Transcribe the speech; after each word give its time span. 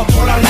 fort 0.00 0.06
pour 0.06 0.24
la 0.24 0.49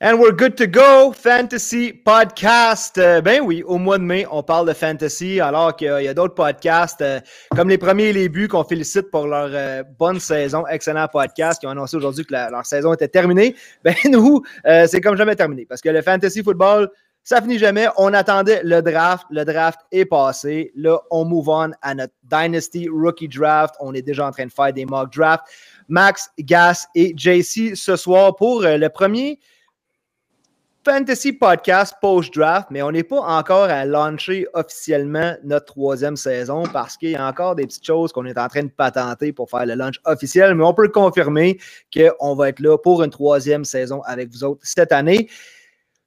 And 0.00 0.20
we're 0.20 0.30
good 0.30 0.56
to 0.58 0.68
go, 0.68 1.12
Fantasy 1.12 1.92
Podcast. 1.92 2.98
Euh, 2.98 3.20
ben 3.20 3.40
oui, 3.42 3.64
au 3.64 3.78
mois 3.78 3.98
de 3.98 4.04
mai, 4.04 4.26
on 4.30 4.44
parle 4.44 4.68
de 4.68 4.72
fantasy, 4.72 5.40
alors 5.40 5.74
qu'il 5.74 5.88
y 5.88 6.06
a, 6.06 6.14
d'autres 6.14 6.36
podcasts, 6.36 7.00
euh, 7.00 7.18
comme 7.56 7.68
les 7.68 7.78
premiers 7.78 8.10
et 8.10 8.12
les 8.12 8.28
buts, 8.28 8.46
qu'on 8.46 8.62
félicite 8.62 9.10
pour 9.10 9.26
leur 9.26 9.48
euh, 9.52 9.82
bonne 9.98 10.20
saison. 10.20 10.64
Excellent 10.68 11.08
podcast, 11.08 11.58
qui 11.58 11.66
ont 11.66 11.70
annoncé 11.70 11.96
aujourd'hui 11.96 12.24
que 12.24 12.32
leur 12.32 12.64
saison 12.64 12.94
était 12.94 13.08
terminée. 13.08 13.56
Ben 13.82 13.96
nous, 14.08 14.44
c'est 14.86 15.00
comme 15.00 15.16
jamais 15.16 15.34
terminé, 15.34 15.66
parce 15.66 15.80
que 15.80 15.88
le 15.88 16.00
fantasy 16.00 16.44
football, 16.44 16.88
ça 17.24 17.42
finit 17.42 17.58
jamais. 17.58 17.88
On 17.96 18.14
attendait 18.14 18.60
le 18.62 18.80
draft. 18.82 19.26
Le 19.30 19.44
draft 19.44 19.80
est 19.90 20.04
passé. 20.04 20.70
Là, 20.76 21.00
on 21.10 21.24
move 21.24 21.48
on 21.48 21.72
à 21.82 21.94
notre 21.96 22.14
Dynasty 22.22 22.88
Rookie 22.88 23.26
Draft. 23.26 23.74
On 23.80 23.92
est 23.94 24.02
déjà 24.02 24.28
en 24.28 24.30
train 24.30 24.46
de 24.46 24.52
faire 24.52 24.72
des 24.72 24.84
mock 24.84 25.12
drafts. 25.12 25.44
Max, 25.88 26.30
Gas 26.38 26.86
et 26.94 27.14
JC 27.16 27.74
ce 27.74 27.96
soir 27.96 28.36
pour 28.36 28.62
le 28.62 28.88
premier 28.88 29.40
Fantasy 30.88 31.34
Podcast 31.34 31.96
post-draft, 32.00 32.68
mais 32.70 32.80
on 32.80 32.90
n'est 32.90 33.02
pas 33.02 33.20
encore 33.20 33.64
à 33.64 33.84
lancer 33.84 34.46
officiellement 34.54 35.34
notre 35.44 35.66
troisième 35.66 36.16
saison 36.16 36.62
parce 36.72 36.96
qu'il 36.96 37.10
y 37.10 37.14
a 37.14 37.28
encore 37.28 37.56
des 37.56 37.66
petites 37.66 37.84
choses 37.84 38.10
qu'on 38.10 38.24
est 38.24 38.38
en 38.38 38.48
train 38.48 38.62
de 38.62 38.70
patenter 38.70 39.34
pour 39.34 39.50
faire 39.50 39.66
le 39.66 39.74
launch 39.74 40.00
officiel, 40.06 40.54
mais 40.54 40.64
on 40.64 40.72
peut 40.72 40.88
confirmer 40.88 41.58
qu'on 41.94 42.34
va 42.34 42.48
être 42.48 42.60
là 42.60 42.78
pour 42.78 43.02
une 43.02 43.10
troisième 43.10 43.66
saison 43.66 44.00
avec 44.06 44.30
vous 44.30 44.44
autres 44.44 44.62
cette 44.64 44.92
année. 44.92 45.28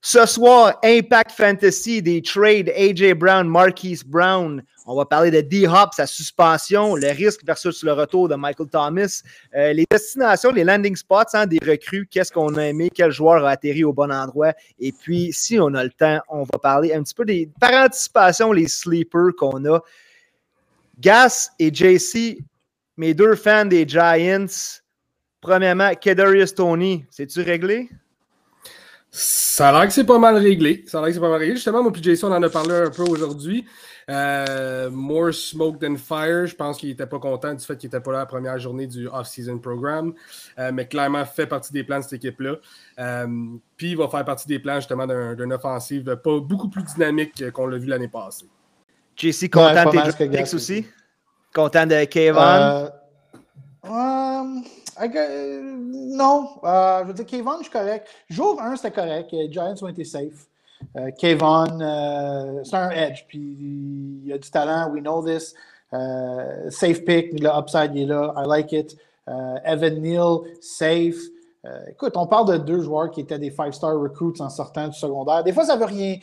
Ce 0.03 0.25
soir, 0.25 0.79
Impact 0.83 1.31
Fantasy, 1.31 2.01
des 2.01 2.23
trades 2.23 2.69
AJ 2.69 3.13
Brown, 3.13 3.47
Marquise 3.47 4.03
Brown. 4.03 4.63
On 4.87 4.95
va 4.95 5.05
parler 5.05 5.29
de 5.29 5.41
D-Hop, 5.41 5.93
sa 5.93 6.07
suspension, 6.07 6.95
le 6.95 7.09
risque 7.09 7.45
versus 7.45 7.83
le 7.83 7.93
retour 7.93 8.27
de 8.27 8.33
Michael 8.33 8.67
Thomas, 8.67 9.21
euh, 9.55 9.73
les 9.73 9.85
destinations, 9.91 10.51
les 10.51 10.63
landing 10.63 10.95
spots 10.95 11.35
hein, 11.35 11.45
des 11.45 11.59
recrues, 11.59 12.07
qu'est-ce 12.09 12.31
qu'on 12.31 12.55
a 12.55 12.63
aimé, 12.63 12.89
quel 12.91 13.11
joueur 13.11 13.45
a 13.45 13.51
atterri 13.51 13.83
au 13.83 13.93
bon 13.93 14.11
endroit. 14.11 14.53
Et 14.79 14.91
puis, 14.91 15.31
si 15.33 15.59
on 15.59 15.71
a 15.75 15.83
le 15.83 15.91
temps, 15.91 16.19
on 16.29 16.45
va 16.51 16.57
parler 16.57 16.95
un 16.95 17.03
petit 17.03 17.13
peu 17.13 17.23
des, 17.23 17.47
par 17.59 17.85
anticipation, 17.85 18.51
les 18.51 18.67
sleepers 18.67 19.35
qu'on 19.37 19.63
a. 19.65 19.81
Gas 20.99 21.51
et 21.59 21.71
JC, 21.71 22.39
mes 22.97 23.13
deux 23.13 23.35
fans 23.35 23.65
des 23.65 23.87
Giants. 23.87 24.81
Premièrement, 25.41 25.93
Kedarius 25.93 26.55
Tony, 26.55 27.05
c'est-tu 27.11 27.41
réglé? 27.41 27.87
Ça 29.11 29.69
a 29.69 29.71
l'air 29.73 29.87
que 29.87 29.93
c'est 29.93 30.05
pas 30.05 30.17
mal 30.17 30.37
réglé. 30.37 30.85
Ça 30.87 30.99
a 30.99 31.01
l'air 31.01 31.09
que 31.09 31.13
c'est 31.15 31.19
pas 31.19 31.29
mal 31.29 31.39
réglé. 31.39 31.55
Justement, 31.55 31.83
moi 31.83 31.91
puis 31.91 32.01
Jason, 32.01 32.31
on 32.31 32.35
en 32.35 32.43
a 32.43 32.49
parlé 32.49 32.73
un 32.73 32.89
peu 32.89 33.03
aujourd'hui. 33.03 33.65
Euh, 34.09 34.89
more 34.89 35.33
smoke 35.33 35.79
than 35.79 35.97
fire. 35.97 36.47
Je 36.47 36.55
pense 36.55 36.77
qu'il 36.77 36.89
n'était 36.89 37.05
pas 37.05 37.19
content 37.19 37.53
du 37.53 37.63
fait 37.63 37.77
qu'il 37.77 37.89
n'était 37.89 37.99
pas 37.99 38.11
là 38.13 38.19
la 38.19 38.25
première 38.25 38.57
journée 38.57 38.87
du 38.87 39.07
off-season 39.07 39.59
programme. 39.59 40.13
Euh, 40.59 40.71
mais 40.73 40.87
clairement, 40.87 41.25
fait 41.25 41.45
partie 41.45 41.73
des 41.73 41.83
plans 41.83 41.99
de 41.99 42.03
cette 42.03 42.13
équipe-là. 42.13 42.55
Euh, 42.99 43.27
puis 43.75 43.91
il 43.91 43.97
va 43.97 44.07
faire 44.07 44.23
partie 44.23 44.47
des 44.47 44.59
plans 44.59 44.75
justement 44.75 45.05
d'une 45.35 45.53
offensive 45.53 46.15
pas 46.15 46.39
beaucoup 46.39 46.69
plus 46.69 46.83
dynamique 46.83 47.51
qu'on 47.51 47.67
l'a 47.67 47.77
vu 47.77 47.87
l'année 47.87 48.07
passée. 48.07 48.47
JC, 49.17 49.49
content 49.49 49.85
de 49.91 50.11
tes 50.11 50.55
aussi? 50.55 50.85
Content 51.53 51.85
de 51.85 52.05
Kevin? 52.05 52.89
Non, 54.99 56.49
euh, 56.63 57.01
je 57.01 57.07
veux 57.07 57.13
dire, 57.13 57.25
Kayvon, 57.25 57.57
je 57.57 57.63
suis 57.63 57.71
correct. 57.71 58.07
Jour 58.29 58.61
1, 58.61 58.75
c'était 58.75 58.91
correct. 58.91 59.31
Les 59.31 59.51
Giants 59.51 59.75
ont 59.81 59.87
été 59.87 60.03
safe. 60.03 60.47
Euh, 60.97 61.11
Kayvon, 61.11 61.79
euh, 61.81 62.63
c'est 62.63 62.75
un 62.75 62.89
edge. 62.89 63.25
Puis 63.27 64.21
il 64.25 64.33
a 64.33 64.37
du 64.37 64.49
talent. 64.49 64.91
We 64.91 65.01
know 65.01 65.25
this. 65.25 65.53
Euh, 65.93 66.69
safe 66.69 67.03
pick. 67.05 67.39
Le 67.39 67.49
upside 67.49 67.91
il 67.95 68.03
est 68.03 68.05
là. 68.05 68.33
I 68.37 68.47
like 68.47 68.71
it. 68.71 68.97
Evan 69.65 70.01
Neal, 70.01 70.39
safe. 70.59 71.15
Euh, 71.63 71.85
écoute, 71.89 72.17
on 72.17 72.25
parle 72.25 72.47
de 72.51 72.57
deux 72.57 72.81
joueurs 72.81 73.11
qui 73.11 73.21
étaient 73.21 73.37
des 73.37 73.51
five-star 73.51 73.99
recruits 73.99 74.41
en 74.41 74.49
sortant 74.49 74.87
du 74.87 74.97
secondaire. 74.97 75.43
Des 75.43 75.53
fois, 75.53 75.63
ça 75.63 75.75
ne 75.75 75.79
veut 75.79 75.85
rien, 75.85 76.17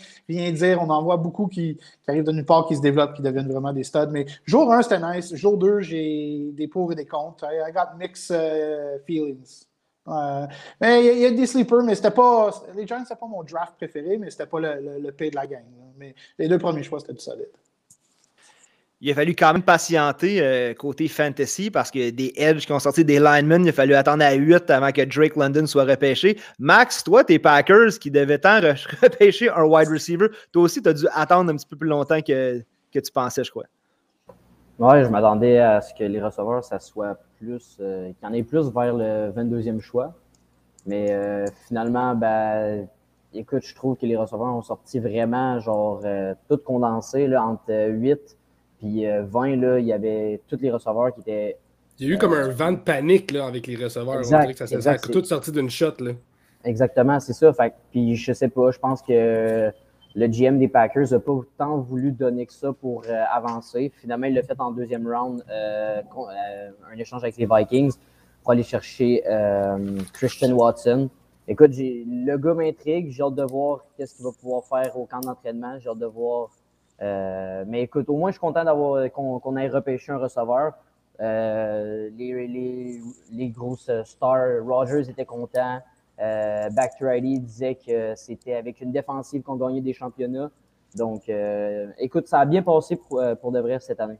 dire. 0.53 0.83
On 0.83 0.91
en 0.91 1.03
voit 1.03 1.17
beaucoup 1.17 1.47
qui, 1.47 1.79
arrivent 2.09 2.25
de 2.25 2.33
nulle 2.33 2.45
part, 2.45 2.67
qui 2.67 2.75
se 2.75 2.81
développent, 2.81 3.15
qui 3.15 3.23
deviennent 3.23 3.51
vraiment 3.51 3.73
des 3.73 3.85
studs. 3.85 4.09
Mais 4.11 4.27
jour 4.45 4.73
1, 4.73 4.83
c'était 4.83 4.99
nice. 5.01 5.33
Jour 5.35 5.57
2, 5.57 5.81
j'ai 5.81 6.51
des 6.53 6.67
pour 6.67 6.91
et 6.91 6.97
des 6.97 7.07
contre. 7.07 7.45
I, 7.45 7.73
got 7.73 7.97
mixed 7.97 8.31
uh, 8.31 8.99
feelings. 9.07 9.65
Euh, 10.09 10.47
mais 10.81 11.05
il 11.05 11.21
y, 11.21 11.27
a 11.27 11.31
des 11.31 11.47
sleepers, 11.47 11.83
mais 11.83 11.95
c'était 11.95 12.11
pas. 12.11 12.51
Les 12.75 12.87
Giants, 12.87 13.03
c'était 13.03 13.21
pas 13.21 13.27
mon 13.27 13.43
draft 13.45 13.75
préféré, 13.77 14.17
mais 14.17 14.31
c'était 14.31 14.47
pas 14.47 14.59
le, 14.59 14.99
le, 14.99 15.13
de 15.13 15.37
la 15.37 15.47
gang. 15.47 15.65
Mais 15.99 16.15
les 16.39 16.49
deux 16.49 16.59
premiers 16.59 16.83
choix, 16.83 16.99
c'était 16.99 17.13
du 17.13 17.21
solide 17.21 17.49
il 19.01 19.11
a 19.13 19.15
fallu 19.15 19.35
quand 19.35 19.53
même 19.53 19.63
patienter 19.63 20.43
euh, 20.43 20.75
côté 20.75 21.07
fantasy 21.07 21.71
parce 21.71 21.91
que 21.91 22.11
des 22.11 22.33
edges 22.37 22.67
qui 22.67 22.73
ont 22.73 22.81
sorti 22.81 23.05
des 23.05 23.21
linemen, 23.21 23.65
il 23.65 23.69
a 23.69 23.73
fallu 23.73 23.95
attendre 23.95 24.25
à 24.25 24.33
8 24.33 24.71
avant 24.71 24.91
que 24.91 25.03
Drake 25.03 25.37
London 25.37 25.67
soit 25.67 25.85
repêché. 25.85 26.39
Max, 26.59 27.05
toi, 27.05 27.23
tes 27.23 27.39
Packers 27.39 27.99
qui 28.01 28.11
devaient 28.11 28.39
tant 28.39 28.61
repêcher 29.03 29.51
un 29.51 29.65
wide 29.65 29.89
receiver, 29.89 30.29
toi 30.53 30.63
aussi, 30.65 30.83
tu 30.83 30.89
as 30.89 30.95
dû 30.95 31.07
attendre 31.13 31.53
un 31.53 31.57
petit 31.57 31.67
peu 31.67 31.77
plus 31.77 31.89
longtemps 31.89 32.21
que, 32.21 32.61
que 32.93 32.99
tu 32.99 33.13
pensais, 33.13 33.45
je 33.45 33.51
crois. 33.51 33.67
Oui, 34.81 35.05
je 35.05 35.09
m'attendais 35.09 35.59
à 35.59 35.81
ce 35.81 35.95
que 35.95 36.05
les 36.05 36.21
receveurs, 36.21 36.65
ça 36.65 36.81
soit 36.81 37.19
plus, 37.39 37.79
euh, 37.81 38.07
qu'il 38.07 38.29
y 38.29 38.31
en 38.31 38.33
ait 38.33 38.43
plus 38.43 38.69
vers 38.73 38.95
le 38.95 39.31
22e 39.31 39.81
choix. 39.81 40.15
Mais 40.87 41.13
euh, 41.13 41.45
finalement, 41.67 42.15
ben, 42.15 42.89
écoute, 43.33 43.63
je 43.65 43.75
trouve 43.75 43.97
que 43.97 44.07
les 44.07 44.17
receveurs 44.17 44.55
ont 44.55 44.63
sorti 44.63 44.99
vraiment, 44.99 45.61
genre, 45.61 46.03
tout 46.49 46.59
condensé 46.59 47.29
là, 47.29 47.45
entre 47.45 47.91
8 47.91 48.38
puis 48.79 49.05
20, 49.07 49.53
euh, 49.53 49.57
là, 49.57 49.79
il 49.79 49.87
y 49.87 49.93
avait 49.93 50.41
tous 50.49 50.59
les 50.61 50.71
receveurs 50.71 51.13
qui 51.13 51.21
étaient. 51.21 51.59
Il 51.99 52.07
y 52.07 52.11
a 52.11 52.15
eu 52.15 52.19
comme 52.19 52.33
un 52.33 52.49
vent 52.49 52.73
de 52.73 52.79
panique 52.79 53.33
là, 53.33 53.47
avec 53.47 53.67
les 53.67 53.77
receveurs. 53.77 54.19
Exact, 54.19 54.67
ça, 54.67 54.93
a 54.93 54.99
tout 54.99 55.25
sorti 55.25 55.51
d'une 55.51 55.69
shot. 55.69 55.95
Là. 55.99 56.13
Exactement, 56.65 57.19
c'est 57.19 57.33
ça. 57.33 57.53
Fait, 57.53 57.75
puis 57.91 58.15
je 58.15 58.33
sais 58.33 58.49
pas, 58.49 58.71
je 58.71 58.79
pense 58.79 59.03
que 59.03 59.73
le 60.15 60.27
GM 60.27 60.59
des 60.59 60.69
Packers 60.69 61.11
n'a 61.11 61.19
pas 61.19 61.33
autant 61.33 61.79
voulu 61.79 62.13
donner 62.13 62.47
que 62.47 62.53
ça 62.53 62.73
pour 62.73 63.03
euh, 63.09 63.25
avancer. 63.33 63.93
Finalement, 64.01 64.27
il 64.27 64.35
l'a 64.35 64.43
fait 64.43 64.61
en 64.61 64.71
deuxième 64.71 65.07
round, 65.09 65.43
euh, 65.51 66.01
un 66.93 66.99
échange 66.99 67.25
avec 67.25 67.37
les 67.37 67.47
Vikings 67.47 67.95
pour 68.43 68.53
aller 68.53 68.63
chercher 68.63 69.23
Christian 70.13 70.53
Watson. 70.53 71.11
Écoute, 71.49 71.73
le 71.77 72.37
gars 72.37 72.55
m'intrigue. 72.55 73.11
J'ai 73.11 73.23
hâte 73.23 73.35
de 73.35 73.43
voir 73.43 73.85
qu'est-ce 73.97 74.15
qu'il 74.15 74.25
va 74.25 74.33
pouvoir 74.33 74.65
faire 74.65 74.97
au 74.97 75.07
camp 75.07 75.21
d'entraînement. 75.21 75.79
J'ai 75.81 75.89
hâte 75.89 75.99
de 75.99 76.07
voir 76.07 76.51
euh, 77.01 77.65
mais 77.67 77.83
écoute, 77.83 78.09
au 78.09 78.17
moins, 78.17 78.31
je 78.31 78.35
suis 78.35 78.41
content 78.41 78.65
d'avoir 78.65 79.11
qu'on 79.13 79.57
ait 79.57 79.69
repêché 79.69 80.13
un 80.13 80.19
receveur. 80.19 80.73
Euh, 81.21 82.11
les, 82.17 82.47
les, 82.47 83.01
les, 83.33 83.49
grosses 83.49 83.91
stars, 84.05 84.65
Rogers 84.65 85.09
était 85.09 85.25
content. 85.25 85.81
Euh, 86.21 86.71
Back 86.71 86.93
disait 87.21 87.77
que 87.77 88.15
c'était 88.17 88.55
avec 88.55 88.81
une 88.81 88.93
défensive 88.93 89.43
qu'on 89.43 89.57
gagnait 89.57 89.81
des 89.81 89.93
championnats. 89.93 90.51
Donc, 90.97 91.31
écoute, 91.99 92.27
ça 92.29 92.41
a 92.41 92.45
bien 92.47 92.63
passé 92.63 92.97
pour, 92.97 93.23
pour 93.41 93.53
de 93.53 93.61
vrai 93.61 93.79
cette 93.79 94.01
année. 94.01 94.19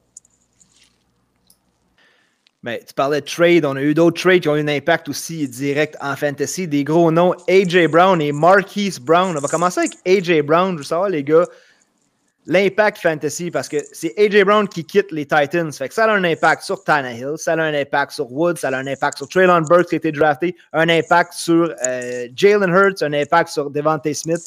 Mais 2.63 2.83
tu 2.87 2.93
parlais 2.93 3.21
de 3.21 3.27
trade, 3.27 3.65
on 3.65 3.77
a 3.77 3.83
eu 3.83 3.95
d'autres 3.95 4.21
trades 4.21 4.43
qui 4.43 4.49
ont 4.49 4.57
eu 4.57 4.61
un 4.61 4.69
impact 4.69 5.09
aussi 5.09 5.49
direct 5.49 5.97
en 6.01 6.17
fantasy. 6.17 6.67
Des 6.67 6.83
gros 6.83 7.11
noms, 7.13 7.33
AJ 7.49 7.87
Brown 7.87 8.21
et 8.21 8.33
Marquise 8.33 8.99
Brown. 8.99 9.37
On 9.37 9.41
va 9.41 9.49
commencer 9.49 9.81
avec 9.81 9.93
AJ 10.05 10.43
Brown. 10.43 10.73
Je 10.73 10.79
veux 10.79 10.85
savoir, 10.85 11.09
les 11.09 11.23
gars, 11.23 11.47
l'impact 12.49 12.99
fantasy 12.99 13.51
parce 13.51 13.69
que 13.69 13.77
c'est 13.93 14.19
AJ 14.19 14.43
Brown 14.45 14.67
qui 14.67 14.85
quitte 14.85 15.13
les 15.13 15.27
Titans. 15.27 15.71
Fait 15.71 15.89
que 15.89 15.95
ça 15.95 16.07
a 16.07 16.15
un 16.15 16.25
impact 16.25 16.63
sur 16.63 16.83
Tannehill, 16.83 17.35
ça 17.37 17.53
a 17.53 17.61
un 17.61 17.75
impact 17.75 18.13
sur 18.13 18.33
Woods, 18.33 18.57
ça 18.57 18.69
a 18.69 18.77
un 18.77 18.87
impact 18.87 19.19
sur 19.19 19.29
Traylon 19.29 19.61
Burks 19.61 19.91
qui 19.91 19.95
a 19.95 19.99
été 19.99 20.11
drafté, 20.11 20.57
un 20.73 20.89
impact 20.89 21.35
sur 21.35 21.73
euh, 21.87 22.29
Jalen 22.35 22.71
Hurts, 22.71 23.03
un 23.03 23.13
impact 23.13 23.51
sur 23.51 23.71
Devontae 23.71 24.15
Smith. 24.15 24.41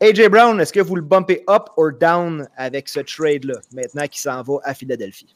AJ 0.00 0.28
Brown, 0.28 0.60
est-ce 0.60 0.72
que 0.72 0.80
vous 0.80 0.96
le 0.96 1.02
bumpez 1.02 1.42
up 1.48 1.70
or 1.78 1.92
down 1.98 2.46
avec 2.56 2.88
ce 2.88 3.00
trade-là, 3.00 3.54
maintenant 3.72 4.06
qu'il 4.06 4.20
s'en 4.20 4.42
va 4.42 4.58
à 4.64 4.74
Philadelphie? 4.74 5.34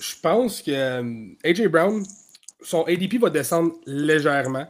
Je 0.00 0.14
pense 0.20 0.60
que 0.60 0.72
euh, 0.72 1.26
AJ 1.44 1.68
Brown, 1.68 2.02
son 2.62 2.82
ADP 2.84 3.20
va 3.20 3.30
descendre 3.30 3.74
légèrement. 3.86 4.66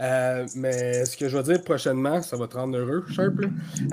Euh, 0.00 0.46
mais 0.54 1.04
ce 1.04 1.16
que 1.16 1.28
je 1.28 1.36
vais 1.36 1.42
dire 1.42 1.62
prochainement, 1.62 2.20
ça 2.22 2.36
va 2.36 2.46
te 2.48 2.56
rendre 2.56 2.76
heureux, 2.76 3.04
Sharp. 3.10 3.34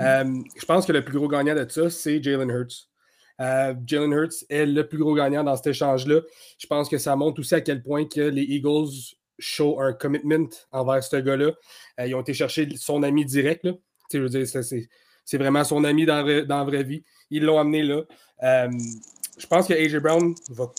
Euh, 0.00 0.24
je 0.56 0.64
pense 0.66 0.86
que 0.86 0.92
le 0.92 1.04
plus 1.04 1.18
gros 1.18 1.28
gagnant 1.28 1.54
de 1.54 1.66
ça, 1.68 1.88
c'est 1.90 2.22
Jalen 2.22 2.50
Hurts. 2.50 2.88
Euh, 3.40 3.74
Jalen 3.86 4.12
Hurts 4.12 4.44
est 4.48 4.66
le 4.66 4.86
plus 4.86 4.98
gros 4.98 5.14
gagnant 5.14 5.44
dans 5.44 5.56
cet 5.56 5.68
échange-là. 5.68 6.20
Je 6.58 6.66
pense 6.66 6.88
que 6.88 6.98
ça 6.98 7.16
montre 7.16 7.40
aussi 7.40 7.54
à 7.54 7.60
quel 7.60 7.82
point 7.82 8.04
que 8.06 8.20
les 8.20 8.42
Eagles 8.42 9.16
show 9.38 9.80
un 9.80 9.92
commitment 9.92 10.48
envers 10.70 11.02
ce 11.02 11.16
gars-là. 11.16 11.50
ils 12.06 12.14
ont 12.14 12.20
été 12.20 12.34
chercher 12.34 12.68
son 12.76 13.02
ami 13.02 13.24
direct. 13.24 13.66
Veux 14.12 14.28
dire, 14.28 14.46
C'est 14.46 15.38
vraiment 15.38 15.64
son 15.64 15.82
ami 15.82 16.06
dans, 16.06 16.22
dans 16.46 16.58
la 16.58 16.64
vraie 16.64 16.84
vie. 16.84 17.02
Ils 17.30 17.42
l'ont 17.42 17.58
amené 17.58 17.82
là. 17.82 18.02
Je 19.36 19.46
pense 19.48 19.66
que 19.66 19.74
AJ 19.74 19.96
Brown 19.96 20.34
va 20.50 20.70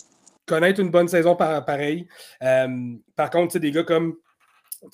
connaître 0.46 0.80
une 0.80 0.90
bonne 0.90 1.08
saison 1.08 1.36
pareil. 1.36 2.08
Par 2.40 3.28
contre, 3.30 3.58
des 3.58 3.72
gars 3.72 3.82
comme 3.82 4.16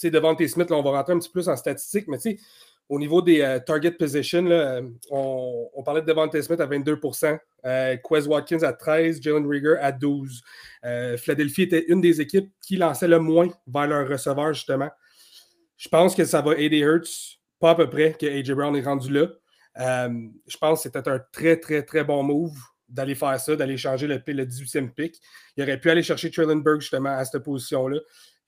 devant 0.04 0.34
T. 0.34 0.48
Smith, 0.48 0.70
là, 0.70 0.76
on 0.76 0.82
va 0.82 0.90
rentrer 0.90 1.12
un 1.12 1.18
petit 1.18 1.28
peu 1.28 1.40
plus 1.40 1.48
en 1.48 1.56
statistique, 1.56 2.06
mais 2.08 2.18
au 2.88 2.98
niveau 2.98 3.22
des 3.22 3.40
euh, 3.40 3.58
target 3.58 3.92
position, 3.92 4.44
on, 5.10 5.68
on, 5.74 5.82
parlait 5.82 6.02
de 6.02 6.06
Devante 6.06 6.40
Smith 6.40 6.60
à 6.60 6.66
22% 6.66 7.38
Quez 7.62 8.26
Watkins 8.26 8.62
à 8.62 8.72
13 8.72 9.20
Jalen 9.22 9.46
Rieger 9.46 9.76
à 9.80 9.92
12 9.92 10.42
Philadelphie 11.16 11.62
était 11.62 11.84
une 11.88 12.00
des 12.00 12.20
équipes 12.20 12.50
qui 12.60 12.76
lançait 12.76 13.08
le 13.08 13.18
moins 13.18 13.48
vers 13.66 13.86
leur 13.86 14.08
receveur, 14.08 14.52
justement. 14.52 14.90
Je 15.76 15.88
pense 15.88 16.14
que 16.14 16.24
ça 16.24 16.40
va 16.40 16.54
aider 16.56 16.78
Hurts, 16.78 17.40
pas 17.58 17.70
à 17.70 17.74
peu 17.74 17.88
près 17.88 18.14
que 18.14 18.26
AJ 18.26 18.52
Brown 18.52 18.76
est 18.76 18.82
rendu 18.82 19.12
là. 19.12 19.26
Euh, 19.80 20.28
je 20.46 20.56
pense 20.56 20.78
que 20.78 20.82
c'était 20.82 21.08
un 21.08 21.20
très, 21.32 21.56
très, 21.56 21.82
très 21.82 22.04
bon 22.04 22.22
move 22.22 22.56
d'aller 22.88 23.14
faire 23.14 23.40
ça, 23.40 23.56
d'aller 23.56 23.76
changer 23.76 24.06
le, 24.06 24.22
le 24.24 24.44
18e 24.44 24.90
pick. 24.90 25.18
Il 25.56 25.62
aurait 25.62 25.80
pu 25.80 25.90
aller 25.90 26.02
chercher 26.02 26.30
Trillenberg 26.30 26.80
justement 26.80 27.10
à 27.10 27.24
cette 27.24 27.42
position-là. 27.42 27.98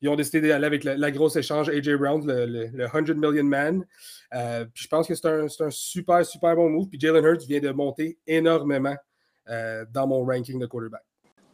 Ils 0.04 0.10
ont 0.10 0.16
décidé 0.16 0.48
d'aller 0.48 0.66
avec 0.66 0.84
la, 0.84 1.10
grosse 1.10 1.34
échange 1.36 1.70
AJ 1.70 1.94
Brown, 1.94 2.22
le, 2.26 2.86
100 2.92 3.14
million 3.14 3.42
man. 3.42 3.82
Euh, 4.34 4.66
puis 4.66 4.84
je 4.84 4.88
pense 4.88 5.08
que 5.08 5.14
c'est 5.14 5.26
un, 5.26 5.46
un, 5.46 5.70
super, 5.70 6.26
super 6.26 6.54
bon 6.56 6.68
move. 6.68 6.90
Puis 6.90 7.00
Jalen 7.00 7.24
Hurts 7.24 7.46
vient 7.48 7.60
de 7.60 7.70
monter 7.70 8.18
énormément 8.26 8.94
euh, 9.48 9.86
dans 9.90 10.06
mon 10.06 10.22
ranking 10.22 10.60
de 10.60 10.66
quarterback. 10.66 11.00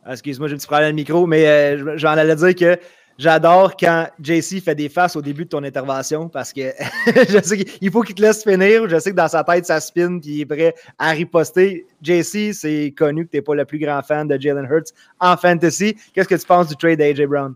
Ah, 0.05 0.15
excuse-moi, 0.15 0.49
j'ai 0.49 0.55
un 0.55 0.59
petit 0.59 0.67
problème 0.67 0.91
de 0.91 0.97
micro, 0.97 1.29
mais 1.29 1.79
j'en 1.97 2.11
allais 2.11 2.35
dire 2.35 2.55
que 2.57 2.77
J'adore 3.19 3.77
quand 3.77 4.09
JC 4.19 4.63
fait 4.65 4.75
des 4.75 4.89
faces 4.89 5.15
au 5.15 5.21
début 5.21 5.45
de 5.45 5.51
ton 5.51 5.63
intervention 5.63 6.31
parce 6.31 6.55
que 6.55 6.73
je 7.07 7.39
sais 7.43 7.59
qu'il 7.59 7.91
faut 7.91 8.01
qu'il 8.01 8.15
te 8.15 8.23
laisse 8.23 8.43
finir. 8.43 8.89
Je 8.89 8.99
sais 8.99 9.11
que 9.11 9.17
dans 9.17 9.29
sa 9.29 9.45
tête, 9.45 9.67
ça 9.67 9.79
spin 9.79 10.17
et 10.17 10.21
il 10.25 10.41
est 10.41 10.47
prêt 10.47 10.75
à 10.99 11.11
riposter. 11.11 11.87
JC, 12.01 12.55
c'est 12.55 12.95
connu 12.97 13.27
que 13.27 13.33
tu 13.33 13.37
n'es 13.37 13.43
pas 13.43 13.55
le 13.55 13.67
plus 13.67 13.79
grand 13.79 14.01
fan 14.01 14.27
de 14.27 14.41
Jalen 14.41 14.65
Hurts 14.65 14.95
en 15.19 15.37
fantasy. 15.37 15.95
Qu'est-ce 16.15 16.29
que 16.29 16.35
tu 16.35 16.47
penses 16.47 16.69
du 16.69 16.77
trade 16.77 16.99
d'AJ 16.99 17.27
Brown? 17.27 17.55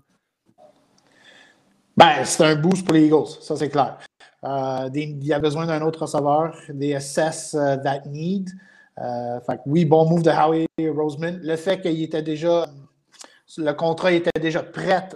Ben, 1.97 2.25
c'est 2.25 2.45
un 2.45 2.57
boost 2.57 2.85
pour 2.85 2.95
les 2.95 3.07
Eagles, 3.07 3.29
ça 3.41 3.57
c'est 3.57 3.69
clair. 3.69 3.99
Euh, 4.45 4.91
il 4.95 5.25
y 5.25 5.33
a 5.33 5.39
besoin 5.39 5.67
d'un 5.67 5.81
autre 5.83 6.03
receveur, 6.03 6.57
des 6.69 6.95
assess 6.95 7.55
uh, 7.55 7.81
that 7.83 8.03
need. 8.07 8.51
Euh, 9.01 9.41
fait, 9.41 9.61
oui, 9.67 9.85
bon 9.85 10.09
move 10.09 10.23
de 10.23 10.31
Howie 10.31 10.67
Roseman. 10.79 11.41
Le 11.43 11.57
fait 11.57 11.81
qu'il 11.81 12.03
était 12.03 12.23
déjà, 12.23 12.67
le 13.57 13.73
contrat 13.73 14.13
était 14.13 14.39
déjà 14.41 14.63
prêt 14.63 15.09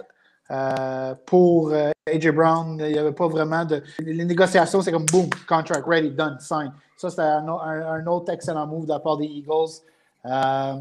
euh, 0.51 1.13
pour 1.27 1.71
euh, 1.71 1.91
AJ 2.11 2.31
Brown, 2.31 2.77
il 2.79 2.91
n'y 2.91 2.97
avait 2.97 3.11
pas 3.11 3.27
vraiment 3.27 3.65
de. 3.65 3.83
Les 3.99 4.25
négociations, 4.25 4.81
c'est 4.81 4.91
comme 4.91 5.05
boom, 5.05 5.29
contract 5.47 5.85
ready, 5.85 6.09
done, 6.09 6.37
sign. 6.39 6.71
Ça, 6.97 7.09
c'était 7.09 7.21
un, 7.21 8.07
autre 8.07 8.33
excellent 8.33 8.65
move 8.65 8.85
de 8.85 8.89
la 8.89 8.99
part 8.99 9.17
des 9.17 9.25
Eagles. 9.25 9.83
Euh, 10.25 10.73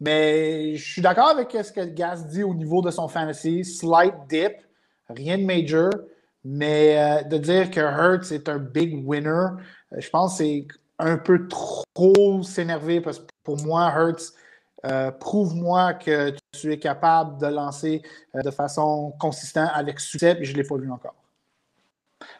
mais 0.00 0.74
je 0.76 0.92
suis 0.92 1.02
d'accord 1.02 1.28
avec 1.28 1.52
ce 1.52 1.70
que 1.70 1.84
Gas 1.84 2.24
dit 2.28 2.42
au 2.42 2.54
niveau 2.54 2.80
de 2.80 2.90
son 2.90 3.06
fantasy. 3.06 3.64
Slight 3.64 4.14
dip, 4.28 4.52
rien 5.08 5.38
de 5.38 5.44
major, 5.44 5.90
mais 6.44 7.24
de 7.24 7.38
dire 7.38 7.70
que 7.70 7.80
Hurts 7.80 8.32
est 8.32 8.48
un 8.48 8.58
big 8.58 9.06
winner, 9.06 9.48
je 9.96 10.08
pense 10.10 10.32
que 10.32 10.44
c'est 10.44 10.66
un 10.98 11.16
peu 11.16 11.48
trop 11.48 12.42
s'énerver 12.42 13.00
parce 13.00 13.18
que 13.18 13.26
pour 13.42 13.60
moi, 13.62 13.92
Hurts 13.96 14.32
euh, 14.86 15.10
prouve-moi 15.10 15.94
que 15.94 16.34
tu 16.52 16.70
es 16.72 16.78
capable 16.78 17.40
de 17.40 17.46
lancer 17.46 18.02
euh, 18.34 18.42
de 18.42 18.50
façon 18.50 19.14
consistante 19.18 19.70
avec 19.72 19.98
succès, 19.98 20.34
puis 20.34 20.44
je 20.44 20.52
ne 20.52 20.58
l'ai 20.58 20.64
pas 20.64 20.76
vu 20.76 20.90
encore. 20.90 21.14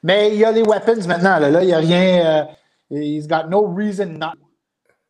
Mais 0.02 0.30
il 0.30 0.38
y 0.38 0.44
a 0.44 0.52
les 0.52 0.62
weapons 0.62 1.06
maintenant. 1.06 1.38
Là, 1.38 1.62
il 1.62 1.66
n'y 1.66 1.72
a 1.72 1.78
rien. 1.78 2.26
Euh, 2.26 2.44
he's 2.90 3.26
got 3.26 3.48
no 3.48 3.66
reason 3.66 4.18
not. 4.18 4.34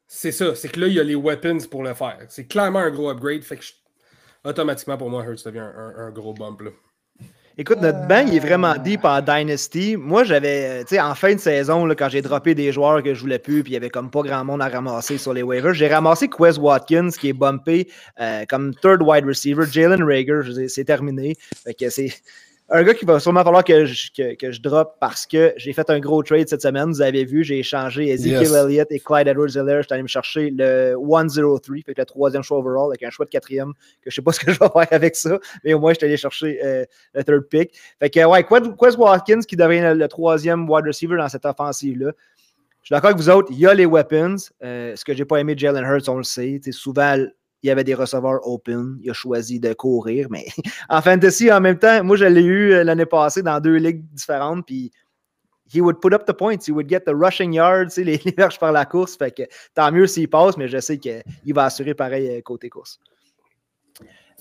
C'est 0.06 0.31
ça, 0.31 0.55
c'est 0.55 0.69
que 0.69 0.79
là, 0.79 0.87
il 0.87 0.95
y 0.95 1.01
a 1.01 1.03
les 1.03 1.17
weapons 1.17 1.59
pour 1.69 1.83
le 1.83 1.95
faire. 1.95 2.19
C'est 2.29 2.47
clairement 2.47 2.79
un 2.79 2.91
gros 2.91 3.11
upgrade. 3.11 3.43
Fait 3.43 3.56
que 3.56 3.65
automatiquement, 4.45 4.97
pour 4.97 5.11
moi, 5.11 5.25
Hurts 5.25 5.45
devient 5.45 5.59
un, 5.59 5.95
un 5.97 6.11
gros 6.11 6.35
bump. 6.35 6.61
Là. 6.61 6.71
Écoute, 7.56 7.81
notre 7.81 8.09
banc, 8.09 8.25
il 8.27 8.35
est 8.35 8.41
vraiment 8.41 8.75
deep 8.77 9.05
en 9.05 9.21
Dynasty. 9.21 9.97
Moi, 9.97 10.25
j'avais, 10.25 10.81
tu 10.81 10.97
sais, 10.97 11.01
en 11.01 11.15
fin 11.15 11.35
de 11.35 11.39
saison, 11.39 11.87
là, 11.87 11.95
quand 11.95 12.09
j'ai 12.09 12.21
droppé 12.21 12.53
des 12.56 12.73
joueurs 12.73 13.01
que 13.01 13.15
je 13.15 13.21
voulais 13.21 13.39
plus, 13.39 13.62
puis 13.62 13.71
il 13.71 13.75
y 13.75 13.77
avait 13.77 13.91
comme 13.91 14.11
pas 14.11 14.23
grand 14.23 14.45
monde 14.45 14.61
à 14.61 14.69
ramasser 14.69 15.19
sur 15.19 15.33
les 15.33 15.45
waivers, 15.45 15.73
j'ai 15.73 15.87
ramassé 15.87 16.29
Quez 16.29 16.59
Watkins, 16.59 17.11
qui 17.11 17.29
est 17.29 17.33
bumpé 17.33 17.89
euh, 18.21 18.45
comme 18.49 18.75
third 18.75 19.03
wide 19.03 19.25
receiver. 19.25 19.67
Jalen 19.71 20.03
Rager, 20.03 20.67
c'est 20.67 20.85
terminé. 20.85 21.37
Fait 21.65 21.75
que 21.75 21.91
c'est 21.91 22.12
un 22.70 22.82
gars 22.82 22.94
qui 22.94 23.05
va 23.05 23.20
sûrement 23.20 23.44
falloir 23.44 23.62
que 23.62 23.84
je, 23.84 24.11
que, 24.11 24.34
que 24.37 24.50
je 24.50 24.61
drop 24.61 24.96
parce 24.99 25.26
que 25.26 25.52
j'ai 25.56 25.72
fait 25.75 25.88
un 25.90 26.00
gros 26.00 26.22
trade 26.22 26.49
cette 26.49 26.62
semaine. 26.62 26.88
Vous 26.88 27.02
avez 27.02 27.25
vu, 27.25 27.44
j'ai 27.44 27.58
échangé 27.58 28.08
Ezekiel 28.08 28.55
Elliott 28.55 28.90
et 28.90 29.00
Clyde 29.00 29.28
Edwards-Helaire. 29.28 29.82
Je 29.82 29.87
suis 29.87 29.93
allé 29.93 30.02
me 30.02 30.08
chercher 30.08 30.50
le 30.50 30.94
103, 30.96 31.58
fait 31.84 31.99
le 31.99 32.05
troisième 32.06 32.43
choix 32.43 32.58
overall 32.58 32.90
avec 32.90 33.02
un 33.02 33.11
choix 33.11 33.26
de 33.26 33.31
quatrième 33.31 33.72
que 34.02 34.11
je 34.11 34.14
sais 34.14 34.22
pas 34.22 34.32
ce 34.32 34.40
que 34.40 34.50
je 34.50 34.58
vais 34.58 34.69
faire 34.69 34.87
avec 34.90 35.14
ça, 35.14 35.38
mais 35.62 35.75
au 35.75 35.78
moins 35.78 35.93
je 35.93 35.99
suis 35.99 36.06
allé 36.06 36.16
chercher 36.16 36.58
euh, 36.64 36.84
le 37.12 37.25
third 37.25 37.43
pick. 37.49 37.78
Fait 37.99 38.08
que, 38.08 38.25
ouais, 38.25 38.44
Quez 38.44 38.96
Watkins 38.96 39.40
qui 39.40 39.56
devient 39.56 39.93
le, 39.94 40.08
troisième 40.08 40.69
wide 40.69 40.87
receiver 40.87 41.17
dans 41.17 41.28
cette 41.28 41.44
offensive-là. 41.44 42.12
Je 42.81 42.87
suis 42.87 42.93
d'accord 42.93 43.10
avec 43.10 43.19
vous 43.19 43.31
autres, 43.31 43.49
il 43.50 43.58
y 43.58 43.67
a 43.67 43.75
les 43.75 43.87
weapons. 43.87 44.37
Euh, 44.62 44.94
ce 44.96 45.05
que 45.05 45.14
j'ai 45.14 45.25
pas 45.25 45.37
aimé 45.37 45.55
de 45.55 45.60
Jalen 45.60 45.84
Hurts, 45.84 46.08
on 46.08 46.19
le 46.19 46.22
sait. 46.22 46.60
Souvent, 46.70 47.17
il 47.64 47.69
y 47.69 47.70
avait 47.70 47.82
des 47.82 47.94
receveurs 47.94 48.46
open. 48.46 48.99
Il 49.00 49.11
a 49.11 49.14
choisi 49.14 49.58
de 49.58 49.72
courir. 49.72 50.28
Mais 50.31 50.44
en 50.90 51.00
fantasy, 51.00 51.50
en 51.50 51.61
même 51.62 51.78
temps, 51.78 52.05
moi, 52.05 52.16
je 52.16 52.26
l'ai 52.26 52.43
eu 52.43 52.72
euh, 52.72 52.84
l'année 52.84 53.06
passée 53.06 53.43
dans 53.43 53.58
deux 53.58 53.76
ligues 53.76 54.05
différentes. 54.12 54.66
Puis 54.66 54.93
he 55.72 55.81
would 55.81 55.99
put 55.99 56.12
up 56.12 56.26
the 56.26 56.34
points. 56.34 56.66
He 56.66 56.72
would 56.72 56.90
get 56.90 57.00
the 57.06 57.14
rushing 57.14 57.55
yards, 57.55 57.96
les, 57.96 58.19
les 58.25 58.34
verges 58.37 58.58
par 58.58 58.70
la 58.70 58.84
course. 58.84 59.16
Fait 59.16 59.31
que 59.31 59.44
tant 59.75 59.90
mieux 59.90 60.06
s'il 60.06 60.28
passe, 60.28 60.58
mais 60.58 60.69
je 60.69 60.78
sais 60.78 60.99
qu'il 60.99 61.55
va 61.55 61.64
assurer 61.64 61.94
pareil 61.94 62.28
euh, 62.28 62.40
côté 62.43 62.69
course. 62.69 63.00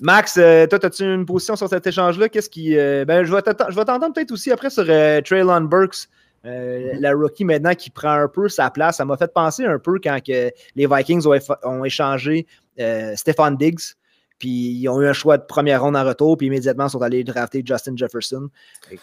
Max, 0.02 0.38
euh, 0.38 0.68
toi, 0.68 0.86
as-tu 0.86 1.04
une 1.04 1.26
position 1.26 1.56
sur 1.56 1.70
cet 1.70 1.88
échange-là? 1.88 2.28
Qu'est-ce 2.28 2.50
qui. 2.50 2.76
ben, 2.76 3.24
je 3.24 3.34
vais 3.34 3.86
t'entendre 3.86 4.12
peut-être 4.14 4.32
aussi 4.34 4.52
après 4.52 4.70
sur 4.70 4.86
Traylon 4.86 5.62
Burks. 5.62 6.10
la 6.44 7.14
rookie 7.14 7.46
maintenant 7.46 7.74
qui 7.74 7.90
prend 7.90 8.12
un 8.12 8.28
peu 8.28 8.50
sa 8.50 8.70
place. 8.70 8.98
Ça 8.98 9.06
m'a 9.06 9.16
fait 9.16 9.32
penser 9.32 9.64
un 9.64 9.80
peu 9.80 9.98
quand 10.04 10.20
que 10.22 10.52
les 10.76 10.88
Vikings 10.88 11.26
ont, 11.26 11.38
ont 11.64 11.86
échangé 11.86 12.48
euh, 12.80 13.16
Stéphane 13.16 13.58
Diggs. 13.58 13.96
Puis 14.40 14.50
ils 14.50 14.90
ont 14.90 15.00
eu 15.02 15.08
un 15.08 15.14
choix 15.14 15.38
de 15.38 15.44
première 15.44 15.84
ronde 15.84 15.96
en 15.96 16.04
retour, 16.04 16.38
puis 16.38 16.48
immédiatement 16.48 16.90
sont 16.90 17.02
allés 17.02 17.24
drafter 17.24 17.64
Justin 17.66 17.96
Jefferson. 17.96 18.50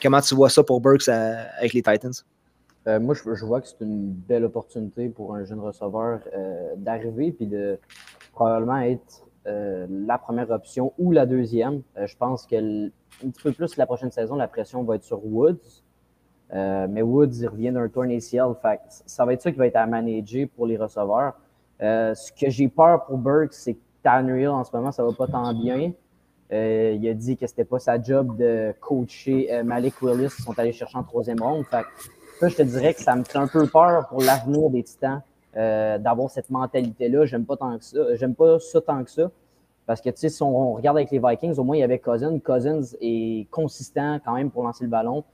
Comment 0.02 0.20
tu 0.20 0.34
vois 0.34 0.50
ça 0.50 0.62
pour 0.62 0.80
Burks 0.80 1.08
avec 1.08 1.72
les 1.72 1.82
Titans? 1.82 2.12
Euh, 2.86 2.98
moi, 2.98 3.14
je, 3.14 3.44
vois 3.44 3.60
que 3.60 3.68
c'est 3.68 3.80
une 3.80 4.10
belle 4.10 4.44
opportunité 4.44 5.08
pour 5.08 5.34
un 5.34 5.44
jeune 5.44 5.60
receveur 5.60 6.20
euh, 6.34 6.74
d'arriver 6.76 7.32
puis 7.32 7.46
de 7.46 7.78
probablement 8.32 8.78
être 8.78 9.26
la 9.46 10.18
première 10.18 10.50
option 10.50 10.92
ou 10.98 11.10
la 11.10 11.26
deuxième. 11.26 11.82
je 11.96 12.14
pense 12.16 12.46
que 12.46 12.86
un 12.86 13.30
petit 13.30 13.42
peu 13.42 13.52
plus 13.52 13.76
la 13.76 13.86
prochaine 13.86 14.12
saison, 14.12 14.36
la 14.36 14.46
pression 14.46 14.84
va 14.84 14.96
être 14.96 15.02
sur 15.02 15.24
Woods. 15.24 15.82
mais 16.52 17.02
Woods, 17.02 17.40
il 17.40 17.48
revient 17.48 17.72
d'un 17.72 17.88
tourne 17.88 18.10
ACL. 18.10 18.54
Fait, 18.60 18.80
ça 19.06 19.24
va 19.24 19.32
être 19.32 19.40
ça 19.42 19.50
qui 19.50 19.58
va 19.58 19.66
être 19.66 19.76
à 19.76 19.86
manager 19.86 20.46
pour 20.54 20.66
les 20.66 20.76
receveurs. 20.76 21.34
Euh, 21.82 22.14
ce 22.14 22.32
que 22.32 22.50
j'ai 22.50 22.68
peur 22.68 23.04
pour 23.04 23.18
Burke, 23.18 23.52
c'est 23.52 23.74
que 23.74 23.80
Tanner 24.02 24.42
Hill, 24.42 24.48
en 24.48 24.64
ce 24.64 24.74
moment, 24.74 24.92
ça 24.92 25.02
va 25.02 25.12
pas 25.12 25.26
tant 25.26 25.52
bien. 25.54 25.92
Euh, 26.52 26.96
il 27.00 27.08
a 27.08 27.14
dit 27.14 27.36
que 27.36 27.46
c'était 27.46 27.64
pas 27.64 27.78
sa 27.78 28.00
job 28.00 28.36
de 28.36 28.74
coacher 28.80 29.52
euh, 29.52 29.62
Malik 29.62 30.02
Willis. 30.02 30.32
Ils 30.38 30.42
sont 30.42 30.58
allés 30.58 30.72
chercher 30.72 30.98
en 30.98 31.04
troisième 31.04 31.40
ronde. 31.40 31.64
Fait 31.66 31.84
ça, 32.40 32.48
je 32.48 32.56
te 32.56 32.62
dirais 32.62 32.94
que 32.94 33.00
ça 33.00 33.14
me 33.14 33.24
fait 33.24 33.38
un 33.38 33.46
peu 33.46 33.66
peur 33.66 34.08
pour 34.08 34.22
l'avenir 34.22 34.70
des 34.70 34.82
Titans 34.82 35.22
d'avoir 35.54 36.30
cette 36.30 36.48
mentalité-là. 36.48 37.26
J'aime 37.26 37.44
pas 37.44 37.56
tant 37.56 37.76
que 37.76 37.84
ça. 37.84 38.14
J'aime 38.14 38.34
pas 38.34 38.58
ça 38.58 38.80
tant 38.80 39.02
que 39.04 39.10
ça. 39.10 39.30
Parce 39.84 40.00
que, 40.00 40.08
tu 40.10 40.16
sais, 40.16 40.28
si 40.28 40.42
on 40.42 40.74
regarde 40.74 40.96
avec 40.96 41.10
les 41.10 41.18
Vikings, 41.18 41.58
au 41.58 41.64
moins, 41.64 41.76
il 41.76 41.80
y 41.80 41.82
avait 41.82 41.98
Cousins. 41.98 42.38
Cousins 42.38 42.96
est 43.00 43.50
consistant 43.50 44.20
quand 44.24 44.34
même 44.34 44.50
pour 44.50 44.62
lancer 44.62 44.84
le 44.84 44.90
ballon 44.90 45.24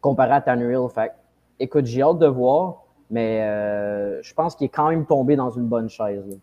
comparé 0.00 0.32
à 0.32 0.40
Tanner 0.40 0.72
Hill. 0.72 0.88
Fait 0.94 1.12
écoute, 1.58 1.86
j'ai 1.86 2.02
hâte 2.02 2.18
de 2.18 2.26
voir. 2.26 2.84
Mais 3.10 3.42
euh, 3.42 4.22
je 4.22 4.32
pense 4.34 4.54
qu'il 4.54 4.66
est 4.66 4.70
quand 4.70 4.88
même 4.88 5.04
tombé 5.04 5.36
dans 5.36 5.50
une 5.50 5.66
bonne 5.66 5.88
chaise. 5.88 6.38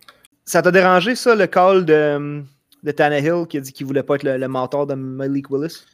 Ça 0.46 0.62
t'a 0.62 0.72
dérangé, 0.72 1.16
ça, 1.16 1.34
le 1.34 1.48
call 1.48 1.86
de, 1.86 2.44
de 2.84 2.92
Tannehill 2.92 3.48
qui 3.48 3.58
a 3.58 3.62
dit 3.62 3.72
qu'il 3.72 3.86
voulait 3.86 4.04
pas 4.04 4.16
être 4.16 4.24
le, 4.24 4.48
mentor 4.48 4.86
de 4.86 4.94
Malik 4.94 5.50
Willis? 5.50 5.86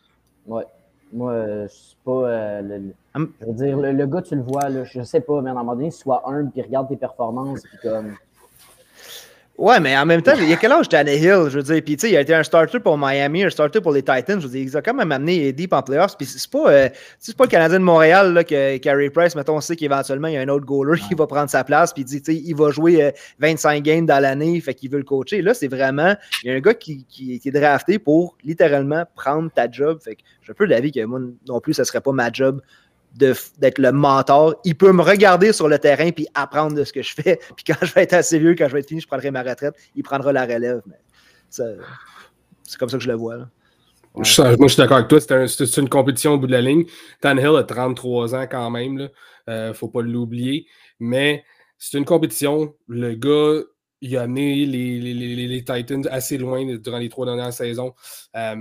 Ouais. 0.47 0.65
Moi, 1.11 1.31
euh, 1.31 1.67
je 1.67 1.73
suis 1.73 1.97
pas. 2.03 2.11
Euh, 2.11 2.61
le, 2.61 2.93
je 3.39 3.45
veux 3.45 3.53
dire, 3.53 3.77
le, 3.77 4.05
gars, 4.07 4.23
tu 4.23 4.35
le 4.35 4.41
vois, 4.41 4.67
là, 4.69 4.83
je 4.83 5.03
sais 5.03 5.21
pas, 5.21 5.41
mais 5.41 5.49
à 5.49 5.53
un 5.53 5.55
moment 5.55 5.75
donné, 5.75 5.91
soit 5.91 6.23
un, 6.27 6.45
puis 6.47 6.63
regarde 6.63 6.87
tes 6.87 6.97
performances, 6.97 7.61
puis 7.61 7.77
comme. 7.83 8.15
Ouais, 9.55 9.79
mais 9.79 9.95
en 9.95 10.05
même 10.07 10.23
temps, 10.23 10.33
il 10.35 10.49
y 10.49 10.53
a 10.53 10.55
quel 10.55 10.71
âge 10.71 10.87
Hill, 10.91 11.45
je 11.47 11.57
veux 11.57 11.61
dire? 11.61 11.79
Puis, 11.85 11.95
tu 11.95 12.07
sais, 12.07 12.11
il 12.11 12.17
a 12.17 12.21
été 12.21 12.33
un 12.33 12.41
starter 12.41 12.79
pour 12.79 12.97
Miami, 12.97 13.43
un 13.43 13.51
starter 13.51 13.81
pour 13.81 13.91
les 13.91 14.01
Titans. 14.01 14.41
Je 14.41 14.47
veux 14.47 14.49
dire, 14.49 14.63
il 14.63 14.75
a 14.75 14.81
quand 14.81 14.95
même 14.95 15.11
amené 15.11 15.53
deep 15.53 15.73
en 15.73 15.83
playoffs. 15.83 16.17
Puis, 16.17 16.25
c'est 16.25 16.49
pas, 16.49 16.71
euh, 16.71 16.89
pas 17.37 17.43
le 17.43 17.49
Canadien 17.49 17.79
de 17.79 17.83
Montréal 17.83 18.33
là, 18.33 18.43
que 18.43 18.77
Carey 18.77 19.11
Price, 19.11 19.35
mettons, 19.35 19.57
on 19.57 19.61
sait 19.61 19.75
qu'éventuellement, 19.75 20.27
il 20.27 20.33
y 20.33 20.37
a 20.37 20.41
un 20.41 20.49
autre 20.49 20.65
goaler 20.65 20.99
qui 21.07 21.13
va 21.13 21.27
prendre 21.27 21.51
sa 21.51 21.63
place. 21.63 21.93
Puis, 21.93 22.01
il 22.01 22.05
dit, 22.05 22.21
tu 22.23 22.33
sais, 22.33 22.41
il 22.43 22.55
va 22.55 22.71
jouer 22.71 23.13
25 23.37 23.77
euh, 23.77 23.81
games 23.81 24.05
dans 24.07 24.19
l'année, 24.19 24.59
fait 24.59 24.73
qu'il 24.73 24.89
veut 24.89 24.97
le 24.97 25.03
coacher. 25.03 25.43
Là, 25.43 25.53
c'est 25.53 25.67
vraiment, 25.67 26.15
il 26.43 26.49
y 26.49 26.51
a 26.51 26.55
un 26.55 26.59
gars 26.59 26.73
qui, 26.73 27.05
qui, 27.05 27.39
qui, 27.39 27.47
est 27.47 27.51
drafté 27.51 27.99
pour 27.99 28.35
littéralement 28.43 29.03
prendre 29.15 29.51
ta 29.51 29.69
job. 29.69 29.99
Fait 30.03 30.15
que 30.15 30.21
je 30.39 30.45
suis 30.45 30.51
un 30.51 30.55
peu 30.55 30.67
d'avis 30.67 30.91
que 30.91 31.05
moi 31.05 31.19
non 31.47 31.59
plus, 31.59 31.75
ce 31.75 31.83
serait 31.83 32.01
pas 32.01 32.11
ma 32.11 32.31
job 32.31 32.59
d'être 33.13 33.77
le 33.77 33.91
mentor. 33.91 34.55
Il 34.63 34.75
peut 34.75 34.91
me 34.91 35.01
regarder 35.01 35.53
sur 35.53 35.67
le 35.67 35.77
terrain 35.77 36.11
puis 36.11 36.27
apprendre 36.33 36.75
de 36.75 36.83
ce 36.83 36.93
que 36.93 37.01
je 37.01 37.13
fais. 37.13 37.39
Puis 37.55 37.63
quand 37.65 37.85
je 37.85 37.93
vais 37.93 38.03
être 38.03 38.13
assez 38.13 38.39
vieux, 38.39 38.55
quand 38.55 38.67
je 38.67 38.73
vais 38.73 38.79
être 38.79 38.87
fini, 38.87 39.01
je 39.01 39.07
prendrai 39.07 39.31
ma 39.31 39.43
retraite. 39.43 39.75
Il 39.95 40.03
prendra 40.03 40.33
la 40.33 40.45
relève. 40.45 40.81
C'est 41.49 42.77
comme 42.79 42.89
ça 42.89 42.97
que 42.97 43.03
je 43.03 43.09
le 43.09 43.15
vois. 43.15 43.37
moi, 44.15 44.23
je 44.23 44.67
suis 44.67 44.77
d'accord 44.77 44.97
avec 44.97 45.09
toi. 45.09 45.19
C'est 45.47 45.77
une 45.77 45.89
compétition 45.89 46.33
au 46.33 46.37
bout 46.39 46.47
de 46.47 46.51
la 46.51 46.61
ligne. 46.61 46.85
Tannehill 47.21 47.55
a 47.55 47.63
33 47.63 48.35
ans 48.35 48.47
quand 48.49 48.69
même. 48.71 49.09
Il 49.47 49.51
ne 49.51 49.53
euh, 49.53 49.73
faut 49.73 49.89
pas 49.89 50.01
l'oublier. 50.01 50.65
Mais 50.99 51.43
c'est 51.77 51.97
une 51.97 52.05
compétition. 52.05 52.73
Le 52.87 53.13
gars, 53.13 53.63
il 54.01 54.17
a 54.17 54.23
amené 54.23 54.65
les, 54.65 54.99
les, 54.99 55.63
Titans 55.63 56.07
assez 56.11 56.37
loin 56.37 56.65
durant 56.77 56.97
les 56.97 57.09
trois 57.09 57.25
dernières 57.25 57.53
saisons. 57.53 57.93
Euh, 58.35 58.55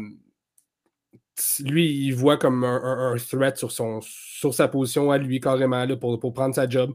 lui, 1.64 2.06
il 2.06 2.12
voit 2.12 2.36
comme 2.36 2.64
un, 2.64 3.16
threat 3.16 3.56
sur, 3.56 3.72
son, 3.72 4.00
sur 4.02 4.54
sa 4.54 4.68
position 4.68 5.10
à 5.10 5.18
lui, 5.18 5.40
carrément, 5.40 5.84
là, 5.84 5.96
pour, 5.96 6.18
pour 6.18 6.32
prendre 6.32 6.54
sa 6.54 6.68
job. 6.68 6.92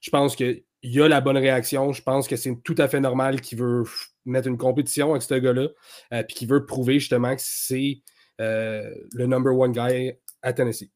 Je 0.00 0.10
pense 0.10 0.36
qu'il 0.36 0.62
a 1.00 1.08
la 1.08 1.20
bonne 1.20 1.36
réaction. 1.36 1.92
Je 1.92 2.02
pense 2.02 2.28
que 2.28 2.36
c'est 2.36 2.54
tout 2.62 2.74
à 2.78 2.88
fait 2.88 3.00
normal 3.00 3.40
qu'il 3.40 3.58
veut 3.58 3.84
mettre 4.24 4.48
une 4.48 4.58
compétition 4.58 5.10
avec 5.10 5.22
ce 5.22 5.34
gars-là, 5.34 5.68
euh, 6.12 6.22
puis 6.22 6.36
qu'il 6.36 6.48
veut 6.48 6.64
prouver 6.66 6.94
justement 6.98 7.34
que 7.34 7.42
c'est 7.42 8.02
euh, 8.40 8.90
le 9.12 9.26
number 9.26 9.56
one 9.56 9.72
guy 9.72 10.12
à 10.42 10.52
Tennessee. 10.52 10.90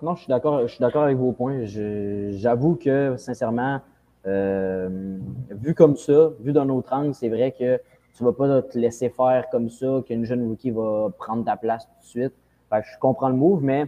Non, 0.00 0.16
je 0.16 0.22
suis 0.22 0.28
d'accord, 0.28 0.62
je 0.62 0.72
suis 0.72 0.80
d'accord 0.80 1.04
avec 1.04 1.16
vos 1.16 1.32
points. 1.32 1.64
J'avoue 1.64 2.74
que, 2.74 3.16
sincèrement, 3.16 3.80
euh, 4.26 5.18
vu 5.50 5.74
comme 5.74 5.96
ça, 5.96 6.32
vu 6.40 6.52
d'un 6.52 6.68
autre 6.68 6.92
angle, 6.92 7.14
c'est 7.14 7.28
vrai 7.28 7.54
que 7.56 7.80
tu 8.14 8.24
vas 8.24 8.32
pas 8.32 8.62
te 8.62 8.78
laisser 8.78 9.10
faire 9.10 9.46
comme 9.50 9.70
ça, 9.70 10.02
qu'une 10.06 10.24
jeune 10.24 10.46
rookie 10.46 10.70
va 10.70 11.10
prendre 11.18 11.44
ta 11.44 11.56
place 11.56 11.86
tout 11.86 12.00
de 12.02 12.06
suite. 12.06 12.32
je 12.72 12.98
comprends 13.00 13.28
le 13.28 13.36
move, 13.36 13.62
mais 13.62 13.86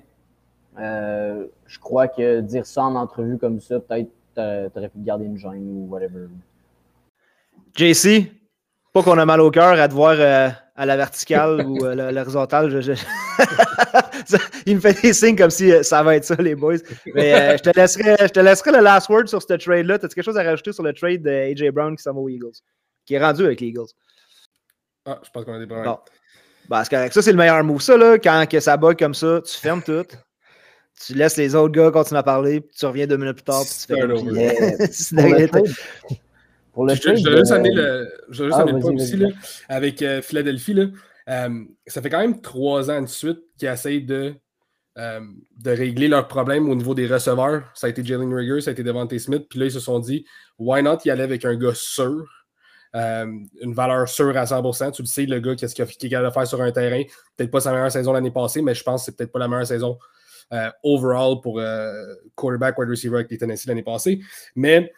euh, 0.78 1.46
je 1.66 1.78
crois 1.78 2.08
que 2.08 2.40
dire 2.40 2.66
ça 2.66 2.82
en 2.84 2.94
entrevue 2.96 3.38
comme 3.38 3.60
ça, 3.60 3.80
peut-être 3.80 4.10
tu 4.34 4.40
aurais 4.40 4.88
pu 4.88 4.98
garder 4.98 5.26
une 5.26 5.36
gêne 5.36 5.68
ou 5.68 5.86
whatever. 5.88 6.26
JC, 7.74 8.32
pas 8.92 9.02
qu'on 9.02 9.18
a 9.18 9.26
mal 9.26 9.40
au 9.40 9.50
cœur 9.50 9.78
à 9.80 9.88
te 9.88 9.94
voir 9.94 10.16
euh, 10.18 10.48
à 10.76 10.86
la 10.86 10.96
verticale 10.96 11.66
ou 11.66 11.84
à 11.84 11.94
l'horizontale. 11.94 12.70
Il 14.66 14.76
me 14.76 14.80
fait 14.80 15.00
des 15.02 15.12
signes 15.12 15.36
comme 15.36 15.50
si 15.50 15.72
ça 15.84 16.02
va 16.02 16.16
être 16.16 16.24
ça, 16.24 16.34
les 16.36 16.54
boys. 16.54 16.78
Mais 17.14 17.58
je, 17.58 17.62
te 17.62 17.70
laisserai, 17.76 18.16
je 18.20 18.28
te 18.28 18.40
laisserai 18.40 18.72
le 18.72 18.80
last 18.80 19.08
word 19.08 19.26
sur 19.26 19.42
ce 19.42 19.54
trade-là. 19.54 19.94
As-tu 19.94 20.08
quelque 20.08 20.24
chose 20.24 20.38
à 20.38 20.42
rajouter 20.42 20.72
sur 20.72 20.82
le 20.82 20.92
trade 20.92 21.22
d'AJ 21.22 21.70
Brown 21.70 21.94
qui 21.96 22.02
s'en 22.02 22.12
va 22.12 22.20
aux 22.20 22.28
Eagles? 22.28 22.56
Qui 23.04 23.14
est 23.14 23.24
rendu 23.24 23.44
avec 23.44 23.60
les 23.60 23.68
Eagles? 23.68 23.90
Ah, 25.06 25.20
je 25.22 25.30
pense 25.30 25.44
qu'on 25.44 25.54
a 25.54 25.58
des 25.58 25.66
problèmes. 25.66 25.94
Bon. 26.68 26.82
C'est 26.82 27.12
Ça, 27.12 27.22
c'est 27.22 27.32
le 27.32 27.36
meilleur 27.36 27.62
move. 27.62 27.82
Ça, 27.82 27.96
là, 27.96 28.18
quand 28.18 28.46
que 28.48 28.60
ça 28.60 28.76
bug 28.76 28.98
comme 28.98 29.14
ça, 29.14 29.40
tu 29.44 29.54
fermes 29.54 29.82
tout. 29.82 30.06
Tu 31.04 31.14
laisses 31.14 31.36
les 31.36 31.54
autres 31.54 31.74
gars 31.74 31.90
continuer 31.90 32.20
à 32.20 32.22
parler, 32.22 32.60
puis 32.60 32.70
tu 32.78 32.86
reviens 32.86 33.06
deux 33.06 33.16
minutes 33.16 33.36
plus 33.36 33.44
tard, 33.44 33.62
puis 33.62 33.74
tu 33.74 33.86
fais 33.86 34.00
comme 34.00 34.12
Pour 36.72 36.86
le 36.86 36.94
je, 36.94 37.14
je 37.14 37.36
juste 37.36 37.52
amener 37.52 37.72
le, 37.72 38.12
je 38.30 38.44
juste 38.44 38.56
ah, 38.58 38.64
le 38.64 38.80
point 38.80 38.94
aussi 38.94 39.16
là, 39.16 39.28
avec 39.68 40.02
euh, 40.02 40.20
Philadelphie. 40.20 40.74
Là, 40.74 40.86
euh, 41.28 41.64
ça 41.86 42.02
fait 42.02 42.10
quand 42.10 42.18
même 42.18 42.40
trois 42.40 42.90
ans 42.90 43.00
de 43.00 43.06
suite 43.06 43.38
qu'ils 43.56 43.68
essayent 43.68 44.02
de, 44.02 44.34
euh, 44.98 45.20
de 45.56 45.70
régler 45.70 46.08
leurs 46.08 46.26
problèmes 46.26 46.68
au 46.68 46.74
niveau 46.74 46.94
des 46.94 47.06
receveurs. 47.06 47.62
Ça 47.74 47.86
a 47.86 47.90
été 47.90 48.04
Jalen 48.04 48.34
Rigger, 48.34 48.60
ça 48.60 48.70
a 48.70 48.72
été 48.72 48.82
Devante 48.82 49.16
Smith. 49.18 49.46
Puis 49.48 49.60
là, 49.60 49.66
ils 49.66 49.72
se 49.72 49.78
sont 49.78 50.00
dit, 50.00 50.26
why 50.58 50.82
not 50.82 50.98
y 51.04 51.10
aller 51.10 51.22
avec 51.22 51.44
un 51.44 51.54
gars 51.54 51.74
sûr? 51.74 52.24
Euh, 52.94 53.26
une 53.60 53.74
valeur 53.74 54.08
sûre 54.08 54.36
à 54.36 54.44
100%. 54.44 54.92
Tu 54.92 55.02
le 55.02 55.06
sais, 55.06 55.26
le 55.26 55.40
gars, 55.40 55.56
qu'est-ce 55.56 55.74
qu'il 55.74 55.84
est 55.84 56.08
capable 56.08 56.28
de 56.28 56.32
faire 56.32 56.46
sur 56.46 56.62
un 56.62 56.70
terrain. 56.70 57.02
Peut-être 57.36 57.50
pas 57.50 57.60
sa 57.60 57.72
meilleure 57.72 57.90
saison 57.90 58.12
l'année 58.12 58.30
passée, 58.30 58.62
mais 58.62 58.74
je 58.74 58.84
pense 58.84 59.02
que 59.02 59.06
c'est 59.06 59.16
peut-être 59.16 59.32
pas 59.32 59.40
la 59.40 59.48
meilleure 59.48 59.66
saison 59.66 59.98
euh, 60.52 60.70
overall 60.84 61.40
pour 61.40 61.58
euh, 61.58 62.14
quarterback, 62.36 62.78
wide 62.78 62.90
receiver 62.90 63.16
avec 63.16 63.30
les 63.30 63.38
Tennessee 63.38 63.66
l'année 63.66 63.82
passée. 63.82 64.20
Mais 64.54 64.92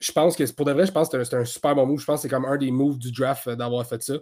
je 0.00 0.10
pense 0.10 0.34
que 0.34 0.50
pour 0.52 0.66
de 0.66 0.72
vrai, 0.72 0.86
je 0.86 0.92
pense 0.92 1.08
que 1.08 1.22
c'est 1.22 1.36
un, 1.36 1.44
super 1.44 1.76
bon 1.76 1.86
move. 1.86 2.00
Je 2.00 2.06
pense 2.06 2.18
que 2.18 2.22
c'est 2.22 2.28
comme 2.28 2.44
un 2.44 2.56
des 2.56 2.72
moves 2.72 2.98
du 2.98 3.12
draft 3.12 3.48
d'avoir 3.50 3.86
fait 3.86 4.02
ça. 4.02 4.14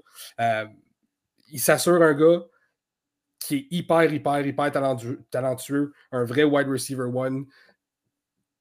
il 1.50 1.60
s'assure 1.60 2.02
un 2.02 2.12
gars 2.12 2.44
qui 3.38 3.56
est 3.56 3.66
hyper, 3.70 4.12
hyper, 4.12 4.46
hyper 4.46 4.70
talentueux, 5.30 5.92
un 6.12 6.24
vrai 6.24 6.44
wide 6.44 6.68
receiver 6.68 7.04
one. 7.04 7.46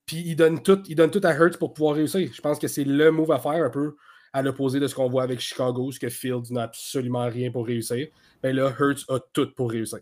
Puis 0.05 0.23
il 0.25 0.35
donne 0.37 0.63
tout, 0.63 0.81
il 0.87 0.95
donne 0.95 1.11
tout 1.11 1.21
à 1.23 1.35
Hurts 1.35 1.59
pour 1.59 1.73
pouvoir 1.73 1.95
réussir. 1.95 2.29
Je 2.33 2.41
pense 2.41 2.57
que 2.57 2.69
c'est 2.69 2.85
le 2.85 3.11
move 3.11 3.31
à 3.33 3.39
faire 3.39 3.65
un 3.65 3.69
peu 3.69 3.97
à 4.33 4.41
l'opposé 4.41 4.79
de 4.79 4.87
ce 4.87 4.95
qu'on 4.95 5.09
voit 5.09 5.23
avec 5.23 5.39
Chicago, 5.39 5.91
ce 5.91 5.99
que 5.99 6.09
Fields 6.09 6.51
n'a 6.51 6.63
absolument 6.63 7.27
rien 7.27 7.51
pour 7.51 7.65
réussir. 7.65 8.07
Mais 8.43 8.53
ben 8.53 8.55
là, 8.55 8.73
Hurts 8.79 9.05
a 9.09 9.19
tout 9.33 9.49
pour 9.55 9.71
réussir. 9.71 9.99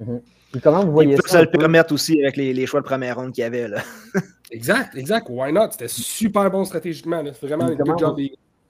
Mhm. 0.00 0.20
comment 0.62 0.84
vous 0.84 0.92
voyez 0.92 1.12
Il 1.12 1.22
peut 1.22 1.28
ça? 1.28 1.42
le 1.42 1.50
permettre 1.50 1.92
aussi 1.92 2.22
avec 2.22 2.36
les, 2.36 2.66
choix 2.66 2.80
de 2.80 2.86
première 2.86 3.16
ronde 3.16 3.32
qu'il 3.32 3.42
y 3.42 3.46
avait. 3.46 3.68
Là. 3.68 3.82
exact, 4.50 4.96
exact. 4.96 5.28
Why 5.28 5.52
not? 5.52 5.72
C'était 5.72 5.88
super 5.88 6.50
bon 6.50 6.64
stratégiquement. 6.64 7.22
C'est 7.24 7.46
vraiment 7.46 7.64
un 7.64 7.74
good 7.74 7.98
job. 7.98 8.18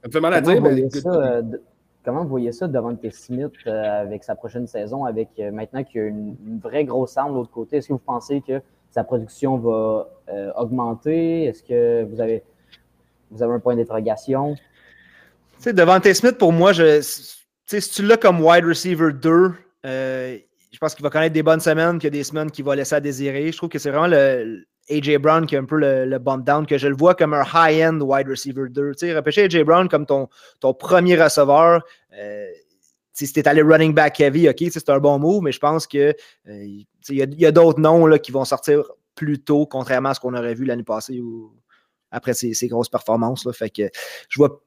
Ça 0.02 0.08
me 0.08 0.12
fait 0.12 0.20
mal 0.20 0.34
à 0.34 0.40
dire, 0.40 0.60
mais. 0.60 0.88
Euh, 1.06 1.42
comment 2.04 2.22
vous 2.22 2.30
voyez 2.30 2.52
ça 2.52 2.66
devant 2.66 2.96
Smith 3.10 3.52
euh, 3.66 4.02
avec 4.02 4.24
sa 4.24 4.34
prochaine 4.34 4.66
saison, 4.66 5.04
avec 5.04 5.28
euh, 5.38 5.52
maintenant 5.52 5.84
qu'il 5.84 6.00
y 6.00 6.04
a 6.04 6.06
une, 6.08 6.36
vraie 6.62 6.84
grosse 6.84 7.16
arme 7.16 7.32
de 7.32 7.36
l'autre 7.36 7.50
côté? 7.50 7.76
Est-ce 7.76 7.88
que 7.88 7.92
vous 7.92 7.98
pensez 7.98 8.40
que 8.40 8.60
sa 8.90 9.04
production 9.04 9.56
va 9.58 10.08
augmenter? 10.56 11.44
Est-ce 11.44 11.62
que 11.62 12.04
vous 12.04 12.20
avez, 12.20 12.42
vous 13.30 13.42
avez 13.42 13.52
un 13.54 13.60
point 13.60 13.76
d'interrogation? 13.76 14.56
Sais, 15.62 15.72
Devante 15.72 16.12
Smith, 16.12 16.38
pour 16.38 16.52
moi, 16.52 16.72
si 16.74 17.90
tu 17.92 18.02
l'as 18.02 18.16
comme 18.16 18.42
wide 18.42 18.64
receiver 18.64 19.12
2, 19.12 19.52
euh, 19.86 20.38
je 20.72 20.78
pense 20.78 20.94
qu'il 20.94 21.02
va 21.02 21.10
connaître 21.10 21.34
des 21.34 21.42
bonnes 21.42 21.60
semaines, 21.60 21.98
qu'il 21.98 22.04
y 22.04 22.08
a 22.08 22.10
des 22.10 22.24
semaines 22.24 22.50
qu'il 22.50 22.64
va 22.64 22.76
laisser 22.76 22.94
à 22.94 23.00
désirer. 23.00 23.50
Je 23.50 23.56
trouve 23.56 23.68
que 23.68 23.78
c'est 23.78 23.90
vraiment 23.90 24.08
le, 24.08 24.64
AJ 24.90 25.18
Brown 25.18 25.46
qui 25.46 25.54
est 25.54 25.58
un 25.58 25.64
peu 25.64 25.76
le, 25.76 26.04
le 26.04 26.18
bump 26.18 26.44
down, 26.44 26.66
que 26.66 26.78
je 26.78 26.88
le 26.88 26.96
vois 26.96 27.14
comme 27.14 27.34
un 27.34 27.44
high-end 27.44 27.98
wide 28.00 28.28
receiver 28.28 28.68
2. 28.68 28.94
Tu 28.94 29.10
AJ 29.10 29.62
Brown 29.64 29.88
comme 29.88 30.06
ton, 30.06 30.28
ton 30.60 30.74
premier 30.74 31.22
receveur, 31.22 31.82
euh, 32.18 32.46
si 33.12 33.32
tu 33.32 33.42
allé 33.44 33.62
running 33.62 33.92
back 33.92 34.20
heavy, 34.20 34.48
ok, 34.48 34.64
c'est 34.70 34.88
un 34.88 34.98
bon 34.98 35.18
move, 35.18 35.42
mais 35.42 35.52
je 35.52 35.58
pense 35.58 35.86
que 35.86 36.14
euh, 36.48 36.64
il 36.64 36.86
y 37.08 37.46
a, 37.46 37.52
d'autres 37.52 37.80
noms 37.80 38.06
là, 38.06 38.18
qui 38.18 38.32
vont 38.32 38.44
sortir 38.44 38.84
plus 39.14 39.42
tôt, 39.42 39.66
contrairement 39.66 40.10
à 40.10 40.14
ce 40.14 40.20
qu'on 40.20 40.34
aurait 40.34 40.54
vu 40.54 40.64
l'année 40.64 40.84
passée 40.84 41.20
ou 41.20 41.52
après 42.10 42.34
ces, 42.34 42.68
grosses 42.68 42.88
performances. 42.88 43.44
Là. 43.44 43.52
Fait 43.52 43.70
que 43.70 43.90
je 44.28 44.38
vois 44.38 44.62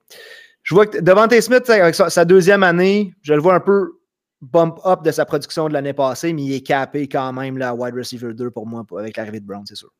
je 0.63 0.73
vois 0.73 0.87
que 0.87 0.99
Devante 0.99 1.39
Smith, 1.41 1.69
avec 1.69 1.93
sa, 1.95 2.25
deuxième 2.25 2.63
année, 2.63 3.13
je 3.21 3.33
le 3.33 3.41
vois 3.41 3.55
un 3.55 3.59
peu 3.59 3.99
bump 4.41 4.79
up 4.85 5.03
de 5.03 5.11
sa 5.11 5.25
production 5.25 5.67
de 5.67 5.73
l'année 5.73 5.93
passée, 5.93 6.33
mais 6.33 6.43
il 6.43 6.53
est 6.53 6.65
capé 6.65 7.07
quand 7.07 7.31
même 7.33 7.57
la 7.57 7.73
wide 7.73 7.95
receiver 7.95 8.33
2 8.33 8.51
pour 8.51 8.65
moi 8.65 8.85
avec 8.97 9.17
l'arrivée 9.17 9.39
de 9.39 9.45
Brown, 9.45 9.63
c'est 9.65 9.75
sûr. 9.75 9.91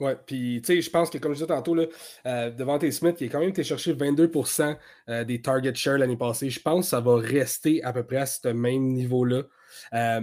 Ouais, 0.00 0.16
puis 0.26 0.60
tu 0.62 0.74
sais, 0.74 0.82
je 0.82 0.90
pense 0.90 1.10
que 1.10 1.18
comme 1.18 1.32
je 1.32 1.36
disais 1.36 1.46
tantôt, 1.46 1.76
là, 1.76 1.84
euh, 2.26 2.90
Smith, 2.90 3.16
il 3.20 3.28
a 3.28 3.30
quand 3.30 3.38
même 3.38 3.50
été 3.50 3.62
chercher 3.62 3.94
22% 3.94 4.76
euh, 5.08 5.22
des 5.22 5.40
target 5.40 5.74
share 5.76 5.98
l'année 5.98 6.16
passée. 6.16 6.50
Je 6.50 6.60
pense 6.60 6.86
que 6.86 6.90
ça 6.90 7.00
va 7.00 7.16
rester 7.16 7.84
à 7.84 7.92
peu 7.92 8.02
près 8.02 8.16
à 8.16 8.26
ce 8.26 8.48
même 8.48 8.88
niveau-là. 8.88 9.42
Euh, 9.94 10.20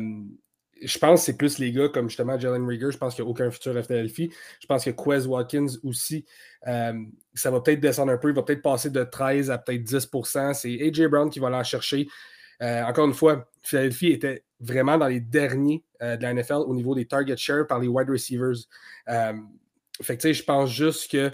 je 0.81 0.98
pense 1.00 1.21
que 1.21 1.25
c'est 1.25 1.38
plus 1.38 1.57
les 1.59 1.71
gars 1.71 1.89
comme 1.89 2.09
justement 2.09 2.38
Jalen 2.39 2.65
Rieger. 2.65 2.91
Je 2.91 2.98
pense 2.98 3.15
qu'il 3.15 3.24
n'y 3.24 3.29
a 3.29 3.31
aucun 3.31 3.51
futur 3.51 3.75
à 3.75 3.83
Philadelphie. 3.83 4.31
Je 4.62 4.67
pense 4.67 4.86
que 4.86 4.91
Quez 4.91 5.25
Watkins 5.27 5.67
aussi, 5.83 6.25
euh, 6.67 6.93
ça 7.33 7.51
va 7.51 7.62
peut-être 7.62 7.79
descendre 7.79 8.12
un 8.12 8.17
peu. 8.17 8.29
Il 8.29 8.36
va 8.36 8.43
peut-être 8.43 8.62
passer 8.62 8.89
de 8.89 9.03
13 9.03 9.51
à 9.51 9.57
peut-être 9.57 9.83
10% 9.83 10.53
C'est 10.53 10.81
AJ 10.81 11.07
Brown 11.07 11.29
qui 11.29 11.39
va 11.39 11.50
l'en 11.50 11.63
chercher. 11.63 12.07
Euh, 12.62 12.83
encore 12.83 13.07
une 13.07 13.13
fois, 13.13 13.50
Philadelphie 13.63 14.12
était 14.12 14.43
vraiment 14.59 14.98
dans 14.98 15.07
les 15.07 15.21
derniers 15.21 15.83
euh, 16.01 16.17
de 16.17 16.24
la 16.24 16.33
NFL 16.33 16.63
au 16.65 16.75
niveau 16.75 16.93
des 16.93 17.05
target 17.05 17.38
share 17.38 17.65
par 17.67 17.79
les 17.79 17.88
wide 17.88 18.09
receivers. 18.09 18.55
fait 20.01 20.33
je 20.33 20.43
pense 20.43 20.71
juste 20.71 21.12
que 21.12 21.31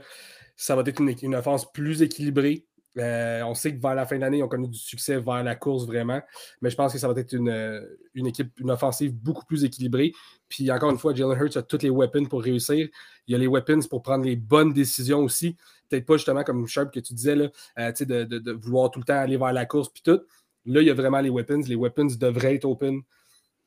ça 0.55 0.75
va 0.75 0.83
être 0.85 1.01
une, 1.01 1.15
une 1.21 1.35
offense 1.35 1.71
plus 1.71 2.01
équilibrée. 2.01 2.65
Euh, 2.97 3.41
on 3.43 3.53
sait 3.53 3.75
que 3.75 3.81
vers 3.81 3.95
la 3.95 4.05
fin 4.05 4.15
de 4.15 4.21
l'année, 4.21 4.37
ils 4.37 4.43
ont 4.43 4.47
connu 4.47 4.67
du 4.67 4.77
succès 4.77 5.19
vers 5.19 5.43
la 5.43 5.55
course 5.55 5.85
vraiment. 5.85 6.21
Mais 6.61 6.69
je 6.69 6.75
pense 6.75 6.93
que 6.93 6.99
ça 6.99 7.11
va 7.11 7.19
être 7.19 7.33
une, 7.33 7.49
euh, 7.49 7.81
équipe, 8.15 8.57
une 8.59 8.71
offensive 8.71 9.13
beaucoup 9.13 9.45
plus 9.45 9.63
équilibrée. 9.63 10.13
Puis 10.47 10.71
encore 10.71 10.91
une 10.91 10.97
fois, 10.97 11.13
Jalen 11.13 11.37
Hurts 11.37 11.57
a 11.57 11.61
toutes 11.61 11.83
les 11.83 11.89
weapons 11.89 12.25
pour 12.25 12.41
réussir. 12.41 12.87
Il 13.27 13.31
y 13.31 13.35
a 13.35 13.37
les 13.37 13.47
weapons 13.47 13.81
pour 13.89 14.01
prendre 14.01 14.25
les 14.25 14.35
bonnes 14.35 14.73
décisions 14.73 15.19
aussi. 15.19 15.57
Peut-être 15.89 16.05
pas 16.05 16.17
justement 16.17 16.43
comme 16.43 16.65
Sharp 16.67 16.91
que 16.93 16.99
tu 16.99 17.13
disais, 17.13 17.35
là, 17.35 17.49
euh, 17.79 17.91
de, 17.91 18.23
de, 18.23 18.51
vouloir 18.51 18.89
tout 18.91 18.99
le 18.99 19.05
temps 19.05 19.19
aller 19.19 19.37
vers 19.37 19.53
la 19.53 19.65
course 19.65 19.89
puis 19.89 20.01
tout. 20.03 20.21
Là, 20.65 20.81
il 20.81 20.87
y 20.87 20.89
a 20.89 20.93
vraiment 20.93 21.19
les 21.19 21.29
weapons. 21.29 21.61
Les 21.67 21.75
weapons 21.75 22.07
devraient 22.17 22.55
être 22.55 22.65
open. 22.65 23.01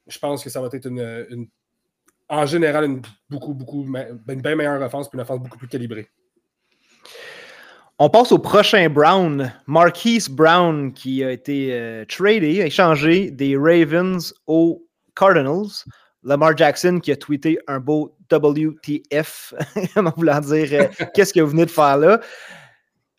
Je 0.06 0.18
pense 0.18 0.42
que 0.42 0.50
ça 0.50 0.60
va 0.60 0.68
être 0.72 0.86
une, 0.86 1.48
en 2.28 2.46
général 2.46 2.84
une 2.84 3.02
beaucoup, 3.28 3.54
beaucoup, 3.54 3.84
une 3.84 4.42
bien 4.42 4.56
meilleure 4.56 4.80
offense 4.80 5.08
puis 5.08 5.16
une 5.16 5.22
offense 5.22 5.40
beaucoup 5.40 5.58
plus 5.58 5.68
calibrée. 5.68 6.08
On 8.00 8.08
passe 8.08 8.30
au 8.30 8.38
prochain 8.38 8.88
Brown, 8.88 9.52
Marquise 9.66 10.28
Brown, 10.28 10.92
qui 10.92 11.24
a 11.24 11.32
été 11.32 11.70
euh, 11.72 12.04
tradé, 12.04 12.60
échangé 12.60 13.32
des 13.32 13.56
Ravens 13.56 14.32
aux 14.46 14.86
Cardinals. 15.16 15.84
Lamar 16.22 16.56
Jackson 16.56 17.00
qui 17.02 17.10
a 17.10 17.16
tweeté 17.16 17.58
un 17.66 17.80
beau 17.80 18.16
WTF, 18.30 19.52
en 19.96 20.10
voulant 20.16 20.38
dire 20.38 20.68
euh, 20.74 21.04
qu'est-ce 21.14 21.34
que 21.34 21.40
vous 21.40 21.50
venez 21.50 21.64
de 21.66 21.72
faire 21.72 21.96
là. 21.96 22.20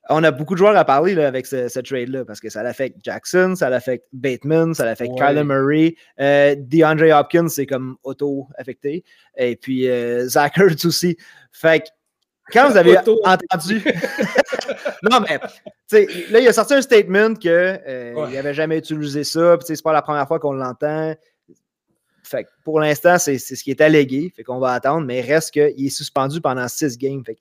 on 0.10 0.24
a 0.24 0.32
beaucoup 0.32 0.54
de 0.54 0.60
joueurs 0.60 0.78
à 0.78 0.86
parler 0.86 1.14
là, 1.14 1.28
avec 1.28 1.46
ce, 1.46 1.80
trade-là 1.82 2.24
parce 2.24 2.40
que 2.40 2.50
ça 2.50 2.64
l'affecte 2.64 3.00
Jackson, 3.04 3.56
ça 3.58 3.70
l'affecte 3.70 4.06
Bateman, 4.14 4.74
ça 4.74 4.86
l'affecte 4.86 5.12
Kyler 5.18 5.44
Murray. 5.44 5.96
Euh, 6.22 6.56
DeAndre 6.58 7.14
Hopkins, 7.20 7.50
c'est 7.50 7.66
comme 7.66 7.98
auto-affecté. 8.04 9.04
Et 9.38 9.58
puis 9.58 9.90
Zach 10.22 10.58
Ertz 10.58 10.86
aussi. 10.86 11.18
Fait 11.52 11.82
que 11.82 11.90
quand 12.52 12.70
vous 12.70 12.78
avez 12.78 12.98
entendu. 12.98 13.84
non, 15.04 15.20
mais 15.22 15.40
là, 16.30 16.40
il 16.40 16.48
a 16.48 16.54
sorti 16.54 16.74
un 16.74 16.82
statement 16.82 17.34
qu'il 17.36 17.52
euh, 17.52 18.28
n'avait 18.30 18.54
jamais 18.54 18.78
utilisé 18.78 19.24
ça. 19.24 19.58
C'est 19.66 19.82
pas 19.82 19.94
la 19.94 20.02
première 20.02 20.28
fois 20.28 20.40
qu'on 20.40 20.54
l'entend. 20.54 21.16
Fait 22.24 22.44
que 22.44 22.50
pour 22.64 22.80
l'instant, 22.80 23.18
c'est 23.18 23.40
ce 23.40 23.64
qui 23.64 23.72
est 23.72 23.82
allégué. 23.82 24.32
Fait 24.36 24.44
qu'on 24.44 24.60
va 24.60 24.74
attendre, 24.74 25.06
mais 25.06 25.20
il 25.20 25.32
reste 25.32 25.52
qu'il 25.52 25.86
est 25.86 25.90
suspendu 25.90 26.42
pendant 26.42 26.68
six 26.68 26.98
games. 26.98 27.24
Fait 27.26 27.38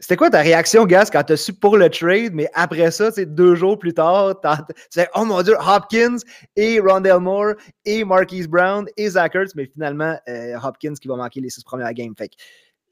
c'était 0.00 0.16
quoi 0.16 0.30
ta 0.30 0.42
réaction, 0.42 0.86
Gas, 0.86 1.10
quand 1.12 1.24
tu 1.24 1.32
as 1.32 1.36
su 1.36 1.52
pour 1.52 1.76
le 1.76 1.90
trade, 1.90 2.32
mais 2.32 2.48
après 2.54 2.90
ça, 2.92 3.10
deux 3.10 3.56
jours 3.56 3.78
plus 3.78 3.92
tard, 3.92 4.40
tu 4.40 4.48
sais, 4.90 5.08
oh 5.14 5.24
mon 5.24 5.42
Dieu, 5.42 5.54
Hopkins 5.58 6.18
et 6.54 6.78
Rondell 6.78 7.18
Moore 7.18 7.54
et 7.84 8.04
Marquise 8.04 8.46
Brown 8.46 8.86
et 8.96 9.10
Zach 9.10 9.34
Ertz, 9.34 9.54
mais 9.56 9.66
finalement, 9.66 10.16
euh, 10.28 10.56
Hopkins 10.62 10.94
qui 10.94 11.08
va 11.08 11.16
manquer 11.16 11.40
les 11.40 11.50
six 11.50 11.64
premières 11.64 11.92
games. 11.94 12.14
Fait 12.16 12.30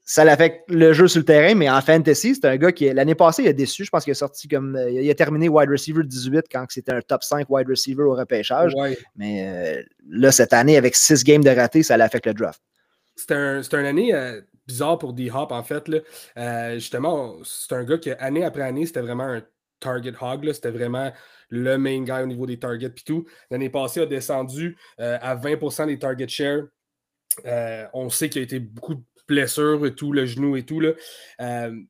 ça 0.05 0.23
l'affecte 0.23 0.69
le 0.69 0.93
jeu 0.93 1.07
sur 1.07 1.19
le 1.19 1.25
terrain, 1.25 1.55
mais 1.55 1.69
en 1.69 1.81
fantasy, 1.81 2.35
c'est 2.35 2.45
un 2.45 2.57
gars 2.57 2.71
qui, 2.71 2.91
l'année 2.93 3.15
passée, 3.15 3.43
il 3.43 3.47
a 3.47 3.53
déçu. 3.53 3.83
Je 3.83 3.89
pense 3.89 4.03
qu'il 4.03 4.11
a 4.11 4.15
sorti 4.15 4.47
comme. 4.47 4.75
Euh, 4.75 4.91
il 4.91 5.09
a 5.09 5.15
terminé 5.15 5.49
wide 5.49 5.69
receiver 5.69 6.03
18 6.03 6.45
quand 6.51 6.65
c'était 6.69 6.93
un 6.93 7.01
top 7.01 7.23
5 7.23 7.49
wide 7.49 7.67
receiver 7.67 8.03
au 8.03 8.13
repêchage. 8.13 8.73
Mais 9.15 9.47
euh, 9.47 9.83
là, 10.07 10.31
cette 10.31 10.53
année, 10.53 10.77
avec 10.77 10.95
six 10.95 11.23
games 11.23 11.43
de 11.43 11.49
raté, 11.49 11.83
ça 11.83 11.97
l'affecte 11.97 12.27
le 12.27 12.33
draft. 12.33 12.61
C'est 13.15 13.31
un, 13.31 13.61
une 13.61 13.85
année 13.85 14.13
bizarre 14.67 14.97
pour 14.97 15.13
D-Hop, 15.13 15.51
en 15.51 15.63
fait. 15.63 15.87
Là. 15.87 15.99
Euh, 16.37 16.73
justement, 16.75 17.35
c'est 17.43 17.73
un 17.73 17.83
gars 17.83 17.97
qui, 17.97 18.11
année 18.11 18.43
après 18.43 18.63
année, 18.63 18.85
c'était 18.85 19.01
vraiment 19.01 19.23
un 19.23 19.43
target 19.79 20.13
hog. 20.19 20.51
C'était 20.53 20.71
vraiment 20.71 21.11
le 21.49 21.77
main 21.77 22.01
guy 22.03 22.23
au 22.23 22.27
niveau 22.27 22.45
des 22.45 22.59
targets 22.59 22.89
puis 22.89 23.03
tout. 23.03 23.25
L'année 23.51 23.69
passée, 23.69 23.99
il 23.99 24.03
a 24.03 24.07
descendu 24.07 24.77
euh, 24.99 25.17
à 25.21 25.35
20% 25.35 25.87
des 25.87 25.99
target 25.99 26.27
share. 26.27 26.63
Euh, 27.45 27.85
on 27.93 28.09
sait 28.09 28.29
qu'il 28.29 28.41
a 28.41 28.43
été 28.43 28.59
beaucoup 28.59 29.03
de 29.27 29.33
blessures 29.33 29.85
et 29.85 29.95
tout, 29.95 30.11
le 30.11 30.25
genou 30.25 30.55
et 30.55 30.63
tout. 30.63 30.79
Là. 30.79 30.93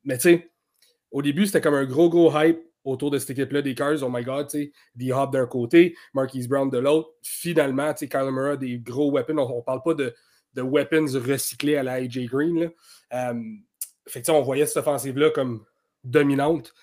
mais 0.04 0.16
tu 0.16 0.22
sais, 0.22 0.50
au 1.10 1.22
début, 1.22 1.46
c'était 1.46 1.60
comme 1.60 1.74
un 1.74 1.84
gros, 1.84 2.10
gros 2.10 2.32
hype 2.38 2.60
autour 2.84 3.10
de 3.10 3.18
cette 3.18 3.30
équipe-là 3.30 3.62
des 3.62 3.74
Cars. 3.74 4.02
Oh 4.02 4.08
my 4.08 4.22
God, 4.22 4.48
tu 4.48 4.58
sais, 4.58 4.72
D-Hop 4.94 5.32
d'un 5.32 5.46
côté, 5.46 5.96
Marquise 6.14 6.48
Brown 6.48 6.70
de 6.70 6.78
l'autre. 6.78 7.10
Finalement, 7.22 7.92
tu 7.92 8.00
sais, 8.00 8.08
Kyler 8.08 8.30
Murray, 8.30 8.58
des 8.58 8.78
gros 8.78 9.10
weapons. 9.10 9.38
On 9.38 9.56
ne 9.56 9.62
parle 9.62 9.82
pas 9.82 9.94
de 9.94 10.14
de 10.56 10.62
weapons 10.62 11.06
recyclés 11.14 11.76
à 11.76 11.82
la 11.82 11.92
AJ 11.94 12.26
Green. 12.26 12.72
Là. 13.10 13.34
fait 14.08 14.28
on 14.30 14.42
voyait 14.42 14.66
cette 14.66 14.78
offensive-là 14.78 15.30
comme 15.30 15.64
dominante. 16.02 16.74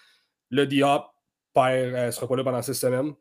Le 0.49 0.65
Diop 0.65 1.05
perd, 1.53 1.93
ne 2.07 2.11
sera 2.11 2.27
pas 2.27 2.35
là 2.35 2.43
pendant 2.43 2.61
six 2.61 2.75
semaines. 2.75 3.13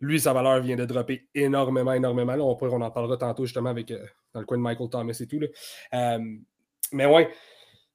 Lui, 0.00 0.18
sa 0.18 0.32
valeur 0.32 0.60
vient 0.60 0.76
de 0.76 0.84
dropper 0.84 1.28
énormément, 1.34 1.92
énormément. 1.92 2.32
on, 2.34 2.58
on, 2.60 2.80
en 2.80 2.90
parlera 2.90 3.16
tantôt 3.16 3.44
justement 3.44 3.70
avec, 3.70 3.90
euh, 3.90 4.04
dans 4.32 4.40
le 4.40 4.46
coin 4.46 4.56
de 4.56 4.62
Michael 4.62 4.88
Thomas 4.88 5.18
et 5.18 5.26
tout. 5.26 5.38
Là. 5.38 6.18
Mais 6.92 7.06
ouais, 7.06 7.30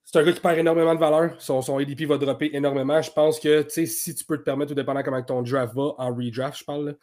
c'est 0.04 0.20
un 0.20 0.24
gars 0.24 0.34
qui 0.34 0.40
perd 0.40 0.58
énormément 0.58 0.94
de 0.94 1.00
valeur. 1.00 1.36
Son, 1.40 1.62
son 1.62 1.78
ADP 1.78 2.04
va 2.04 2.18
dropper 2.18 2.52
énormément. 2.54 3.02
Je 3.02 3.12
pense 3.12 3.40
que 3.40 3.66
si 3.70 4.16
tu 4.16 4.24
peux 4.24 4.38
te 4.38 4.44
permettre, 4.44 4.70
tout 4.70 4.76
dépendant 4.76 5.04
comment 5.04 5.22
ton 5.24 5.42
draft 5.42 5.74
va, 5.74 5.94
en 5.98 6.14
redraft, 6.14 6.60
je 6.60 6.64
parle, 6.64 6.96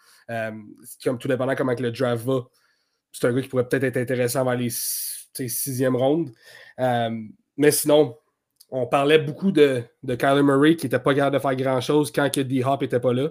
comme 1.03 1.19
tout 1.19 1.29
dépendant 1.29 1.55
comment 1.55 1.75
le 1.79 1.91
draft 1.91 2.25
va, 2.25 2.41
c'est 3.13 3.27
un 3.27 3.33
gars 3.33 3.43
qui 3.43 3.49
pourrait 3.49 3.69
peut-être 3.69 3.85
être 3.85 3.97
intéressant 3.99 4.45
dans 4.45 4.55
les 4.55 4.71
sixième 4.71 5.97
ronde. 5.97 6.31
Euh, 6.79 7.11
mais 7.57 7.71
sinon, 7.71 8.17
on 8.71 8.87
parlait 8.87 9.19
beaucoup 9.19 9.53
de, 9.53 9.83
de 10.03 10.15
Kyler 10.15 10.43
Murray 10.43 10.77
qui 10.77 10.87
n'était 10.87 10.99
pas 10.99 11.15
capable 11.15 11.37
de 11.37 11.41
faire 11.41 11.57
grand-chose 11.57 12.11
quand 12.11 12.39
D-Hop 12.39 12.81
n'était 12.81 13.01
pas 13.01 13.13
là. 13.13 13.29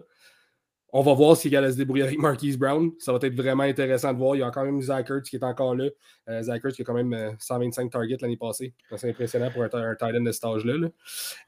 On 0.94 1.02
va 1.02 1.14
voir 1.14 1.38
s'il 1.38 1.54
va 1.54 1.72
se 1.72 1.78
débrouiller 1.78 2.04
avec 2.04 2.20
Marquise 2.20 2.58
Brown. 2.58 2.92
Ça 3.00 3.14
va 3.14 3.20
être 3.22 3.36
vraiment 3.36 3.64
intéressant 3.64 4.12
de 4.12 4.18
voir. 4.18 4.36
Il 4.36 4.40
y 4.40 4.42
a 4.42 4.48
encore 4.48 4.66
même 4.66 4.82
Zach 4.82 5.10
Ertz 5.10 5.30
qui 5.30 5.38
est 5.38 5.44
encore 5.44 5.74
là. 5.74 5.86
Euh, 6.28 6.42
Zach 6.42 6.62
Ertz 6.66 6.76
qui 6.76 6.82
a 6.82 6.86
quand 6.86 6.94
même 6.94 7.36
125 7.40 7.86
euh, 7.86 7.90
targets 7.90 8.18
l'année 8.22 8.38
passée. 8.38 8.74
C'est 8.98 9.10
impressionnant 9.10 9.50
pour 9.52 9.64
un, 9.64 9.70
un 9.74 9.96
tight 9.96 10.16
end 10.16 10.24
de 10.24 10.32
cet 10.32 10.44
âge-là. 10.44 10.90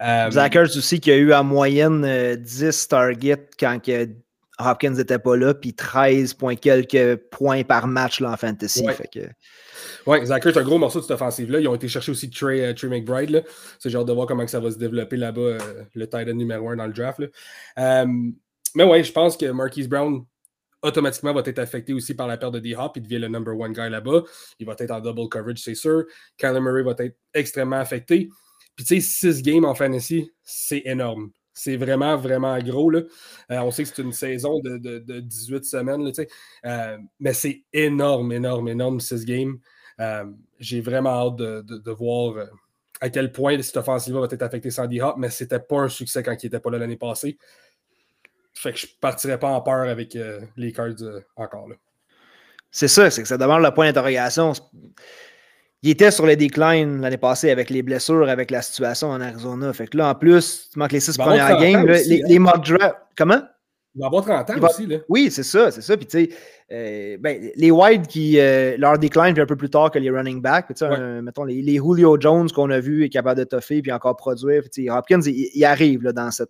Euh, 0.02 0.32
Zach 0.32 0.56
Ertz 0.56 0.78
aussi 0.78 1.02
qui 1.02 1.12
a 1.12 1.18
eu 1.18 1.34
en 1.34 1.44
moyenne 1.44 2.36
10 2.38 2.88
targets 2.88 3.50
quand 3.60 3.80
Hopkins 4.60 4.92
n'était 4.92 5.20
pas 5.20 5.36
là, 5.36 5.54
puis 5.54 5.74
13 5.74 6.36
points 6.36 6.56
quelques 6.56 7.18
points 7.30 7.64
par 7.64 7.88
match 7.88 8.22
là, 8.22 8.32
en 8.32 8.38
fantasy. 8.38 8.86
Ouais. 8.86 8.94
Fait 8.94 9.10
que... 9.12 9.20
Ouais, 10.10 10.26
Zach 10.26 10.44
c'est 10.44 10.58
un 10.58 10.64
gros 10.64 10.78
morceau 10.78 11.00
de 11.00 11.04
cette 11.04 11.16
offensive-là. 11.16 11.60
Ils 11.60 11.68
ont 11.68 11.76
été 11.76 11.90
chercher 11.90 12.12
aussi 12.12 12.30
Trey, 12.30 12.74
Trey 12.76 12.88
McBride. 12.88 13.44
C'est 13.80 13.90
genre 13.90 14.06
de 14.06 14.14
voir 14.14 14.28
comment 14.28 14.48
ça 14.48 14.62
va 14.62 14.72
se 14.72 14.78
développer 14.78 15.18
là-bas, 15.18 15.58
le 15.94 16.08
tight 16.08 16.30
end 16.30 16.36
numéro 16.36 16.70
1 16.70 16.78
dans 16.78 16.88
le 16.88 16.94
draft. 16.94 17.20
Euh, 17.80 18.06
mais 18.76 18.84
ouais, 18.84 19.04
je 19.04 19.12
pense 19.12 19.38
que 19.38 19.46
Marquise 19.52 19.88
Brown 19.88 20.26
automatiquement 20.84 21.34
va 21.34 21.42
être 21.46 21.60
affecté 21.60 21.94
aussi 21.94 22.14
par 22.14 22.28
la 22.28 22.38
perte 22.38 22.54
de 22.54 22.60
D-Hop. 22.60 22.92
Il 22.98 23.04
devient 23.04 23.20
le 23.20 23.30
number 23.30 23.58
one 23.58 23.72
guy 23.72 23.90
là-bas. 23.90 24.24
Il 24.60 24.66
va 24.68 24.76
être 24.78 24.92
en 24.92 25.00
double 25.00 25.30
coverage, 25.30 25.60
c'est 25.60 25.76
sûr. 25.76 26.04
Kyler 26.38 26.60
Murray 26.60 26.84
va 26.84 26.94
être 27.00 27.16
extrêmement 27.34 27.78
affecté. 27.78 28.30
Puis 28.76 28.86
tu 28.86 29.02
sais, 29.02 29.32
6 29.32 29.42
games 29.42 29.66
en 29.66 29.76
fantasy, 29.76 30.32
c'est 30.44 30.82
énorme. 30.86 31.32
C'est 31.54 31.78
vraiment, 31.78 32.18
vraiment 32.18 32.58
gros. 32.60 32.90
Là. 32.90 33.02
Euh, 33.52 33.60
on 33.60 33.72
sait 33.72 33.84
que 33.84 33.90
c'est 33.90 34.02
une 34.02 34.12
saison 34.12 34.60
de, 34.60 34.78
de, 34.78 35.20
18 35.20 35.64
semaines, 35.64 36.04
là, 36.04 36.12
euh, 36.66 36.98
mais 37.20 37.34
c'est 37.34 37.64
énorme, 37.72 38.32
énorme, 38.32 38.68
énorme, 38.68 39.00
6 39.00 39.26
games. 39.26 39.58
Euh, 40.00 40.26
j'ai 40.60 40.82
vraiment 40.82 41.12
hâte 41.12 41.36
de, 41.36 41.92
voir 41.92 42.48
à 43.00 43.10
quel 43.10 43.32
point 43.32 43.62
cette 43.62 43.78
offensive 43.78 44.16
va 44.16 44.28
être 44.32 44.42
affectée 44.42 44.72
sans 44.72 44.88
D-Hop, 44.88 45.16
mais 45.18 45.30
c'était 45.30 45.60
pas 45.60 45.82
un 45.82 45.90
succès 45.90 46.24
quand 46.24 46.36
il 46.42 46.48
n'était 46.48 46.60
pas 46.60 46.72
là 46.72 46.80
l'année 46.80 46.98
passée. 46.98 47.38
Fait 48.54 48.72
que 48.72 48.80
je 48.80 48.88
partirais 49.02 49.40
pas 49.40 49.50
en 49.50 49.62
peur 49.62 49.90
avec 49.90 50.18
les 50.58 50.72
Cards 50.72 50.94
encore. 51.36 51.68
Là. 51.68 51.76
C'est 52.72 52.88
ça, 52.88 53.10
c'est 53.10 53.22
que 53.22 53.28
ça 53.28 53.38
demande 53.38 53.62
le 53.62 53.72
point 53.72 53.86
d'interrogation 53.86 54.54
il 55.84 55.90
était 55.90 56.12
sur 56.12 56.26
le 56.26 56.36
décline 56.38 57.02
l'année 57.02 57.18
passée 57.18 57.52
avec 57.52 57.70
les 57.70 57.84
blessures, 57.84 58.30
avec 58.30 58.50
la 58.52 58.62
situation 58.62 59.10
en 59.10 59.20
Arizona. 59.20 59.74
Fait 59.74 59.88
que 59.88 59.98
là, 59.98 60.10
en 60.10 60.16
plus, 60.16 60.70
tu 60.72 60.80
manques 60.80 60.94
les 60.94 61.02
six 61.02 61.18
premières 61.18 61.60
games. 61.60 61.86
les, 61.86 62.24
hein? 62.24 62.40
mock 62.40 62.66
drafts. 62.66 62.96
Comment? 63.18 63.42
Il 63.94 64.00
va 64.00 64.08
avoir 64.08 64.24
30 64.24 64.50
ans 64.50 64.68
aussi. 64.68 64.88
Là. 64.88 65.00
Oui, 65.10 65.30
c'est 65.30 65.44
ça, 65.44 65.70
c'est 65.70 65.82
ça. 65.82 65.98
Puis, 65.98 66.08
tu 66.08 66.26
sais, 66.26 66.30
euh, 66.72 67.18
ben, 67.20 67.52
les 67.56 67.70
wide 67.70 68.08
qui. 68.08 68.40
Euh, 68.40 68.76
leur 68.78 68.98
décline 68.98 69.38
un 69.38 69.46
peu 69.46 69.58
plus 69.58 69.70
tard 69.70 69.92
que 69.92 70.00
les 70.00 70.10
running 70.10 70.42
backs. 70.42 70.70
mettons, 71.22 71.44
les, 71.44 71.76
Julio 71.76 72.18
Jones 72.20 72.50
qu'on 72.50 72.72
a 72.72 72.80
vu 72.80 73.04
est 73.04 73.10
capable 73.10 73.40
de 73.40 73.44
toffer 73.44 73.82
puis 73.82 73.92
encore 73.92 74.16
produire. 74.16 74.64
Hopkins, 74.90 75.22
il, 75.26 75.66
arrive 75.66 76.02
là, 76.02 76.14
dans 76.14 76.32
cette, 76.32 76.50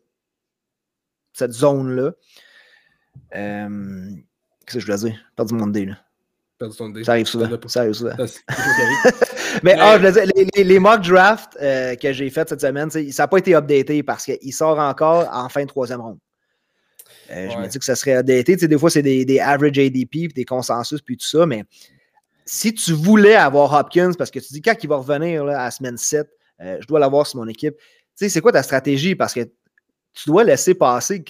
cette 1.34 1.52
zone-là. 1.52 2.12
Euh, 3.36 4.10
Qu'est-ce 4.66 4.74
que 4.76 4.80
je 4.80 4.86
voulais 4.86 5.12
dire? 5.12 5.20
Perdu 5.36 5.54
mon 5.56 5.70
idée, 5.70 5.86
là. 5.86 5.98
Ça 7.04 7.12
arrive 7.14 7.26
souvent. 7.26 7.50
Ça 7.68 7.82
arrive 7.82 7.94
souvent. 7.94 8.16
Mais, 9.64 9.76
ah, 9.78 9.98
les, 10.56 10.80
mock 10.80 11.02
drafts 11.02 11.58
euh, 11.62 11.96
que 11.96 12.14
j'ai 12.14 12.30
fait 12.30 12.48
cette 12.48 12.62
semaine, 12.62 12.90
ça 12.90 13.02
n'a 13.02 13.28
pas 13.28 13.38
été 13.38 13.54
updaté 13.54 14.02
parce 14.02 14.26
qu'il 14.26 14.54
sort 14.54 14.80
encore 14.80 15.30
en 15.32 15.50
fin 15.50 15.64
de 15.64 15.68
troisième 15.68 16.02
ronde. 16.02 16.20
Euh, 17.32 17.50
je 17.50 17.58
me 17.58 17.68
dis 17.68 17.80
que 17.80 17.86
ça 17.86 17.96
serait 17.96 18.16
updaté. 18.16 18.56
des 18.56 18.78
fois, 18.78 18.90
c'est 18.90 19.02
des, 19.02 19.40
average 19.40 19.78
ADP, 19.78 20.34
des 20.34 20.46
consensus, 20.46 21.02
puis 21.02 21.18
tout 21.18 21.26
ça. 21.26 21.46
Mais 21.46 21.64
si 22.46 22.74
tu 22.74 22.94
voulais 22.94 23.36
avoir 23.36 23.74
Hopkins, 23.74 24.12
parce 24.18 24.32
que 24.32 24.40
tu 24.40 24.54
dis 24.54 24.62
quand 24.62 24.76
il 24.82 24.88
va 24.88 24.98
revenir 24.98 25.46
là, 25.46 25.64
à 25.64 25.72
semaine 25.72 25.98
7, 25.98 26.28
euh, 26.62 26.78
je 26.82 26.88
dois 26.88 27.00
l'avoir 27.00 27.28
sur 27.28 27.40
mon 27.40 27.48
équipe. 27.48 27.76
c'est 28.16 28.42
quoi 28.42 28.52
ta 28.52 28.64
stratégie? 28.64 29.16
Parce 29.16 29.34
que 29.34 29.42
tu 30.14 30.30
dois 30.30 30.44
laisser 30.44 30.74
passer 30.74 31.24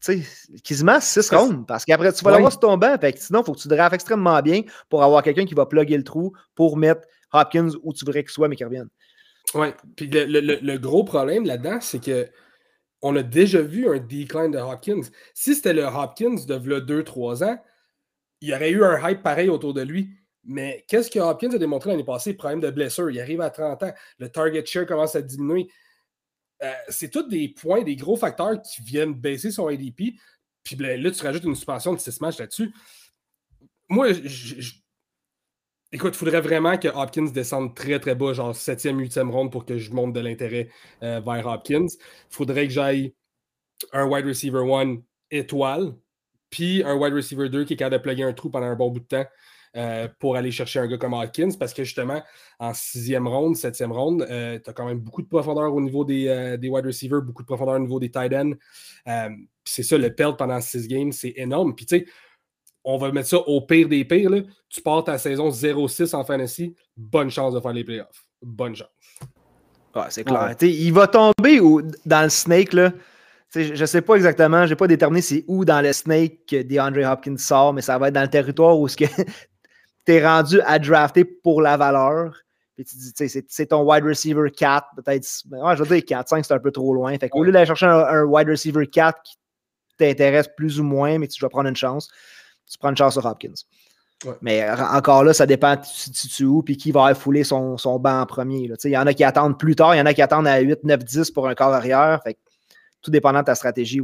tu 0.00 0.22
sais, 0.22 0.60
quasiment 0.62 1.00
6 1.00 1.30
rounds. 1.30 1.66
Parce 1.66 1.84
qu'après, 1.84 2.12
tu 2.12 2.24
vas 2.24 2.30
l'avoir 2.32 2.52
sur 2.52 2.60
ton 2.60 2.76
banc. 2.76 2.96
sinon, 3.16 3.40
il 3.40 3.44
faut 3.44 3.54
que 3.54 3.60
tu 3.60 3.68
drafts 3.68 3.94
extrêmement 3.94 4.40
bien 4.42 4.62
pour 4.88 5.02
avoir 5.02 5.22
quelqu'un 5.22 5.44
qui 5.44 5.54
va 5.54 5.66
plugger 5.66 5.96
le 5.96 6.04
trou 6.04 6.32
pour 6.54 6.76
mettre 6.76 7.02
Hopkins 7.32 7.70
où 7.82 7.92
tu 7.92 8.04
voudrais 8.04 8.22
qu'il 8.22 8.30
soit, 8.30 8.48
mais 8.48 8.56
qu'il 8.56 8.66
revienne. 8.66 8.88
Oui. 9.54 9.68
Puis 9.96 10.08
le, 10.08 10.76
gros 10.76 11.04
problème 11.04 11.44
là-dedans, 11.44 11.80
c'est 11.80 12.02
que 12.02 12.28
on 13.00 13.14
a 13.16 13.22
déjà 13.22 13.60
vu 13.60 13.88
un 13.88 13.98
decline 13.98 14.50
de 14.50 14.58
Hopkins. 14.58 15.02
Si 15.34 15.54
c'était 15.54 15.72
le 15.72 15.84
Hopkins 15.84 16.36
de 16.46 17.02
2-3 17.02 17.44
ans, 17.44 17.58
il 18.40 18.48
y 18.48 18.54
aurait 18.54 18.70
eu 18.70 18.84
un 18.84 19.08
hype 19.08 19.22
pareil 19.22 19.48
autour 19.48 19.74
de 19.74 19.82
lui. 19.82 20.10
Mais 20.44 20.84
qu'est-ce 20.88 21.10
que 21.10 21.18
Hopkins 21.18 21.50
a 21.52 21.58
démontré 21.58 21.90
l'année 21.90 22.04
passée? 22.04 22.34
Problème 22.34 22.60
de 22.60 22.70
blessure. 22.70 23.10
Il 23.10 23.20
arrive 23.20 23.40
à 23.40 23.50
30 23.50 23.82
ans. 23.82 23.92
Le 24.18 24.28
target 24.28 24.64
share 24.64 24.86
commence 24.86 25.14
à 25.14 25.22
diminuer. 25.22 25.68
Euh, 26.62 26.72
c'est 26.88 27.10
tous 27.10 27.22
des 27.28 27.48
points, 27.48 27.82
des 27.82 27.96
gros 27.96 28.16
facteurs 28.16 28.60
qui 28.62 28.82
viennent 28.82 29.14
baisser 29.14 29.50
son 29.50 29.68
ADP. 29.68 30.14
Puis 30.64 30.76
ben, 30.76 31.00
là, 31.00 31.10
tu 31.10 31.22
rajoutes 31.22 31.44
une 31.44 31.54
suspension 31.54 31.94
de 31.94 31.98
6 31.98 32.20
matchs 32.20 32.38
là-dessus. 32.38 32.74
Moi, 33.88 34.08
écoute, 35.92 36.14
il 36.14 36.18
faudrait 36.18 36.40
vraiment 36.40 36.76
que 36.76 36.88
Hopkins 36.88 37.30
descende 37.32 37.74
très 37.74 37.98
très 38.00 38.14
bas, 38.14 38.32
genre 38.32 38.54
7e, 38.54 38.96
8e 38.96 39.30
ronde 39.30 39.52
pour 39.52 39.64
que 39.64 39.78
je 39.78 39.92
monte 39.92 40.12
de 40.12 40.20
l'intérêt 40.20 40.68
euh, 41.02 41.20
vers 41.20 41.46
Hopkins. 41.46 41.86
Il 41.86 42.34
faudrait 42.34 42.66
que 42.66 42.72
j'aille 42.72 43.14
un 43.92 44.06
wide 44.06 44.26
receiver 44.26 44.64
1 44.70 44.96
étoile, 45.30 45.94
puis 46.50 46.82
un 46.84 46.96
wide 46.96 47.14
receiver 47.14 47.48
2 47.48 47.64
qui 47.64 47.74
est 47.74 47.76
capable 47.76 47.96
de 47.96 48.02
plugger 48.02 48.24
un 48.24 48.32
trou 48.32 48.50
pendant 48.50 48.66
un 48.66 48.76
bon 48.76 48.90
bout 48.90 49.00
de 49.00 49.06
temps. 49.06 49.26
Euh, 49.76 50.08
pour 50.18 50.36
aller 50.36 50.50
chercher 50.50 50.80
un 50.80 50.86
gars 50.86 50.98
comme 50.98 51.14
Hawkins 51.14 51.50
parce 51.58 51.74
que 51.74 51.84
justement, 51.84 52.22
en 52.58 52.74
sixième 52.74 53.28
ronde, 53.28 53.56
septième 53.56 53.92
ronde, 53.92 54.26
euh, 54.30 54.58
tu 54.62 54.70
as 54.70 54.72
quand 54.72 54.86
même 54.86 55.00
beaucoup 55.00 55.22
de 55.22 55.28
profondeur 55.28 55.74
au 55.74 55.80
niveau 55.80 56.04
des, 56.04 56.56
des, 56.58 56.68
wide 56.68 56.86
receivers, 56.86 57.22
beaucoup 57.22 57.42
de 57.42 57.46
profondeur 57.46 57.76
au 57.76 57.80
niveau 57.80 58.00
des 58.00 58.10
tight 58.10 58.32
ends. 58.32 58.52
c'est 59.64 59.82
ça, 59.82 59.98
le 59.98 60.14
pelt 60.14 60.36
pendant 60.36 60.60
six 60.60 60.88
games, 60.88 61.12
c'est 61.12 61.34
énorme. 61.36 61.74
Puis 61.74 61.86
tu 61.86 61.98
sais, 61.98 62.06
on 62.84 62.96
va 62.96 63.12
mettre 63.12 63.28
ça 63.28 63.38
au 63.38 63.60
pire 63.60 63.88
des 63.88 64.04
pires. 64.04 64.30
Là. 64.30 64.40
Tu 64.68 64.80
pars 64.80 65.04
ta 65.04 65.18
saison 65.18 65.50
0-6 65.50 66.14
en 66.14 66.24
fantasy, 66.24 66.74
bonne 66.96 67.30
chance 67.30 67.52
de 67.52 67.60
faire 67.60 67.72
les 67.72 67.84
playoffs. 67.84 68.26
Bonne 68.40 68.74
chance. 68.74 68.88
Ouais, 69.94 70.02
c'est 70.10 70.24
clair. 70.24 70.54
Il 70.62 70.92
va 70.92 71.06
tomber 71.06 71.60
dans 72.06 72.22
le 72.22 72.28
snake, 72.28 72.72
là. 72.72 72.92
je 73.54 73.78
ne 73.78 73.86
sais 73.86 74.02
pas 74.02 74.14
exactement, 74.14 74.64
je 74.64 74.70
n'ai 74.70 74.76
pas 74.76 74.86
déterminé 74.86 75.20
c'est 75.20 75.44
où 75.48 75.64
dans 75.64 75.80
le 75.80 75.92
snake 75.92 76.46
que 76.46 76.62
DeAndre 76.62 77.10
Hopkins 77.10 77.36
sort, 77.36 77.72
mais 77.72 77.82
ça 77.82 77.98
va 77.98 78.08
être 78.08 78.14
dans 78.14 78.22
le 78.22 78.28
territoire 78.28 78.78
où 78.78 78.88
tu 80.08 80.14
es 80.14 80.26
rendu 80.26 80.60
à 80.62 80.78
drafter 80.78 81.24
pour 81.24 81.60
la 81.60 81.76
valeur. 81.76 82.34
Puis 82.74 82.84
tu 82.84 82.96
dis, 82.96 83.44
c'est 83.48 83.66
ton 83.66 83.82
wide 83.82 84.04
receiver 84.04 84.50
4, 84.50 84.86
peut-être. 84.96 85.42
Ouais, 85.50 85.76
je 85.76 85.82
veux 85.82 85.96
dire 85.96 86.04
4, 86.04 86.28
5, 86.28 86.44
c'est 86.44 86.54
un 86.54 86.58
peu 86.58 86.70
trop 86.70 86.94
loin. 86.94 87.16
Fait 87.18 87.28
qu'au 87.28 87.44
lieu 87.44 87.52
d'aller 87.52 87.66
chercher 87.66 87.86
un, 87.86 88.22
wide 88.22 88.48
receiver 88.48 88.86
4 88.86 89.20
qui 89.22 89.36
t'intéresse 89.98 90.48
plus 90.56 90.80
ou 90.80 90.84
moins, 90.84 91.18
mais 91.18 91.28
tu 91.28 91.40
dois 91.40 91.50
prendre 91.50 91.68
une 91.68 91.76
chance, 91.76 92.08
tu 92.70 92.78
prends 92.78 92.90
une 92.90 92.96
chance 92.96 93.14
sur 93.14 93.26
Hopkins. 93.26 93.52
Mais 94.40 94.68
encore 94.70 95.24
là, 95.24 95.34
ça 95.34 95.44
dépend 95.44 95.76
si 95.82 96.10
tu 96.10 96.44
où 96.44 96.62
puis 96.62 96.76
qui 96.76 96.90
va 96.90 97.14
fouler 97.14 97.44
son, 97.44 97.76
son 97.76 97.98
banc 97.98 98.20
en 98.20 98.26
premier. 98.26 98.70
Il 98.84 98.90
y 98.90 98.96
en 98.96 99.06
a 99.06 99.12
qui 99.12 99.24
attendent 99.24 99.58
plus 99.58 99.76
tard, 99.76 99.94
il 99.94 99.98
y 99.98 100.00
en 100.00 100.06
a 100.06 100.14
qui 100.14 100.22
attendent 100.22 100.48
à 100.48 100.58
8, 100.58 100.84
9, 100.84 101.04
10 101.04 101.30
pour 101.32 101.48
un 101.48 101.54
corps 101.54 101.74
arrière. 101.74 102.20
Fait 102.24 102.38
tout 103.02 103.10
dépendant 103.10 103.40
de 103.40 103.44
ta 103.44 103.54
stratégie. 103.54 104.00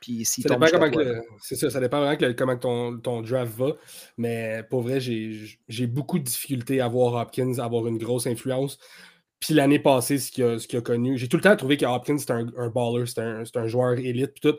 Puis 0.00 0.24
c'est 0.24 0.42
ça, 0.42 1.70
ça 1.70 1.80
dépend 1.80 2.00
vraiment 2.00 2.16
de 2.16 2.32
comment 2.32 2.56
ton, 2.56 2.98
ton, 2.98 3.20
draft 3.22 3.52
va. 3.56 3.76
Mais 4.16 4.62
pour 4.70 4.82
vrai, 4.82 4.98
j'ai 5.00 5.86
beaucoup 5.86 6.18
de 6.18 6.24
difficultés 6.24 6.80
à 6.80 6.88
voir 6.88 7.14
Hopkins 7.14 7.58
avoir 7.58 7.86
une 7.86 7.98
grosse 7.98 8.26
influence. 8.26 8.78
Puis 9.40 9.52
l'année 9.52 9.78
passée, 9.78 10.18
ce 10.18 10.32
qu'il 10.32 10.44
a, 10.44 10.78
a, 10.78 10.80
connu, 10.80 11.18
j'ai 11.18 11.28
tout 11.28 11.36
le 11.36 11.42
temps 11.42 11.56
trouvé 11.56 11.76
que 11.76 11.84
Hopkins 11.84 12.16
c'était 12.16 12.32
un, 12.32 12.46
un, 12.56 12.70
baller, 12.70 13.04
c'était 13.06 13.20
un, 13.20 13.42
un, 13.54 13.66
joueur 13.66 13.92
élite. 13.98 14.32
Puis 14.32 14.50
tout. 14.50 14.58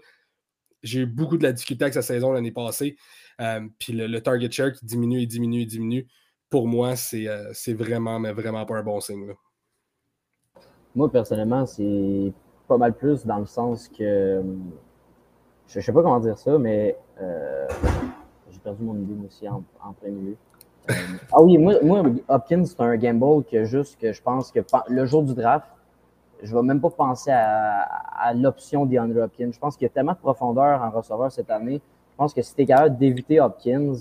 J'ai 0.84 1.00
eu 1.00 1.06
beaucoup 1.08 1.38
de 1.38 1.44
la 1.44 1.52
difficulté 1.52 1.86
avec 1.86 1.96
sa 1.96 2.04
saison 2.04 2.32
l'année 2.32 2.52
passée. 2.52 2.96
Euh, 3.42 3.68
puis 3.80 3.94
le, 3.94 4.22
target 4.22 4.52
share 4.52 4.72
qui 4.72 4.86
diminue 4.86 5.22
et 5.22 5.26
diminue 5.26 5.62
et 5.62 5.66
diminue, 5.66 6.08
pour 6.50 6.68
moi, 6.68 6.96
c'est 6.96 7.28
euh, 7.28 7.52
vraiment, 7.70 8.20
mais 8.20 8.32
vraiment 8.32 8.66
pas 8.66 8.78
un 8.78 8.84
bon 8.84 9.00
signe. 9.02 9.34
Moi, 10.94 11.12
personnellement, 11.12 11.66
c'est 11.66 12.32
pas 12.68 12.78
mal 12.78 12.96
plus 12.96 13.26
dans 13.26 13.40
le 13.40 13.46
sens 13.46 13.90
que. 13.90 14.44
Je, 15.68 15.80
sais 15.80 15.92
pas 15.92 16.02
comment 16.02 16.20
dire 16.20 16.38
ça, 16.38 16.58
mais 16.58 16.96
euh, 17.22 17.68
j'ai 18.52 18.60
perdu 18.60 18.84
mon 18.84 18.96
idée 18.96 19.16
aussi 19.26 19.48
en, 19.50 19.64
plein 20.00 20.12
milieu. 20.12 20.36
ah 21.32 21.42
oui, 21.42 21.58
moi, 21.58 21.76
moi 21.82 22.04
Hopkins, 22.28 22.64
c'est 22.66 22.80
un 22.82 22.96
gamble 22.96 23.44
que 23.46 23.66
juste 23.66 24.00
que 24.00 24.12
je 24.14 24.22
pense 24.22 24.52
que 24.52 24.60
le 24.90 25.06
jour 25.06 25.24
du 25.24 25.34
draft, 25.34 25.68
je 26.44 26.56
vais 26.56 26.62
même 26.62 26.82
pas 26.82 26.90
penser 26.90 27.32
à, 27.32 27.82
à 27.82 28.34
l'option 28.34 28.86
d'Andre 28.86 29.22
Hopkins. 29.22 29.52
Je 29.52 29.60
pense 29.60 29.76
qu'il 29.76 29.86
y 29.86 29.90
a 29.90 29.90
tellement 29.90 30.14
de 30.14 30.18
profondeur 30.18 30.82
en 30.82 30.92
receveur 30.92 31.32
cette 31.32 31.50
année 31.50 31.82
je 32.16 32.18
pense 32.18 32.34
que 32.34 32.42
si 32.42 32.56
tu 32.56 32.62
es 32.62 32.66
capable 32.66 32.98
d'éviter 32.98 33.42
Hopkins, 33.42 33.92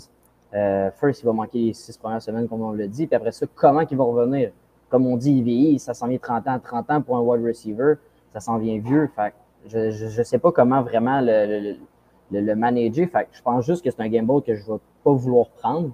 euh, 0.54 0.88
first, 0.92 1.22
il 1.22 1.26
va 1.26 1.32
manquer 1.32 1.58
les 1.58 1.72
six 1.72 1.98
premières 1.98 2.22
semaines, 2.22 2.46
comme 2.46 2.62
on 2.62 2.70
l'a 2.70 2.86
dit. 2.86 3.08
Puis 3.08 3.16
après 3.16 3.32
ça, 3.32 3.44
comment 3.52 3.80
il 3.80 3.96
va 3.96 4.04
revenir? 4.04 4.52
Comme 4.88 5.04
on 5.08 5.16
dit, 5.16 5.32
il 5.32 5.42
vieillit, 5.42 5.80
ça 5.80 5.94
s'en 5.94 6.06
vient 6.06 6.18
30 6.18 6.46
ans. 6.46 6.60
30 6.62 6.90
ans 6.92 7.02
pour 7.02 7.16
un 7.16 7.20
wide 7.22 7.44
receiver, 7.44 7.94
ça 8.32 8.38
s'en 8.38 8.58
vient 8.58 8.78
vieux. 8.78 9.10
Fait 9.16 9.34
je 9.66 10.18
ne 10.18 10.24
sais 10.24 10.38
pas 10.38 10.52
comment 10.52 10.82
vraiment 10.82 11.20
le, 11.20 12.54
manager. 12.54 13.08
Fait 13.08 13.28
je 13.32 13.42
pense 13.42 13.64
juste 13.64 13.84
que 13.84 13.90
c'est 13.90 14.00
un 14.00 14.08
game 14.08 14.26
que 14.42 14.54
je 14.54 14.62
ne 14.62 14.74
vais 14.74 14.80
pas 15.02 15.12
vouloir 15.12 15.48
prendre. 15.50 15.90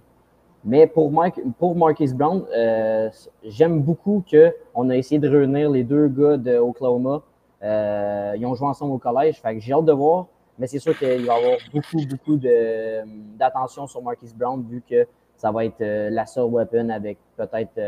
Mais 0.62 0.86
pour, 0.86 1.10
Mike, 1.10 1.40
pour 1.58 1.74
Brown, 1.74 2.44
euh, 2.54 3.08
j'aime 3.44 3.80
beaucoup 3.80 4.22
qu'on 4.30 4.90
a 4.90 4.96
essayé 4.96 5.18
de 5.18 5.28
réunir 5.28 5.70
les 5.70 5.84
deux 5.84 6.08
gars 6.08 6.36
de 6.36 6.58
Oklahoma. 6.58 7.22
Euh, 7.62 8.34
ils 8.36 8.44
ont 8.44 8.54
joué 8.54 8.68
ensemble 8.68 8.92
au 8.92 8.98
collège. 8.98 9.40
Fait 9.40 9.58
j'ai 9.58 9.72
hâte 9.72 9.86
de 9.86 9.92
voir. 9.92 10.26
Mais 10.58 10.66
c'est 10.66 10.78
sûr 10.78 10.96
qu'il 10.98 11.08
va 11.08 11.14
y 11.16 11.44
avoir 11.44 11.58
beaucoup, 11.72 12.04
beaucoup 12.06 12.36
d'attention 12.36 13.86
sur 13.86 14.02
Marquis 14.02 14.34
Brown 14.36 14.62
vu 14.68 14.82
que 14.86 15.06
ça 15.34 15.50
va 15.50 15.64
être 15.64 15.80
euh, 15.80 16.10
la 16.10 16.26
seule 16.26 16.50
weapon 16.50 16.90
avec 16.90 17.16
peut-être 17.38 17.80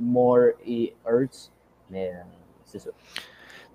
Moore 0.00 0.52
et 0.66 0.94
Hurts. 1.06 1.50
Mais 1.90 2.14
c'est 2.64 2.78
ça. 2.78 2.90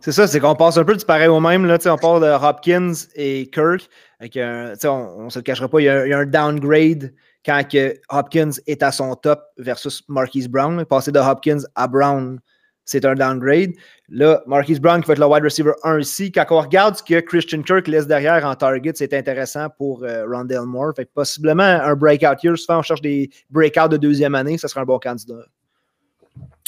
C'est 0.08 0.14
ça, 0.14 0.26
c'est 0.26 0.40
qu'on 0.40 0.56
passe 0.56 0.78
un 0.78 0.86
peu 0.86 0.96
du 0.96 1.04
pareil 1.04 1.28
au 1.28 1.42
même. 1.42 1.66
Là, 1.66 1.78
on 1.88 1.98
parle 1.98 2.22
de 2.22 2.30
Hopkins 2.30 2.94
et 3.16 3.50
Kirk. 3.50 3.90
on 4.22 4.26
ne 4.26 5.30
se 5.30 5.40
le 5.40 5.44
cachera 5.44 5.68
pas, 5.68 5.82
il 5.82 5.84
y, 5.84 5.90
a, 5.90 6.18
un 6.18 6.26
downgrade 6.26 7.14
quand 7.46 7.62
que 7.70 7.94
Hopkins 8.08 8.52
est 8.68 8.84
à 8.84 8.94
son 8.94 9.14
top 9.16 9.44
versus 9.58 10.06
Marquise 10.08 10.48
Brown. 10.48 10.86
Passer 10.86 11.12
de 11.12 11.20
Hopkins 11.20 11.60
à 11.76 11.90
Brown, 11.90 12.40
c'est 12.86 13.04
un 13.04 13.16
downgrade. 13.16 13.72
Là, 14.08 14.42
Marquise 14.48 14.80
Brown 14.80 15.02
qui 15.02 15.08
va 15.08 15.14
être 15.16 15.20
le 15.20 15.26
wide 15.26 15.44
receiver 15.44 15.74
1 15.84 16.00
ici. 16.00 16.32
Quand 16.32 16.46
on 16.52 16.62
regarde 16.62 16.96
ce 16.96 17.04
que 17.04 17.20
Christian 17.20 17.62
Kirk 17.62 17.86
laisse 17.90 18.08
derrière 18.08 18.46
en 18.46 18.56
target, 18.56 18.94
c'est 18.96 19.14
intéressant 19.14 19.68
pour 19.78 20.06
euh, 20.06 20.26
Rondell 20.26 20.62
Moore. 20.62 20.94
Fait 20.96 21.12
possiblement 21.14 21.64
un 21.64 21.96
breakout 21.98 22.42
year. 22.44 22.58
Souvent, 22.58 22.80
on 22.80 22.82
cherche 22.82 23.02
des 23.02 23.30
breakouts 23.50 23.90
de 23.90 23.98
deuxième 23.98 24.36
année. 24.36 24.58
Ça 24.58 24.70
sera 24.70 24.80
un 24.80 24.86
bon 24.86 25.00
candidat. 25.00 25.44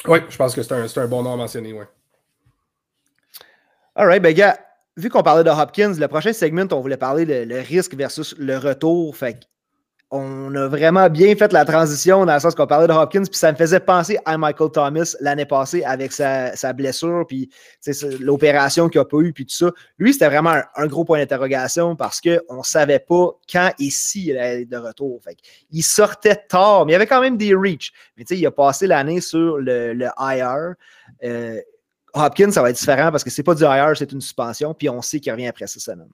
Oui, 0.10 0.20
je 0.28 0.36
pense 0.36 0.54
que 0.54 0.62
c'est 0.62 0.98
un, 0.98 1.08
bon 1.08 1.24
nom 1.24 1.36
à 1.36 1.38
mentionner. 1.38 1.72
Ouais. 1.72 1.86
All 3.96 4.08
right, 4.08 4.22
ben 4.22 4.34
gars, 4.34 4.60
vu 4.98 5.10
qu'on 5.10 5.24
parlait 5.24 5.44
de 5.44 5.50
Hopkins, 5.50 5.94
le 5.98 6.08
prochain 6.08 6.34
segment, 6.34 6.68
on 6.72 6.82
voulait 6.82 6.98
parler 6.98 7.26
le, 7.26 7.46
le 7.46 7.60
risque 7.62 7.96
versus 7.96 8.36
le 8.38 8.58
retour. 8.58 9.16
Fait 9.16 9.48
on 10.12 10.56
a 10.56 10.68
vraiment 10.68 11.08
bien 11.08 11.36
fait 11.36 11.54
la 11.54 11.66
transition 11.66 12.26
dans 12.26 12.34
le 12.34 12.40
sens 12.40 12.56
qu'on 12.56 12.66
parlait 12.66 12.88
de 12.88 12.94
Hopkins, 12.94 13.26
puis 13.26 13.38
ça 13.38 13.52
me 13.52 13.58
faisait 13.58 13.80
penser 13.80 14.18
à 14.26 14.40
Michael 14.40 14.72
Thomas 14.72 15.16
l'année 15.20 15.46
passée 15.46 15.84
avec 15.84 16.12
sa, 16.12 16.74
blessure, 16.74 17.26
puis 17.28 17.50
l'opération 18.20 18.90
qu'il 18.90 19.00
n'a 19.00 19.06
pas 19.06 19.20
eu, 19.20 19.34
puis 19.34 19.46
tout 19.46 19.54
ça. 19.54 19.72
Lui, 20.00 20.14
c'était 20.14 20.28
vraiment 20.28 20.56
un, 20.76 20.88
gros 20.88 21.06
point 21.06 21.20
d'interrogation 21.20 21.96
parce 21.96 22.22
qu'on 22.22 22.58
ne 22.58 22.64
savait 22.64 23.00
pas 23.00 23.30
quand 23.52 23.72
et 23.78 23.92
si 23.92 24.28
il 24.28 24.38
allait 24.38 24.64
être 24.64 24.70
de 24.70 24.78
retour. 24.78 25.22
il 25.72 25.84
sortait 25.84 26.44
tard, 26.48 26.86
mais 26.86 26.94
il 26.94 26.94
y 26.94 26.96
avait 26.96 27.08
quand 27.08 27.22
même 27.22 27.38
des 27.38 27.54
reach. 27.54 27.92
Mais 28.18 28.24
il 28.24 28.46
a 28.48 28.52
passé 28.52 28.88
l'année 28.88 29.22
sur 29.22 29.58
le, 29.58 30.08
IR. 30.18 30.74
Euh, 31.24 31.62
Hopkins, 32.14 32.52
ça 32.52 32.62
va 32.62 32.70
être 32.70 32.78
différent 32.78 33.12
parce 33.12 33.24
que 33.24 33.30
c'est 33.30 33.44
pas 33.44 33.56
du 33.56 33.64
IR, 33.64 33.96
c'est 33.96 34.12
une 34.12 34.22
suspension, 34.22 34.74
puis 34.74 34.90
on 34.90 35.02
sait 35.02 35.20
qu'il 35.20 35.32
revient 35.32 35.48
après 35.48 35.68
six 35.68 35.80
semaines. 35.80 36.10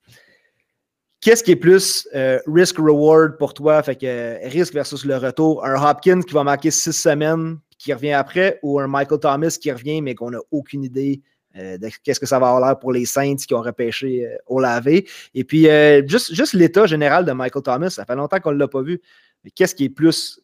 Qu'est-ce 1.22 1.44
qui 1.44 1.52
est 1.52 1.56
plus 1.56 2.08
euh, 2.14 2.40
risk-reward 2.46 3.38
pour 3.38 3.54
toi? 3.54 3.82
Fait 3.82 3.96
que 3.96 4.06
euh, 4.06 4.38
risque 4.44 4.74
versus 4.74 5.06
le 5.06 5.18
retour. 5.18 5.66
Un 5.66 5.74
Hopkins 5.74 6.22
qui 6.22 6.34
va 6.34 6.44
marquer 6.44 6.70
six 6.70 6.92
semaines 6.94 7.58
qui 7.80 7.94
revient 7.94 8.12
après 8.12 8.60
ou 8.62 8.80
un 8.80 8.88
Michael 8.88 9.20
Thomas 9.20 9.58
qui 9.60 9.72
revient 9.72 10.02
mais 10.02 10.14
qu'on 10.14 10.30
n'a 10.30 10.40
aucune 10.52 10.84
idée 10.84 11.22
euh, 11.58 11.80
de 11.80 11.90
qu'est-ce 12.04 12.20
que 12.20 12.28
ça 12.28 12.38
va 12.38 12.50
avoir 12.50 12.64
l'air 12.64 12.78
pour 12.78 12.92
les 12.92 13.06
Saints 13.06 13.38
qui 13.38 13.56
ont 13.56 13.62
repêché 13.62 14.28
au 14.46 14.60
lavé. 14.60 15.08
Et 15.34 15.44
puis, 15.44 15.68
juste, 16.08 16.34
juste 16.34 16.54
l'état 16.54 16.86
général 16.86 17.26
de 17.26 17.32
Michael 17.32 17.64
Thomas, 17.64 17.90
ça 17.90 18.06
fait 18.06 18.16
longtemps 18.16 18.40
qu'on 18.40 18.52
ne 18.52 18.60
l'a 18.60 18.68
pas 18.68 18.84
vu. 18.84 19.02
Mais 19.44 19.50
qu'est-ce 19.50 19.74
qui 19.74 19.86
est 19.86 19.90
plus. 19.90 20.40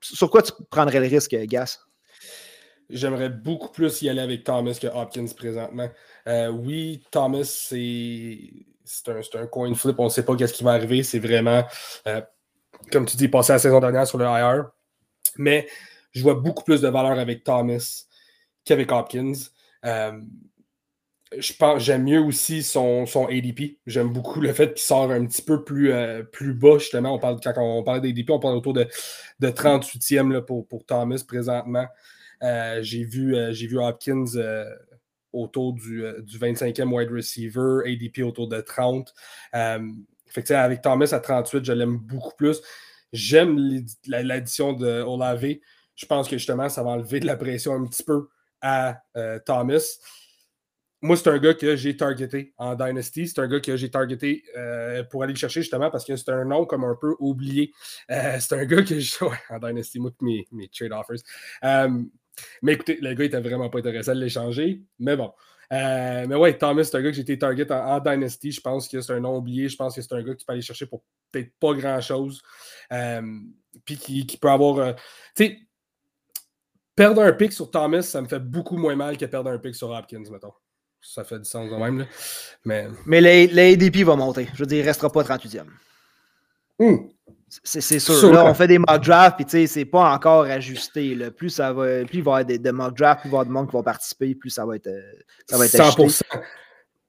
Sur 0.00 0.30
quoi 0.30 0.42
tu 0.42 0.52
prendrais 0.70 1.00
le 1.00 1.06
risque, 1.06 1.34
Gas? 1.34 1.80
J'aimerais 2.90 3.30
beaucoup 3.30 3.70
plus 3.70 4.02
y 4.02 4.08
aller 4.08 4.20
avec 4.20 4.44
Thomas 4.44 4.76
que 4.80 4.86
Hopkins 4.86 5.26
présentement. 5.36 5.88
oui, 6.26 7.02
Thomas, 7.10 7.44
c'est 7.44 8.38
c'est 8.84 9.36
un, 9.36 9.46
coin 9.46 9.74
flip. 9.74 9.98
On 9.98 10.04
ne 10.04 10.08
sait 10.08 10.24
pas 10.24 10.36
qu'est-ce 10.36 10.52
qui 10.52 10.64
va 10.64 10.72
arriver. 10.72 11.02
C'est 11.02 11.18
vraiment, 11.18 11.64
euh, 12.06 12.20
comme 12.92 13.06
tu 13.06 13.16
dis, 13.16 13.28
passer 13.28 13.52
la 13.52 13.58
saison 13.58 13.80
dernière 13.80 14.06
sur 14.06 14.18
le 14.18 14.26
IR. 14.26 14.66
Mais 15.36 15.66
je 16.12 16.22
vois 16.22 16.34
beaucoup 16.34 16.64
plus 16.64 16.80
de 16.80 16.88
valeur 16.88 17.18
avec 17.18 17.44
Thomas 17.44 18.04
qu'avec 18.64 18.92
Hopkins. 18.92 19.32
Euh, 19.84 20.20
j'aime 21.78 22.04
mieux 22.04 22.20
aussi 22.20 22.62
son, 22.62 23.06
son 23.06 23.26
ADP. 23.26 23.78
J'aime 23.86 24.12
beaucoup 24.12 24.40
le 24.40 24.52
fait 24.52 24.74
qu'il 24.74 24.84
sort 24.84 25.10
un 25.10 25.26
petit 25.26 25.42
peu 25.42 25.64
plus, 25.64 25.92
euh, 25.92 26.22
plus 26.22 26.54
bas, 26.54 26.78
justement. 26.78 27.14
On 27.14 27.18
parle, 27.18 27.40
quand 27.42 27.54
on 27.58 27.82
parle 27.82 28.00
d'ADP, 28.00 28.30
on 28.30 28.38
parle 28.38 28.56
autour 28.56 28.74
de, 28.74 28.86
de 29.40 29.48
38e 29.48 30.32
là, 30.32 30.42
pour, 30.42 30.68
pour 30.68 30.84
Thomas 30.84 31.22
présentement. 31.26 31.86
J'ai 32.40 33.04
vu, 33.04 33.34
vu 33.52 33.78
Hopkins 33.78 34.26
autour 35.34 35.74
du, 35.74 36.02
25e 36.02 36.80
euh, 36.80 36.84
wide 36.84 37.10
receiver, 37.10 37.82
ADP 37.84 38.20
autour 38.24 38.48
de 38.48 38.60
30. 38.60 39.12
Euh, 39.54 39.80
avec 40.50 40.82
Thomas 40.82 41.10
à 41.12 41.20
38, 41.20 41.64
je 41.64 41.72
l'aime 41.72 41.96
beaucoup 41.96 42.34
plus. 42.36 42.60
J'aime 43.12 43.84
l'addition 44.06 44.72
de 44.72 45.02
Olave. 45.02 45.56
Je 45.94 46.06
pense 46.06 46.28
que 46.28 46.36
justement, 46.36 46.68
ça 46.68 46.82
va 46.82 46.90
enlever 46.90 47.20
de 47.20 47.26
la 47.26 47.36
pression 47.36 47.74
un 47.74 47.86
petit 47.86 48.02
peu 48.02 48.28
à 48.60 49.00
euh, 49.16 49.38
Thomas. 49.44 49.98
Moi, 51.02 51.16
c'est 51.16 51.28
un 51.28 51.38
gars 51.38 51.54
que 51.54 51.76
j'ai 51.76 51.96
targeté 51.96 52.54
en 52.56 52.74
Dynasty. 52.74 53.28
C'est 53.28 53.38
un 53.38 53.46
gars 53.46 53.60
que 53.60 53.76
j'ai 53.76 53.90
targeté 53.90 54.42
pour 55.10 55.22
aller 55.22 55.34
le 55.34 55.38
chercher 55.38 55.60
justement 55.60 55.90
parce 55.90 56.04
que 56.04 56.16
c'est 56.16 56.30
un 56.30 56.46
nom 56.46 56.64
comme 56.64 56.82
un 56.82 56.96
peu 56.98 57.14
oublié. 57.18 57.72
c'est 58.08 58.54
un 58.54 58.64
gars 58.64 58.82
que 58.82 58.98
je. 58.98 59.16
Ouais, 59.24 59.36
en 59.50 59.58
Dynasty, 59.58 60.00
moi, 60.00 60.10
mes, 60.22 60.48
mes 60.50 60.68
trade 60.68 60.92
offers 60.92 61.20
Mais 62.62 62.72
écoutez, 62.72 62.98
le 63.00 63.14
gars 63.14 63.24
était 63.24 63.40
vraiment 63.40 63.70
pas 63.70 63.78
intéressé 63.78 64.10
à 64.10 64.14
l'échanger. 64.14 64.82
Mais 64.98 65.16
bon. 65.16 65.32
Euh, 65.72 66.26
mais 66.28 66.34
ouais, 66.34 66.56
Thomas, 66.56 66.84
c'est 66.84 66.96
un 66.96 67.02
gars 67.02 67.10
que 67.10 67.16
j'ai 67.16 67.22
été 67.22 67.38
target 67.38 67.70
en, 67.70 68.00
Dynasty. 68.00 68.52
Je 68.52 68.60
pense 68.60 68.88
que 68.88 69.00
c'est 69.00 69.12
un 69.12 69.20
nom 69.20 69.36
oublié. 69.36 69.68
Je 69.68 69.76
pense 69.76 69.94
que 69.94 70.02
c'est 70.02 70.12
un 70.12 70.22
gars 70.22 70.34
que 70.34 70.38
tu 70.38 70.46
peux 70.46 70.52
aller 70.52 70.62
chercher 70.62 70.86
pour 70.86 71.02
peut-être 71.30 71.52
pas 71.58 71.74
grand-chose. 71.74 72.42
Euh, 72.92 73.22
puis 73.84 73.96
qui, 73.96 74.36
peut 74.36 74.50
avoir. 74.50 74.78
Euh, 74.78 74.92
tu 75.34 75.46
sais, 75.46 75.58
perdre 76.94 77.22
un 77.22 77.32
pick 77.32 77.52
sur 77.52 77.70
Thomas, 77.70 78.02
ça 78.02 78.20
me 78.20 78.28
fait 78.28 78.40
beaucoup 78.40 78.76
moins 78.76 78.94
mal 78.94 79.16
que 79.16 79.26
perdre 79.26 79.50
un 79.50 79.58
pick 79.58 79.74
sur 79.74 79.90
Hopkins, 79.90 80.22
mettons. 80.30 80.52
Ça 81.00 81.24
fait 81.24 81.38
du 81.38 81.44
sens 81.44 81.68
quand 81.68 81.78
même. 81.78 81.98
Là. 81.98 82.06
Mais, 82.64 82.88
mais 83.04 83.20
l'ADP 83.20 84.04
va 84.04 84.16
monter. 84.16 84.48
Je 84.54 84.60
veux 84.60 84.66
dire, 84.66 84.78
il 84.78 84.86
restera 84.86 85.10
pas 85.10 85.22
38e. 85.22 85.64
Hum. 86.78 87.10
C'est 87.62 87.98
sûr. 87.98 88.32
Là, 88.32 88.44
on 88.46 88.54
fait 88.54 88.66
des 88.66 88.78
mock 88.78 89.02
drafts, 89.02 89.36
puis 89.36 89.44
tu 89.44 89.50
sais, 89.52 89.66
c'est 89.66 89.84
pas 89.84 90.12
encore 90.12 90.44
ajusté. 90.44 91.14
Là. 91.14 91.30
Plus, 91.30 91.50
ça 91.50 91.72
va, 91.72 92.04
plus 92.04 92.18
il 92.18 92.22
va 92.22 92.40
y 92.40 92.42
avoir 92.42 92.44
des, 92.44 92.72
mock 92.72 92.96
drafts, 92.96 93.20
plus 93.20 93.28
il 93.28 93.32
va 93.32 93.38
y 93.38 93.40
avoir 93.40 93.46
de 93.46 93.50
monde 93.50 93.70
qui 93.70 93.76
va 93.76 93.82
participer, 93.82 94.34
plus 94.34 94.50
ça 94.50 94.64
va 94.66 94.76
être, 94.76 94.86
euh, 94.86 95.00
ça 95.46 95.58
va 95.58 95.66
être 95.66 95.76
100%. 95.76 96.22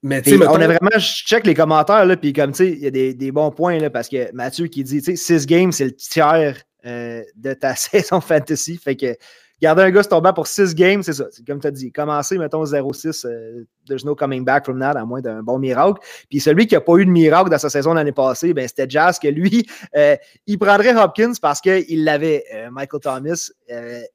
Mais 0.04 0.22
tu 0.22 0.38
sais, 0.38 0.48
on 0.48 0.56
a 0.56 0.68
vraiment, 0.68 0.92
je 0.94 1.00
check 1.00 1.48
les 1.48 1.56
commentaires, 1.56 2.06
là, 2.06 2.16
puis 2.16 2.32
comme 2.32 2.52
tu 2.52 2.58
sais, 2.58 2.72
il 2.72 2.80
y 2.80 2.88
a 2.88 2.92
des, 2.92 3.14
des, 3.14 3.32
bons 3.32 3.50
points, 3.50 3.80
là, 3.80 3.90
parce 3.90 4.08
que 4.08 4.32
Mathieu 4.34 4.68
qui 4.68 4.84
dit, 4.84 5.02
tu 5.02 5.16
sais, 5.16 5.40
6 5.40 5.48
games, 5.48 5.72
c'est 5.72 5.86
le 5.86 5.96
tiers 5.96 6.58
euh, 6.86 7.24
de 7.36 7.54
ta 7.54 7.76
saison 7.76 8.22
fantasy. 8.22 8.78
Fait 8.78 8.96
que 8.96 9.16
garder 9.62 9.84
un 9.84 9.92
gars 9.92 10.04
banc 10.22 10.34
pour 10.34 10.48
6 10.48 10.76
games, 10.76 11.02
c'est 11.04 11.14
ça. 11.14 11.26
Comme 11.48 11.60
tu 11.60 11.68
as 11.68 11.72
dit, 11.72 11.92
commencer, 11.92 12.38
mettons, 12.38 12.64
0-6, 12.64 13.26
euh, 13.26 13.66
there's 13.88 14.04
no 14.04 14.16
coming 14.16 14.44
back 14.44 14.66
from 14.66 14.80
that, 14.80 14.92
à 14.92 15.06
moins 15.06 15.22
d'un 15.22 15.44
bon 15.44 15.60
miracle. 15.60 16.02
Puis 16.30 16.40
celui 16.40 16.68
qui 16.68 16.76
n'a 16.76 16.82
pas 16.82 16.96
eu 16.98 17.06
de 17.06 17.12
miracle 17.12 17.50
dans 17.50 17.58
sa 17.58 17.70
saison 17.70 17.94
l'année 17.94 18.12
passée, 18.12 18.54
ben, 18.54 18.68
c'était 18.68 18.88
Jazz, 18.90 19.20
que 19.20 19.28
lui, 19.28 19.66
euh, 19.96 20.16
il 20.46 20.60
prendrait 20.60 20.96
Hopkins 20.96 21.34
parce 21.42 21.62
qu'il 21.62 22.04
l'avait, 22.04 22.44
euh, 22.54 22.70
Michael 22.72 23.02
Thomas, 23.02 23.50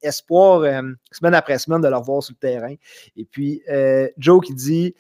espoir, 0.03 0.63
semaine 1.11 1.35
après 1.35 1.59
semaine, 1.59 1.81
de 1.81 1.89
le 1.89 1.97
revoir 1.97 2.23
sur 2.23 2.35
le 2.35 2.49
terrain. 2.49 2.75
Et 3.17 3.25
puis, 3.25 3.63
Joe 4.19 4.45
qui 4.45 4.55
dit. 4.55 4.95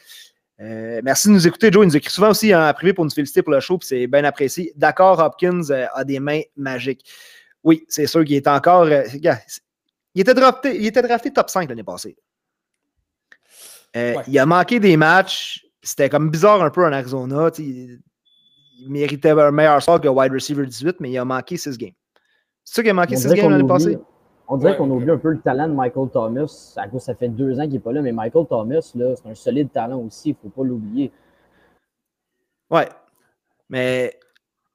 merci 0.58 1.28
de 1.28 1.34
nous 1.34 1.46
écouter, 1.46 1.70
Joe. 1.70 1.84
Il 1.84 1.88
nous 1.88 1.96
écrit 1.96 2.10
souvent 2.10 2.30
aussi 2.30 2.54
en 2.54 2.72
privé 2.72 2.92
pour 2.92 3.04
nous 3.04 3.10
féliciter 3.10 3.42
pour 3.42 3.52
le 3.52 3.60
show, 3.60 3.78
puis 3.78 3.86
c'est 3.88 4.06
bien 4.06 4.24
apprécié. 4.24 4.72
D'accord, 4.76 5.18
Hopkins 5.18 5.62
a 5.70 6.04
des 6.04 6.20
mains 6.20 6.42
magiques. 6.56 7.04
Oui, 7.62 7.84
c'est 7.88 8.06
sûr 8.06 8.24
qu'il 8.24 8.36
est 8.36 8.48
encore. 8.48 8.88
Il 10.14 10.22
était 10.22 10.34
drafté, 10.34 10.76
il 10.76 10.86
était 10.86 11.02
drafté 11.02 11.32
top 11.32 11.50
5 11.50 11.68
l'année 11.68 11.84
passée. 11.84 12.16
Euh, 13.96 14.14
il 14.26 14.38
a 14.38 14.46
manqué 14.46 14.80
des 14.80 14.96
matchs. 14.96 15.66
C'était 15.82 16.08
comme 16.08 16.30
bizarre 16.30 16.62
un 16.62 16.70
peu 16.70 16.84
en 16.84 16.92
Arizona. 16.92 17.50
Il, 17.58 18.00
méritait 18.88 19.30
un 19.30 19.50
meilleur 19.50 19.82
sort 19.82 20.00
que 20.00 20.08
wide 20.08 20.32
receiver 20.32 20.64
18, 20.64 21.00
mais 21.00 21.10
il 21.10 21.18
a 21.18 21.24
manqué 21.24 21.56
6 21.56 21.76
games. 21.76 21.92
C'est 22.64 22.76
ça 22.76 22.82
qu'il 22.82 22.90
a 22.90 22.94
manqué 22.94 23.16
6 23.16 23.34
games 23.34 23.50
l'année 23.50 23.66
passée? 23.66 23.98
On 24.48 24.56
dirait 24.56 24.76
qu'on 24.76 24.90
oublie 24.90 25.10
un 25.10 25.18
peu 25.18 25.30
le 25.30 25.40
talent 25.40 25.68
de 25.68 25.74
Michael 25.74 26.08
Thomas. 26.10 26.74
À 26.76 26.88
cause, 26.88 27.02
ça 27.02 27.14
fait 27.14 27.28
deux 27.28 27.60
ans 27.60 27.64
qu'il 27.64 27.74
n'est 27.74 27.78
pas 27.78 27.92
là, 27.92 28.02
mais 28.02 28.10
Michael 28.10 28.46
Thomas, 28.48 28.80
c'est 28.80 29.28
un 29.28 29.34
solide 29.34 29.70
talent 29.70 30.00
aussi. 30.00 30.30
Il 30.30 30.32
ne 30.32 30.38
faut 30.38 30.48
pas 30.48 30.66
l'oublier. 30.66 31.12
Ouais. 32.70 32.88
Mais 33.68 34.18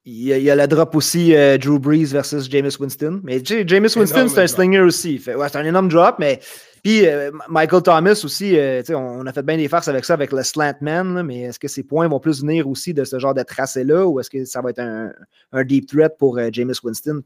il 0.07 0.21
y, 0.21 0.51
a, 0.51 0.55
la 0.55 0.67
drop 0.67 0.93
aussi, 0.93 1.35
euh, 1.35 1.57
Drew 1.57 1.79
Brees 1.79 2.05
versus 2.05 2.47
Jameis 2.49 2.77
Winston. 2.79 3.21
Mais 3.23 3.43
Jameis 3.43 3.97
Winston, 3.97 4.27
c'est 4.27 4.41
un 4.41 4.47
slinger 4.47 4.81
aussi. 4.81 5.19
c'est 5.19 5.55
un 5.55 5.65
énorme 5.65 5.89
drop, 5.89 6.17
mais. 6.19 6.39
Puis 6.83 7.07
euh, 7.07 7.31
Michael 7.49 7.81
Thomas 7.81 8.21
aussi, 8.23 8.55
euh, 8.55 8.83
on 8.89 9.25
a 9.25 9.33
fait 9.33 9.41
bien 9.41 9.57
des 9.57 9.67
farces 9.67 9.87
avec 9.87 10.05
ça, 10.05 10.13
avec 10.13 10.31
le 10.31 10.43
slant 10.43 10.75
man, 10.81 11.23
mais 11.23 11.41
est-ce 11.41 11.57
que 11.57 11.67
ces 11.67 11.81
points 11.81 12.07
vont 12.07 12.19
plus 12.19 12.41
venir 12.41 12.69
aussi 12.69 12.93
de 12.93 13.03
ce 13.03 13.17
genre 13.17 13.33
de 13.33 13.41
tracé-là 13.41 14.05
ou 14.05 14.19
est-ce 14.19 14.29
que 14.29 14.45
ça 14.45 14.61
va 14.61 14.69
être 14.69 14.77
un, 14.77 15.63
deep 15.63 15.87
threat 15.87 16.15
pour 16.19 16.39
Jameis 16.53 16.75
Winston? 16.83 17.23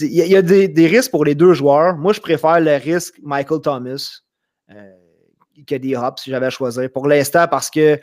Il 0.00 0.08
y, 0.08 0.34
a, 0.34 0.40
des, 0.40 0.68
des, 0.68 0.86
risques 0.86 1.10
pour 1.10 1.26
les 1.26 1.34
deux 1.34 1.52
joueurs. 1.52 1.98
Moi, 1.98 2.14
je 2.14 2.20
préfère 2.20 2.58
le 2.60 2.76
risque 2.76 3.16
Michael 3.22 3.60
Thomas 3.60 4.20
que 5.66 5.74
des 5.74 5.94
hops 5.94 6.22
si 6.22 6.30
j'avais 6.30 6.46
à 6.46 6.50
choisir. 6.50 6.90
Pour 6.90 7.08
l'instant, 7.08 7.46
parce 7.48 7.70
que 7.70 8.00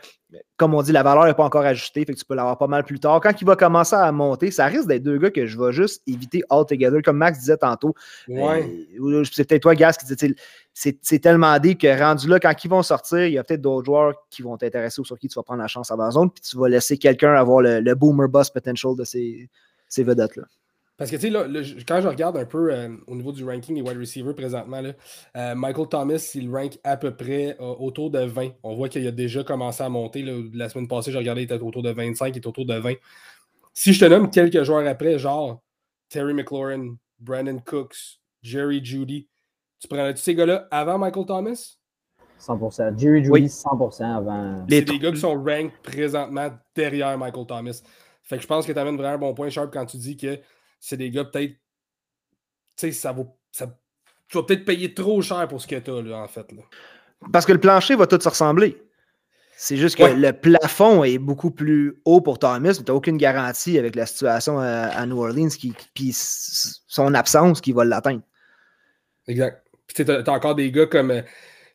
comme 0.57 0.73
on 0.73 0.81
dit, 0.81 0.91
la 0.91 1.03
valeur 1.03 1.25
n'est 1.25 1.33
pas 1.33 1.43
encore 1.43 1.63
ajustée, 1.63 2.05
fait 2.05 2.13
que 2.13 2.19
tu 2.19 2.25
peux 2.25 2.35
l'avoir 2.35 2.57
pas 2.57 2.67
mal 2.67 2.83
plus 2.83 2.99
tard. 2.99 3.19
Quand 3.21 3.33
il 3.39 3.45
va 3.45 3.55
commencer 3.55 3.95
à 3.95 4.11
monter, 4.11 4.51
ça 4.51 4.65
risque 4.65 4.87
d'être 4.87 5.03
deux 5.03 5.17
gars 5.17 5.31
que 5.31 5.45
je 5.45 5.59
vais 5.59 5.71
juste 5.71 6.01
éviter 6.07 6.43
altogether, 6.49 7.01
comme 7.01 7.17
Max 7.17 7.39
disait 7.39 7.57
tantôt. 7.57 7.93
Ouais. 8.27 8.87
Euh, 8.99 9.23
c'est 9.31 9.47
peut-être 9.47 9.63
toi, 9.63 9.75
Gas, 9.75 9.93
qui 9.93 10.05
disait 10.05 10.35
c'est 10.73 11.19
tellement 11.19 11.57
dit 11.59 11.77
que 11.77 11.87
rendu 11.99 12.27
là, 12.27 12.39
quand 12.39 12.53
ils 12.63 12.67
vont 12.67 12.81
sortir, 12.81 13.25
il 13.25 13.33
y 13.33 13.37
a 13.37 13.43
peut-être 13.43 13.61
d'autres 13.61 13.85
joueurs 13.85 14.13
qui 14.29 14.41
vont 14.41 14.57
t'intéresser 14.57 15.01
ou 15.01 15.05
sur 15.05 15.19
qui 15.19 15.27
tu 15.27 15.35
vas 15.35 15.43
prendre 15.43 15.61
la 15.61 15.67
chance 15.67 15.91
avant 15.91 16.09
zone, 16.09 16.31
puis 16.31 16.41
tu 16.41 16.57
vas 16.57 16.67
laisser 16.67 16.97
quelqu'un 16.97 17.33
avoir 17.35 17.61
le, 17.61 17.93
boomer 17.93 18.27
boss 18.27 18.49
potential 18.49 18.95
de 18.95 19.03
ces, 19.03 19.49
ces 19.87 20.03
vedettes-là. 20.03 20.45
Parce 20.95 21.09
que, 21.09 21.15
tu 21.15 21.23
sais, 21.23 21.29
là, 21.31 21.45
quand 21.87 22.01
je 22.01 22.07
regarde 22.07 22.37
un 22.37 22.45
peu 22.45 22.71
euh, 22.71 22.95
au 23.07 23.15
niveau 23.15 23.31
du 23.31 23.43
ranking 23.43 23.75
des 23.75 23.81
wide 23.81 23.97
receivers 23.97 24.35
présentement, 24.35 24.79
là, 24.79 24.91
euh, 25.35 25.55
Michael 25.55 25.87
Thomas, 25.87 26.31
il 26.35 26.49
rank 26.51 26.77
à 26.83 26.97
peu 26.97 27.15
près 27.15 27.57
euh, 27.59 27.73
autour 27.79 28.11
de 28.11 28.19
20. 28.19 28.49
On 28.61 28.75
voit 28.75 28.89
qu'il 28.89 29.05
a 29.07 29.11
déjà 29.11 29.43
commencé 29.43 29.81
à 29.81 29.89
monter. 29.89 30.23
La 30.53 30.69
semaine 30.69 30.87
passée, 30.87 31.11
j'ai 31.11 31.17
regardé, 31.17 31.41
il 31.41 31.45
était 31.45 31.55
autour 31.55 31.81
de 31.81 31.91
25, 31.91 32.35
il 32.35 32.37
est 32.37 32.47
autour 32.47 32.65
de 32.65 32.75
20. 32.75 32.93
Si 33.73 33.91
je 33.91 33.99
te 33.99 34.05
nomme 34.05 34.29
quelques 34.29 34.61
joueurs 34.61 34.87
après, 34.87 35.17
genre 35.17 35.63
Terry 36.09 36.35
McLaurin, 36.35 36.95
Brandon 37.19 37.59
Cooks, 37.65 38.19
Jerry 38.43 38.83
Judy, 38.85 39.27
tu 39.79 39.87
prends 39.87 40.11
tous 40.11 40.19
ces 40.19 40.35
gars-là 40.35 40.67
avant 40.69 40.99
Michael 40.99 41.25
Thomas? 41.25 41.75
100%. 42.39 42.99
Jerry 42.99 43.23
Judy, 43.23 43.47
100% 43.47 44.17
avant. 44.17 44.65
C'est 44.69 44.81
des 44.81 44.99
gars 44.99 45.11
qui 45.11 45.19
sont 45.19 45.43
ranked 45.43 45.71
présentement 45.81 46.51
derrière 46.75 47.17
Michael 47.17 47.47
Thomas. 47.47 47.81
Fait 48.21 48.37
que 48.37 48.43
je 48.43 48.47
pense 48.47 48.67
que 48.67 48.71
tu 48.71 48.77
amènes 48.77 48.95
vraiment 48.95 49.15
un 49.15 49.17
bon 49.17 49.33
point, 49.33 49.49
Sharp, 49.49 49.73
quand 49.73 49.85
tu 49.85 49.97
dis 49.97 50.15
que 50.15 50.39
c'est 50.83 50.97
des 50.97 51.09
gars 51.09 51.23
peut-être. 51.23 51.53
Tu 51.53 51.59
sais, 52.75 52.91
ça 52.91 53.13
vaut. 53.13 53.37
Ça, 53.51 53.79
tu 54.27 54.37
vas 54.37 54.43
peut-être 54.43 54.65
payer 54.65 54.93
trop 54.93 55.21
cher 55.21 55.47
pour 55.47 55.61
ce 55.61 55.67
que 55.67 55.77
tu 55.77 55.89
as, 55.89 56.01
là, 56.01 56.17
en 56.17 56.27
fait. 56.27 56.51
Là. 56.51 56.63
Parce 57.31 57.45
que 57.45 57.53
le 57.53 57.59
plancher 57.59 57.95
va 57.95 58.05
tout 58.05 58.19
se 58.19 58.27
ressembler. 58.27 58.83
C'est 59.55 59.77
juste 59.77 59.95
que 59.95 60.03
le 60.03 60.33
plafond 60.33 61.05
est 61.05 61.19
beaucoup 61.19 61.51
plus 61.51 62.01
haut 62.03 62.19
pour 62.19 62.37
Thomas. 62.37 62.73
Tu 62.73 62.83
n'as 62.83 62.93
aucune 62.93 63.15
garantie 63.15 63.79
avec 63.79 63.95
la 63.95 64.05
situation 64.05 64.59
à, 64.59 65.05
New 65.05 65.23
Orleans, 65.23 65.47
qui, 65.47 65.73
puis 65.93 66.11
son 66.13 67.13
absence 67.13 67.61
qui 67.61 67.71
va 67.71 67.85
l'atteindre. 67.85 68.23
Exact. 69.27 69.65
Puis 69.87 70.03
tu 70.03 70.11
as, 70.11 70.29
encore 70.29 70.55
des 70.55 70.69
gars 70.69 70.87
comme, 70.87 71.23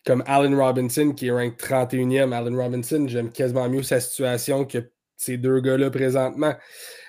comme 0.05 0.23
Allen 0.27 0.55
Robinson 0.55 1.13
qui 1.13 1.29
est 1.29 1.31
rank 1.31 1.57
31e. 1.59 2.33
Allen 2.33 2.61
Robinson, 2.61 3.07
j'aime 3.09 3.33
quasiment 3.33 3.71
mieux 3.71 3.85
sa 3.85 4.01
situation 4.01 4.67
que 4.67 4.91
ces 5.17 5.39
deux 5.39 5.61
gars-là 5.61 5.91
présentement. 5.91 6.55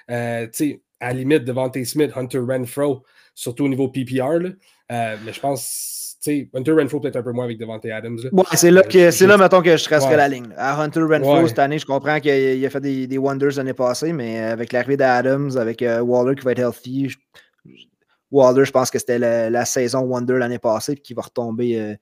Euh, 0.10 0.46
tu 0.46 0.52
sais, 0.54 0.84
à 1.00 1.08
la 1.08 1.14
limite, 1.14 1.46
devant 1.46 1.70
T. 1.70 1.86
Smith, 1.86 2.12
Hunter 2.16 2.40
Renfro, 2.40 3.04
surtout 3.34 3.66
au 3.66 3.70
niveau 3.70 3.88
PPR. 3.88 4.40
Là. 4.40 4.50
Euh, 4.92 5.16
mais 5.26 5.34
je 5.34 5.40
pense, 5.40 6.18
tu 6.22 6.32
sais, 6.32 6.50
Hunter 6.54 6.74
Renfro 6.74 7.00
peut-être 7.00 7.16
un 7.16 7.24
peu 7.24 7.32
moins 7.32 7.46
avec 7.46 7.58
Devante 7.58 7.86
Adams. 7.86 8.18
Là. 8.24 8.30
Ouais, 8.34 8.44
c'est 8.54 8.72
là, 8.72 8.84
que, 8.84 9.12
c'est 9.12 9.28
là, 9.28 9.38
mettons, 9.38 9.62
que 9.62 9.78
je 9.78 9.84
tracerai 9.84 10.18
la 10.18 10.28
ligne. 10.28 10.50
À 10.58 10.82
Hunter 10.82 11.02
Renfro, 11.02 11.48
cette 11.48 11.60
année, 11.60 11.80
je 11.80 11.86
comprends 11.86 12.20
qu'il 12.20 12.66
a 12.66 12.70
fait 12.70 12.82
des, 12.82 13.08
des 13.08 13.18
wonders 13.18 13.56
l'année 13.58 13.74
passée, 13.74 14.14
mais 14.14 14.40
avec 14.40 14.74
l'arrivée 14.74 14.98
d'Adams, 14.98 15.58
avec 15.58 15.82
euh, 15.82 16.02
Waller 16.02 16.36
qui 16.36 16.44
va 16.44 16.52
être 16.52 16.60
healthy, 16.60 17.14
Waller, 18.32 18.66
je 18.66 18.72
pense 18.72 18.92
que 18.92 19.00
c'était 19.00 19.20
la, 19.20 19.66
saison 19.66 20.02
Wonder 20.02 20.38
l'année 20.38 20.60
passée, 20.60 20.96
qui 20.96 21.14
va 21.14 21.24
retomber. 21.24 21.80
Euh, 21.80 21.96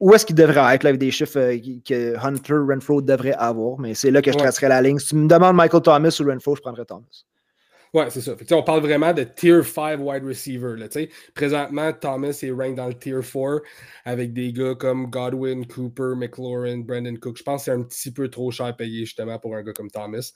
où 0.00 0.14
est-ce 0.14 0.24
qu'il 0.24 0.34
devrait 0.34 0.74
être, 0.74 0.82
là, 0.82 0.88
avec 0.88 0.98
des 0.98 1.10
chiffres 1.10 1.54
que 1.84 2.16
Hunter 2.26 2.54
Renfro 2.66 3.02
devrait 3.02 3.34
avoir, 3.34 3.78
mais 3.78 3.92
c'est 3.92 4.10
là 4.10 4.22
que 4.22 4.32
je 4.32 4.38
tracerai 4.38 4.68
la 4.68 4.80
ligne. 4.80 4.98
Si 4.98 5.08
tu 5.08 5.16
me 5.16 5.28
demandes 5.28 5.54
Michael 5.54 5.82
Thomas 5.82 6.18
ou 6.20 6.24
Renfro, 6.26 6.56
je 6.56 6.62
prendrais 6.62 6.86
Thomas. 6.86 7.24
Ouais, 7.92 8.08
c'est 8.08 8.20
ça. 8.20 8.36
on 8.52 8.62
parle 8.62 8.82
vraiment 8.82 9.12
de 9.12 9.24
tier 9.24 9.64
5 9.64 9.98
wide 9.98 10.24
receiver. 10.24 10.76
Là, 10.76 10.86
Présentement, 11.34 11.92
Thomas 11.92 12.38
est 12.40 12.50
rank 12.52 12.76
dans 12.76 12.86
le 12.86 12.94
tier 12.94 13.18
4 13.20 13.62
avec 14.04 14.32
des 14.32 14.52
gars 14.52 14.76
comme 14.76 15.10
Godwin, 15.10 15.66
Cooper, 15.66 16.14
McLaurin, 16.16 16.78
Brandon 16.78 17.16
Cook. 17.16 17.38
Je 17.38 17.42
pense 17.42 17.62
que 17.62 17.64
c'est 17.64 17.70
un 17.72 17.82
petit 17.82 18.12
peu 18.12 18.28
trop 18.28 18.52
cher 18.52 18.76
payé 18.76 19.04
justement 19.06 19.40
pour 19.40 19.56
un 19.56 19.64
gars 19.64 19.72
comme 19.72 19.90
Thomas. 19.90 20.32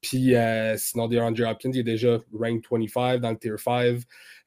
Puis 0.00 0.36
euh, 0.36 0.76
sinon, 0.76 1.08
DeAndre 1.08 1.50
Hopkins, 1.50 1.72
il 1.74 1.80
est 1.80 1.82
déjà 1.82 2.20
rank 2.32 2.64
25 2.70 3.20
dans 3.20 3.30
le 3.30 3.36
tier 3.36 3.56
5. 3.58 3.72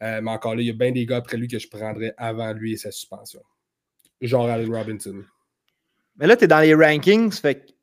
Euh, 0.02 0.22
mais 0.22 0.32
encore 0.32 0.56
là, 0.56 0.62
il 0.62 0.68
y 0.68 0.70
a 0.70 0.74
bien 0.74 0.94
des 0.94 1.06
gars 1.06 1.18
après 1.18 1.36
lui 1.36 1.50
que 1.50 1.60
je 1.60 1.68
prendrais 1.68 2.14
avant 2.18 2.54
lui 2.54 2.72
et 2.74 2.78
sa 2.78 2.92
suspension. 2.92 3.42
Genre 4.22 4.48
Allen 4.48 4.74
Robinson. 4.74 5.24
Mais 6.18 6.28
là, 6.28 6.38
tu 6.38 6.46
es 6.46 6.48
dans 6.48 6.62
les 6.62 6.74
rankings, 6.74 7.34
fait 7.34 7.75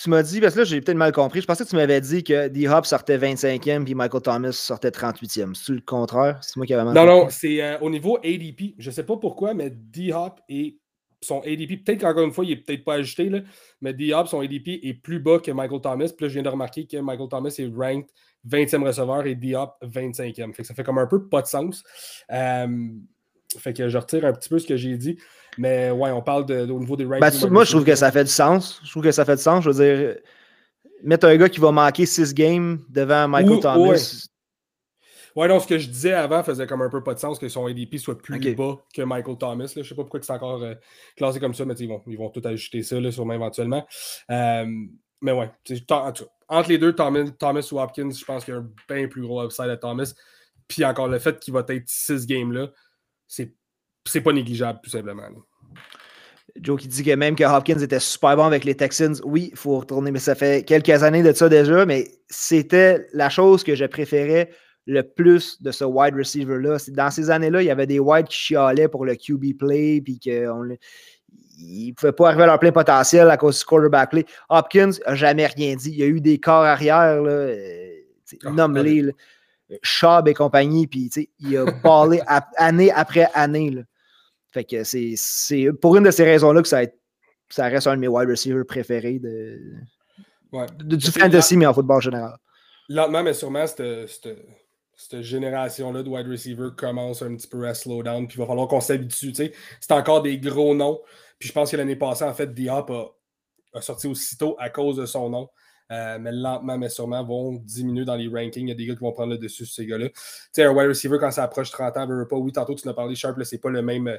tu 0.00 0.08
m'as 0.08 0.22
dit, 0.22 0.40
parce 0.40 0.54
que 0.54 0.60
là, 0.60 0.64
j'ai 0.64 0.80
peut-être 0.80 0.96
mal 0.96 1.12
compris. 1.12 1.42
Je 1.42 1.46
pensais 1.46 1.64
que 1.64 1.68
tu 1.68 1.76
m'avais 1.76 2.00
dit 2.00 2.24
que 2.24 2.48
D-Hop 2.48 2.86
sortait 2.86 3.18
25e 3.18 3.84
puis 3.84 3.94
Michael 3.94 4.22
Thomas 4.22 4.52
sortait 4.52 4.88
38e. 4.88 5.54
C'est 5.54 5.72
le 5.72 5.80
contraire? 5.80 6.38
C'est 6.40 6.56
moi 6.56 6.64
qui 6.64 6.72
avais 6.72 6.84
mal 6.84 6.94
Non, 6.94 7.04
non, 7.04 7.28
c'est 7.28 7.62
euh, 7.62 7.78
au 7.80 7.90
niveau 7.90 8.16
ADP. 8.18 8.76
Je 8.78 8.88
ne 8.88 8.94
sais 8.94 9.04
pas 9.04 9.18
pourquoi, 9.18 9.52
mais 9.52 9.70
D-Hop 9.70 10.40
et 10.48 10.78
son 11.20 11.40
ADP, 11.40 11.84
peut-être 11.84 12.00
qu'encore 12.00 12.24
une 12.24 12.32
fois, 12.32 12.46
il 12.46 12.50
n'est 12.50 12.56
peut-être 12.56 12.82
pas 12.82 12.94
ajusté, 12.94 13.28
là, 13.28 13.40
mais 13.82 13.92
D-Hop, 13.92 14.26
son 14.26 14.40
ADP 14.40 14.80
est 14.82 14.94
plus 14.94 15.20
bas 15.20 15.38
que 15.38 15.50
Michael 15.50 15.82
Thomas. 15.82 16.08
Puis 16.16 16.24
là, 16.24 16.28
je 16.28 16.32
viens 16.32 16.42
de 16.42 16.48
remarquer 16.48 16.86
que 16.86 16.96
Michael 16.96 17.28
Thomas 17.28 17.54
est 17.58 17.70
ranked 17.76 18.08
20e 18.48 18.86
receveur 18.86 19.26
et 19.26 19.34
D-Hop 19.34 19.74
25e. 19.82 20.54
Fait 20.54 20.62
que 20.62 20.64
ça 20.68 20.72
fait 20.72 20.84
comme 20.84 20.98
un 20.98 21.06
peu 21.06 21.28
pas 21.28 21.42
de 21.42 21.46
sens. 21.46 21.82
Euh, 22.32 22.88
fait 23.58 23.74
que 23.74 23.88
je 23.90 23.98
retire 23.98 24.24
un 24.24 24.32
petit 24.32 24.48
peu 24.48 24.58
ce 24.58 24.66
que 24.66 24.76
j'ai 24.76 24.96
dit. 24.96 25.18
Mais 25.58 25.90
ouais, 25.90 26.10
on 26.10 26.22
parle 26.22 26.46
de, 26.46 26.70
au 26.70 26.78
niveau 26.78 26.96
des 26.96 27.04
rankings. 27.04 27.20
Ben, 27.20 27.50
moi, 27.50 27.64
je 27.64 27.70
trouve 27.70 27.84
que 27.84 27.94
ça 27.94 28.10
fait 28.10 28.24
du 28.24 28.30
sens. 28.30 28.80
Je 28.84 28.90
trouve 28.90 29.02
que 29.02 29.12
ça 29.12 29.24
fait 29.24 29.36
du 29.36 29.42
sens. 29.42 29.64
Je 29.64 29.70
veux 29.70 29.84
dire, 29.84 30.16
mettre 31.02 31.26
un 31.26 31.36
gars 31.36 31.48
qui 31.48 31.60
va 31.60 31.72
manquer 31.72 32.06
6 32.06 32.34
games 32.34 32.78
devant 32.88 33.28
Michael 33.28 33.60
Thomas. 33.60 34.26
Ouais, 35.36 35.46
non, 35.46 35.60
ce 35.60 35.66
que 35.66 35.78
je 35.78 35.88
disais 35.88 36.12
avant 36.12 36.42
faisait 36.42 36.66
comme 36.66 36.82
un 36.82 36.88
peu 36.88 37.02
pas 37.02 37.14
de 37.14 37.20
sens 37.20 37.38
que 37.38 37.48
son 37.48 37.66
ADP 37.66 37.98
soit 37.98 38.18
plus 38.18 38.54
bas 38.54 38.78
que 38.92 39.02
Michael 39.02 39.38
Thomas. 39.38 39.72
Là. 39.76 39.82
Je 39.82 39.88
sais 39.88 39.94
pas 39.94 40.02
pourquoi 40.02 40.20
c'est 40.22 40.32
encore 40.32 40.62
euh, 40.62 40.74
classé 41.16 41.38
comme 41.38 41.54
ça, 41.54 41.64
mais 41.64 41.74
ils 41.74 41.88
vont, 41.88 42.02
ils 42.06 42.18
vont 42.18 42.30
tout 42.30 42.42
ajouter 42.44 42.82
ça 42.82 43.00
là, 43.00 43.12
sûrement 43.12 43.34
éventuellement. 43.34 43.86
Euh, 44.30 44.66
mais 45.20 45.32
ouais, 45.32 45.50
tu 45.64 45.76
sais, 45.76 45.84
en 45.90 46.12
tout 46.12 46.24
cas, 46.24 46.30
entre 46.48 46.68
les 46.68 46.78
deux, 46.78 46.94
Thomas, 46.94 47.30
Thomas 47.38 47.68
ou 47.70 47.80
Hopkins, 47.80 48.10
je 48.10 48.24
pense 48.24 48.44
qu'il 48.44 48.54
y 48.54 48.56
a 48.56 48.60
un 48.60 48.70
bien 48.88 49.06
plus 49.06 49.22
gros 49.22 49.44
upside 49.44 49.68
à 49.68 49.76
Thomas. 49.76 50.12
Puis 50.66 50.84
encore 50.84 51.08
le 51.08 51.18
fait 51.18 51.38
qu'il 51.38 51.54
va 51.54 51.64
être 51.68 51.88
6 51.88 52.26
games 52.26 52.52
là, 52.52 52.68
c'est 53.28 53.54
c'est 54.06 54.20
pas 54.20 54.32
négligeable, 54.32 54.80
tout 54.82 54.90
simplement. 54.90 55.22
là. 55.22 55.36
Joe 56.60 56.80
qui 56.80 56.88
dit 56.88 57.04
que 57.04 57.14
même 57.14 57.36
que 57.36 57.44
Hopkins 57.44 57.78
était 57.78 58.00
super 58.00 58.36
bon 58.36 58.44
avec 58.44 58.64
les 58.64 58.74
Texans, 58.74 59.14
oui, 59.24 59.50
il 59.52 59.56
faut 59.56 59.78
retourner, 59.78 60.10
mais 60.10 60.18
ça 60.18 60.34
fait 60.34 60.64
quelques 60.64 61.02
années 61.02 61.22
de 61.22 61.32
ça 61.32 61.48
déjà, 61.48 61.86
mais 61.86 62.08
c'était 62.28 63.06
la 63.12 63.28
chose 63.30 63.62
que 63.62 63.74
je 63.76 63.84
préférais 63.84 64.50
le 64.86 65.02
plus 65.02 65.62
de 65.62 65.70
ce 65.70 65.84
wide 65.84 66.16
receiver-là. 66.16 66.78
Dans 66.88 67.10
ces 67.10 67.30
années-là, 67.30 67.62
il 67.62 67.66
y 67.66 67.70
avait 67.70 67.86
des 67.86 68.00
wide 68.00 68.26
qui 68.26 68.36
chialaient 68.36 68.88
pour 68.88 69.04
le 69.04 69.14
QB 69.14 69.56
play, 69.58 70.00
puis 70.00 70.18
qu'ils 70.18 70.42
ne 70.48 71.92
pouvaient 71.92 72.12
pas 72.12 72.28
arriver 72.28 72.42
à 72.42 72.46
leur 72.46 72.58
plein 72.58 72.72
potentiel 72.72 73.30
à 73.30 73.36
cause 73.36 73.60
du 73.60 73.64
quarterback 73.64 74.10
play. 74.10 74.24
Hopkins 74.48 74.90
n'a 75.06 75.14
jamais 75.14 75.46
rien 75.46 75.76
dit. 75.76 75.90
Il 75.90 75.98
y 75.98 76.02
a 76.02 76.06
eu 76.06 76.20
des 76.20 76.40
corps 76.40 76.64
arrière, 76.64 77.22
là, 77.22 77.54
nomme-les, 78.44 79.02
là. 79.02 79.12
Schaub 79.84 80.26
et 80.26 80.34
compagnie, 80.34 80.88
puis 80.88 81.08
il 81.38 81.56
a 81.56 81.64
ballé 81.64 82.20
à- 82.26 82.48
année 82.56 82.90
après 82.90 83.28
année. 83.34 83.70
là. 83.70 83.82
Fait 84.52 84.64
que 84.64 84.82
c'est- 84.84 85.72
pour 85.80 85.96
une 85.96 86.04
de 86.04 86.10
ces 86.10 86.24
raisons-là 86.24 86.62
que 86.62 86.68
ça, 86.68 86.82
reste 87.66 87.86
un 87.86 87.94
de 87.96 88.00
mes 88.00 88.08
wide 88.08 88.28
receivers 88.28 88.64
préférés 88.66 89.18
de, 89.18 89.60
Ouais. 90.52 90.66
de- 90.78 90.96
du 90.96 91.10
fantasy, 91.10 91.56
mais 91.56 91.66
en 91.66 91.74
football 91.74 92.02
général. 92.02 92.36
Lentement, 92.88 93.22
mais 93.22 93.34
sûrement, 93.34 93.66
cette, 93.66 94.08
cette- 94.08 94.44
cette 94.96 95.22
génération-là 95.22 96.02
de 96.02 96.08
wide 96.08 96.26
receiver 96.28 96.68
commence 96.76 97.22
un 97.22 97.34
petit 97.36 97.46
peu 97.48 97.66
à 97.66 97.74
slow 97.74 98.02
down, 98.02 98.26
puis 98.26 98.36
il 98.36 98.40
va 98.40 98.46
falloir 98.46 98.66
qu'on 98.68 98.80
s'habitue. 98.80 99.32
C'est 99.34 99.92
encore 99.92 100.22
des 100.22 100.38
gros 100.38 100.74
noms. 100.74 101.00
Puis 101.38 101.48
je 101.48 101.52
pense 101.54 101.70
que 101.70 101.76
l'année 101.76 101.96
passée, 101.96 102.24
en 102.24 102.34
fait, 102.34 102.52
Diop 102.52 102.90
a, 102.90 103.06
a 103.74 103.80
sorti 103.80 104.08
aussitôt 104.08 104.56
à 104.58 104.68
cause 104.68 104.96
de 104.96 105.06
son 105.06 105.30
nom. 105.30 105.48
Euh, 105.92 106.18
mais 106.20 106.30
lentement, 106.32 106.78
mais 106.78 106.88
sûrement, 106.88 107.24
vont 107.24 107.52
diminuer 107.54 108.04
dans 108.04 108.14
les 108.14 108.28
rankings. 108.28 108.66
Il 108.66 108.68
y 108.68 108.72
a 108.72 108.74
des 108.76 108.86
gars 108.86 108.94
qui 108.94 109.00
vont 109.00 109.10
prendre 109.12 109.32
le 109.32 109.38
dessus 109.38 109.64
sur 109.66 109.74
ces 109.74 109.86
gars-là. 109.86 110.08
Tu 110.08 110.14
sais, 110.52 110.62
un 110.64 110.70
wide 110.72 110.88
receiver, 110.88 111.16
quand 111.18 111.32
ça 111.32 111.42
approche 111.42 111.70
30 111.70 111.96
ans, 111.96 112.06
veut, 112.06 112.16
veut 112.18 112.28
pas. 112.28 112.36
Oui, 112.36 112.52
tantôt, 112.52 112.74
tu 112.76 112.86
en 112.86 112.90
as 112.92 112.94
parlé, 112.94 113.16
Sharp, 113.16 113.36
là, 113.38 113.44
c'est 113.44 113.58
pas 113.58 113.70
le 113.70 113.82
même. 113.82 114.06
euh, 114.06 114.16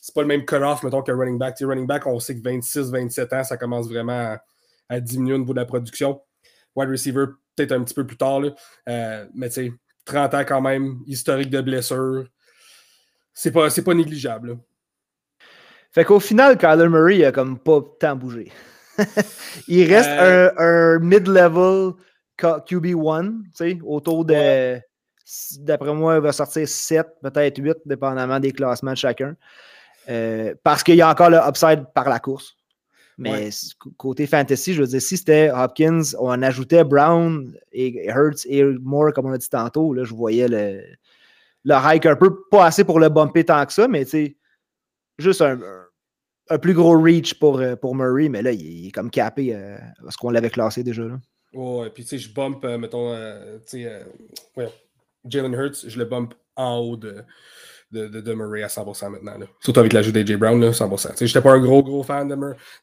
C'est 0.00 0.14
pas 0.14 0.22
le 0.22 0.28
même 0.28 0.44
cut-off, 0.44 0.82
mettons, 0.82 1.02
qu'un 1.02 1.16
running 1.16 1.38
back. 1.38 1.54
Tu 1.56 1.64
sais, 1.64 1.68
running 1.68 1.86
back, 1.86 2.06
on 2.06 2.18
sait 2.18 2.34
que 2.36 2.42
26, 2.42 2.90
27 2.90 3.32
ans, 3.32 3.44
ça 3.44 3.56
commence 3.56 3.88
vraiment 3.88 4.12
à, 4.34 4.38
à 4.88 5.00
diminuer 5.00 5.34
au 5.34 5.38
niveau 5.38 5.52
de 5.52 5.60
la 5.60 5.66
production. 5.66 6.20
Wide 6.76 6.88
receiver, 6.90 7.26
peut-être 7.56 7.72
un 7.72 7.82
petit 7.82 7.94
peu 7.94 8.06
plus 8.06 8.16
tard. 8.16 8.40
là. 8.40 8.50
Euh, 8.88 9.26
mais 9.34 9.48
tu 9.48 9.54
sais, 9.66 9.72
30 10.04 10.34
ans 10.34 10.44
quand 10.46 10.60
même, 10.60 10.98
historique 11.06 11.50
de 11.50 11.60
blessure. 11.60 12.24
C'est 13.34 13.50
pas, 13.52 13.68
pas 13.70 13.94
négligeable. 13.94 14.48
là. 14.50 14.54
Fait 15.92 16.04
qu'au 16.04 16.20
final, 16.20 16.56
Kyler 16.58 16.88
Murray 16.88 17.16
il 17.18 17.24
a 17.24 17.32
comme 17.32 17.58
pas 17.58 17.80
tant 17.98 18.14
bougé. 18.16 18.52
il 19.68 19.92
reste 19.92 20.08
Euh, 20.10 20.50
un, 20.58 20.96
un 20.96 20.98
mid-level 21.00 21.92
Q- 22.36 22.46
QB1, 22.68 23.42
tu 23.44 23.50
sais, 23.54 23.78
autour 23.84 24.24
de. 24.24 24.78
D'après 25.58 25.92
moi, 25.92 26.16
il 26.16 26.20
va 26.22 26.32
sortir 26.32 26.66
7, 26.68 27.06
peut-être 27.22 27.58
8, 27.62 27.76
dépendamment 27.84 28.40
des 28.40 28.52
classements 28.52 28.92
de 28.92 28.96
chacun. 28.96 29.36
Euh, 30.08 30.54
parce 30.62 30.82
qu'il 30.82 30.94
y 30.96 31.02
a 31.02 31.10
encore 31.10 31.30
le 31.30 31.36
upside 31.38 31.84
par 31.94 32.08
la 32.08 32.18
course. 32.18 32.54
Mais 33.18 33.30
Ouais. 33.46 33.50
côté 33.96 34.26
fantasy, 34.28 34.74
je 34.74 34.80
veux 34.82 34.86
dire, 34.88 35.02
si 35.02 35.16
c'était 35.16 35.50
Hopkins, 35.50 36.02
on 36.20 36.40
ajoutait 36.40 36.84
Brown 36.84 37.52
et 37.72 38.06
Hurts 38.06 38.46
et 38.46 38.62
Moore, 38.62 39.12
comme 39.12 39.26
on 39.26 39.32
a 39.32 39.38
dit 39.38 39.50
tantôt, 39.50 39.92
là, 39.92 40.04
je 40.04 40.14
voyais 40.14 40.46
le, 40.46 40.82
le 41.64 41.74
hike 41.74 42.06
un 42.06 42.14
peu, 42.16 42.42
pas 42.50 42.66
assez 42.66 42.84
pour 42.84 43.00
le 43.00 43.08
bumper 43.08 43.44
tant 43.44 43.66
que 43.66 43.72
ça, 43.72 43.88
mais 43.88 44.04
tu 44.04 44.10
sais, 44.12 44.36
juste 45.18 45.42
un, 45.42 45.58
un- 46.48 46.58
plus 46.58 46.74
gros 46.74 46.98
reach 46.98 47.34
pour, 47.38 47.58
euh, 47.58 47.74
pour 47.76 47.94
Murray, 47.96 48.28
mais 48.28 48.40
là, 48.40 48.52
il, 48.52 48.62
il 48.62 48.86
est 48.88 48.92
comme 48.92 49.10
capé 49.10 49.52
euh, 49.54 49.76
à 50.06 50.10
ce 50.10 50.16
qu'on 50.16 50.30
l'avait 50.30 50.48
classé 50.48 50.82
déjà. 50.84 51.02
Là. 51.02 51.18
Ouais, 51.52 51.90
puis 51.90 52.04
tu 52.04 52.10
sais, 52.10 52.18
je 52.18 52.32
bump, 52.32 52.64
euh, 52.64 52.78
mettons, 52.78 53.12
euh, 53.12 53.58
tu 53.66 53.82
sais, 53.82 54.06
voyons, 54.54 54.72
Jalen 55.28 55.52
Hurts, 55.54 55.88
je 55.88 55.98
le 55.98 56.04
bump 56.04 56.34
en 56.54 56.78
haut 56.78 56.96
de, 56.96 57.24
de, 57.90 58.34
Murray 58.34 58.62
à 58.62 58.68
100% 58.68 59.10
maintenant. 59.10 59.46
Surtout 59.60 59.80
avec 59.80 59.92
l'ajout 59.92 60.12
d'AJ 60.12 60.36
Brown, 60.36 60.60
là, 60.60 60.70
100%. 60.70 61.10
Tu 61.10 61.16
sais, 61.16 61.26
j'étais 61.26 61.40
pas 61.40 61.52
un 61.52 61.60
gros, 61.60 61.82
gros 61.82 62.02
fan 62.02 62.28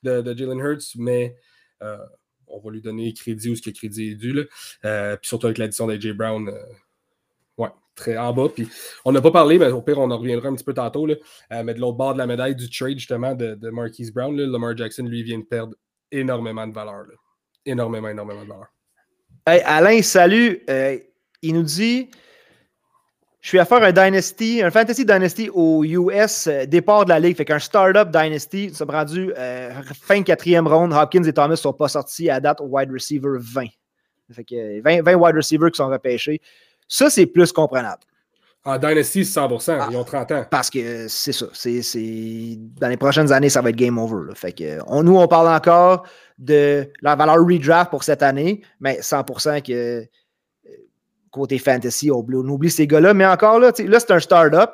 de, 0.03 0.21
de, 0.21 0.37
Jalen 0.37 0.59
Hurts, 0.59 0.95
mais 0.95 1.35
euh, 1.81 1.97
on 2.47 2.59
va 2.59 2.71
lui 2.71 2.81
donner 2.81 3.13
crédit 3.13 3.49
où 3.49 3.55
ce 3.55 3.61
que 3.61 3.69
crédit 3.69 4.11
est 4.11 4.15
dû. 4.15 4.33
Là. 4.33 4.43
Euh, 4.85 5.15
puis 5.17 5.27
surtout 5.27 5.47
avec 5.47 5.57
l'addition 5.57 5.87
d'AJ 5.87 6.11
Brown, 6.13 6.49
euh, 6.49 6.53
ouais, 7.57 7.69
très 7.95 8.17
en 8.17 8.33
bas. 8.33 8.49
Puis 8.53 8.67
on 9.03 9.11
n'a 9.11 9.21
pas 9.21 9.31
parlé, 9.31 9.59
mais 9.59 9.67
au 9.67 9.81
pire, 9.81 9.99
on 9.99 10.09
en 10.09 10.17
reviendra 10.17 10.49
un 10.49 10.55
petit 10.55 10.63
peu 10.63 10.73
tantôt. 10.73 11.05
Là, 11.05 11.15
mais 11.63 11.73
de 11.73 11.79
l'autre 11.79 11.97
bord 11.97 12.13
de 12.13 12.19
la 12.19 12.27
médaille 12.27 12.55
du 12.55 12.69
trade, 12.69 12.97
justement, 12.97 13.35
de, 13.35 13.69
Marquise 13.69 14.11
Brown, 14.11 14.35
là, 14.35 14.47
Lamar 14.47 14.75
Jackson, 14.75 15.03
lui, 15.03 15.23
vient 15.23 15.39
de 15.39 15.45
perdre 15.45 15.75
énormément 16.11 16.67
de 16.67 16.73
valeur. 16.73 17.05
Énormément, 17.65 18.09
énormément 18.09 18.43
de 18.43 18.49
valeur. 18.49 18.67
Hey, 19.47 19.61
Alain, 19.65 20.01
salut. 20.01 20.63
Il 21.41 21.53
nous 21.53 21.63
dit 21.63 22.09
Je 23.45 23.49
suis 23.49 23.59
à 23.59 23.65
faire 23.65 23.83
un 23.83 23.91
Dynasty, 23.91 24.63
un 24.63 24.71
Fantasy 24.71 25.05
Dynasty 25.05 25.51
au 25.53 25.83
US, 25.83 26.47
euh, 26.47 26.65
départ 26.65 27.05
de 27.05 27.09
la 27.09 27.19
Ligue. 27.19 27.37
Fait 27.37 27.45
qu'un 27.45 27.59
Startup 27.59 28.09
Dynasty, 28.09 28.69
nous 28.69 28.73
sommes 28.73 28.89
rendus 28.89 29.31
euh, 29.37 29.69
fin 30.01 30.23
quatrième 30.23 30.67
ronde. 30.67 30.91
Hopkins 30.93 31.21
et 31.21 31.31
Thomas 31.31 31.49
ne 31.49 31.55
sont 31.55 31.71
pas 31.71 31.87
sortis 31.87 32.27
à 32.27 32.39
date 32.39 32.59
au 32.59 32.65
wide 32.65 32.91
receiver 32.91 33.37
20. 33.37 33.65
Fait 34.31 34.43
que 34.43 34.55
euh, 34.55 34.81
20, 34.83 35.03
20 35.03 35.13
wide 35.13 35.35
receivers 35.35 35.69
qui 35.69 35.77
sont 35.77 35.87
repêchés. 35.89 36.41
Ça, 36.87 37.11
c'est 37.11 37.27
plus 37.27 37.51
comprenable. 37.51 38.01
En 38.63 38.79
Dynasty, 38.79 39.23
c'est 39.23 39.39
100%. 39.39 39.77
Ah. 39.79 39.87
Ils 39.91 39.95
ont 39.97 40.03
30 40.03 40.31
ans. 40.31 40.45
Parce 40.49 40.71
que 40.71 40.79
euh, 40.79 41.05
c'est 41.07 41.31
ça. 41.31 41.45
C'est, 41.53 41.83
c'est- 41.83 42.57
Dans 42.81 42.87
les 42.87 42.97
prochaines 42.97 43.31
années, 43.31 43.49
ça 43.49 43.61
va 43.61 43.69
être 43.69 43.75
game 43.75 43.99
over. 43.99 44.27
là. 44.27 44.33
Fait 44.33 44.53
que, 44.53 44.79
on, 44.87 45.03
nous, 45.03 45.17
on 45.19 45.27
parle 45.27 45.49
encore 45.55 46.07
de 46.39 46.89
la 47.03 47.15
valeur 47.15 47.35
redraft 47.45 47.91
pour 47.91 48.03
cette 48.03 48.23
année, 48.23 48.63
mais 48.79 49.01
100% 49.01 49.61
que 49.61 50.03
côté 51.35 51.59
fantasy, 51.59 52.09
on 52.09 52.19
oublie, 52.19 52.71
ces 52.71 52.87
gars-là. 52.87 53.13
Mais 53.13 53.25
encore 53.25 53.59
là, 53.59 53.71
là, 53.77 53.99
c'est 53.99 54.11
un 54.11 54.19
start-up. 54.19 54.71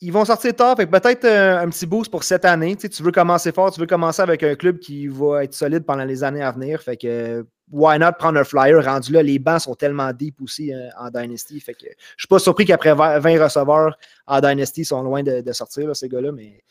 Ils 0.00 0.12
vont 0.12 0.24
sortir 0.24 0.54
tard, 0.54 0.76
fait 0.76 0.86
peut-être 0.86 1.24
euh, 1.24 1.58
un 1.58 1.68
petit 1.68 1.86
boost 1.86 2.10
pour 2.10 2.22
cette 2.22 2.44
année. 2.44 2.76
Tu 2.76 3.02
veux 3.02 3.10
commencer 3.10 3.50
fort, 3.50 3.72
tu 3.72 3.80
veux 3.80 3.86
commencer 3.86 4.22
avec 4.22 4.42
un 4.44 4.54
club 4.54 4.78
qui 4.78 5.08
va 5.08 5.42
être 5.42 5.54
solide 5.54 5.84
pendant 5.84 6.04
les 6.04 6.22
années 6.22 6.42
à 6.42 6.52
venir. 6.52 6.80
Fait 6.80 6.96
que 6.96 7.44
why 7.70 7.98
not 7.98 8.12
prendre 8.18 8.38
un 8.38 8.44
flyer? 8.44 8.84
Rendu 8.84 9.12
là? 9.12 9.22
Les 9.22 9.40
bancs 9.40 9.62
sont 9.62 9.74
tellement 9.74 10.12
deep 10.12 10.40
aussi 10.40 10.72
euh, 10.72 10.88
en 10.98 11.10
Dynasty. 11.10 11.58
Fait 11.58 11.74
que 11.74 11.86
je 11.86 12.22
suis 12.22 12.28
pas 12.28 12.38
surpris 12.38 12.64
qu'après 12.64 12.94
20 12.94 13.18
20 13.18 13.42
receveurs 13.42 13.98
en 14.26 14.40
Dynasty, 14.40 14.82
ils 14.82 14.84
sont 14.84 15.02
loin 15.02 15.22
de, 15.24 15.52
sortir, 15.52 15.94
ces 15.96 16.08
gars-là, 16.08 16.32
mais. 16.32 16.62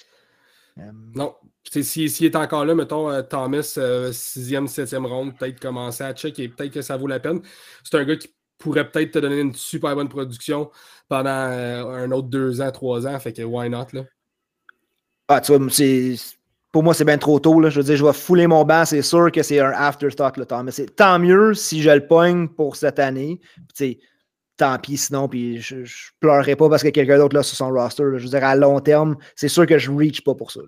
Euh, 0.80 0.92
Non. 1.16 1.36
S'il 1.70 2.10
s'il 2.10 2.26
est 2.26 2.36
encore 2.36 2.66
là, 2.66 2.76
mettons, 2.76 3.10
euh, 3.10 3.22
Thomas, 3.22 3.62
6e, 3.62 4.68
7e 4.68 5.06
ronde, 5.06 5.38
peut-être 5.38 5.60
commencer 5.60 6.04
à 6.04 6.14
check 6.14 6.40
et 6.40 6.48
peut-être 6.48 6.74
que 6.74 6.82
ça 6.82 6.96
vaut 6.96 7.08
la 7.08 7.20
peine. 7.20 7.42
C'est 7.84 7.98
un 7.98 8.06
gars 8.06 8.16
qui 8.16 8.30
pourrait 8.58 8.90
peut-être 8.90 9.12
te 9.12 9.20
donner 9.20 9.40
une 9.40 9.54
super 9.54 9.96
bonne 9.96 10.10
production 10.10 10.72
pendant 11.08 11.30
euh, 11.30 12.06
un 12.06 12.12
autre 12.12 12.28
deux 12.28 12.62
ans, 12.62 12.72
trois 12.72 13.06
ans. 13.08 13.20
Fait 13.20 13.34
que 13.34 13.42
why 13.42 13.70
not, 13.70 13.88
là? 13.94 14.04
Ah, 15.28 15.42
tu 15.42 15.56
vois, 15.56 15.70
c'est. 15.70 16.16
Pour 16.72 16.84
moi, 16.84 16.94
c'est 16.94 17.06
bien 17.06 17.18
trop 17.18 17.40
tôt. 17.40 17.60
Là. 17.60 17.70
Je 17.70 17.80
veux 17.80 17.84
dire, 17.84 17.98
je 17.98 18.06
vais 18.06 18.14
fouler 18.14 18.48
mon 18.48 18.64
banc. 18.64 18.86
C'est 18.86 19.02
sûr 19.02 19.32
que 19.32 19.42
c'est 19.42 19.60
un 19.60 19.72
afterthought, 19.72 20.38
le 20.38 20.46
temps. 20.46 20.64
Mais 20.64 20.72
c'est 20.72 20.96
tant 20.96 21.18
mieux 21.18 21.54
si 21.54 21.82
je 21.82 21.90
le 21.90 22.06
pogne 22.06 22.48
pour 22.48 22.76
cette 22.76 23.00
année. 23.00 23.40
Puis, 23.76 24.00
tant 24.58 24.78
pis 24.80 24.98
sinon. 24.98 25.28
Puis 25.28 25.62
je, 25.62 25.84
je 25.86 26.12
pleurerai 26.20 26.56
pas 26.56 26.70
parce 26.70 26.82
qu'il 26.82 26.90
y 26.90 26.90
a 26.90 26.94
quelqu'un 26.94 27.18
d'autre 27.18 27.36
là 27.36 27.44
sur 27.44 27.56
son 27.56 27.70
roster. 27.70 28.04
là. 28.04 28.18
Je 28.18 28.24
veux 28.24 28.30
dire, 28.30 28.44
à 28.44 28.56
long 28.56 28.80
terme, 28.80 29.16
c'est 29.36 29.48
sûr 29.48 29.66
que 29.66 29.78
je 29.78 29.92
ne 29.92 29.98
reach 29.98 30.24
pas 30.24 30.36
pour 30.36 30.52
ça. 30.52 30.62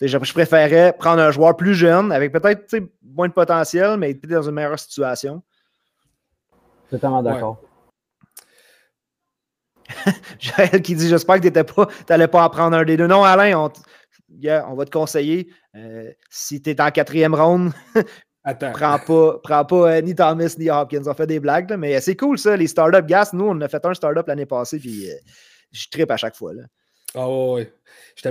Je, 0.00 0.06
je 0.08 0.32
préférais 0.32 0.92
prendre 0.98 1.22
un 1.22 1.30
joueur 1.30 1.56
plus 1.56 1.74
jeune, 1.74 2.10
avec 2.10 2.32
peut-être 2.32 2.76
moins 3.02 3.28
de 3.28 3.32
potentiel, 3.32 3.96
mais 3.96 4.14
peut-être 4.14 4.34
dans 4.40 4.48
une 4.48 4.54
meilleure 4.54 4.78
situation. 4.78 5.42
Totalement 6.90 7.22
d'accord. 7.22 7.62
Joël 10.40 10.82
qui 10.82 10.94
dit 10.94 11.08
J'espère 11.08 11.40
que 11.40 11.48
tu 11.48 11.84
n'allais 12.10 12.28
pas 12.28 12.44
en 12.44 12.50
prendre 12.50 12.76
un 12.76 12.84
des 12.84 12.96
deux. 12.96 13.06
Non, 13.06 13.22
Alain, 13.22 13.56
on 13.58 14.74
va 14.74 14.84
te 14.84 14.90
conseiller. 14.90 15.48
euh, 15.76 16.10
si 16.30 16.60
tu 16.62 16.70
es 16.70 16.80
en 16.80 16.90
quatrième 16.90 17.34
ronde, 17.34 17.72
Attends. 18.44 18.72
prends 18.72 18.98
pas, 18.98 19.38
prends 19.42 19.64
pas 19.64 19.92
euh, 19.94 20.00
ni 20.02 20.14
Thomas 20.14 20.54
ni 20.58 20.70
Hopkins. 20.70 21.02
On 21.06 21.14
fait 21.14 21.26
des 21.26 21.40
blagues, 21.40 21.70
là, 21.70 21.76
mais 21.78 21.98
c'est 22.00 22.14
cool 22.14 22.38
ça, 22.38 22.56
les 22.56 22.66
startups 22.66 23.06
gas. 23.06 23.30
Nous, 23.32 23.44
on 23.44 23.58
a 23.62 23.68
fait 23.68 23.84
un 23.84 23.94
startup 23.94 24.26
l'année 24.26 24.44
passée, 24.44 24.78
puis 24.78 25.10
euh, 25.10 25.14
je 25.72 25.88
tripe 25.88 26.10
à 26.10 26.16
chaque 26.18 26.36
fois. 26.36 26.52
Là. 26.52 26.62
Ah 27.14 27.28
ouais, 27.28 27.52
ouais. 27.54 27.72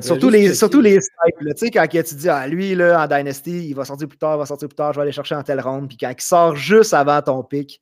Surtout, 0.02 0.30
les, 0.30 0.54
surtout 0.54 0.82
les 0.82 1.00
tu 1.00 1.52
sais, 1.56 1.72
quand 1.72 1.88
tu 1.88 2.16
dis, 2.16 2.30
ah, 2.30 2.48
lui, 2.48 2.76
là, 2.76 3.04
en 3.04 3.08
Dynasty, 3.08 3.70
il 3.70 3.74
va 3.74 3.86
sortir 3.86 4.08
plus 4.08 4.18
tard, 4.18 4.36
il 4.36 4.40
va 4.40 4.46
sortir 4.46 4.68
plus 4.68 4.76
tard, 4.76 4.94
je 4.94 5.00
vais 5.00 5.04
aller 5.04 5.12
chercher 5.12 5.36
en 5.36 5.44
telle 5.44 5.62
ronde, 5.62 5.88
puis 5.88 5.98
quand 5.98 6.10
il 6.10 6.22
sort 6.22 6.56
juste 6.56 6.94
avant 6.94 7.22
ton 7.22 7.44
pic, 7.44 7.82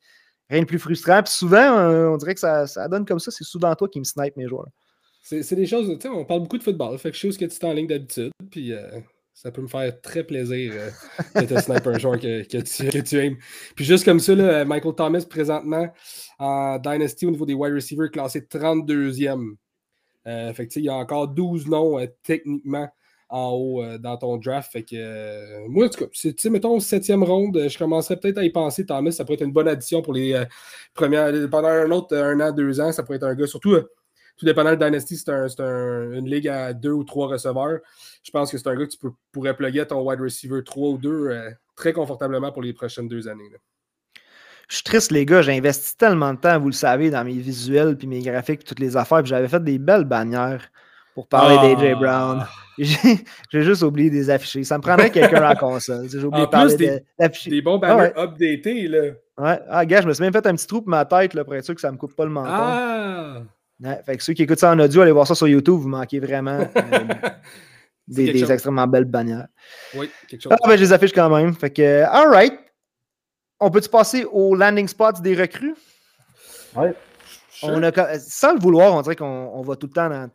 rien 0.49 0.61
de 0.61 0.65
plus 0.65 0.79
frustrant. 0.79 1.23
Puis 1.23 1.33
souvent, 1.33 1.77
euh, 1.79 2.07
on 2.07 2.17
dirait 2.17 2.33
que 2.33 2.39
ça, 2.39 2.67
ça 2.67 2.87
donne 2.87 3.05
comme 3.05 3.19
ça, 3.19 3.31
c'est 3.31 3.43
souvent 3.43 3.73
toi 3.75 3.87
qui 3.87 3.99
me 3.99 4.03
snipe 4.03 4.37
mes 4.37 4.47
joueurs. 4.47 4.69
C'est 5.23 5.55
des 5.55 5.67
choses, 5.67 5.87
tu 5.87 6.01
sais, 6.01 6.09
on 6.09 6.25
parle 6.25 6.41
beaucoup 6.41 6.57
de 6.57 6.63
football. 6.63 6.97
Fait 6.97 7.09
que 7.09 7.15
je 7.15 7.21
sais 7.21 7.27
où 7.27 7.31
ce 7.31 7.37
que 7.37 7.45
tu 7.45 7.55
es 7.55 7.65
en 7.65 7.73
ligne 7.73 7.87
d'habitude. 7.87 8.31
Puis, 8.49 8.73
euh, 8.73 8.99
ça 9.41 9.49
peut 9.49 9.63
me 9.63 9.67
faire 9.67 9.99
très 10.01 10.23
plaisir 10.23 10.71
euh, 10.75 11.41
de 11.41 11.47
te 11.47 11.59
sniper 11.59 11.95
un 11.95 11.97
joueur 11.97 12.19
que, 12.19 13.01
tu, 13.01 13.17
aimes. 13.17 13.37
Puis 13.75 13.85
juste 13.85 14.05
comme 14.05 14.19
ça, 14.19 14.35
là, 14.35 14.63
Michael 14.65 14.93
Thomas, 14.93 15.25
présentement, 15.27 15.91
en 16.37 16.77
Dynasty 16.77 17.25
au 17.25 17.31
niveau 17.31 17.47
des 17.47 17.55
wide 17.55 17.73
receivers, 17.73 18.11
classé 18.11 18.41
32e. 18.41 19.55
Euh, 20.27 20.53
fait 20.53 20.67
que, 20.67 20.79
il 20.79 20.85
y 20.85 20.89
a 20.89 20.93
encore 20.93 21.27
12 21.29 21.65
noms 21.67 21.97
euh, 21.97 22.05
techniquement 22.21 22.87
en 23.29 23.49
haut 23.49 23.81
euh, 23.81 23.97
dans 23.97 24.15
ton 24.15 24.37
draft. 24.37 24.71
Fait 24.71 24.83
que 24.83 25.67
moi, 25.69 25.87
en 25.87 25.89
tout 25.89 26.05
cas, 26.05 26.49
mettons, 26.51 26.79
septième 26.79 27.23
ronde, 27.23 27.67
je 27.67 27.77
commencerais 27.79 28.17
peut-être 28.17 28.37
à 28.37 28.43
y 28.43 28.51
penser, 28.51 28.85
Thomas. 28.85 29.09
Ça 29.09 29.25
pourrait 29.25 29.35
être 29.35 29.45
une 29.45 29.53
bonne 29.53 29.67
addition 29.67 30.03
pour 30.03 30.13
les 30.13 30.39
premières. 30.93 31.31
Pendant 31.49 31.69
un 31.69 31.89
autre, 31.89 32.15
un 32.15 32.39
an, 32.41 32.51
deux 32.51 32.79
ans, 32.79 32.91
ça 32.91 33.01
pourrait 33.01 33.15
être 33.15 33.23
un 33.23 33.33
gars, 33.33 33.47
surtout 33.47 33.75
tout 34.37 34.45
dépendant 34.45 34.71
de 34.71 34.83
Dynasty, 34.83 35.17
c'est 35.17 35.59
une 35.59 36.27
ligue 36.27 36.47
à 36.47 36.73
deux 36.73 36.91
ou 36.91 37.03
trois 37.03 37.27
receveurs. 37.27 37.79
Je 38.23 38.31
pense 38.31 38.51
que 38.51 38.57
c'est 38.57 38.67
un 38.67 38.75
gars 38.75 38.85
que 38.85 38.91
tu 38.91 38.97
pourrais 39.31 39.55
plugger 39.55 39.81
à 39.81 39.85
ton 39.85 40.01
wide 40.01 40.19
receiver 40.19 40.63
3 40.63 40.89
ou 40.89 40.97
2 40.97 41.53
très 41.75 41.93
confortablement 41.93 42.51
pour 42.51 42.61
les 42.61 42.73
prochaines 42.73 43.07
deux 43.07 43.27
années. 43.27 43.49
Je 44.71 44.75
suis 44.75 44.83
triste, 44.83 45.11
les 45.11 45.25
gars. 45.25 45.41
J'ai 45.41 45.57
investi 45.57 45.97
tellement 45.97 46.33
de 46.33 46.39
temps, 46.39 46.57
vous 46.59 46.67
le 46.67 46.73
savez, 46.73 47.09
dans 47.09 47.25
mes 47.25 47.33
visuels, 47.33 47.97
puis 47.97 48.07
mes 48.07 48.21
graphiques, 48.21 48.63
toutes 48.63 48.79
les 48.79 48.95
affaires. 48.95 49.19
Puis 49.19 49.29
j'avais 49.29 49.49
fait 49.49 49.61
des 49.63 49.77
belles 49.77 50.05
bannières 50.05 50.69
pour 51.13 51.27
parler 51.27 51.75
d'AJ 51.75 51.93
ah. 51.93 51.99
Brown. 51.99 52.47
J'ai 52.77 53.61
juste 53.63 53.81
oublié 53.81 54.09
de 54.09 54.15
les 54.15 54.29
afficher. 54.29 54.63
Ça 54.63 54.77
me 54.77 54.81
prendrait 54.81 55.09
quelqu'un 55.11 55.43
à 55.43 55.55
console. 55.55 56.07
J'ai 56.09 56.23
oublié 56.23 56.45
de 56.45 56.49
parler 56.49 56.75
des, 56.77 57.01
des 57.47 57.61
bons 57.61 57.79
banners 57.79 58.13
ah 58.15 58.23
updatés, 58.23 58.87
là. 58.87 59.11
Ouais. 59.37 59.59
Ah, 59.67 59.85
gars, 59.85 60.01
je 60.01 60.07
me 60.07 60.13
suis 60.13 60.23
même 60.23 60.31
fait 60.31 60.45
un 60.45 60.55
petit 60.55 60.67
trou 60.67 60.81
pour 60.81 60.89
ma 60.89 61.03
tête, 61.03 61.33
là, 61.33 61.43
pour 61.43 61.55
être 61.55 61.65
sûr 61.65 61.75
que 61.75 61.81
ça 61.81 61.91
me 61.91 61.97
coupe 61.97 62.15
pas 62.15 62.25
le 62.25 62.31
menton. 62.31 62.49
Ah! 62.49 63.41
Fait 64.05 64.17
que 64.17 64.23
ceux 64.23 64.33
qui 64.33 64.43
écoutent 64.43 64.59
ça 64.59 64.71
en 64.71 64.79
audio, 64.79 65.01
allez 65.01 65.11
voir 65.11 65.27
ça 65.27 65.35
sur 65.35 65.47
YouTube. 65.47 65.75
Vous 65.75 65.87
manquez 65.87 66.19
vraiment 66.19 66.59
euh, 66.59 66.67
des, 68.07 68.51
extrêmement 68.51 68.87
belles 68.87 69.05
bannières. 69.05 69.47
Oui, 69.95 70.09
quelque 70.27 70.41
chose. 70.41 70.53
Ah, 70.53 70.67
ben, 70.67 70.75
je 70.75 70.81
les 70.81 70.93
affiche 70.93 71.13
quand 71.13 71.29
même. 71.35 71.53
Fait 71.55 71.71
que, 71.71 72.03
all 72.03 72.27
right. 72.27 72.53
On 73.59 73.69
peut-tu 73.69 73.89
passer 73.89 74.25
au 74.25 74.55
landing 74.55 74.87
spots 74.87 75.21
des 75.21 75.35
recrues? 75.35 75.75
Oui. 76.75 76.89
sans 77.59 78.53
le 78.53 78.59
vouloir, 78.59 78.95
on 78.95 79.01
dirait 79.01 79.15
qu'on 79.15 79.61
va 79.61 79.75
tout 79.75 79.87
le 79.87 79.93
temps 79.93 80.09
dans 80.09 80.29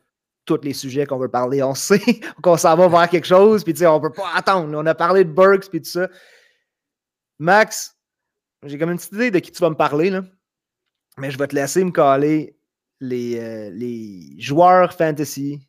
tous 0.44 0.61
les 0.62 0.72
sujets 0.72 1.07
qu'on 1.07 1.18
veut 1.18 1.28
parler. 1.28 1.62
On 1.62 1.74
sait 1.74 2.01
qu'on 2.42 2.57
s'en 2.57 2.76
va 2.76 2.88
vers 2.88 3.09
quelque 3.09 3.26
chose, 3.26 3.64
puis 3.64 3.74
on 3.84 3.97
ne 3.97 4.01
peut 4.01 4.12
pas 4.12 4.30
attendre. 4.34 4.72
On 4.72 4.86
a 4.86 4.94
parlé 4.94 5.24
de 5.24 5.30
Burks, 5.30 5.68
puis 5.68 5.82
tout 5.82 5.90
ça. 5.90 6.09
Max, 7.38 7.97
j'ai 8.64 8.78
comme 8.78 8.90
une 8.90 8.97
petite 8.97 9.12
idée 9.12 9.30
de 9.30 9.38
qui 9.40 9.51
tu 9.51 9.61
vas 9.61 9.70
me 9.70 9.74
parler, 9.74 10.11
là. 10.11 10.22
mais 11.18 11.30
je 11.30 11.38
vais 11.38 11.49
te 11.49 11.55
laisser 11.55 11.84
me 11.84 11.90
caler 11.90 12.55
les, 13.01 13.38
euh, 13.38 13.70
les 13.70 14.34
joueurs 14.38 14.92
fantasy 14.92 15.66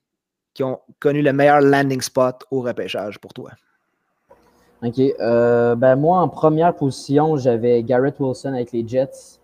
qui 0.53 0.63
ont 0.63 0.80
connu 0.99 1.21
le 1.21 1.34
meilleur 1.34 1.61
landing 1.61 2.01
spot 2.01 2.43
au 2.51 2.61
repêchage 2.61 3.19
pour 3.19 3.34
toi? 3.34 3.51
OK. 4.84 4.99
Euh, 4.99 5.75
ben 5.75 5.95
moi, 5.95 6.19
en 6.19 6.30
première 6.30 6.75
position, 6.75 7.38
j'avais 7.38 7.84
Garrett 7.84 8.19
Wilson 8.19 8.53
avec 8.53 8.71
les 8.71 8.88
Jets. 8.88 9.39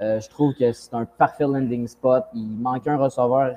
Euh, 0.00 0.20
je 0.20 0.28
trouve 0.28 0.54
que 0.54 0.72
c'est 0.72 0.92
un 0.94 1.04
parfait 1.04 1.44
landing 1.44 1.86
spot. 1.86 2.24
Il 2.34 2.48
manque 2.58 2.86
un 2.86 2.96
receveur. 2.96 3.56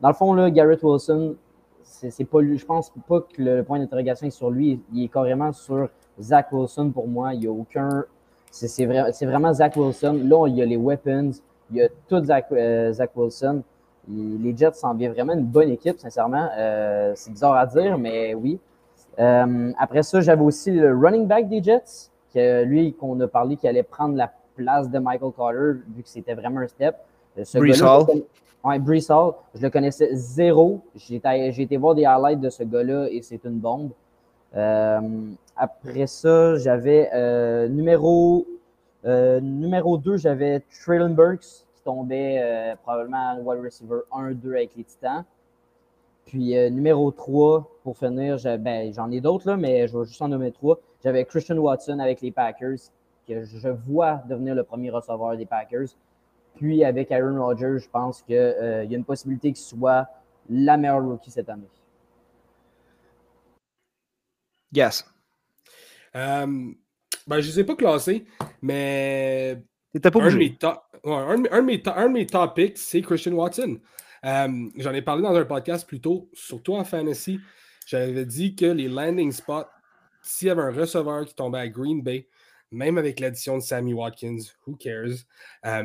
Dans 0.00 0.08
le 0.08 0.14
fond, 0.14 0.32
là, 0.34 0.50
Garrett 0.50 0.82
Wilson, 0.82 1.34
c'est 1.82 2.24
pas. 2.24 2.38
Je 2.42 2.64
pense 2.64 2.92
pas 3.08 3.20
que 3.20 3.42
le, 3.42 3.64
point 3.64 3.78
d'interrogation 3.78 4.26
est 4.26 4.30
sur 4.30 4.50
lui. 4.50 4.80
Il 4.92 5.04
est 5.04 5.08
carrément 5.08 5.52
sur 5.52 5.88
Zach 6.20 6.52
Wilson 6.52 6.90
pour 6.90 7.08
moi. 7.08 7.34
Il 7.34 7.40
n'y 7.40 7.46
a 7.46 7.52
aucun. 7.52 8.04
C'est 8.50 8.86
vrai, 8.86 9.10
vraiment 9.22 9.52
Zach 9.52 9.76
Wilson. 9.76 10.20
Là, 10.24 10.46
il 10.46 10.56
y 10.56 10.62
a 10.62 10.64
les 10.64 10.76
weapons. 10.76 11.32
Il 11.70 11.76
y 11.76 11.82
a 11.82 11.88
tout 12.08 12.24
Zach, 12.24 12.46
euh, 12.52 12.92
Zach 12.92 13.10
Wilson. 13.14 13.62
les 14.08 14.56
Jets 14.56 14.74
s'en 14.74 14.94
viennent 14.94 15.12
vraiment 15.12 15.34
une 15.34 15.44
bonne 15.44 15.70
équipe, 15.70 15.98
sincèrement. 15.98 16.48
c'est 17.14 17.30
bizarre 17.30 17.54
à 17.54 17.66
dire, 17.66 17.98
mais 17.98 18.34
oui. 18.34 18.58
Euh, 19.18 19.72
après 19.78 20.02
ça, 20.02 20.20
j'avais 20.20 20.42
aussi 20.42 20.70
le 20.70 20.96
running 20.96 21.26
back 21.26 21.48
des 21.48 21.62
Jets, 21.62 22.10
que 22.32 22.62
lui, 22.64 22.94
qu'on 22.94 23.18
a 23.20 23.26
parlé, 23.26 23.56
qui 23.56 23.66
allait 23.66 23.82
prendre 23.82 24.16
la 24.16 24.32
place 24.54 24.88
de 24.90 24.98
Michael 24.98 25.32
Carter, 25.36 25.80
vu 25.94 26.02
que 26.02 26.08
c'était 26.08 26.34
vraiment 26.34 26.60
un 26.60 26.68
step. 26.68 26.96
Euh, 27.38 27.44
Brees 27.54 27.82
Hall. 27.82 28.06
Ouais, 28.64 28.78
Brees 28.78 29.10
Hall. 29.10 29.34
Je 29.54 29.62
le 29.62 29.70
connaissais 29.70 30.10
zéro. 30.12 30.80
J'ai 30.94 31.16
été, 31.16 31.76
voir 31.76 31.94
des 31.94 32.04
highlights 32.04 32.40
de 32.40 32.50
ce 32.50 32.62
gars-là 32.62 33.08
et 33.10 33.22
c'est 33.22 33.44
une 33.44 33.58
bombe. 33.58 33.90
Euh, 34.56 35.00
après 35.56 36.06
ça, 36.06 36.56
j'avais 36.56 37.68
numéro, 37.68 38.46
numéro 39.04 39.98
2, 39.98 40.16
j'avais 40.16 40.60
Traylon 40.60 41.10
Burks, 41.10 41.66
qui 41.74 41.82
tombait 41.84 42.76
probablement 42.82 43.38
wide 43.40 43.64
receiver 43.64 44.00
1-2 44.12 44.50
avec 44.52 44.76
les 44.76 44.84
Titans. 44.84 45.24
Puis 46.28 46.58
euh, 46.58 46.68
numéro 46.68 47.10
3, 47.10 47.80
pour 47.82 47.96
finir, 47.96 48.36
ben, 48.58 48.92
j'en 48.92 49.10
ai 49.10 49.20
d'autres, 49.20 49.48
là, 49.48 49.56
mais 49.56 49.88
je 49.88 49.96
vais 49.96 50.04
juste 50.04 50.20
en 50.20 50.28
nommer 50.28 50.52
trois. 50.52 50.78
J'avais 51.02 51.24
Christian 51.24 51.56
Watson 51.56 51.98
avec 52.00 52.20
les 52.20 52.30
Packers, 52.30 52.76
que 53.26 53.44
je 53.44 53.68
vois 53.68 54.22
devenir 54.28 54.54
le 54.54 54.62
premier 54.62 54.90
receveur 54.90 55.34
des 55.38 55.46
Packers. 55.46 55.88
Puis 56.56 56.84
avec 56.84 57.10
Aaron 57.12 57.42
Rodgers, 57.42 57.78
je 57.78 57.88
pense 57.88 58.20
qu'il 58.20 58.36
euh, 58.36 58.84
y 58.84 58.94
a 58.94 58.98
une 58.98 59.04
possibilité 59.04 59.52
qu'il 59.52 59.64
soit 59.64 60.06
la 60.50 60.76
meilleure 60.76 61.02
rookie 61.02 61.30
cette 61.30 61.48
année. 61.48 61.68
Yes. 64.70 65.06
Euh, 66.14 66.72
ben, 67.28 67.40
je 67.40 67.48
ne 67.48 67.52
les 67.52 67.60
ai 67.60 67.64
pas 67.64 67.76
classés, 67.76 68.24
mais. 68.62 69.62
Pas 70.02 70.10
un, 70.20 70.30
de 70.30 70.36
mes 70.36 70.56
top, 70.56 70.82
un, 71.04 71.36
de 71.38 72.12
mes 72.12 72.26
top 72.26 72.54
picks, 72.54 72.78
c'est 72.78 73.02
Christian 73.02 73.32
Watson. 73.32 73.78
Euh, 74.24 74.48
j'en 74.76 74.92
ai 74.92 75.02
parlé 75.02 75.22
dans 75.22 75.34
un 75.34 75.44
podcast 75.44 75.86
plus 75.86 76.00
tôt, 76.00 76.28
surtout 76.32 76.74
en 76.74 76.84
fantasy. 76.84 77.40
J'avais 77.86 78.24
dit 78.24 78.54
que 78.54 78.66
les 78.66 78.88
landing 78.88 79.32
spots, 79.32 79.66
s'il 80.22 80.48
y 80.48 80.50
avait 80.50 80.62
un 80.62 80.72
receveur 80.72 81.24
qui 81.24 81.34
tombait 81.34 81.58
à 81.58 81.68
Green 81.68 82.02
Bay, 82.02 82.28
même 82.70 82.98
avec 82.98 83.20
l'addition 83.20 83.56
de 83.56 83.62
Sammy 83.62 83.94
Watkins, 83.94 84.38
who 84.66 84.76
cares? 84.76 85.24
Euh, 85.66 85.84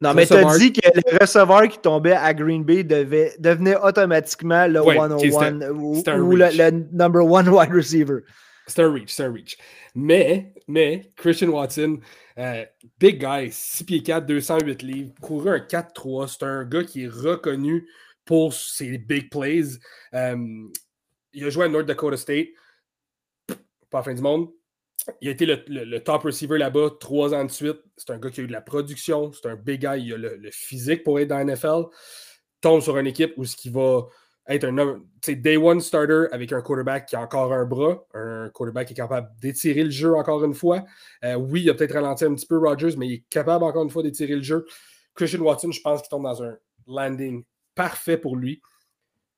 non, 0.00 0.12
mais 0.12 0.26
tu 0.26 0.34
as 0.34 0.58
dit 0.58 0.72
que 0.72 0.86
le 0.94 1.18
receveur 1.18 1.68
qui 1.68 1.78
tombait 1.78 2.12
à 2.12 2.34
Green 2.34 2.62
Bay 2.62 2.84
devait, 2.84 3.34
devenait 3.38 3.76
automatiquement 3.76 4.66
le 4.66 4.82
101 4.82 5.70
ou, 5.70 6.36
le, 6.36 6.70
number 6.92 7.24
one 7.24 7.48
wide 7.48 7.72
receiver. 7.72 8.20
C'est 8.66 8.82
un 8.82 8.92
reach, 8.92 9.10
c'est 9.12 9.24
un 9.24 9.32
reach. 9.32 9.58
Mais, 9.94 10.54
mais, 10.66 11.12
Christian 11.16 11.48
Watson, 11.48 12.00
euh, 12.38 12.64
big 12.98 13.20
guy, 13.20 13.50
6 13.52 13.84
pieds 13.84 14.02
4, 14.02 14.26
208 14.26 14.82
livres, 14.82 15.12
courait 15.20 15.50
un 15.50 15.58
4-3. 15.58 16.28
C'est 16.28 16.42
un 16.44 16.64
gars 16.64 16.82
qui 16.82 17.04
est 17.04 17.08
reconnu 17.08 17.86
pour 18.24 18.54
ses 18.54 18.98
big 18.98 19.30
plays. 19.30 19.78
Euh, 20.14 20.68
il 21.32 21.44
a 21.44 21.50
joué 21.50 21.66
à 21.66 21.68
North 21.68 21.86
Dakota 21.86 22.16
State, 22.16 22.48
pas 23.90 24.02
fin 24.02 24.14
du 24.14 24.22
monde. 24.22 24.48
Il 25.20 25.28
a 25.28 25.32
été 25.32 25.44
le, 25.44 25.98
top 25.98 26.22
receiver 26.22 26.56
là-bas 26.56 26.90
trois 26.98 27.34
ans 27.34 27.44
de 27.44 27.50
suite. 27.50 27.80
C'est 27.96 28.10
un 28.10 28.18
gars 28.18 28.30
qui 28.30 28.40
a 28.40 28.44
eu 28.44 28.46
de 28.46 28.52
la 28.52 28.62
production. 28.62 29.32
C'est 29.32 29.48
un 29.48 29.56
big 29.56 29.80
guy. 29.80 30.04
Il 30.06 30.14
a 30.14 30.16
le, 30.16 30.50
physique 30.50 31.02
pour 31.04 31.20
être 31.20 31.28
dans 31.28 31.36
la 31.36 31.44
NFL. 31.44 31.84
Tombe 32.62 32.80
sur 32.80 32.96
une 32.96 33.06
équipe 33.06 33.34
où 33.36 33.44
ce 33.44 33.56
qui 33.56 33.68
va 33.68 34.06
être 34.46 34.64
un 34.64 35.00
day 35.26 35.56
one 35.56 35.80
starter 35.80 36.26
avec 36.32 36.52
un 36.52 36.60
quarterback 36.60 37.06
qui 37.06 37.16
a 37.16 37.20
encore 37.20 37.52
un 37.52 37.64
bras, 37.64 38.06
un 38.12 38.50
quarterback 38.50 38.88
qui 38.88 38.92
est 38.92 38.96
capable 38.96 39.30
d'étirer 39.40 39.84
le 39.84 39.90
jeu 39.90 40.14
encore 40.14 40.44
une 40.44 40.54
fois. 40.54 40.84
Euh, 41.24 41.34
oui, 41.34 41.62
il 41.62 41.70
a 41.70 41.74
peut-être 41.74 41.94
ralenti 41.94 42.24
un 42.24 42.34
petit 42.34 42.46
peu 42.46 42.58
Rodgers, 42.58 42.94
mais 42.98 43.06
il 43.06 43.12
est 43.14 43.24
capable 43.30 43.64
encore 43.64 43.82
une 43.82 43.90
fois 43.90 44.02
d'étirer 44.02 44.36
le 44.36 44.42
jeu. 44.42 44.66
Christian 45.14 45.40
Watson, 45.40 45.72
je 45.72 45.80
pense 45.80 46.02
qu'il 46.02 46.10
tombe 46.10 46.24
dans 46.24 46.42
un 46.42 46.56
landing 46.86 47.44
parfait 47.74 48.18
pour 48.18 48.36
lui. 48.36 48.60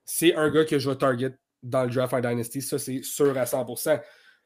C'est 0.04 0.34
un 0.34 0.50
gars 0.50 0.64
que 0.64 0.78
je 0.78 0.90
vais 0.90 0.96
target 0.96 1.34
dans 1.62 1.84
le 1.84 1.90
draft 1.90 2.14
en 2.14 2.20
Dynasty, 2.20 2.62
ça 2.62 2.78
c'est 2.78 3.02
sûr 3.02 3.36
à 3.38 3.44
100%. 3.44 4.00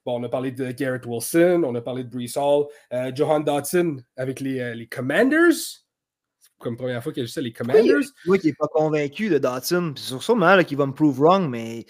Bon, 0.04 0.18
on 0.18 0.24
a 0.24 0.28
parlé 0.28 0.50
de 0.50 0.70
Garrett 0.72 1.04
Wilson, 1.04 1.62
on 1.64 1.74
a 1.74 1.80
parlé 1.82 2.04
de 2.04 2.08
Brees 2.08 2.36
Hall, 2.36 2.66
euh, 2.92 3.12
Johan 3.14 3.40
Dotson 3.40 3.98
avec 4.16 4.40
les, 4.40 4.58
euh, 4.58 4.74
les 4.74 4.86
Commanders 4.86 5.84
comme 6.61 6.76
première 6.76 7.02
fois 7.02 7.12
qu'il 7.12 7.22
a 7.22 7.26
juste 7.26 7.38
les 7.38 7.52
Commanders. 7.52 8.06
Moi 8.26 8.38
qui 8.38 8.48
n'est 8.48 8.52
pas 8.52 8.68
convaincu 8.68 9.28
de 9.28 9.38
Dotson. 9.38 9.94
C'est 9.96 10.20
sûrement 10.20 10.62
qu'il 10.62 10.76
va 10.76 10.86
me 10.86 10.92
prove 10.92 11.18
wrong, 11.20 11.48
mais. 11.48 11.86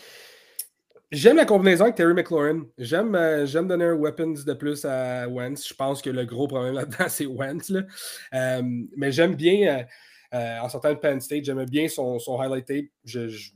J'aime 1.12 1.36
la 1.36 1.44
combinaison 1.44 1.84
avec 1.84 1.96
Terry 1.96 2.14
McLaurin. 2.14 2.62
J'aime 2.78 3.16
euh, 3.16 3.62
donner 3.62 3.84
un 3.84 3.94
weapons 3.94 4.34
de 4.46 4.52
plus 4.54 4.84
à 4.84 5.26
Wentz. 5.28 5.66
Je 5.68 5.74
pense 5.74 6.00
que 6.00 6.08
le 6.08 6.24
gros 6.24 6.46
problème 6.46 6.74
là-dedans, 6.74 7.04
c'est 7.08 7.26
Wentz. 7.26 7.72
Euh, 7.72 8.62
mais 8.96 9.10
j'aime 9.10 9.34
bien, 9.34 9.84
euh, 10.32 10.58
en 10.60 10.68
sortant 10.68 10.90
de 10.90 10.98
Penn 10.98 11.20
State, 11.20 11.44
j'aime 11.44 11.64
bien 11.64 11.88
son, 11.88 12.20
son, 12.20 12.40
highlight 12.40 12.64
tape. 12.64 12.84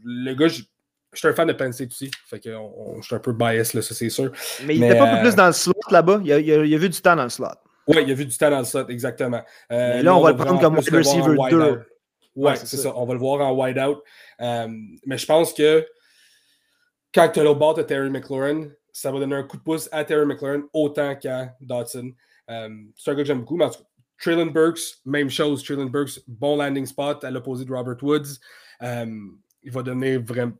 le 0.04 0.34
gars, 0.34 0.48
je, 0.48 0.62
suis 1.14 1.28
un 1.28 1.32
fan 1.32 1.46
de 1.46 1.52
Penn 1.52 1.72
State 1.72 1.92
aussi. 1.92 2.10
Fait 2.26 2.40
que 2.40 2.50
je 2.50 3.06
suis 3.06 3.14
un 3.14 3.20
peu 3.20 3.32
biased, 3.32 3.74
là, 3.74 3.82
ça 3.82 3.94
c'est 3.94 4.10
sûr. 4.10 4.32
Mais 4.66 4.74
il 4.74 4.80
n'était 4.80 4.98
pas 4.98 5.08
un 5.08 5.16
peu 5.16 5.22
plus 5.22 5.36
dans 5.36 5.46
le 5.46 5.52
slot 5.52 5.74
là-bas. 5.92 6.22
Il, 6.24 6.30
il, 6.30 6.74
a 6.74 6.78
vu 6.78 6.88
du 6.88 7.00
temps 7.00 7.14
dans 7.14 7.22
le 7.22 7.30
slot. 7.30 7.46
Oui, 7.86 7.96
il 8.02 8.08
y 8.08 8.12
a 8.12 8.14
vu 8.14 8.26
du 8.26 8.36
talent 8.36 8.56
dans 8.56 8.60
le 8.60 8.64
slot, 8.64 8.88
exactement. 8.88 9.42
Euh, 9.70 10.02
là, 10.02 10.16
on, 10.16 10.22
va 10.22 10.30
le 10.30 10.36
prendre 10.36 10.60
comme 10.60 10.76
wide 10.76 10.94
receiver 10.94 11.36
2. 11.50 11.86
Oui, 12.36 12.52
c'est 12.56 12.76
ça. 12.76 12.92
On 12.96 13.04
va 13.04 13.12
le 13.12 13.20
voir 13.20 13.40
en 13.46 13.52
wide 13.52 13.78
out. 13.78 14.02
Euh, 14.40 14.68
mais 15.06 15.18
je 15.18 15.26
pense 15.26 15.52
que 15.52 15.86
quand 17.12 17.28
tu 17.28 17.40
as 17.40 17.44
le 17.44 17.54
bord 17.54 17.74
de 17.74 17.82
Terry 17.82 18.10
McLaurin, 18.10 18.68
ça 18.92 19.12
va 19.12 19.18
donner 19.18 19.36
un 19.36 19.42
coup 19.42 19.56
de 19.56 19.62
pouce 19.62 19.88
à 19.92 20.04
Terry 20.04 20.26
McLaurin 20.26 20.62
autant 20.72 21.14
qu'à 21.14 21.54
Dodson. 21.60 22.12
Euh, 22.50 22.68
c'est 22.96 23.10
un 23.10 23.14
gars 23.14 23.22
que 23.22 23.26
j'aime 23.26 23.40
beaucoup. 23.40 23.56
Mais 23.56 23.66
en 23.66 23.70
tout 23.70 23.78
cas, 23.78 23.88
Traylon 24.18 24.46
Burks, 24.46 24.80
même 25.04 25.30
chose. 25.30 25.62
Traylon 25.62 25.86
Burks, 25.86 26.20
bon 26.26 26.56
landing 26.56 26.86
spot 26.86 27.22
à 27.22 27.30
l'opposé 27.30 27.64
de 27.64 27.72
Robert 27.72 28.02
Woods. 28.02 28.38
il 28.80 29.70
va 29.70 29.82
devenir 29.82 30.22
vraiment. 30.22 30.54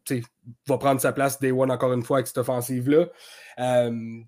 va 0.66 0.78
prendre 0.78 1.00
sa 1.00 1.12
place 1.12 1.40
Day 1.40 1.50
One 1.50 1.70
encore 1.70 1.92
une 1.92 2.02
fois 2.02 2.18
avec 2.18 2.26
cette 2.26 2.38
offensive-là. 2.38 3.06
Euh, 3.58 4.20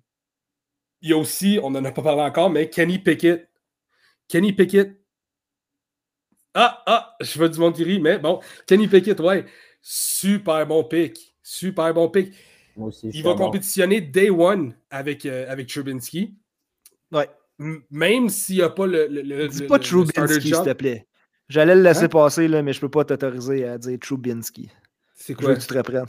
il 1.01 1.09
y 1.09 1.13
a 1.13 1.17
aussi, 1.17 1.59
on 1.61 1.71
n'en 1.71 1.83
a 1.85 1.91
pas 1.91 2.01
parlé 2.01 2.21
encore, 2.21 2.49
mais 2.49 2.69
Kenny 2.69 2.99
Pickett. 2.99 3.49
Kenny 4.27 4.53
Pickett. 4.53 4.99
Ah, 6.53 6.83
ah, 6.85 7.15
je 7.21 7.39
veux 7.39 7.49
du 7.49 7.59
monde 7.59 7.75
qui 7.75 7.99
mais 7.99 8.17
bon, 8.17 8.39
Kenny 8.65 8.87
Pickett, 8.87 9.19
ouais, 9.19 9.45
super 9.81 10.65
bon 10.65 10.83
pick. 10.83 11.35
Super 11.43 11.93
bon 11.93 12.09
pick. 12.09 12.33
il 13.03 13.23
va 13.23 13.35
compétitionner 13.35 14.01
Day 14.01 14.29
One 14.29 14.75
avec, 14.89 15.25
euh, 15.25 15.45
avec 15.49 15.67
Trubinsky. 15.67 16.35
Ouais. 17.11 17.29
même 17.89 18.29
s'il 18.29 18.57
n'y 18.57 18.61
a 18.61 18.69
pas 18.69 18.87
le. 18.87 19.07
le, 19.07 19.47
Dis 19.47 19.63
pas 19.63 19.79
Trubinsky, 19.79 20.41
s'il 20.41 20.51
te 20.51 20.73
plaît. 20.73 21.07
J'allais 21.47 21.75
le 21.75 21.81
laisser 21.81 22.05
hein? 22.05 22.09
passer, 22.09 22.47
là, 22.47 22.61
mais 22.61 22.73
je 22.73 22.79
ne 22.79 22.81
peux 22.81 22.89
pas 22.89 23.05
t'autoriser 23.05 23.65
à 23.65 23.77
dire 23.77 23.97
Trubinsky. 23.99 24.69
C'est 25.15 25.33
quoi? 25.33 25.43
Je 25.43 25.49
veux 25.49 25.55
que 25.55 25.61
tu 25.61 25.67
te 25.67 25.73
reprennes. 25.77 26.05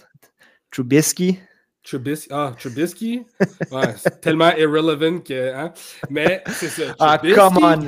Trubisky? 0.71 1.39
Trubisky. 1.83 2.29
Ah, 2.31 2.55
Trubisky? 2.59 3.25
Ouais, 3.71 3.95
c'est 3.97 4.21
tellement 4.21 4.55
irrelevant 4.57 5.21
que. 5.21 5.55
Hein? 5.55 5.73
Mais 6.11 6.43
c'est 6.47 6.69
ça. 6.69 6.95
Ah, 6.99 7.19
come 7.19 7.59
on! 7.63 7.87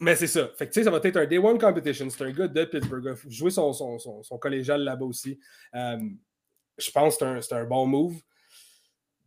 Mais 0.00 0.16
c'est 0.16 0.26
ça. 0.26 0.48
Fait 0.56 0.66
que, 0.66 0.72
tu 0.72 0.80
sais, 0.80 0.84
ça 0.84 0.90
va 0.90 0.98
être 1.02 1.16
un 1.16 1.26
Day 1.26 1.38
One 1.38 1.58
Competition. 1.58 2.10
C'est 2.10 2.24
un 2.24 2.32
gars 2.32 2.48
de 2.48 2.64
Pittsburgh. 2.64 3.14
Jouer 3.28 3.50
son, 3.52 3.72
son, 3.72 3.98
son, 3.98 4.38
collégial 4.38 4.82
là-bas 4.82 5.06
aussi. 5.06 5.38
Euh, 5.76 5.98
je 6.76 6.90
pense 6.90 7.16
que 7.16 7.40
c'est 7.40 7.54
un, 7.54 7.58
un, 7.58 7.64
bon 7.64 7.86
move. 7.86 8.16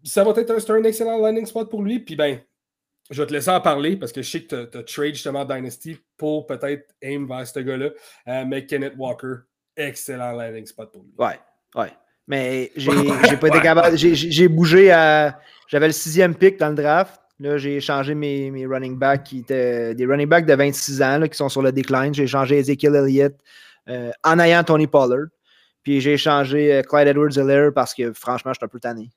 Ça 0.03 0.25
va 0.25 0.31
être 0.35 0.51
un, 0.51 0.73
un 0.73 0.83
excellent 0.83 1.17
landing 1.17 1.45
spot 1.45 1.69
pour 1.69 1.81
lui. 1.81 1.99
Puis, 1.99 2.17
ben, 2.17 2.41
je 3.09 3.21
vais 3.21 3.27
te 3.27 3.33
laisser 3.33 3.51
en 3.51 3.61
parler 3.61 3.95
parce 3.95 4.11
que 4.11 4.21
je 4.21 4.29
sais 4.29 4.43
que 4.43 4.65
tu 4.65 4.77
as, 4.77 4.83
trade 4.83 5.13
justement 5.13 5.45
Dynasty 5.45 5.97
pour 6.17 6.47
peut-être 6.47 6.93
aim 7.01 7.25
vers 7.27 7.47
ce 7.47 7.59
gars-là. 7.59 7.91
Euh, 8.27 8.45
mais 8.45 8.65
Kenneth 8.65 8.95
Walker, 8.97 9.35
excellent 9.77 10.31
landing 10.31 10.65
spot 10.65 10.91
pour 10.91 11.03
lui. 11.03 11.13
Ouais, 11.17 11.39
ouais. 11.75 11.91
Mais 12.27 12.71
j'ai 12.75 13.37
pas 13.37 13.47
été 13.47 13.61
capable. 13.61 13.97
J'ai 13.97 14.47
bougé 14.47 14.91
à. 14.91 15.39
J'avais 15.67 15.87
le 15.87 15.93
sixième 15.93 16.35
pick 16.35 16.59
dans 16.59 16.69
le 16.69 16.75
draft. 16.75 17.19
Là, 17.39 17.57
j'ai 17.57 17.81
changé 17.81 18.15
mes, 18.15 18.49
mes, 18.49 18.65
running 18.65 18.97
backs 18.97 19.25
qui 19.25 19.39
étaient 19.39 19.93
des 19.93 20.05
running 20.05 20.27
backs 20.27 20.45
de 20.45 20.53
26 20.53 21.01
ans 21.01 21.17
là, 21.17 21.27
qui 21.27 21.35
sont 21.37 21.49
sur 21.49 21.61
le 21.61 21.71
decline. 21.71 22.13
J'ai 22.13 22.27
changé 22.27 22.57
Ezekiel 22.57 22.95
Elliott 22.95 23.35
euh, 23.89 24.11
en 24.23 24.39
ayant 24.39 24.63
Tony 24.63 24.87
Pollard. 24.87 25.27
Puis 25.83 25.99
j'ai 26.01 26.17
changé 26.17 26.73
euh, 26.73 26.81
Clyde 26.81 27.09
Edwards-Helaire 27.09 27.73
parce 27.73 27.93
que 27.93 28.13
franchement, 28.13 28.53
je 28.53 28.59
suis 28.59 28.65
un 28.65 28.69
peu 28.69 28.79
tanné. 28.79 29.11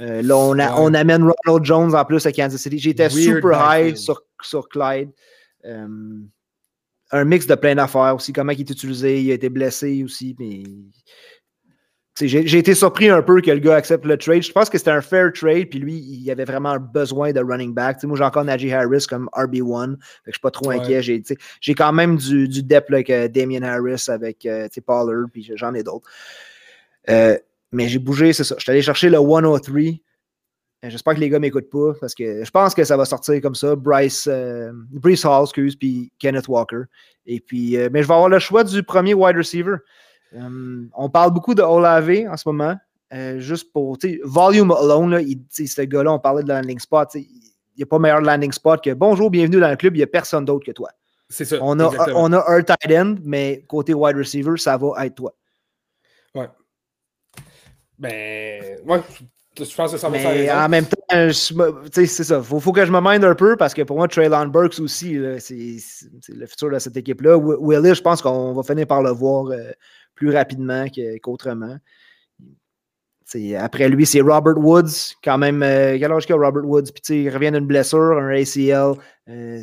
Euh, 0.00 0.22
là, 0.22 0.36
on, 0.36 0.58
on, 0.58 0.94
amène 0.94 1.30
Ronald 1.44 1.64
Jones 1.64 1.94
en 1.94 2.04
plus 2.04 2.24
à 2.24 2.32
Kansas 2.32 2.60
City. 2.60 2.78
J'étais 2.78 3.10
super 3.10 3.60
high 3.70 3.96
sur, 3.96 4.22
sur, 4.40 4.68
Clyde. 4.68 5.10
Un 7.10 7.24
mix 7.24 7.46
de 7.46 7.54
plein 7.54 7.74
d'affaires 7.74 8.14
aussi. 8.14 8.32
Comment 8.32 8.52
il 8.52 8.60
est 8.60 8.70
utilisé. 8.70 9.20
Il 9.20 9.30
a 9.30 9.34
été 9.34 9.48
blessé 9.48 10.02
aussi. 10.04 10.36
Mais 10.38 10.62
j'ai 12.26 12.58
été 12.58 12.74
surpris 12.74 13.08
un 13.08 13.22
peu 13.22 13.40
que 13.40 13.50
le 13.50 13.58
gars 13.58 13.76
accepte 13.76 14.04
le 14.04 14.16
trade. 14.16 14.42
Je 14.42 14.52
pense 14.52 14.68
que 14.68 14.78
c'était 14.78 14.90
un 14.90 15.00
fair 15.00 15.32
trade, 15.32 15.68
puis 15.68 15.78
lui, 15.78 15.94
il 15.94 16.30
avait 16.30 16.44
vraiment 16.44 16.76
besoin 16.78 17.32
de 17.32 17.40
running 17.40 17.72
back. 17.72 18.02
moi, 18.04 18.16
j'ai 18.16 18.24
encore 18.24 18.44
Najee 18.44 18.72
Harris 18.72 19.06
comme 19.08 19.28
RB1, 19.34 19.92
fait 19.92 19.96
que 19.96 20.02
je 20.26 20.32
suis 20.32 20.40
pas 20.40 20.50
trop 20.50 20.70
inquiet. 20.70 21.02
J'ai 21.02 21.74
quand 21.74 21.92
même 21.92 22.16
du, 22.16 22.48
du 22.48 22.62
depth 22.62 22.90
avec 22.90 23.10
euh, 23.10 23.28
Damien 23.28 23.62
Harris, 23.62 24.06
avec 24.08 24.46
euh, 24.46 24.68
Pollard, 24.84 25.26
puis 25.32 25.50
j'en 25.54 25.74
ai 25.74 25.82
d'autres. 25.82 26.08
Euh, 27.08 27.38
mais 27.72 27.88
j'ai 27.88 27.98
bougé, 27.98 28.32
c'est 28.32 28.44
ça. 28.44 28.56
Je 28.58 28.62
suis 28.62 28.72
allé 28.72 28.82
chercher 28.82 29.10
le 29.10 29.18
103. 29.18 29.80
J'espère 30.84 31.14
que 31.14 31.20
les 31.20 31.28
gars 31.28 31.38
m'écoutent 31.38 31.70
pas 31.70 31.92
parce 32.00 32.14
que 32.14 32.44
je 32.44 32.50
pense 32.50 32.74
que 32.74 32.84
ça 32.84 32.96
va 32.96 33.04
sortir 33.04 33.40
comme 33.40 33.56
ça. 33.56 33.74
Bryce, 33.74 34.28
Bryce 34.90 35.24
Hall, 35.24 35.42
excuse, 35.42 35.74
puis 35.74 36.12
Kenneth 36.18 36.46
Walker. 36.46 36.82
Et 37.26 37.40
puis, 37.40 37.76
mais 37.92 38.02
je 38.02 38.08
vais 38.08 38.14
avoir 38.14 38.28
le 38.28 38.38
choix 38.38 38.62
du 38.62 38.82
premier 38.84 39.12
wide 39.12 39.36
receiver. 39.36 39.76
Euh, 40.34 40.84
on 40.94 41.10
parle 41.10 41.32
beaucoup 41.32 41.54
de 41.54 41.62
Olave 41.62 42.26
en 42.28 42.36
ce 42.36 42.48
moment. 42.48 42.76
Euh, 43.12 43.38
juste 43.38 43.72
pour, 43.72 43.96
volume 44.24 44.70
alone, 44.70 45.12
là, 45.12 45.20
il, 45.20 45.40
ce 45.50 45.82
gars-là, 45.82 46.12
on 46.12 46.18
parlait 46.18 46.42
de 46.42 46.48
landing 46.48 46.78
spot. 46.78 47.08
Il 47.14 47.26
n'y 47.76 47.82
a 47.82 47.86
pas 47.86 47.98
meilleur 47.98 48.20
landing 48.20 48.52
spot 48.52 48.82
que 48.82 48.92
bonjour, 48.92 49.30
bienvenue 49.30 49.60
dans 49.60 49.70
le 49.70 49.76
club, 49.76 49.94
il 49.96 49.98
n'y 49.98 50.04
a 50.04 50.08
personne 50.08 50.44
d'autre 50.44 50.66
que 50.66 50.72
toi. 50.72 50.90
C'est 51.30 51.44
ça. 51.44 51.58
On 51.60 51.78
a, 51.80 51.90
on 52.14 52.32
a 52.32 52.44
un 52.50 52.62
tight 52.62 52.90
end, 52.90 53.16
mais 53.22 53.64
côté 53.66 53.94
wide 53.94 54.16
receiver, 54.16 54.56
ça 54.56 54.76
va 54.76 55.06
être 55.06 55.14
toi. 55.14 55.34
Ouais. 56.34 56.48
Ben, 57.98 58.78
ouais, 58.86 59.00
je 59.64 59.74
pense 59.74 59.92
que 59.92 59.98
ça 59.98 60.08
va 60.08 60.18
Mais 60.18 60.50
en 60.50 60.68
même 60.68 60.86
temps, 60.86 60.96
c'est 61.10 62.08
ça. 62.08 62.38
Il 62.38 62.44
faut, 62.44 62.60
faut, 62.60 62.72
que 62.72 62.84
je 62.84 62.92
me 62.92 63.00
minde 63.00 63.24
un 63.24 63.34
peu 63.34 63.56
parce 63.56 63.74
que 63.74 63.82
pour 63.82 63.96
moi, 63.96 64.08
Traylon 64.08 64.46
Burks 64.46 64.78
aussi, 64.80 65.18
c'est 65.38 65.76
le 66.28 66.46
futur 66.46 66.70
de 66.70 66.78
cette 66.78 66.96
équipe-là. 66.96 67.36
Willis, 67.38 67.94
je 67.96 68.02
pense 68.02 68.22
qu'on 68.22 68.52
va 68.52 68.62
finir 68.62 68.86
par 68.86 69.02
le 69.02 69.10
voir 69.10 69.46
euh, 69.46 69.70
plus 70.18 70.34
rapidement 70.34 70.86
qu'autrement. 71.22 71.78
après 73.56 73.88
lui, 73.88 74.04
c'est 74.04 74.20
Robert 74.20 74.58
Woods, 74.58 75.14
quand 75.22 75.38
même. 75.38 75.62
Euh, 75.62 75.96
quel 75.98 76.10
âge 76.10 76.26
qu'il 76.26 76.34
a 76.34 76.38
Robert 76.38 76.64
Woods? 76.64 76.90
Puis 76.92 77.22
il 77.22 77.30
revient 77.30 77.52
d'une 77.52 77.66
blessure, 77.66 78.18
un 78.18 78.30
ACL. 78.30 78.98
Euh, 79.28 79.62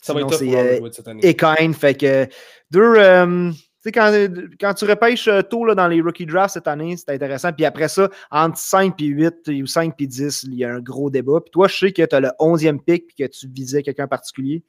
ça 0.00 0.14
va 0.14 0.20
être 0.20 0.28
pour 0.28 0.38
Robert 0.38 0.80
Woods 0.80 0.92
cette 0.92 1.08
année. 1.08 1.72
Fait 1.72 1.94
que 1.94 2.28
deux. 2.70 3.52
Quand, 3.94 4.12
quand, 4.60 4.74
tu 4.74 4.84
repêches 4.84 5.28
tôt 5.48 5.64
là, 5.64 5.76
dans 5.76 5.86
les 5.86 6.00
rookie 6.00 6.26
drafts 6.26 6.54
cette 6.54 6.66
année, 6.66 6.96
c'est 6.96 7.10
intéressant. 7.10 7.52
Puis 7.52 7.64
après 7.64 7.86
ça, 7.86 8.10
entre 8.32 8.58
5 8.58 9.00
et 9.00 9.04
8 9.04 9.34
ou 9.62 9.66
5 9.66 9.94
et 10.00 10.06
10, 10.08 10.42
il 10.42 10.54
y 10.54 10.64
a 10.64 10.74
un 10.74 10.80
gros 10.80 11.08
débat. 11.08 11.40
Puis 11.40 11.52
toi, 11.52 11.68
je 11.68 11.76
sais 11.76 11.92
que 11.92 12.02
tu 12.02 12.16
as 12.16 12.18
le 12.18 12.30
11e 12.40 12.80
pick 12.80 13.04
et 13.16 13.28
que 13.28 13.32
tu 13.32 13.46
visais 13.46 13.84
quelqu'un 13.84 14.08
particulier. 14.08 14.64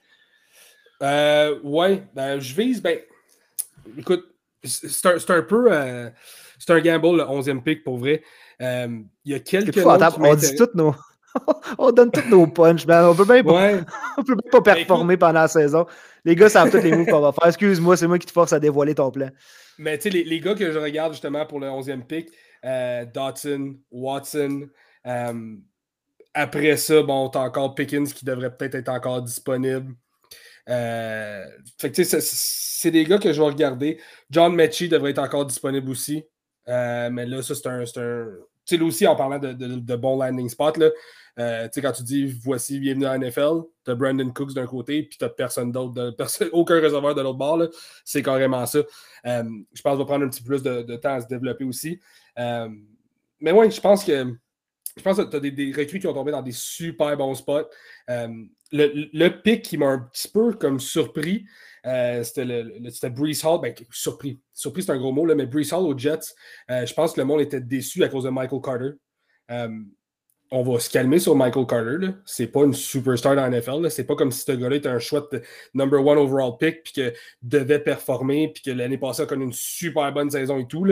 Euh, 1.01 1.59
ouais, 1.63 2.03
ben, 2.13 2.39
je 2.39 2.53
vise, 2.53 2.79
ben, 2.79 2.99
écoute, 3.97 4.36
c'est 4.63 5.31
un, 5.31 5.41
peu. 5.41 5.67
Euh, 5.71 6.09
c'est 6.59 6.71
un 6.71 6.79
gamble, 6.79 7.17
le 7.17 7.23
11e 7.23 7.61
pick, 7.61 7.83
pour 7.83 7.97
vrai. 7.97 8.23
Euh, 8.61 8.99
il 9.25 9.31
y 9.31 9.35
a 9.35 9.39
quelques. 9.39 9.77
on 9.85 10.35
dit 10.35 10.55
toutes 10.55 10.75
nos. 10.75 10.95
on 11.77 11.91
donne 11.91 12.11
tous 12.11 12.27
nos 12.29 12.47
punches, 12.47 12.85
On 12.87 13.15
peut 13.15 13.25
même 13.25 13.45
pas, 13.45 13.71
peut 14.25 14.35
même 14.35 14.51
pas 14.51 14.61
performer 14.61 15.17
pendant 15.17 15.41
la 15.41 15.47
saison. 15.47 15.85
Les 16.25 16.35
gars 16.35 16.49
savent 16.49 16.71
tous 16.71 16.81
les 16.81 16.95
moves 16.95 17.05
qu'on 17.05 17.21
va 17.21 17.31
faire. 17.31 17.47
Excuse-moi, 17.47 17.95
c'est 17.95 18.07
moi 18.07 18.17
qui 18.17 18.25
te 18.25 18.31
force 18.31 18.53
à 18.53 18.59
dévoiler 18.59 18.95
ton 18.95 19.11
plan. 19.11 19.29
Mais 19.77 19.97
tu 19.97 20.09
sais, 20.09 20.23
les, 20.23 20.39
gars 20.39 20.55
que 20.55 20.71
je 20.71 20.79
regarde 20.79 21.13
justement 21.13 21.45
pour 21.45 21.59
le 21.59 21.67
11e 21.67 22.03
pick, 22.05 22.29
euh, 22.65 23.05
Dotson, 23.05 23.75
Watson. 23.91 24.67
après 26.33 26.77
ça, 26.77 27.03
bon, 27.03 27.29
t'as 27.29 27.41
encore 27.41 27.75
Pickens 27.75 28.11
qui 28.11 28.25
devrait 28.25 28.55
peut-être 28.55 28.75
être 28.75 28.89
encore 28.89 29.21
disponible. 29.21 29.93
Euh, 30.69 31.45
c'est 31.77 32.91
des 32.91 33.05
gars 33.05 33.17
que 33.17 33.31
je 33.31 33.41
vais 33.41 33.47
regarder. 33.47 33.99
John 34.29 34.53
Mechie 34.53 34.89
devrait 34.89 35.11
être 35.11 35.19
encore 35.19 35.45
disponible 35.45 35.89
aussi. 35.89 36.23
Euh, 36.67 37.09
mais 37.09 37.25
là, 37.25 37.41
ça, 37.41 37.55
c'est 37.55 37.67
un. 37.67 37.83
Tu 38.65 38.75
sais, 38.75 38.81
aussi, 38.81 39.07
en 39.07 39.15
parlant 39.15 39.39
de, 39.39 39.53
de, 39.53 39.95
bons 39.95 40.17
landing 40.17 40.49
spots, 40.49 40.77
là, 40.77 40.89
euh, 41.39 41.63
tu 41.65 41.69
sais, 41.73 41.81
quand 41.81 41.93
tu 41.93 42.03
dis 42.03 42.25
voici, 42.25 42.79
bienvenue 42.79 43.05
à 43.05 43.17
la 43.17 43.29
NFL, 43.29 43.61
tu 43.85 43.91
as 43.91 43.95
Brandon 43.95 44.29
Cooks 44.29 44.53
d'un 44.53 44.67
côté, 44.67 45.03
puis 45.03 45.17
tu 45.17 45.23
n'as 45.23 45.29
personne 45.29 45.71
d'autre, 45.71 46.13
aucun 46.51 46.81
réservoir 46.81 47.15
de 47.15 47.21
l'autre 47.21 47.37
bord. 47.37 47.63
C'est 48.03 48.21
carrément 48.21 48.65
ça. 48.65 48.79
je 49.23 49.81
pense 49.81 49.93
que 49.93 49.97
va 49.99 50.05
prendre 50.05 50.25
un 50.25 50.29
petit 50.29 50.43
peu 50.43 50.49
plus 50.49 50.63
de, 50.63 50.95
temps 50.97 51.13
à 51.13 51.21
se 51.21 51.27
développer 51.27 51.63
aussi. 51.63 51.97
mais 52.35 53.51
oui, 53.53 53.71
je 53.71 53.79
pense 53.79 54.03
que 54.03 54.35
je 54.97 55.03
pense 55.03 55.17
que 55.17 55.29
tu 55.29 55.35
as 55.35 55.39
des, 55.39 55.51
des, 55.51 55.71
recrues 55.71 55.99
qui 55.99 56.07
ont 56.07 56.13
tombé 56.13 56.31
dans 56.31 56.41
des 56.41 56.51
super 56.51 57.15
bons 57.15 57.35
spots 57.35 57.69
le, 58.71 59.09
le 59.13 59.29
pic 59.41 59.63
qui 59.63 59.77
m'a 59.77 59.87
un 59.87 59.99
petit 59.99 60.27
peu 60.27 60.53
comme 60.53 60.79
surpris, 60.79 61.45
euh, 61.85 62.23
c'était 62.23 62.45
le, 62.45 63.09
Brees 63.09 63.45
Hall. 63.45 63.61
Ben, 63.61 63.73
surpris. 63.91 64.39
Surpris, 64.53 64.83
c'est 64.83 64.91
un 64.91 64.97
gros 64.97 65.11
mot, 65.11 65.25
là, 65.25 65.35
mais 65.35 65.45
Brees 65.45 65.73
Hall 65.73 65.85
aux 65.85 65.97
Jets, 65.97 66.33
euh, 66.69 66.85
je 66.85 66.93
pense 66.93 67.13
que 67.13 67.21
le 67.21 67.25
monde 67.25 67.41
était 67.41 67.61
déçu 67.61 68.03
à 68.03 68.09
cause 68.09 68.25
de 68.25 68.29
Michael 68.29 68.61
Carter. 68.61 68.91
Euh, 69.51 69.69
on 70.49 70.63
va 70.63 70.79
se 70.79 70.89
calmer 70.89 71.19
sur 71.19 71.35
Michael 71.35 71.65
Carter. 71.65 72.07
C'est 72.25 72.47
pas 72.47 72.63
une 72.63 72.73
superstar 72.73 73.35
dans 73.35 73.47
la 73.47 73.49
NFL. 73.49 73.89
C'est 73.91 74.05
pas 74.05 74.15
comme 74.15 74.31
si 74.31 74.43
ce 74.43 74.51
gars-là 74.53 74.77
était 74.77 74.89
un 74.89 74.99
choix 74.99 75.27
de 75.31 75.41
number 75.73 76.05
one 76.05 76.17
overall 76.17 76.53
pick 76.57 76.83
puis 76.83 76.93
que 76.93 77.13
devait 77.41 77.79
performer 77.79 78.51
puis 78.53 78.63
que 78.63 78.71
l'année 78.71 78.97
passée 78.97 79.23
a 79.23 79.25
connu 79.25 79.43
une 79.43 79.53
super 79.53 80.11
bonne 80.13 80.29
saison 80.29 80.57
et 80.57 80.67
tout. 80.67 80.85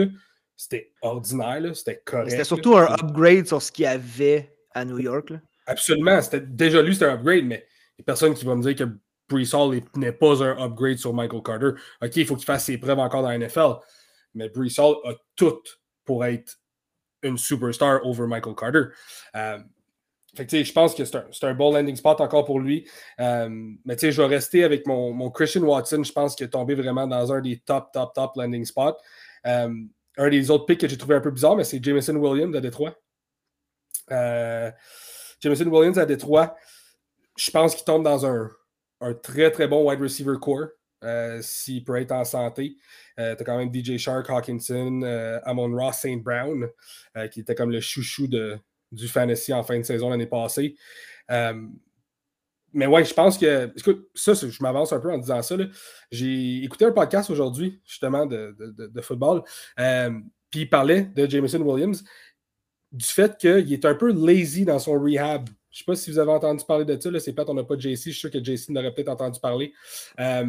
C'était 0.56 0.92
ordinaire. 1.00 1.74
C'était 1.74 2.02
correct. 2.04 2.30
C'était 2.30 2.44
surtout 2.44 2.76
un 2.76 2.86
upgrade 3.00 3.46
sur 3.46 3.62
ce 3.62 3.72
qu'il 3.72 3.84
y 3.84 3.86
avait 3.86 4.54
à 4.74 4.84
New 4.84 4.98
York. 4.98 5.32
Absolument. 5.66 6.20
C'était, 6.22 6.40
déjà 6.40 6.82
lui, 6.82 6.94
c'était 6.94 7.06
un 7.06 7.14
upgrade, 7.14 7.44
mais 7.44 7.66
il 7.98 8.00
n'y 8.00 8.02
a 8.02 8.04
personne 8.04 8.34
qui 8.34 8.44
va 8.44 8.54
me 8.54 8.62
dire 8.62 8.76
que 8.76 8.90
Brees 9.28 9.54
Hall 9.54 9.80
n'est 9.96 10.12
pas 10.12 10.42
un 10.42 10.64
upgrade 10.64 10.98
sur 10.98 11.12
Michael 11.12 11.42
Carter. 11.42 11.70
OK, 12.02 12.16
il 12.16 12.26
faut 12.26 12.36
qu'il 12.36 12.44
fasse 12.44 12.64
ses 12.64 12.78
preuves 12.78 12.98
encore 12.98 13.22
dans 13.22 13.28
la 13.28 13.38
NFL. 13.38 13.74
Mais 14.34 14.48
Brees 14.48 14.78
Hall 14.78 14.96
a 15.04 15.14
tout 15.34 15.62
pour 16.04 16.24
être 16.24 16.58
une 17.22 17.38
superstar 17.38 18.04
over 18.04 18.26
Michael 18.26 18.54
Carter. 18.54 18.84
Euh, 19.34 19.58
je 20.38 20.72
pense 20.72 20.94
que 20.94 21.04
c'est 21.04 21.16
un, 21.16 21.24
c'est 21.32 21.46
un, 21.46 21.54
bon 21.54 21.72
landing 21.72 21.96
spot 21.96 22.20
encore 22.20 22.44
pour 22.44 22.60
lui. 22.60 22.88
Euh, 23.20 23.48
mais 23.84 23.96
je 23.98 24.20
vais 24.20 24.28
rester 24.28 24.64
avec 24.64 24.86
mon, 24.86 25.12
mon, 25.12 25.30
Christian 25.30 25.62
Watson. 25.62 26.02
Je 26.04 26.12
pense 26.12 26.36
qu'il 26.36 26.46
est 26.46 26.50
tombé 26.50 26.74
vraiment 26.74 27.06
dans 27.06 27.32
un 27.32 27.40
des 27.40 27.58
top, 27.58 27.90
top, 27.92 28.12
top 28.14 28.36
landing 28.36 28.64
spots. 28.64 28.98
Euh, 29.46 29.70
un 30.18 30.28
des 30.28 30.50
autres 30.50 30.66
picks 30.66 30.80
que 30.80 30.88
j'ai 30.88 30.98
trouvé 30.98 31.16
un 31.16 31.20
peu 31.20 31.30
bizarre, 31.30 31.56
mais 31.56 31.64
c'est 31.64 31.82
Jameson 31.82 32.16
Williams 32.16 32.54
de 32.54 32.60
Détroit. 32.60 32.94
Euh, 35.44 35.54
Jameson 35.54 35.66
Williams 35.70 35.98
à 35.98 36.06
Détroit, 36.06 36.56
je 37.36 37.50
pense 37.50 37.74
qu'il 37.74 37.84
tombe 37.84 38.04
dans 38.04 38.26
un, 38.26 38.50
très 39.22 39.50
très 39.50 39.68
bon 39.68 39.88
wide 39.88 40.00
receiver 40.00 40.36
core. 40.40 40.68
euh, 41.04 41.40
s'il 41.42 41.84
peut 41.84 42.00
être 42.00 42.12
en 42.12 42.24
santé. 42.24 42.76
Euh, 43.18 43.36
tu 43.36 43.42
as 43.42 43.44
quand 43.44 43.58
même 43.58 43.72
DJ 43.72 43.98
Shark, 43.98 44.28
Hawkinson, 44.30 45.02
Amon 45.44 45.70
Ross, 45.76 45.98
St. 45.98 46.22
Brown, 46.22 46.68
qui 47.30 47.40
était 47.40 47.54
comme 47.54 47.70
le 47.70 47.80
chouchou 47.80 48.26
de, 48.26 48.58
du 48.90 49.06
fantasy 49.06 49.52
en 49.52 49.62
fin 49.62 49.78
de 49.78 49.82
saison 49.84 50.10
l'année 50.10 50.26
passée. 50.26 50.76
mais 52.72 52.86
ouais, 52.86 53.04
je 53.04 53.14
pense 53.14 53.38
que. 53.38 53.70
Écoute, 53.76 54.08
ça, 54.14 54.32
je 54.34 54.62
m'avance 54.62 54.92
un 54.92 55.00
peu 55.00 55.12
en 55.12 55.18
disant 55.18 55.42
ça. 55.42 55.56
J'ai 56.10 56.64
écouté 56.64 56.86
un 56.86 56.92
podcast 56.92 57.30
aujourd'hui, 57.30 57.80
justement, 57.84 58.26
de, 58.26 58.56
de 58.58 59.00
football. 59.02 59.42
puis 59.76 60.60
il 60.60 60.70
parlait 60.70 61.02
de 61.02 61.28
Jameson 61.28 61.60
Williams 61.60 62.04
du 62.96 63.06
fait 63.06 63.36
qu'il 63.36 63.72
est 63.72 63.84
un 63.84 63.94
peu 63.94 64.12
lazy 64.12 64.64
dans 64.64 64.78
son 64.78 65.00
rehab. 65.00 65.48
Je 65.70 65.76
ne 65.76 65.78
sais 65.78 65.84
pas 65.86 65.94
si 65.94 66.10
vous 66.10 66.18
avez 66.18 66.30
entendu 66.30 66.64
parler 66.66 66.84
de 66.84 66.98
ça. 66.98 67.10
C'est 67.20 67.34
pas 67.34 67.44
on 67.48 67.54
n'a 67.54 67.64
pas 67.64 67.78
JC. 67.78 67.90
Je 67.90 67.96
suis 67.96 68.12
sûr 68.14 68.30
que 68.30 68.42
JC 68.42 68.70
n'aurait 68.70 68.92
peut-être 68.92 69.10
entendu 69.10 69.38
parler. 69.40 69.72
Euh, 70.18 70.46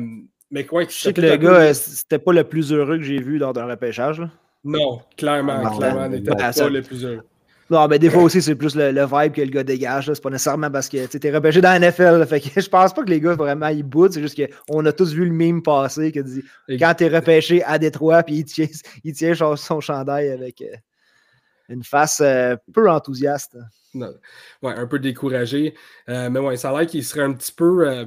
mais 0.49 0.65
quoi, 0.65 0.83
je 0.83 0.91
sais 0.91 1.13
que 1.13 1.19
le 1.19 1.35
gars, 1.35 1.73
c'était 1.73 2.19
pas 2.19 2.31
le 2.31 2.45
plus 2.45 2.71
heureux 2.71 2.97
que 2.97 3.03
j'ai 3.03 3.19
vu 3.19 3.37
lors 3.37 3.51
d'un 3.51 3.65
repêchage. 3.65 4.21
Non, 4.63 5.01
clairement, 5.17 5.61
ah, 5.65 5.73
clairement, 5.77 6.09
n'était 6.09 6.31
pas 6.31 6.69
le 6.69 6.81
plus 6.81 7.03
heureux. 7.03 7.23
Non, 7.69 7.85
mais 7.89 7.99
des 7.99 8.09
fois 8.09 8.23
aussi, 8.23 8.41
c'est 8.41 8.55
plus 8.55 8.75
le, 8.75 8.91
vibe 8.91 9.33
que 9.33 9.41
le 9.41 9.49
gars 9.49 9.63
dégage. 9.63 10.05
C'est 10.13 10.23
pas 10.23 10.29
nécessairement 10.29 10.71
parce 10.71 10.87
que 10.87 11.05
tu 11.05 11.27
es 11.27 11.31
repêché 11.31 11.59
dans 11.59 11.77
la 11.77 11.79
NFL. 11.79 12.25
fait 12.25 12.39
que 12.39 12.61
je 12.61 12.69
pense 12.69 12.93
pas 12.93 13.03
que 13.03 13.09
les 13.09 13.19
gars 13.19 13.35
vraiment 13.35 13.67
ils 13.67 13.83
boutent. 13.83 14.13
C'est 14.13 14.21
juste 14.21 14.39
qu'on 14.41 14.85
a 14.85 14.91
tous 14.93 15.13
vu 15.13 15.25
le 15.25 15.33
meme 15.33 15.61
passer 15.61 16.11
que 16.13 16.21
dit 16.21 16.43
quand 16.79 16.93
tu 16.97 17.03
es 17.03 17.09
repêché 17.09 17.63
à 17.63 17.77
Détroit, 17.77 18.23
puis 18.23 18.35
il 18.35 18.45
tient, 18.45 18.67
il 19.03 19.13
tient 19.13 19.33
son, 19.35 19.81
chandail 19.81 20.29
avec. 20.29 20.61
Euh, 20.61 20.75
une 21.70 21.84
face 21.84 22.22
euh, 22.22 22.55
peu 22.74 22.89
enthousiaste. 22.89 23.57
Ouais, 23.93 24.13
un 24.61 24.88
peu 24.88 24.99
découragé. 24.99 25.76
Euh, 26.09 26.30
mais 26.30 26.39
ouais, 26.39 26.57
ça 26.57 26.70
a 26.70 26.80
l'air 26.80 26.89
qu'il 26.89 27.03
serait 27.03 27.24
un 27.24 27.34
petit 27.34 27.51
peu. 27.51 27.88
Euh, 27.88 28.05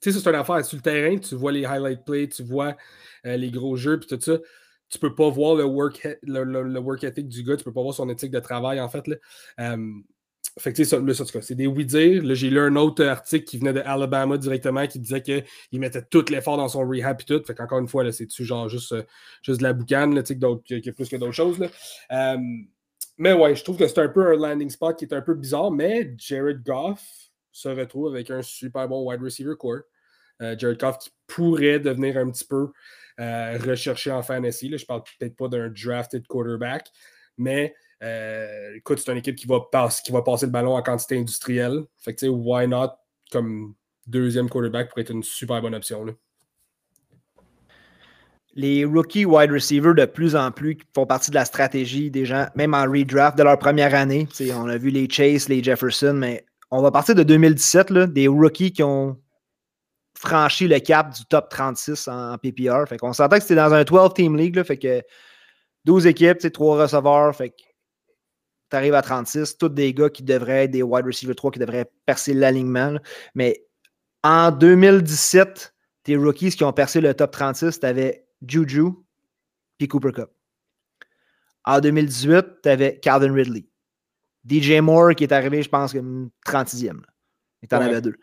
tu 0.00 0.12
sais, 0.12 0.18
c'est 0.18 0.28
une 0.28 0.36
affaire. 0.36 0.64
Sur 0.64 0.76
le 0.76 0.82
terrain, 0.82 1.18
tu 1.18 1.34
vois 1.34 1.52
les 1.52 1.64
highlight 1.64 2.04
plays, 2.04 2.28
tu 2.28 2.42
vois 2.42 2.76
les 3.24 3.50
gros 3.50 3.76
jeux, 3.76 3.98
puis 3.98 4.08
tout 4.08 4.20
ça. 4.20 4.38
Tu 4.88 4.98
peux 4.98 5.14
pas 5.14 5.30
voir 5.30 5.54
le 5.54 5.64
work, 5.64 6.06
le, 6.22 6.78
work 6.78 7.04
ethic 7.04 7.28
du 7.28 7.42
gars, 7.44 7.56
tu 7.56 7.64
peux 7.64 7.72
pas 7.72 7.82
voir 7.82 7.94
son 7.94 8.08
éthique 8.10 8.30
de 8.30 8.40
travail, 8.40 8.80
en 8.80 8.88
fait. 8.88 9.06
Là. 9.06 9.16
Fait 10.58 10.72
que, 10.72 10.84
c'est 10.84 11.54
des 11.54 11.66
oui-dire. 11.66 12.22
Là, 12.22 12.34
j'ai 12.34 12.50
lu 12.50 12.60
un 12.60 12.76
autre 12.76 13.04
article 13.04 13.44
qui 13.44 13.58
venait 13.58 13.72
de 13.72 13.80
Alabama 13.80 14.36
directement 14.36 14.86
qui 14.86 14.98
disait 14.98 15.22
qu'il 15.22 15.80
mettait 15.80 16.02
tout 16.02 16.24
l'effort 16.30 16.58
dans 16.58 16.68
son 16.68 16.86
rehab 16.86 17.20
et 17.20 17.24
tout. 17.24 17.42
Fait 17.46 17.54
qu'encore 17.54 17.78
une 17.78 17.88
fois, 17.88 18.10
c'est-tu 18.12 18.44
genre 18.44 18.68
juste, 18.68 18.94
juste 19.42 19.60
de 19.60 19.64
la 19.64 19.72
boucane, 19.72 20.14
là, 20.14 20.20
a 20.20 20.92
plus 20.92 21.08
que 21.08 21.16
d'autres 21.16 21.32
choses. 21.32 21.58
Là? 21.58 22.36
Mais 23.18 23.32
ouais, 23.32 23.54
je 23.54 23.62
trouve 23.62 23.76
que 23.76 23.86
c'est 23.86 24.00
un 24.00 24.08
peu 24.08 24.32
un 24.32 24.36
landing 24.36 24.70
spot 24.70 24.98
qui 24.98 25.04
est 25.04 25.14
un 25.14 25.22
peu 25.22 25.34
bizarre, 25.34 25.70
mais 25.70 26.14
Jared 26.16 26.62
Goff 26.62 27.02
se 27.52 27.68
retrouve 27.68 28.14
avec 28.14 28.30
un 28.30 28.42
super 28.42 28.88
bon 28.88 29.08
wide 29.08 29.22
receiver 29.22 29.54
core. 29.58 29.82
Euh, 30.40 30.56
Jared 30.58 30.78
Goff 30.78 30.98
qui 30.98 31.10
pourrait 31.26 31.78
devenir 31.78 32.16
un 32.16 32.30
petit 32.30 32.44
peu 32.44 32.72
euh, 33.20 33.58
recherché 33.58 34.10
en 34.10 34.22
fantasy. 34.22 34.68
Là. 34.68 34.76
Je 34.76 34.86
parle 34.86 35.02
peut-être 35.18 35.36
pas 35.36 35.48
d'un 35.48 35.68
drafted 35.68 36.26
quarterback, 36.26 36.88
mais 37.36 37.74
euh, 38.02 38.74
écoute, 38.76 38.98
c'est 38.98 39.12
une 39.12 39.18
équipe 39.18 39.36
qui 39.36 39.46
va, 39.46 39.60
passer 39.70 40.46
le 40.46 40.52
ballon 40.52 40.76
en 40.76 40.82
quantité 40.82 41.18
industrielle. 41.18 41.84
Fait 41.98 42.14
que 42.14 42.20
tu 42.20 42.26
sais, 42.26 42.28
why 42.28 42.66
not 42.66 42.90
comme 43.30 43.74
deuxième 44.06 44.48
quarterback 44.48 44.90
pourrait 44.90 45.02
être 45.02 45.10
une 45.10 45.22
super 45.22 45.62
bonne 45.62 45.74
option. 45.74 46.04
Là 46.04 46.12
les 48.54 48.84
rookie 48.84 49.24
wide 49.24 49.50
receivers 49.50 49.94
de 49.94 50.04
plus 50.04 50.36
en 50.36 50.50
plus 50.50 50.78
font 50.94 51.06
partie 51.06 51.30
de 51.30 51.36
la 51.36 51.44
stratégie 51.44 52.10
des 52.10 52.26
gens, 52.26 52.46
même 52.54 52.74
en 52.74 52.82
redraft 52.82 53.38
de 53.38 53.42
leur 53.42 53.58
première 53.58 53.94
année. 53.94 54.28
on 54.54 54.68
a 54.68 54.76
vu 54.76 54.90
les 54.90 55.08
Chase, 55.08 55.48
les 55.48 55.62
Jefferson, 55.62 56.14
mais 56.14 56.44
on 56.70 56.82
va 56.82 56.90
partir 56.90 57.14
de 57.14 57.22
2017, 57.22 57.90
là, 57.90 58.06
des 58.06 58.28
rookies 58.28 58.72
qui 58.72 58.82
ont 58.82 59.18
franchi 60.18 60.68
le 60.68 60.78
cap 60.78 61.14
du 61.14 61.24
top 61.26 61.48
36 61.48 62.08
en, 62.08 62.36
PPR. 62.38 62.86
Fait 62.88 62.98
qu'on 62.98 63.12
s'entend 63.12 63.36
que 63.36 63.42
c'était 63.42 63.56
dans 63.56 63.72
un 63.72 63.82
12-team 63.82 64.36
league, 64.36 64.56
là, 64.56 64.64
fait 64.64 64.78
que 64.78 65.02
12 65.84 66.06
équipes, 66.06 66.38
3 66.38 66.82
receveurs, 66.82 67.34
fait 67.34 67.50
que 67.50 67.62
tu 68.72 68.76
arrives 68.76 68.94
à 68.94 69.02
36, 69.02 69.58
tous 69.58 69.68
des 69.68 69.92
gars 69.92 70.08
qui 70.08 70.22
devraient 70.22 70.64
être 70.64 70.70
des 70.70 70.82
wide 70.82 71.04
receivers 71.04 71.36
3 71.36 71.50
qui 71.50 71.58
devraient 71.58 71.90
percer 72.06 72.32
l'alignement. 72.32 72.96
Mais 73.34 73.66
en 74.22 74.50
2017, 74.50 75.74
tes 76.04 76.16
rookies 76.16 76.52
qui 76.52 76.64
ont 76.64 76.72
percé 76.72 77.02
le 77.02 77.12
top 77.12 77.32
36, 77.32 77.80
tu 77.80 77.86
avais 77.86 78.26
Juju, 78.46 78.92
puis 79.76 79.88
Cooper 79.88 80.12
Cup. 80.12 80.30
En 81.66 81.80
2018, 81.80 82.62
tu 82.62 82.68
avais 82.70 82.98
Calvin 82.98 83.34
Ridley. 83.34 83.66
DJ 84.48 84.80
Moore 84.80 85.14
qui 85.16 85.24
est 85.24 85.32
arrivé, 85.32 85.62
je 85.62 85.68
pense, 85.68 85.92
comme 85.92 86.30
36e. 86.46 87.02
Et 87.62 87.66
tu 87.66 87.74
en 87.74 87.80
avais 87.80 88.00
deux. 88.00 88.16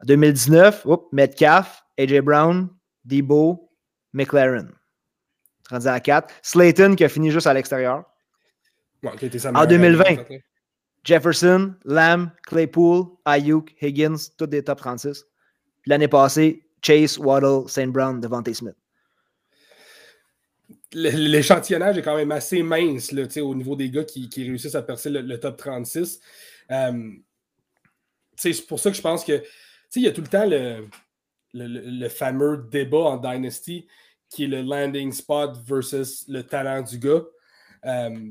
En 0.00 0.06
2019, 0.06 0.86
Metcalf, 1.10 1.84
AJ 1.98 2.20
Brown, 2.20 2.68
Debo, 3.04 3.72
McLaren. 4.12 4.70
Rendu 5.68 5.88
à 5.88 5.98
4. 5.98 6.32
Slayton 6.42 6.94
qui 6.94 7.02
a 7.02 7.08
fini 7.08 7.32
juste 7.32 7.48
à 7.48 7.52
l'extérieur. 7.52 8.04
En 9.04 9.66
2020, 9.66 10.24
Jefferson, 11.04 11.74
Lamb, 11.84 12.30
Claypool, 12.46 13.06
Ayuk, 13.24 13.74
Higgins, 13.80 14.30
tous 14.36 14.46
des 14.46 14.62
top 14.62 14.78
36. 14.78 15.24
L'année 15.86 16.08
passée, 16.08 16.62
Chase, 16.82 17.18
Waddle, 17.18 17.68
St. 17.68 17.88
Brown, 17.88 18.20
Devontae 18.20 18.54
Smith 18.54 18.76
l'échantillonnage 20.92 21.98
est 21.98 22.02
quand 22.02 22.16
même 22.16 22.32
assez 22.32 22.62
mince 22.62 23.12
là, 23.12 23.24
au 23.42 23.54
niveau 23.54 23.76
des 23.76 23.90
gars 23.90 24.04
qui, 24.04 24.28
réussissent 24.36 24.74
à 24.74 24.82
percer 24.82 25.10
le, 25.10 25.38
top 25.38 25.56
36. 25.56 26.20
Euh, 26.70 27.10
c'est 28.36 28.66
pour 28.66 28.80
ça 28.80 28.90
que 28.90 28.96
je 28.96 29.02
pense 29.02 29.24
que 29.24 29.42
il 29.94 30.02
y 30.02 30.08
a 30.08 30.12
tout 30.12 30.20
le 30.20 30.26
temps 30.26 30.46
le, 31.54 32.08
fameux 32.08 32.66
débat 32.70 32.98
en 32.98 33.16
Dynasty 33.16 33.86
qui 34.28 34.44
est 34.44 34.48
le 34.48 34.62
landing 34.62 35.12
spot 35.12 35.56
versus 35.64 36.26
le 36.28 36.42
talent 36.42 36.82
du 36.82 36.98
gars. 36.98 37.22
Euh, 37.84 38.30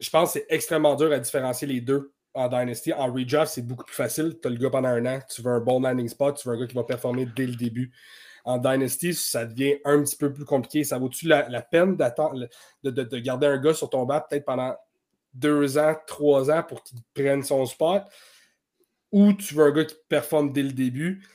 je 0.00 0.10
pense 0.10 0.32
que 0.32 0.40
c'est 0.40 0.46
extrêmement 0.48 0.94
dur 0.96 1.12
à 1.12 1.18
différencier 1.18 1.66
les 1.68 1.80
deux 1.80 2.12
en 2.34 2.48
Dynasty. 2.48 2.92
En 2.92 3.12
redraft, 3.12 3.52
c'est 3.52 3.66
beaucoup 3.66 3.84
plus 3.84 3.94
facile. 3.94 4.38
Tu 4.40 4.48
as 4.48 4.50
le 4.50 4.56
gars 4.56 4.70
pendant 4.70 4.88
un 4.88 5.06
an, 5.06 5.20
tu 5.28 5.42
veux 5.42 5.52
un 5.52 5.60
bon 5.60 5.80
landing 5.80 6.08
spot, 6.08 6.36
tu 6.36 6.48
veux 6.48 6.54
un 6.54 6.60
gars 6.60 6.66
qui 6.66 6.74
va 6.74 6.84
performer 6.84 7.26
dès 7.26 7.46
le 7.46 7.54
début 7.54 7.92
en 8.44 8.58
Dynasty, 8.58 9.14
ça 9.14 9.46
devient 9.46 9.78
un 9.84 10.02
petit 10.02 10.16
peu 10.16 10.32
plus 10.32 10.44
compliqué. 10.44 10.84
Ça 10.84 10.98
vaut-tu 10.98 11.26
la, 11.26 11.62
peine 11.62 11.96
d'attendre, 11.96 12.46
de, 12.82 13.18
garder 13.18 13.46
un 13.46 13.58
gars 13.58 13.72
sur 13.72 13.88
ton 13.88 14.04
bas 14.04 14.20
peut-être 14.20 14.44
pendant 14.44 14.76
deux 15.32 15.78
ans, 15.78 15.96
trois 16.06 16.50
ans 16.50 16.62
pour 16.62 16.82
qu'il 16.82 16.98
prenne 17.14 17.42
son 17.42 17.64
spot? 17.64 18.02
Ou 19.10 19.32
tu 19.32 19.54
veux 19.54 19.64
un 19.64 19.70
gars 19.70 19.84
qui 19.84 19.94
performe 20.08 20.52
dès 20.52 20.62
le 20.62 20.72
début? 20.72 21.26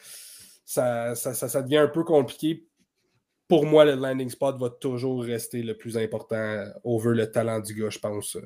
Ça, 0.65 1.15
ça, 1.15 1.61
devient 1.63 1.77
un 1.77 1.87
peu 1.87 2.03
compliqué. 2.03 2.67
Pour 3.49 3.65
moi, 3.65 3.83
le 3.83 3.95
landing 3.95 4.29
spot 4.29 4.57
va 4.57 4.69
toujours 4.69 5.23
rester 5.23 5.63
le 5.63 5.75
plus 5.75 5.97
important 5.97 6.63
over 6.85 7.15
le 7.15 7.29
talent 7.29 7.59
du 7.59 7.73
gars, 7.73 7.89
je 7.89 7.99
pense. 7.99 8.37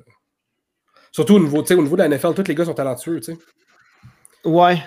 Surtout 1.12 1.36
au 1.36 1.40
niveau, 1.40 1.62
au 1.62 1.82
niveau 1.84 1.96
de 1.96 2.02
la 2.02 2.10
NFL, 2.10 2.34
tous 2.34 2.48
les 2.48 2.56
gars 2.56 2.66
sont 2.66 2.74
talentueux, 2.74 3.20
tu 3.20 3.34
sais. 3.34 3.38
Ouais, 4.46 4.78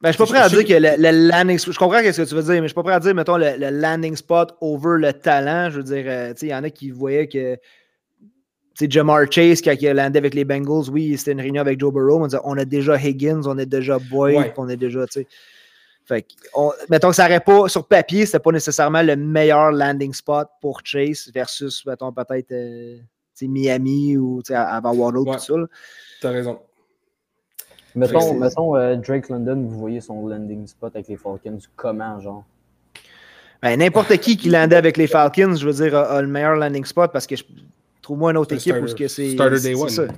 ben, 0.00 0.12
je 0.12 0.12
suis 0.12 0.18
pas 0.18 0.26
prêt 0.26 0.38
à 0.38 0.48
dire 0.48 0.64
que 0.64 0.74
le, 0.74 1.28
landing 1.28 1.58
Je 1.58 1.76
comprends 1.76 1.98
ce 1.98 2.22
que 2.22 2.28
tu 2.28 2.34
veux 2.34 2.42
dire, 2.42 2.52
mais 2.54 2.62
je 2.62 2.66
suis 2.68 2.74
pas 2.74 2.84
prêt 2.84 2.92
à 2.92 3.00
dire, 3.00 3.14
mettons, 3.14 3.36
le, 3.36 3.70
landing 3.70 4.14
spot 4.14 4.56
over 4.60 4.96
le 4.98 5.12
talent. 5.12 5.70
Je 5.70 5.78
veux 5.78 5.82
dire, 5.82 6.04
euh, 6.06 6.34
il 6.40 6.48
y 6.48 6.54
en 6.54 6.62
a 6.62 6.70
qui 6.70 6.90
voyaient 6.90 7.26
que. 7.26 7.56
Sais, 8.74 8.86
Jamar 8.88 9.24
Chase, 9.28 9.60
quand 9.60 9.74
il 9.80 9.88
a 9.88 9.94
landé 9.94 10.18
avec 10.18 10.34
les 10.34 10.44
Bengals, 10.44 10.88
oui, 10.90 11.18
c'était 11.18 11.32
une 11.32 11.40
réunion 11.40 11.62
avec 11.62 11.80
Joe 11.80 11.92
Burrow. 11.92 12.24
On, 12.24 12.28
on 12.44 12.56
a 12.56 12.64
déjà 12.64 12.96
Higgins, 12.96 13.42
on 13.44 13.58
a 13.58 13.64
déjà 13.64 13.98
Boyd, 13.98 14.52
on 14.56 14.68
a 14.68 14.76
déjà. 14.76 15.04
Fait 16.08 16.26
mettons 16.88 17.10
que 17.10 17.16
ça 17.16 17.24
n'aurait 17.24 17.40
pas, 17.40 17.68
sur 17.68 17.86
papier, 17.86 18.24
c'était 18.24 18.38
pas 18.38 18.50
nécessairement 18.50 19.02
le 19.02 19.14
meilleur 19.14 19.70
landing 19.72 20.14
spot 20.14 20.48
pour 20.58 20.80
Chase 20.82 21.30
versus, 21.34 21.84
mettons, 21.84 22.12
peut-être 22.12 22.50
euh, 22.52 22.96
Miami 23.42 24.16
ou 24.16 24.40
avant 24.50 24.94
Waddle, 24.94 25.30
tout 25.30 25.38
ça. 25.38 25.54
T'as 26.22 26.30
raison. 26.30 26.60
Mettons, 27.94 28.76
euh, 28.76 28.96
Drake 28.96 29.28
London, 29.28 29.66
vous 29.68 29.78
voyez 29.78 30.00
son 30.00 30.26
landing 30.26 30.66
spot 30.66 30.94
avec 30.94 31.08
les 31.08 31.16
Falcons, 31.16 31.58
comment, 31.76 32.18
genre? 32.20 32.44
Ben, 33.60 33.78
N'importe 33.78 34.16
qui 34.18 34.36
qui 34.36 34.48
landait 34.48 34.76
avec 34.76 34.96
les 34.96 35.08
Falcons, 35.08 35.56
je 35.56 35.68
veux 35.68 35.84
dire, 35.84 35.94
a, 35.94 36.22
le 36.22 36.28
meilleur 36.28 36.56
landing 36.56 36.84
spot 36.84 37.12
parce 37.12 37.26
que 37.26 37.36
je 37.36 37.44
trouve-moi 38.00 38.30
une 38.30 38.38
autre 38.38 38.54
équipe 38.54 38.76
où 38.76 38.86
c'est. 38.86 39.32
Starter 39.32 39.60
Day 39.60 39.74
One. 39.74 40.08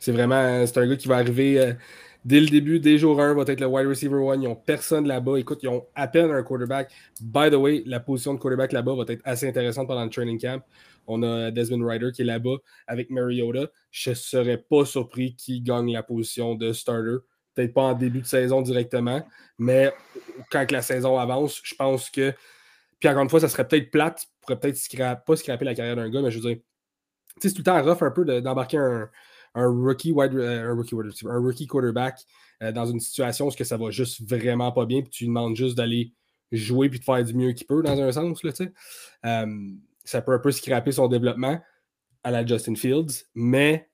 C'est 0.00 0.12
vraiment. 0.12 0.66
C'est 0.66 0.78
un 0.78 0.86
gars 0.86 0.96
qui 0.96 1.08
va 1.08 1.16
arriver 1.16 1.60
euh, 1.60 1.72
dès 2.24 2.40
le 2.40 2.46
début, 2.46 2.80
dès 2.80 2.98
jour 2.98 3.20
1, 3.20 3.34
va 3.34 3.42
être 3.46 3.60
le 3.60 3.66
wide 3.66 3.86
receiver 3.86 4.16
one. 4.16 4.42
Ils 4.42 4.48
n'ont 4.48 4.56
personne 4.56 5.06
là-bas. 5.06 5.38
Écoute, 5.38 5.60
ils 5.62 5.68
ont 5.68 5.86
à 5.94 6.08
peine 6.08 6.30
un 6.30 6.42
quarterback. 6.42 6.90
By 7.20 7.50
the 7.50 7.54
way, 7.54 7.82
la 7.86 8.00
position 8.00 8.34
de 8.34 8.38
quarterback 8.38 8.72
là-bas 8.72 8.94
va 8.94 9.04
être 9.08 9.22
assez 9.24 9.48
intéressante 9.48 9.88
pendant 9.88 10.04
le 10.04 10.10
training 10.10 10.40
camp. 10.40 10.62
On 11.06 11.22
a 11.22 11.50
Desmond 11.50 11.86
Ryder 11.86 12.10
qui 12.12 12.22
est 12.22 12.26
là-bas 12.26 12.56
avec 12.86 13.10
Mariota. 13.10 13.68
Je 13.90 14.10
ne 14.10 14.14
serais 14.14 14.58
pas 14.58 14.84
surpris 14.84 15.34
qu'il 15.34 15.62
gagne 15.62 15.92
la 15.92 16.02
position 16.02 16.54
de 16.54 16.72
starter. 16.72 17.16
Peut-être 17.54 17.74
pas 17.74 17.82
en 17.82 17.94
début 17.94 18.20
de 18.20 18.26
saison 18.26 18.62
directement, 18.62 19.26
mais 19.58 19.92
quand 20.50 20.70
la 20.70 20.82
saison 20.82 21.18
avance, 21.18 21.60
je 21.64 21.74
pense 21.74 22.08
que. 22.08 22.32
Puis 23.00 23.08
encore 23.08 23.22
une 23.22 23.30
fois, 23.30 23.40
ça 23.40 23.48
serait 23.48 23.66
peut-être 23.66 23.90
plate, 23.90 24.26
pourrait 24.42 24.60
peut-être 24.60 25.24
pas 25.24 25.36
scraper 25.36 25.64
la 25.64 25.74
carrière 25.74 25.96
d'un 25.96 26.08
gars, 26.08 26.20
mais 26.20 26.30
je 26.30 26.38
veux 26.38 26.54
dire, 26.54 26.62
c'est 27.40 27.50
tout 27.50 27.58
le 27.58 27.64
temps 27.64 27.82
rough 27.82 28.02
un 28.02 28.10
peu 28.10 28.24
d'embarquer 28.40 28.78
un, 28.78 29.08
rookie 29.66 30.12
wide, 30.12 30.34
euh, 30.34 30.70
un, 30.70 30.74
rookie 30.74 31.64
un 31.64 31.66
quarterback 31.66 32.20
euh, 32.62 32.72
dans 32.72 32.86
une 32.86 33.00
situation 33.00 33.48
où 33.48 33.50
ça 33.50 33.76
va 33.76 33.90
juste 33.90 34.28
vraiment 34.28 34.72
pas 34.72 34.86
bien, 34.86 35.02
puis 35.02 35.10
tu 35.10 35.24
lui 35.24 35.28
demandes 35.28 35.56
juste 35.56 35.76
d'aller 35.76 36.12
jouer 36.52 36.88
puis 36.88 36.98
de 36.98 37.04
faire 37.04 37.22
du 37.24 37.34
mieux 37.34 37.52
qu'il 37.52 37.66
peut 37.66 37.82
dans 37.82 38.00
un 38.00 38.12
sens. 38.12 38.42
Là, 38.42 38.52
ça 40.04 40.22
peut 40.22 40.32
un 40.32 40.38
peu 40.38 40.50
scraper 40.50 40.92
son 40.92 41.08
développement 41.08 41.60
à 42.24 42.30
la 42.30 42.44
Justin 42.46 42.74
Fields, 42.74 43.24
mais 43.34 43.88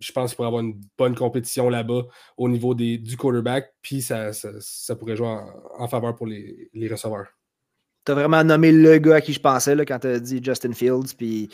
je 0.00 0.12
pense 0.12 0.30
qu'il 0.30 0.36
pourrait 0.36 0.48
avoir 0.48 0.62
une 0.62 0.80
bonne 0.98 1.14
compétition 1.14 1.68
là-bas 1.68 2.02
au 2.36 2.48
niveau 2.48 2.74
des, 2.74 2.98
du 2.98 3.16
quarterback, 3.16 3.72
puis 3.82 4.02
ça, 4.02 4.32
ça, 4.32 4.96
pourrait 4.96 5.16
jouer 5.16 5.38
en, 5.78 5.86
faveur 5.86 6.16
pour 6.16 6.26
les, 6.26 6.70
les 6.72 6.88
receveurs. 6.88 7.28
Tu 8.06 8.12
as 8.12 8.14
vraiment 8.14 8.42
nommé 8.42 8.72
le 8.72 8.96
gars 8.98 9.16
à 9.16 9.20
qui 9.20 9.34
je 9.34 9.40
pensais 9.40 9.74
là, 9.74 9.84
quand 9.84 9.98
tu 9.98 10.06
as 10.06 10.18
dit 10.18 10.40
Justin 10.42 10.72
Fields. 10.72 11.14
Puis 11.16 11.50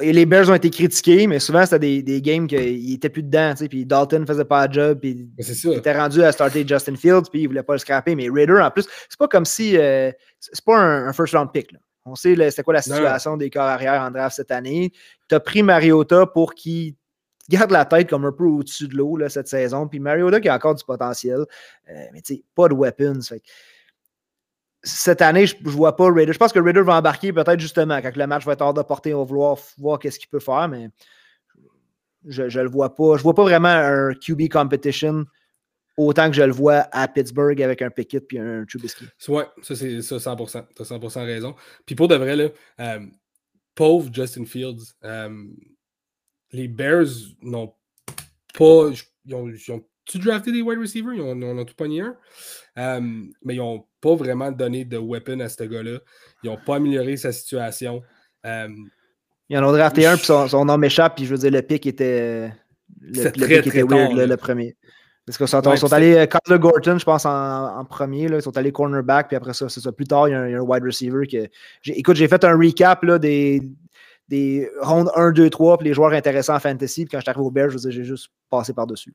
les 0.00 0.26
Bears 0.26 0.48
ont 0.48 0.54
été 0.54 0.70
critiqués, 0.70 1.26
mais 1.26 1.38
souvent 1.38 1.64
c'était 1.64 1.78
des, 1.78 2.02
des, 2.02 2.22
games 2.22 2.46
qu'ils 2.46 2.90
n'étaient 2.90 3.08
plus 3.08 3.22
dedans. 3.22 3.54
Puis 3.68 3.86
Dalton 3.86 4.26
faisait 4.26 4.44
pas 4.44 4.66
le 4.66 4.72
job. 4.72 4.98
Puis 5.00 5.28
il 5.38 5.72
était 5.72 5.96
rendu 5.96 6.22
à 6.22 6.32
starter 6.32 6.66
Justin 6.66 6.96
Fields, 6.96 7.28
puis 7.30 7.42
il 7.42 7.46
voulait 7.46 7.62
pas 7.62 7.74
le 7.74 7.78
scraper. 7.78 8.14
Mais 8.14 8.28
Raider, 8.28 8.60
en 8.60 8.70
plus, 8.70 8.86
c'est 9.08 9.18
pas 9.18 9.28
comme 9.28 9.44
si. 9.44 9.76
Euh, 9.76 10.10
c'est 10.38 10.64
pas 10.64 10.78
un, 10.78 11.12
first 11.12 11.34
round 11.34 11.50
pick. 11.52 11.74
On 12.04 12.14
sait 12.14 12.50
c'est 12.50 12.62
quoi 12.62 12.74
la 12.74 12.82
situation 12.82 13.36
des 13.36 13.50
corps 13.50 13.62
arrière 13.62 14.00
en 14.02 14.10
draft 14.10 14.36
cette 14.36 14.50
année. 14.50 14.92
Tu 15.28 15.34
as 15.34 15.40
pris 15.40 15.62
Mariota 15.62 16.26
pour 16.26 16.54
qu'il 16.54 16.94
garde 17.48 17.70
la 17.70 17.84
tête 17.84 18.08
comme 18.08 18.24
un 18.24 18.32
peu 18.32 18.44
au-dessus 18.44 18.88
de 18.88 18.96
l'eau 18.96 19.18
cette 19.28 19.48
saison. 19.48 19.86
Puis 19.86 20.00
Mariota 20.00 20.40
qui 20.40 20.48
a 20.48 20.54
encore 20.54 20.74
du 20.74 20.84
potentiel. 20.84 21.40
Euh, 21.88 22.04
mais 22.12 22.22
tu 22.22 22.36
sais, 22.36 22.44
pas 22.54 22.68
de 22.68 22.74
weapons. 22.74 23.20
Fait 23.20 23.42
cette 24.82 25.22
année, 25.22 25.46
je 25.46 25.56
ne 25.62 25.68
vois 25.68 25.96
pas 25.96 26.10
Raider. 26.10 26.32
Je 26.32 26.38
pense 26.38 26.52
que 26.52 26.58
Raider 26.58 26.82
va 26.82 26.96
embarquer 26.96 27.32
peut-être 27.32 27.60
justement 27.60 28.00
quand 28.00 28.16
le 28.16 28.26
match 28.26 28.44
va 28.44 28.52
être 28.52 28.62
hors 28.62 28.74
de 28.74 28.82
portée. 28.82 29.14
On 29.14 29.18
va 29.20 29.24
vouloir 29.24 29.58
voir 29.78 29.98
qu'est-ce 29.98 30.18
qu'il 30.18 30.28
peut 30.28 30.40
faire, 30.40 30.68
mais 30.68 30.88
je 32.26 32.42
ne 32.42 32.62
le 32.62 32.70
vois 32.70 32.94
pas. 32.94 33.16
Je 33.16 33.20
ne 33.20 33.22
vois 33.22 33.34
pas 33.34 33.42
vraiment 33.42 33.68
un 33.68 34.14
QB 34.14 34.48
competition 34.50 35.24
autant 35.96 36.30
que 36.30 36.36
je 36.36 36.42
le 36.42 36.52
vois 36.52 36.86
à 36.92 37.08
Pittsburgh 37.08 37.60
avec 37.62 37.82
un 37.82 37.90
Pickett 37.90 38.24
et 38.32 38.38
un 38.38 38.64
Trubisky. 38.64 39.04
Oui, 39.28 39.42
ça 39.62 39.76
c'est 39.76 39.98
100%. 39.98 40.66
Tu 40.74 40.82
as 40.82 40.84
100% 40.84 41.24
raison. 41.24 41.54
Puis 41.84 41.94
pour 41.94 42.08
de 42.08 42.14
vrai, 42.14 42.36
là, 42.36 42.48
euh, 42.80 43.06
pauvre 43.74 44.10
Justin 44.12 44.44
Fields, 44.46 44.94
euh, 45.04 45.44
les 46.52 46.68
Bears 46.68 47.06
n'ont 47.42 47.74
pas. 48.54 48.90
Ils 49.26 49.34
ont, 49.34 49.84
tu 50.10 50.18
drafté 50.18 50.50
des 50.50 50.62
wide 50.62 50.80
receivers? 50.80 51.14
Ils 51.14 51.22
en 51.22 51.40
ont 51.42 51.64
tout 51.64 51.74
pogné 51.74 52.00
un. 52.00 52.16
Euh, 52.78 53.00
mais 53.44 53.54
ils 53.54 53.58
n'ont 53.58 53.84
pas 54.00 54.14
vraiment 54.14 54.50
donné 54.50 54.84
de 54.84 54.98
weapon 54.98 55.40
à 55.40 55.48
ce 55.48 55.62
gars-là. 55.62 55.98
Ils 56.42 56.50
n'ont 56.50 56.58
pas 56.58 56.76
amélioré 56.76 57.16
sa 57.16 57.32
situation. 57.32 58.02
Euh, 58.44 58.68
ils 59.48 59.58
en 59.58 59.64
ont 59.64 59.72
drafté 59.72 60.06
un, 60.06 60.16
puis 60.16 60.26
son, 60.26 60.64
nom 60.64 60.78
m'échappe, 60.78 61.16
puis 61.16 61.26
je 61.26 61.30
veux 61.30 61.38
dire, 61.38 61.50
le 61.50 61.62
pic 61.62 61.86
était. 61.86 62.52
Le, 63.00 63.24
le 63.24 63.30
pic 63.30 63.66
était 63.68 63.82
weird, 63.82 64.16
le 64.16 64.36
premier. 64.36 64.76
Parce 65.26 65.38
qu'ils 65.38 65.48
sont, 65.48 65.76
sont 65.76 65.92
allés, 65.92 66.16
euh, 66.16 66.26
Kyler 66.26 66.58
Gorton, 66.58 66.98
je 66.98 67.04
pense, 67.04 67.24
en, 67.24 67.84
premier, 67.84 68.26
là, 68.26 68.38
ils 68.38 68.42
sont 68.42 68.56
allés 68.56 68.72
cornerback, 68.72 69.28
puis 69.28 69.36
après 69.36 69.52
ça, 69.52 69.68
c'est 69.68 69.80
ça. 69.80 69.92
Plus 69.92 70.06
tard, 70.06 70.28
il 70.28 70.32
y, 70.32 70.34
a 70.34 70.40
un, 70.40 70.60
wide 70.60 70.82
receiver 70.82 71.26
que. 71.26 71.48
Écoute, 71.86 72.16
j'ai 72.16 72.26
fait 72.26 72.42
un 72.42 72.56
recap 72.56 73.04
là, 73.04 73.18
des, 73.18 73.62
des 74.28 74.68
rondes 74.80 75.10
1, 75.14 75.32
2, 75.32 75.50
3, 75.50 75.78
puis 75.78 75.88
les 75.88 75.94
joueurs 75.94 76.12
intéressants 76.12 76.56
en 76.56 76.60
fantasy. 76.60 77.04
Puis 77.04 77.12
quand 77.12 77.18
je 77.18 77.22
suis 77.22 77.30
arrivé 77.30 77.44
au 77.44 77.50
Bears, 77.50 77.70
je 77.70 77.74
veux 77.74 77.80
dire, 77.80 77.90
j'ai 77.92 78.04
juste 78.04 78.30
passé 78.48 78.72
par-dessus. 78.72 79.12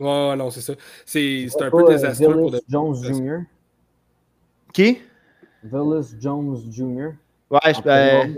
Ouais, 0.00 0.36
non, 0.36 0.50
c'est 0.50 0.60
ça. 0.60 0.74
C'est 1.04 1.48
un 1.60 1.70
peu 1.70 1.88
désastreux 1.88 2.34
pour 2.34 2.50
de... 2.50 2.60
Jones 2.68 2.94
Jr. 3.02 3.38
Qui? 4.72 4.98
Willis 5.64 6.14
Jones 6.20 6.56
Jr. 6.70 7.10
Ouais, 7.50 7.74
je 7.74 7.82
ben... 7.82 8.36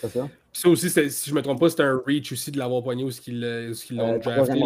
C'est 0.00 0.08
ça. 0.08 0.28
Ça 0.52 0.68
aussi, 0.68 0.88
si 0.88 1.00
je 1.26 1.30
ne 1.30 1.36
me 1.36 1.42
trompe 1.42 1.60
pas, 1.60 1.68
c'était 1.68 1.82
un 1.82 2.00
reach 2.06 2.32
aussi 2.32 2.50
de 2.50 2.58
l'avoir 2.58 2.82
poigné 2.82 3.04
ou 3.04 3.10
ce 3.10 3.20
qu'ils 3.20 3.40
l'ont 3.40 4.14
euh, 4.14 4.18
drafté. 4.18 4.62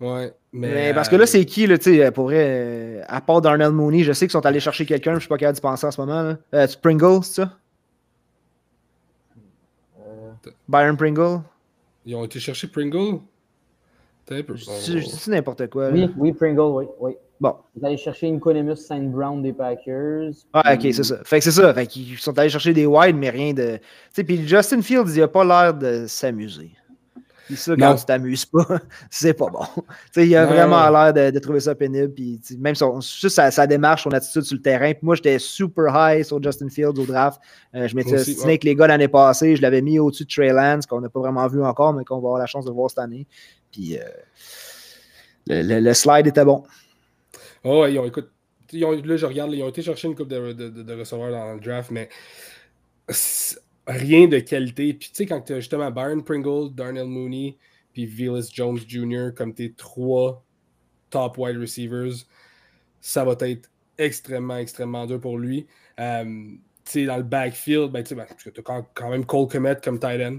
Ouais, 0.00 0.32
mais, 0.52 0.94
parce 0.94 1.08
que 1.08 1.16
là, 1.16 1.24
euh, 1.24 1.26
c'est 1.26 1.44
qui, 1.44 1.66
là, 1.66 1.76
tu 1.76 1.96
sais, 1.96 2.10
pour 2.12 2.24
vrai, 2.26 2.36
euh, 2.38 3.02
à 3.08 3.20
part 3.20 3.40
Darnell 3.40 3.72
Mooney, 3.72 4.04
je 4.04 4.12
sais 4.12 4.26
qu'ils 4.26 4.32
sont 4.32 4.46
allés 4.46 4.60
chercher 4.60 4.86
quelqu'un, 4.86 5.10
je 5.12 5.16
ne 5.16 5.20
suis 5.20 5.28
pas 5.28 5.38
capable 5.38 5.56
d'y 5.56 5.60
penser 5.60 5.86
en 5.86 5.90
ce 5.90 6.00
moment. 6.00 6.22
Là. 6.22 6.38
Euh, 6.54 6.66
Pringle, 6.80 7.24
c'est 7.24 7.42
ça? 7.42 7.58
Byron 10.68 10.96
Pringle? 10.96 11.40
Ils 12.06 12.14
ont 12.14 12.24
été 12.24 12.38
chercher 12.38 12.68
Pringle? 12.68 13.18
C'est 14.28 15.28
n'importe 15.28 15.68
quoi. 15.68 15.90
Oui, 15.90 16.10
oui, 16.16 16.32
Pringle, 16.32 16.60
oui. 16.60 16.84
oui. 17.00 17.12
Bon. 17.40 17.54
Ils 17.76 17.80
sont 17.80 17.86
allés 17.86 17.96
chercher 17.96 18.26
une 18.26 18.38
Economus 18.38 18.76
Saint 18.76 19.02
Brown 19.02 19.42
des 19.42 19.52
Packers. 19.52 20.32
Ah, 20.52 20.74
ok, 20.74 20.80
c'est 20.92 21.04
ça. 21.04 21.18
Fait 21.24 21.38
que 21.38 21.44
c'est 21.44 21.52
ça. 21.52 21.72
Fait 21.72 21.86
qu'ils 21.86 22.18
sont 22.18 22.36
allés 22.38 22.48
chercher 22.48 22.72
des 22.72 22.86
wide, 22.86 23.16
mais 23.16 23.30
rien 23.30 23.52
de. 23.52 23.76
Tu 23.76 23.82
sais, 24.12 24.24
puis 24.24 24.46
Justin 24.46 24.82
Fields, 24.82 25.14
il 25.14 25.22
a 25.22 25.28
pas 25.28 25.44
l'air 25.44 25.74
de 25.74 26.06
s'amuser. 26.08 26.72
Puis 27.46 27.56
ça, 27.56 27.74
quand 27.76 27.94
tu 27.94 28.04
t'amuses 28.04 28.44
pas, 28.44 28.66
c'est 29.10 29.32
pas 29.32 29.46
bon. 29.48 29.64
sais, 30.12 30.26
il 30.26 30.36
a 30.36 30.44
vraiment 30.44 30.90
l'air 30.90 31.14
de, 31.14 31.38
trouver 31.38 31.60
ça 31.60 31.74
pénible. 31.74 32.12
Puis 32.12 32.38
même 32.58 32.74
son, 32.74 33.00
juste 33.00 33.40
sa, 33.50 33.66
démarche, 33.66 34.02
son 34.02 34.10
attitude 34.10 34.42
sur 34.42 34.56
le 34.56 34.60
terrain. 34.60 34.92
Puis 34.92 35.00
moi, 35.02 35.14
j'étais 35.14 35.38
super 35.38 35.86
high 35.94 36.22
sur 36.24 36.42
Justin 36.42 36.68
Fields 36.68 36.98
au 36.98 37.06
draft. 37.06 37.40
Euh, 37.74 37.88
je 37.88 37.96
m'étais 37.96 38.16
assigné 38.16 38.44
avec 38.44 38.64
les 38.64 38.74
gars 38.74 38.88
l'année 38.88 39.08
passée. 39.08 39.56
Je 39.56 39.62
l'avais 39.62 39.80
mis 39.80 39.98
au-dessus 39.98 40.24
de 40.24 40.28
Trey 40.28 40.52
Lance, 40.52 40.84
qu'on 40.84 41.00
n'a 41.00 41.08
pas 41.08 41.20
vraiment 41.20 41.46
vu 41.46 41.64
encore, 41.64 41.94
mais 41.94 42.04
qu'on 42.04 42.16
va 42.16 42.28
avoir 42.28 42.38
la 42.38 42.46
chance 42.46 42.66
de 42.66 42.70
voir 42.70 42.90
cette 42.90 42.98
année. 42.98 43.26
Puis 43.72 43.98
euh, 43.98 44.02
le, 45.46 45.92
slide 45.94 46.26
était 46.26 46.44
bon. 46.44 46.64
Oh, 47.64 47.86
ils 47.86 47.98
ont, 47.98 48.04
écoute, 48.04 48.30
là, 48.72 49.16
je 49.16 49.26
regarde, 49.26 49.52
ils 49.52 49.62
ont 49.62 49.68
été 49.68 49.82
chercher 49.82 50.08
une 50.08 50.14
coupe 50.14 50.28
de, 50.28 50.94
receveurs 50.98 51.30
dans 51.30 51.54
le 51.54 51.60
draft, 51.60 51.90
mais 51.90 52.08
rien 53.86 54.28
de 54.28 54.38
qualité. 54.38 54.94
Puis 54.94 55.08
tu 55.10 55.16
sais, 55.16 55.26
quand 55.26 55.40
tu 55.40 55.54
as 55.54 55.60
justement 55.60 55.90
Byron 55.90 56.22
Pringle, 56.22 56.74
Darnell 56.74 57.06
Mooney, 57.06 57.56
puis 57.92 58.06
Velas 58.06 58.50
Jones 58.52 58.78
Jr. 58.86 59.30
comme 59.34 59.54
tes 59.54 59.72
trois 59.72 60.44
top 61.10 61.38
wide 61.38 61.58
receivers, 61.58 62.12
ça 63.00 63.24
va 63.24 63.34
être 63.40 63.70
extrêmement, 63.96 64.58
extrêmement 64.58 65.06
dur 65.06 65.20
pour 65.20 65.38
lui. 65.38 65.66
Euh, 65.98 66.24
tu 66.84 66.92
sais, 66.92 67.04
dans 67.06 67.16
le 67.16 67.22
backfield, 67.22 67.90
ben, 67.90 68.02
tu 68.02 68.14
ben, 68.14 68.24
as 68.24 68.82
quand 68.94 69.10
même 69.10 69.24
Cole 69.24 69.48
Komet 69.48 69.76
comme 69.82 69.98
tight 69.98 70.20
end. 70.20 70.38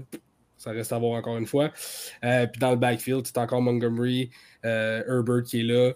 Ça 0.60 0.72
reste 0.72 0.92
à 0.92 0.98
voir 0.98 1.12
encore 1.12 1.38
une 1.38 1.46
fois. 1.46 1.70
Euh, 2.22 2.46
puis 2.46 2.60
dans 2.60 2.72
le 2.72 2.76
backfield, 2.76 3.26
as 3.34 3.40
encore 3.40 3.62
Montgomery, 3.62 4.28
euh, 4.66 5.02
Herbert 5.08 5.42
qui 5.42 5.60
est 5.60 5.62
là. 5.62 5.92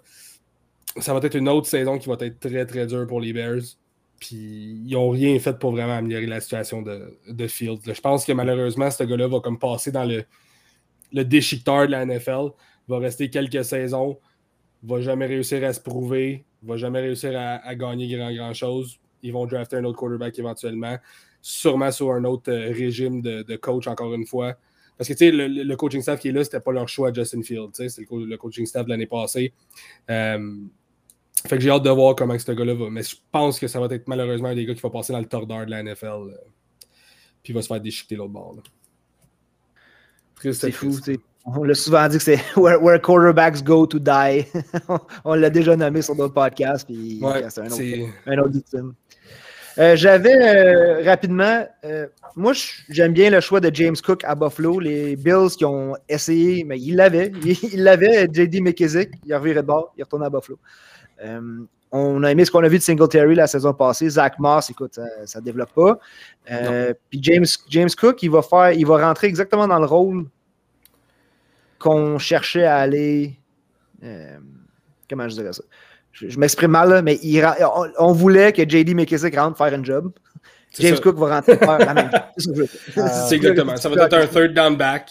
Ça 1.01 1.13
va 1.13 1.21
être 1.23 1.37
une 1.37 1.51
autre 1.51 1.67
saison 1.67 1.99
qui 1.99 2.09
va 2.09 2.17
être 2.19 2.41
très, 2.41 2.65
très 2.65 2.87
dure 2.87 3.07
pour 3.07 3.21
les 3.21 3.35
Bears. 3.35 3.61
Puis 4.19 4.81
ils 4.87 4.93
n'ont 4.93 5.11
rien 5.11 5.39
fait 5.39 5.59
pour 5.59 5.73
vraiment 5.73 5.93
améliorer 5.93 6.25
la 6.25 6.41
situation 6.41 6.81
de, 6.81 7.19
de 7.29 7.47
Fields. 7.47 7.81
je 7.85 8.01
pense 8.01 8.25
que 8.25 8.33
malheureusement, 8.33 8.91
ce 8.91 9.05
gars-là 9.05 9.29
va 9.29 9.41
comme 9.41 9.59
passer 9.59 9.93
dans 9.93 10.07
le, 10.07 10.25
le 11.13 11.25
déchiqueteur 11.27 11.87
de 11.87 11.91
la 11.91 12.07
NFL. 12.07 12.53
Va 12.89 12.99
rester 12.99 13.29
quelques 13.29 13.67
saisons. 13.67 14.19
Va 14.83 15.03
jamais 15.03 15.27
réussir 15.27 15.63
à 15.63 15.75
se 15.75 15.81
prouver. 15.81 16.47
Va 16.63 16.79
jamais 16.79 17.01
réussir 17.01 17.39
à, 17.39 17.75
gagner 17.75 18.09
grand, 18.17 18.33
grand 18.33 18.55
chose. 18.55 18.99
Ils 19.23 19.35
vont 19.35 19.45
drafter 19.45 19.77
un 19.77 19.85
autre 19.85 19.99
quarterback 19.99 20.39
éventuellement. 20.39 20.97
Sûrement 21.47 21.93
sur 21.93 22.11
un 22.13 22.25
autre 22.25 22.51
euh, 22.51 22.73
régime 22.73 23.21
de, 23.21 23.57
coach, 23.57 23.87
encore 23.87 24.15
une 24.15 24.27
fois. 24.27 24.55
Parce 24.97 25.13
que 25.13 25.25
le, 25.25 25.47
le, 25.47 25.77
coaching 25.77 26.01
staff 26.01 26.19
qui 26.19 26.29
est 26.29 26.33
là, 26.33 26.43
c'était 26.43 26.59
pas 26.59 26.73
leur 26.73 26.89
choix, 26.89 27.13
Justin 27.13 27.43
Fields. 27.43 27.73
C'est 27.75 27.99
le, 28.11 28.25
le, 28.25 28.37
coaching 28.39 28.65
staff 28.65 28.87
de 28.87 28.89
l'année 28.89 29.05
passée. 29.05 29.53
Euh, 30.09 30.57
fait 31.47 31.57
que 31.57 31.61
j'ai 31.61 31.69
hâte 31.69 31.83
de 31.83 31.91
voir 31.91 32.17
comment 32.17 32.39
ce 32.39 32.51
gars-là 32.51 32.73
va. 32.73 32.89
Mais 32.89 33.03
je 33.03 33.17
pense 33.31 33.61
que 33.61 33.69
ça 33.69 33.79
va 33.79 33.95
être 33.95 34.09
malheureusement 34.09 34.49
un 34.49 34.55
des 34.55 34.65
gars 34.65 34.73
qui 34.73 34.81
va 34.81 34.89
passer 34.89 35.13
dans 35.13 35.19
le 35.19 35.27
tordeur 35.27 35.67
de 35.67 35.71
la 35.71 35.83
NFL. 35.83 36.07
Euh, 36.07 36.35
puis 37.43 37.53
il 37.53 37.55
va 37.55 37.61
se 37.61 37.67
faire 37.67 37.81
déchiqueter 37.83 38.17
l'autre 38.17 38.33
bord. 38.33 38.57
C'est 40.51 40.71
fou. 40.71 40.99
On 41.45 41.63
l'a 41.63 41.75
souvent 41.75 42.09
dit 42.09 42.17
que 42.17 42.23
c'est 42.23 42.41
where, 42.57 42.99
quarterbacks 43.03 43.63
go 43.63 43.87
to 43.87 43.99
die. 43.99 44.47
on 45.27 45.35
l'a 45.35 45.51
déjà 45.51 45.77
nommé 45.77 46.01
sur 46.01 46.17
d'autres 46.17 46.33
podcasts. 46.33 46.87
Puis 46.87 47.21
c'est 47.51 47.61
un 47.61 47.67
autre, 47.67 48.13
un 48.29 48.39
autre 48.39 48.95
euh, 49.79 49.97
J'avais 49.97 50.35
euh, 50.35 51.03
rapidement, 51.05 51.67
moi 52.37 52.53
j'aime 52.89 53.13
bien 53.13 53.31
le 53.31 53.41
choix 53.41 53.61
de 53.61 53.75
James 53.75 53.97
Cook 54.05 54.23
à 54.25 54.35
Buffalo. 54.35 54.81
Les 54.81 55.17
Bills 55.17 55.51
qui 55.57 55.65
ont 55.65 55.95
essayé, 56.09 56.65
mais 56.65 56.79
ils 56.79 56.97
l'avaient. 56.97 57.33
Ils 57.45 57.83
l'avaient, 57.83 58.29
JD 58.33 58.61
McKissick, 58.61 59.11
il 59.25 59.33
a 59.33 59.39
reviré 59.39 59.63
de 59.63 59.67
bord, 59.67 59.93
il 59.97 60.01
est 60.01 60.05
retourné 60.05 60.27
à 60.27 60.31
Buffalo. 60.31 60.59
Euh, 61.23 61.65
on 61.97 62.25
a 62.25 62.33
aimé 62.33 62.45
ce 62.45 62.51
qu'on 62.51 62.65
a 62.65 62.69
vu 62.69 62.79
de 62.79 62.83
Singletary 62.83 63.37
la 63.37 63.47
saison 63.47 63.73
passée. 63.73 64.09
Zach 64.09 64.41
Moss, 64.41 64.69
écoute, 64.69 64.99
ça 65.27 65.39
ne 65.39 65.45
développe 65.45 65.73
pas. 65.73 65.97
Euh, 66.51 66.93
puis 67.09 67.21
James, 67.23 67.47
James 67.69 67.89
Cook, 67.97 68.21
il 68.25 68.31
va, 68.33 68.43
faire, 68.43 68.73
il 68.73 68.85
va 68.85 69.07
rentrer 69.07 69.29
exactement 69.29 69.69
dans 69.69 69.79
le 69.79 69.87
rôle 69.87 70.27
qu'on 71.79 72.19
cherchait 72.19 72.65
à 72.65 72.79
aller. 72.79 73.39
Euh, 74.03 74.39
comment 75.09 75.29
je 75.29 75.37
dirais 75.37 75.53
ça? 75.53 75.63
Je, 76.15 76.39
m'exprime 76.39 76.71
mal, 76.71 77.03
mais 77.03 77.19
on, 77.99 78.13
voulait 78.13 78.53
que 78.53 78.63
JD 78.63 78.95
McKissick 78.95 79.37
rentre 79.37 79.59
faire 79.59 79.75
un 79.75 79.83
job. 79.83 80.13
James 80.79 80.99
Cook 81.01 81.17
va 81.19 81.37
rentrer 81.37 81.57
faire 81.57 81.79
la 81.79 81.95
même 81.95 82.11
chose. 82.39 82.69
C'est 83.29 83.37
exactement. 83.37 83.77
Ça 83.77 83.89
va 83.89 84.05
être 84.05 84.15
un 84.15 84.27
third 84.27 84.55
down 84.55 84.77
back. 84.77 85.11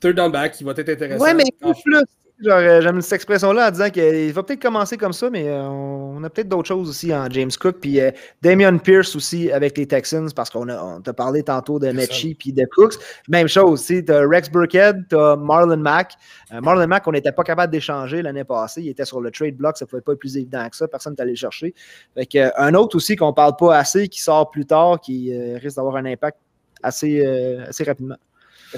Third 0.00 0.16
down 0.16 0.32
back, 0.32 0.58
il 0.60 0.64
va 0.64 0.72
être 0.72 0.88
intéressant. 0.88 1.22
Ouais, 1.22 1.34
mais 1.34 1.44
plus, 1.60 2.02
j'aime 2.42 3.00
cette 3.00 3.12
expression-là 3.12 3.68
en 3.68 3.70
disant 3.70 3.90
qu'il 3.90 4.32
va 4.32 4.42
peut-être 4.42 4.62
commencer 4.62 4.96
comme 4.96 5.12
ça, 5.12 5.30
mais 5.30 5.50
on 5.50 6.22
a 6.24 6.30
peut-être 6.30 6.48
d'autres 6.48 6.68
choses 6.68 6.88
aussi 6.88 7.14
en 7.14 7.28
James 7.30 7.50
Cook. 7.58 7.76
Puis 7.80 8.00
Damian 8.42 8.78
Pierce 8.78 9.14
aussi 9.16 9.50
avec 9.52 9.76
les 9.76 9.86
Texans, 9.86 10.28
parce 10.34 10.50
qu'on 10.50 10.68
a, 10.68 11.00
t'a 11.00 11.12
parlé 11.12 11.42
tantôt 11.42 11.78
de 11.78 11.90
Mechie 11.90 12.34
puis 12.34 12.52
de 12.52 12.64
Cooks. 12.64 12.94
Même 13.28 13.48
chose, 13.48 13.84
tu 13.84 14.04
as 14.08 14.26
Rex 14.26 14.50
Burkhead, 14.50 15.06
tu 15.08 15.16
as 15.16 15.36
Marlon 15.36 15.76
Mack. 15.76 16.14
Marlon 16.50 16.86
Mack, 16.86 17.06
on 17.06 17.12
n'était 17.12 17.32
pas 17.32 17.44
capable 17.44 17.72
d'échanger 17.72 18.22
l'année 18.22 18.44
passée. 18.44 18.82
Il 18.82 18.88
était 18.88 19.04
sur 19.04 19.20
le 19.20 19.30
trade 19.30 19.56
block, 19.56 19.76
ça 19.76 19.84
ne 19.84 19.88
pouvait 19.90 20.02
pas 20.02 20.12
être 20.12 20.18
plus 20.18 20.36
évident 20.36 20.68
que 20.68 20.76
ça. 20.76 20.88
Personne 20.88 21.14
n'est 21.14 21.20
allé 21.22 21.32
le 21.32 21.36
chercher. 21.36 21.74
Fait 22.14 22.52
un 22.56 22.74
autre 22.74 22.96
aussi 22.96 23.16
qu'on 23.16 23.28
ne 23.28 23.34
parle 23.34 23.56
pas 23.56 23.76
assez, 23.76 24.08
qui 24.08 24.20
sort 24.20 24.50
plus 24.50 24.66
tard, 24.66 25.00
qui 25.00 25.36
risque 25.56 25.76
d'avoir 25.76 25.96
un 25.96 26.06
impact 26.06 26.38
assez, 26.82 27.24
assez 27.66 27.84
rapidement. 27.84 28.16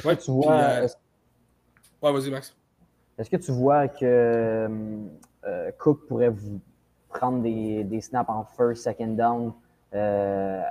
Ouais, 0.04 0.16
tu 0.16 0.30
vois. 0.30 0.80
Ouais, 2.02 2.12
vas-y, 2.12 2.30
Max. 2.30 2.54
Est-ce 3.18 3.30
que 3.30 3.36
tu 3.36 3.52
vois 3.52 3.88
que 3.88 4.68
euh, 5.44 5.70
Cook 5.78 6.06
pourrait 6.06 6.30
vous 6.30 6.60
prendre 7.08 7.42
des, 7.42 7.84
des, 7.84 8.00
snaps 8.00 8.30
en 8.30 8.44
first, 8.44 8.84
second 8.84 9.14
down 9.14 9.52
euh, 9.94 10.62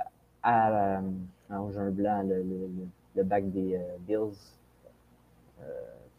à. 0.42 0.96
Euh, 0.96 1.00
j'ai 1.70 1.78
un 1.78 1.90
blanc, 1.90 2.22
le, 2.26 2.36
le, 2.36 2.68
le, 3.16 3.22
back 3.22 3.50
des 3.52 3.74
euh, 3.74 3.78
Bills? 4.00 4.38
Euh, 5.60 5.64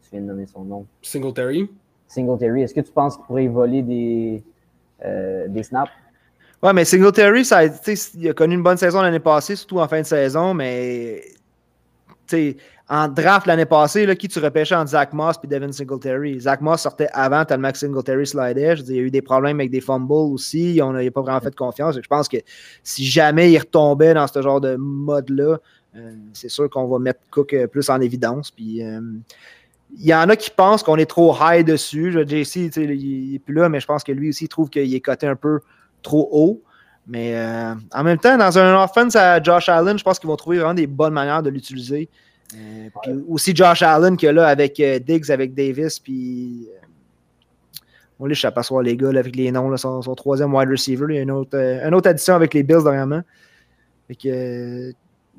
tu 0.02 0.10
viens 0.12 0.22
de 0.22 0.28
donner 0.28 0.46
son 0.46 0.64
nom. 0.64 0.86
Singletary. 1.02 1.68
Singletary. 2.06 2.62
Est-ce 2.62 2.74
que 2.74 2.80
tu 2.80 2.92
penses 2.92 3.16
qu'il 3.16 3.26
pourrait 3.26 3.48
voler 3.48 3.82
des, 3.82 4.44
des 5.48 5.62
snaps? 5.62 5.90
Ouais, 6.62 6.72
mais 6.72 6.84
Singletary, 6.84 7.44
ça 7.44 7.58
a, 7.58 7.64
il 8.14 8.28
a 8.28 8.32
connu 8.32 8.54
une 8.54 8.62
bonne 8.62 8.76
saison 8.76 9.02
l'année 9.02 9.20
passée, 9.20 9.56
surtout 9.56 9.80
en 9.80 9.88
fin 9.88 10.00
de 10.00 10.06
saison, 10.06 10.54
mais 10.54 11.22
en 12.88 13.08
draft 13.08 13.46
l'année 13.46 13.64
passée, 13.64 14.04
là, 14.04 14.14
qui 14.14 14.28
tu 14.28 14.38
repêchais 14.38 14.74
entre 14.74 14.90
Zach 14.90 15.14
Moss 15.14 15.36
et 15.42 15.46
Devin 15.46 15.72
Singletary? 15.72 16.38
Zach 16.40 16.60
Moss 16.60 16.82
sortait 16.82 17.08
avant 17.14 17.44
tellement 17.46 17.72
que 17.72 17.78
Singletary 17.78 18.26
slidait. 18.26 18.76
Je 18.76 18.82
il 18.82 18.94
y 18.94 18.98
a 18.98 19.02
eu 19.02 19.10
des 19.10 19.22
problèmes 19.22 19.58
avec 19.58 19.70
des 19.70 19.80
fumbles 19.80 20.12
aussi. 20.12 20.78
On 20.82 20.92
n'a 20.92 21.10
pas 21.10 21.22
vraiment 21.22 21.40
fait 21.40 21.50
de 21.50 21.56
confiance. 21.56 21.94
Je 21.94 22.06
pense 22.06 22.28
que 22.28 22.36
si 22.82 23.06
jamais 23.06 23.50
il 23.50 23.58
retombait 23.58 24.12
dans 24.12 24.26
ce 24.26 24.42
genre 24.42 24.60
de 24.60 24.76
mode-là, 24.76 25.56
euh, 25.96 26.12
c'est 26.34 26.50
sûr 26.50 26.68
qu'on 26.68 26.86
va 26.86 26.98
mettre 26.98 27.20
Cook 27.30 27.54
euh, 27.54 27.66
plus 27.66 27.88
en 27.88 28.00
évidence. 28.00 28.52
Euh, 28.60 29.00
il 29.96 30.06
y 30.06 30.14
en 30.14 30.28
a 30.28 30.36
qui 30.36 30.50
pensent 30.50 30.82
qu'on 30.82 30.96
est 30.96 31.06
trop 31.06 31.34
high 31.40 31.64
dessus. 31.64 32.12
JC, 32.12 32.70
il 32.76 33.32
n'est 33.32 33.38
plus 33.38 33.54
là, 33.54 33.70
mais 33.70 33.80
je 33.80 33.86
pense 33.86 34.04
que 34.04 34.12
lui 34.12 34.28
aussi 34.28 34.44
il 34.44 34.48
trouve 34.48 34.68
qu'il 34.68 34.92
est 34.92 35.00
coté 35.00 35.26
un 35.26 35.36
peu 35.36 35.60
trop 36.02 36.28
haut. 36.32 36.62
Mais 37.06 37.36
en 37.92 38.02
même 38.02 38.18
temps, 38.18 38.38
dans 38.38 38.58
un 38.58 38.82
offense 38.82 39.14
à 39.14 39.40
Josh 39.42 39.68
Allen, 39.68 39.98
je 39.98 40.02
pense 40.02 40.18
qu'ils 40.18 40.28
vont 40.28 40.36
trouver 40.36 40.56
vraiment 40.56 40.72
des 40.72 40.86
bonnes 40.86 41.12
manières 41.12 41.42
de 41.42 41.50
l'utiliser. 41.50 42.08
Euh, 42.52 42.88
puis 43.02 43.12
aussi 43.28 43.54
Josh 43.54 43.82
Allen 43.82 44.16
qui 44.16 44.26
est 44.26 44.32
là 44.32 44.46
avec 44.46 44.78
euh, 44.80 44.98
Diggs, 44.98 45.30
avec 45.30 45.54
Davis, 45.54 45.98
puis. 45.98 46.68
On 48.20 48.26
les 48.26 48.36
pas 48.54 48.62
soir 48.62 48.80
les 48.80 48.96
gars 48.96 49.08
avec 49.08 49.34
les 49.34 49.50
noms, 49.50 49.68
là, 49.68 49.76
son, 49.76 50.00
troisième 50.14 50.54
wide 50.54 50.70
receiver. 50.70 51.06
Il 51.08 51.16
y 51.16 51.18
a 51.18 51.22
une 51.22 51.32
autre, 51.32 51.58
euh, 51.58 51.86
une 51.86 51.94
autre 51.94 52.08
addition 52.08 52.34
avec 52.34 52.54
les 52.54 52.62
Bills 52.62 52.84
dernièrement. 52.84 53.22
Fait 54.06 54.14
que. 54.14 54.92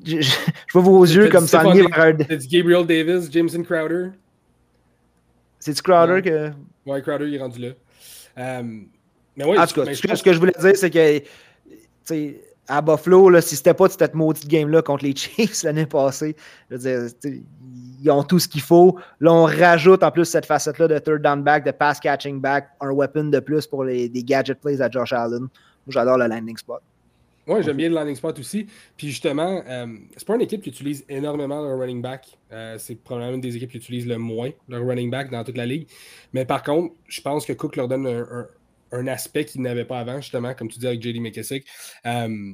Je, 0.04 0.20
je, 0.20 0.32
vois 0.74 0.82
vos 0.82 1.02
yeux 1.02 1.30
comme 1.30 1.46
ça. 1.46 1.62
C'est 1.64 2.46
Gabriel 2.48 2.86
Davis, 2.86 3.32
Jameson 3.32 3.62
Crowder? 3.62 4.10
C'est-tu 5.58 5.80
Crowder 5.80 6.20
que. 6.20 6.50
Ouais, 6.84 7.00
Crowder, 7.00 7.26
il 7.26 7.34
est 7.36 7.40
rendu 7.40 7.60
là. 7.60 8.62
mais 9.34 9.44
ouais, 9.44 9.58
en 9.58 9.66
tout 9.66 9.82
cas, 9.82 9.94
ce 9.94 10.22
que 10.22 10.32
je 10.34 10.38
voulais 10.38 10.52
dire, 10.60 10.76
c'est 10.76 10.90
que 10.90 11.22
à 12.68 12.82
Buffalo, 12.82 13.30
là, 13.30 13.40
si 13.40 13.56
c'était 13.56 13.74
pas 13.74 13.88
cette 13.88 14.14
maudite 14.14 14.48
game-là 14.48 14.82
contre 14.82 15.04
les 15.04 15.14
Chiefs 15.16 15.62
l'année 15.62 15.86
passée, 15.86 16.36
ils 16.70 18.10
ont 18.10 18.22
tout 18.22 18.38
ce 18.38 18.48
qu'il 18.48 18.60
faut. 18.60 18.98
Là, 19.20 19.32
on 19.32 19.44
rajoute 19.44 20.02
en 20.02 20.10
plus 20.10 20.24
cette 20.24 20.46
facette-là 20.46 20.88
de 20.88 20.98
third 20.98 21.22
down 21.22 21.42
back, 21.42 21.64
de 21.64 21.70
pass 21.70 22.00
catching 22.00 22.40
back, 22.40 22.68
un 22.80 22.92
weapon 22.92 23.24
de 23.24 23.40
plus 23.40 23.66
pour 23.66 23.84
les, 23.84 24.08
gadget 24.08 24.60
plays 24.60 24.80
à 24.80 24.90
Josh 24.90 25.12
Allen. 25.12 25.48
J'adore 25.88 26.18
le 26.18 26.26
landing 26.26 26.56
spot. 26.56 26.82
Oui, 27.48 27.62
j'aime 27.62 27.76
bien 27.76 27.88
le 27.88 27.94
landing 27.94 28.16
spot 28.16 28.36
aussi. 28.40 28.66
Puis 28.96 29.08
justement, 29.08 29.62
euh, 29.68 29.86
c'est 30.16 30.26
pas 30.26 30.34
une 30.34 30.40
équipe 30.40 30.62
qui 30.62 30.70
utilise 30.70 31.04
énormément 31.08 31.62
leur 31.62 31.78
running 31.78 32.02
back. 32.02 32.36
Euh, 32.50 32.76
c'est 32.76 32.96
probablement 32.96 33.34
une 33.34 33.40
des 33.40 33.54
équipes 33.54 33.70
qui 33.70 33.76
utilise 33.76 34.06
le 34.08 34.18
moins 34.18 34.50
leur 34.68 34.84
running 34.84 35.10
back 35.10 35.30
dans 35.30 35.44
toute 35.44 35.56
la 35.56 35.66
ligue. 35.66 35.86
Mais 36.32 36.44
par 36.44 36.64
contre, 36.64 36.94
je 37.06 37.20
pense 37.20 37.46
que 37.46 37.52
Cook 37.52 37.76
leur 37.76 37.86
donne 37.86 38.06
un 38.06 38.26
un 38.32 38.46
aspect 38.92 39.44
qu'il 39.44 39.62
n'avait 39.62 39.84
pas 39.84 40.00
avant, 40.00 40.20
justement, 40.20 40.54
comme 40.54 40.68
tu 40.68 40.78
dis 40.78 40.86
avec 40.86 41.02
JD 41.02 41.20
McKissick. 41.20 41.66
Euh, 42.06 42.52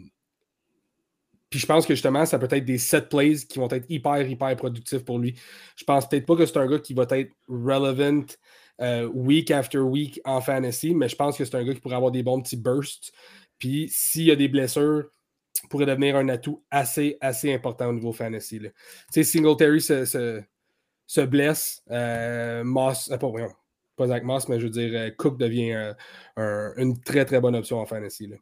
puis 1.51 1.61
je 1.61 1.67
pense 1.67 1.87
que 1.87 1.95
justement, 1.95 2.25
ça 2.25 2.39
peut 2.39 2.49
être 2.51 2.65
des 2.65 2.79
set 2.79 3.09
plays 3.09 3.37
qui 3.37 3.59
vont 3.59 3.69
être 3.69 3.85
hyper, 3.91 4.27
hyper 4.27 4.57
productifs 4.57 5.05
pour 5.05 5.19
lui. 5.19 5.35
Je 5.77 5.85
pense 5.85 6.09
peut-être 6.09 6.25
pas 6.25 6.37
que 6.37 6.47
c'est 6.47 6.57
un 6.57 6.67
gars 6.67 6.79
qui 6.79 6.95
va 6.95 7.07
être 7.11 7.33
relevant 7.47 8.25
euh, 8.81 9.07
week 9.09 9.51
after 9.51 9.81
week 9.81 10.21
en 10.25 10.41
fantasy, 10.41 10.95
mais 10.95 11.09
je 11.09 11.17
pense 11.17 11.37
que 11.37 11.45
c'est 11.45 11.55
un 11.55 11.65
gars 11.65 11.75
qui 11.75 11.81
pourrait 11.81 11.97
avoir 11.97 12.11
des 12.11 12.23
bons 12.23 12.41
petits 12.41 12.57
bursts. 12.57 13.13
Puis 13.59 13.87
s'il 13.91 14.25
y 14.25 14.31
a 14.31 14.37
des 14.37 14.49
blessures, 14.49 15.11
pourrait 15.73 15.87
devenir 15.87 16.17
un 16.17 16.29
atout 16.29 16.63
assez, 16.71 17.17
assez 17.21 17.53
important 17.53 17.89
au 17.89 17.93
niveau 17.95 18.13
fantasy. 18.13 18.61
Tu 18.61 18.71
sais, 19.11 19.25
Singletary 19.25 19.81
se, 19.81 20.45
se, 21.07 21.21
blesse. 21.23 21.83
Euh, 21.91 22.63
Moss, 22.63 23.09
pas, 23.09 23.33
pas 23.97 24.07
Zach 24.07 24.23
Moss, 24.25 24.49
mais 24.49 24.59
je 24.59 24.65
veux 24.65 24.71
dire, 24.71 24.91
euh, 24.95 25.11
Cook 25.17 25.39
devient 25.39 25.95
une 26.77 27.01
très 27.03 27.25
très 27.25 27.41
bonne 27.41 27.57
option 27.57 27.79
en 27.79 27.87
fantasy. 27.87 28.27
Là. 28.27 28.37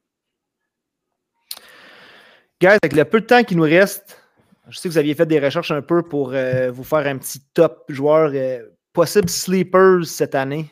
Guys, 2.60 2.78
avec 2.82 2.92
le 2.92 3.04
peu 3.04 3.20
de 3.22 3.26
temps 3.26 3.42
qui 3.42 3.56
nous 3.56 3.62
reste, 3.62 4.20
je 4.68 4.78
sais 4.78 4.88
que 4.88 4.92
vous 4.92 4.98
aviez 4.98 5.14
fait 5.14 5.26
des 5.26 5.40
recherches 5.40 5.70
un 5.70 5.82
peu 5.82 6.02
pour 6.02 6.32
euh, 6.32 6.70
vous 6.70 6.84
faire 6.84 7.06
un 7.06 7.16
petit 7.16 7.40
top 7.54 7.84
joueur 7.88 8.32
euh, 8.34 8.62
possible 8.92 9.28
sleepers 9.28 10.04
cette 10.04 10.34
année 10.34 10.66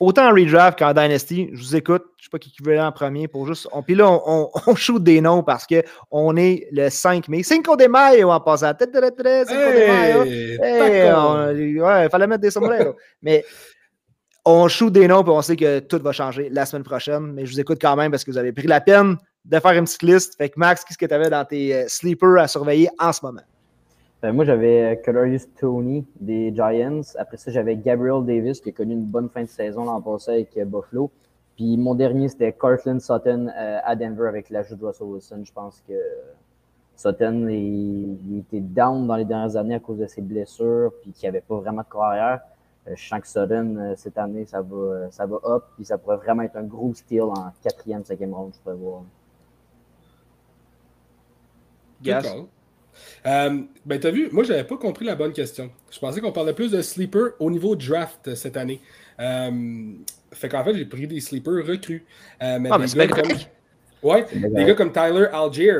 autant 0.00 0.28
en 0.28 0.34
redraft 0.34 0.78
qu'en 0.78 0.92
Dynasty, 0.92 1.50
je 1.52 1.62
vous 1.62 1.76
écoute. 1.76 2.02
Je 2.16 2.22
ne 2.22 2.24
sais 2.24 2.30
pas 2.30 2.38
qui 2.38 2.52
veut 2.62 2.80
en 2.80 2.92
premier 2.92 3.28
pour 3.28 3.46
juste. 3.46 3.68
On, 3.72 3.82
puis 3.82 3.94
là, 3.94 4.10
on, 4.10 4.50
on, 4.66 4.74
shoot 4.76 5.02
des 5.02 5.20
noms 5.20 5.42
parce 5.42 5.66
qu'on 5.66 6.36
est 6.36 6.68
le 6.72 6.88
5 6.90 7.28
mai. 7.28 7.42
Cinco 7.42 7.76
de 7.76 7.86
Mayo 7.86 8.30
en 8.30 8.40
passant. 8.40 8.72
Cinco 8.78 9.00
de 9.00 9.86
Mayo. 9.86 10.22
Ouais, 11.84 12.06
il 12.06 12.10
fallait 12.10 12.26
mettre 12.26 12.42
des 12.42 12.50
sombreros. 12.50 12.96
Mais 13.22 13.44
on 14.44 14.68
shoot 14.68 14.92
des 14.92 15.08
noms 15.08 15.24
et 15.24 15.30
on 15.30 15.42
sait 15.42 15.56
que 15.56 15.80
tout 15.80 16.00
va 16.02 16.12
changer 16.12 16.48
la 16.50 16.66
semaine 16.66 16.84
prochaine. 16.84 17.32
Mais 17.32 17.46
je 17.46 17.52
vous 17.52 17.60
écoute 17.60 17.78
quand 17.80 17.96
même 17.96 18.10
parce 18.10 18.24
que 18.24 18.30
vous 18.30 18.38
avez 18.38 18.52
pris 18.52 18.66
la 18.66 18.80
peine 18.80 19.16
de 19.44 19.60
faire 19.60 19.72
une 19.72 19.84
petite 19.84 20.02
liste. 20.02 20.36
Fait 20.36 20.48
que 20.48 20.58
Max, 20.58 20.84
qu'est-ce 20.84 20.98
que 20.98 21.06
tu 21.06 21.14
avais 21.14 21.30
dans 21.30 21.44
tes 21.44 21.74
euh, 21.74 21.84
sleepers 21.88 22.38
à 22.38 22.48
surveiller 22.48 22.88
en 22.98 23.12
ce 23.12 23.24
moment? 23.24 23.42
Ben, 24.22 24.32
moi, 24.32 24.44
j'avais 24.46 25.00
Colorius 25.04 25.46
Tony 25.56 26.06
des 26.20 26.54
Giants. 26.54 27.02
Après 27.18 27.36
ça, 27.36 27.50
j'avais 27.50 27.76
Gabriel 27.76 28.24
Davis 28.24 28.60
qui 28.60 28.70
a 28.70 28.72
connu 28.72 28.94
une 28.94 29.04
bonne 29.04 29.28
fin 29.28 29.42
de 29.42 29.48
saison 29.48 29.84
l'an 29.84 30.00
passé 30.00 30.30
avec 30.32 30.56
euh, 30.56 30.64
Buffalo. 30.64 31.10
Puis 31.54 31.76
mon 31.76 31.94
dernier, 31.94 32.28
c'était 32.28 32.52
Cortland 32.52 33.00
Sutton 33.00 33.48
euh, 33.48 33.78
à 33.84 33.94
Denver 33.94 34.26
avec 34.26 34.48
l'ajout 34.48 34.76
de 34.76 34.84
Russell 34.86 35.06
Wilson. 35.06 35.42
Je 35.44 35.52
pense 35.52 35.82
que 35.86 35.94
Sutton, 36.96 37.46
il, 37.50 38.38
était 38.38 38.60
down 38.60 39.06
dans 39.06 39.16
les 39.16 39.26
dernières 39.26 39.56
années 39.56 39.74
à 39.74 39.80
cause 39.80 39.98
de 39.98 40.06
ses 40.06 40.22
blessures, 40.22 40.92
puis 41.02 41.12
qu'il 41.12 41.26
n'y 41.26 41.28
avait 41.28 41.44
pas 41.46 41.56
vraiment 41.56 41.82
de 41.82 41.92
carrière. 41.92 42.40
Euh, 42.88 42.94
je 42.96 43.08
sens 43.08 43.20
que 43.20 43.28
Sutton, 43.28 43.94
cette 43.96 44.16
année, 44.16 44.46
ça 44.46 44.62
va, 44.62 45.10
ça 45.10 45.26
va 45.26 45.36
up, 45.44 45.64
puis 45.76 45.84
ça 45.84 45.98
pourrait 45.98 46.16
vraiment 46.16 46.42
être 46.42 46.56
un 46.56 46.64
gros 46.64 46.94
steal 46.94 47.22
en 47.22 47.52
quatrième, 47.62 48.02
cinquième 48.02 48.32
round, 48.32 48.54
je 48.54 48.60
pourrais 48.60 48.76
voir. 48.76 49.02
Yes. 52.02 52.46
Euh, 53.26 53.60
ben, 53.84 54.00
t'as 54.00 54.10
vu, 54.10 54.28
moi, 54.32 54.44
j'avais 54.44 54.64
pas 54.64 54.76
compris 54.76 55.04
la 55.04 55.14
bonne 55.14 55.32
question. 55.32 55.70
Je 55.90 55.98
pensais 55.98 56.20
qu'on 56.20 56.32
parlait 56.32 56.52
plus 56.52 56.70
de 56.70 56.80
sleeper 56.80 57.32
au 57.40 57.50
niveau 57.50 57.74
draft 57.74 58.34
cette 58.34 58.56
année. 58.56 58.80
Euh, 59.18 59.92
fait 60.32 60.48
qu'en 60.48 60.64
fait, 60.64 60.74
j'ai 60.74 60.84
pris 60.84 61.06
des 61.06 61.20
sleepers 61.20 61.66
recrues. 61.66 62.04
Euh, 62.42 62.58
mais 62.60 62.68
ah, 62.72 62.78
des 62.78 62.86
gars 62.94 63.08
comme... 63.08 63.32
Ouais, 64.02 64.26
des 64.32 64.64
gars 64.64 64.74
comme 64.74 64.92
Tyler 64.92 65.26
Algier 65.32 65.72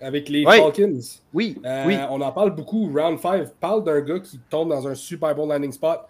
avec 0.00 0.28
les 0.28 0.44
Falcons. 0.44 1.00
Oui, 1.34 1.58
oui. 1.86 1.96
On 2.10 2.20
en 2.20 2.32
parle 2.32 2.54
beaucoup. 2.54 2.90
Round 2.94 3.18
5 3.20 3.48
parle 3.60 3.84
d'un 3.84 4.00
gars 4.00 4.20
qui 4.20 4.38
tombe 4.50 4.70
dans 4.70 4.86
un 4.88 4.94
super 4.94 5.34
bon 5.34 5.46
landing 5.46 5.72
spot. 5.72 6.00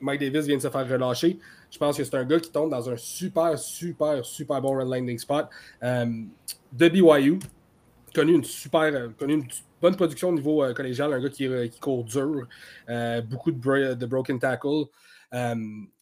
Mike 0.00 0.20
Davis 0.20 0.46
vient 0.46 0.56
de 0.56 0.62
se 0.62 0.68
faire 0.68 0.88
relâcher. 0.88 1.38
Je 1.70 1.78
pense 1.78 1.96
que 1.96 2.04
c'est 2.04 2.14
un 2.14 2.24
gars 2.24 2.38
qui 2.38 2.50
tombe 2.50 2.70
dans 2.70 2.88
un 2.88 2.96
super, 2.96 3.58
super, 3.58 4.24
super 4.24 4.60
bon 4.60 4.74
landing 4.74 5.18
spot. 5.18 5.48
de 5.82 6.88
BYU, 6.88 7.38
connu 8.14 8.34
une 8.34 8.44
super, 8.44 8.82
euh, 8.82 9.08
connu 9.18 9.34
une 9.34 9.48
bonne 9.80 9.96
production 9.96 10.30
au 10.30 10.32
niveau 10.32 10.62
euh, 10.62 10.74
collégial, 10.74 11.12
un 11.12 11.20
gars 11.20 11.28
qui, 11.28 11.46
euh, 11.46 11.68
qui 11.68 11.80
court 11.80 12.04
dur, 12.04 12.46
beaucoup 13.24 13.50
de, 13.50 13.94
de, 13.94 14.06
broken 14.06 14.38
tackle. 14.38 14.84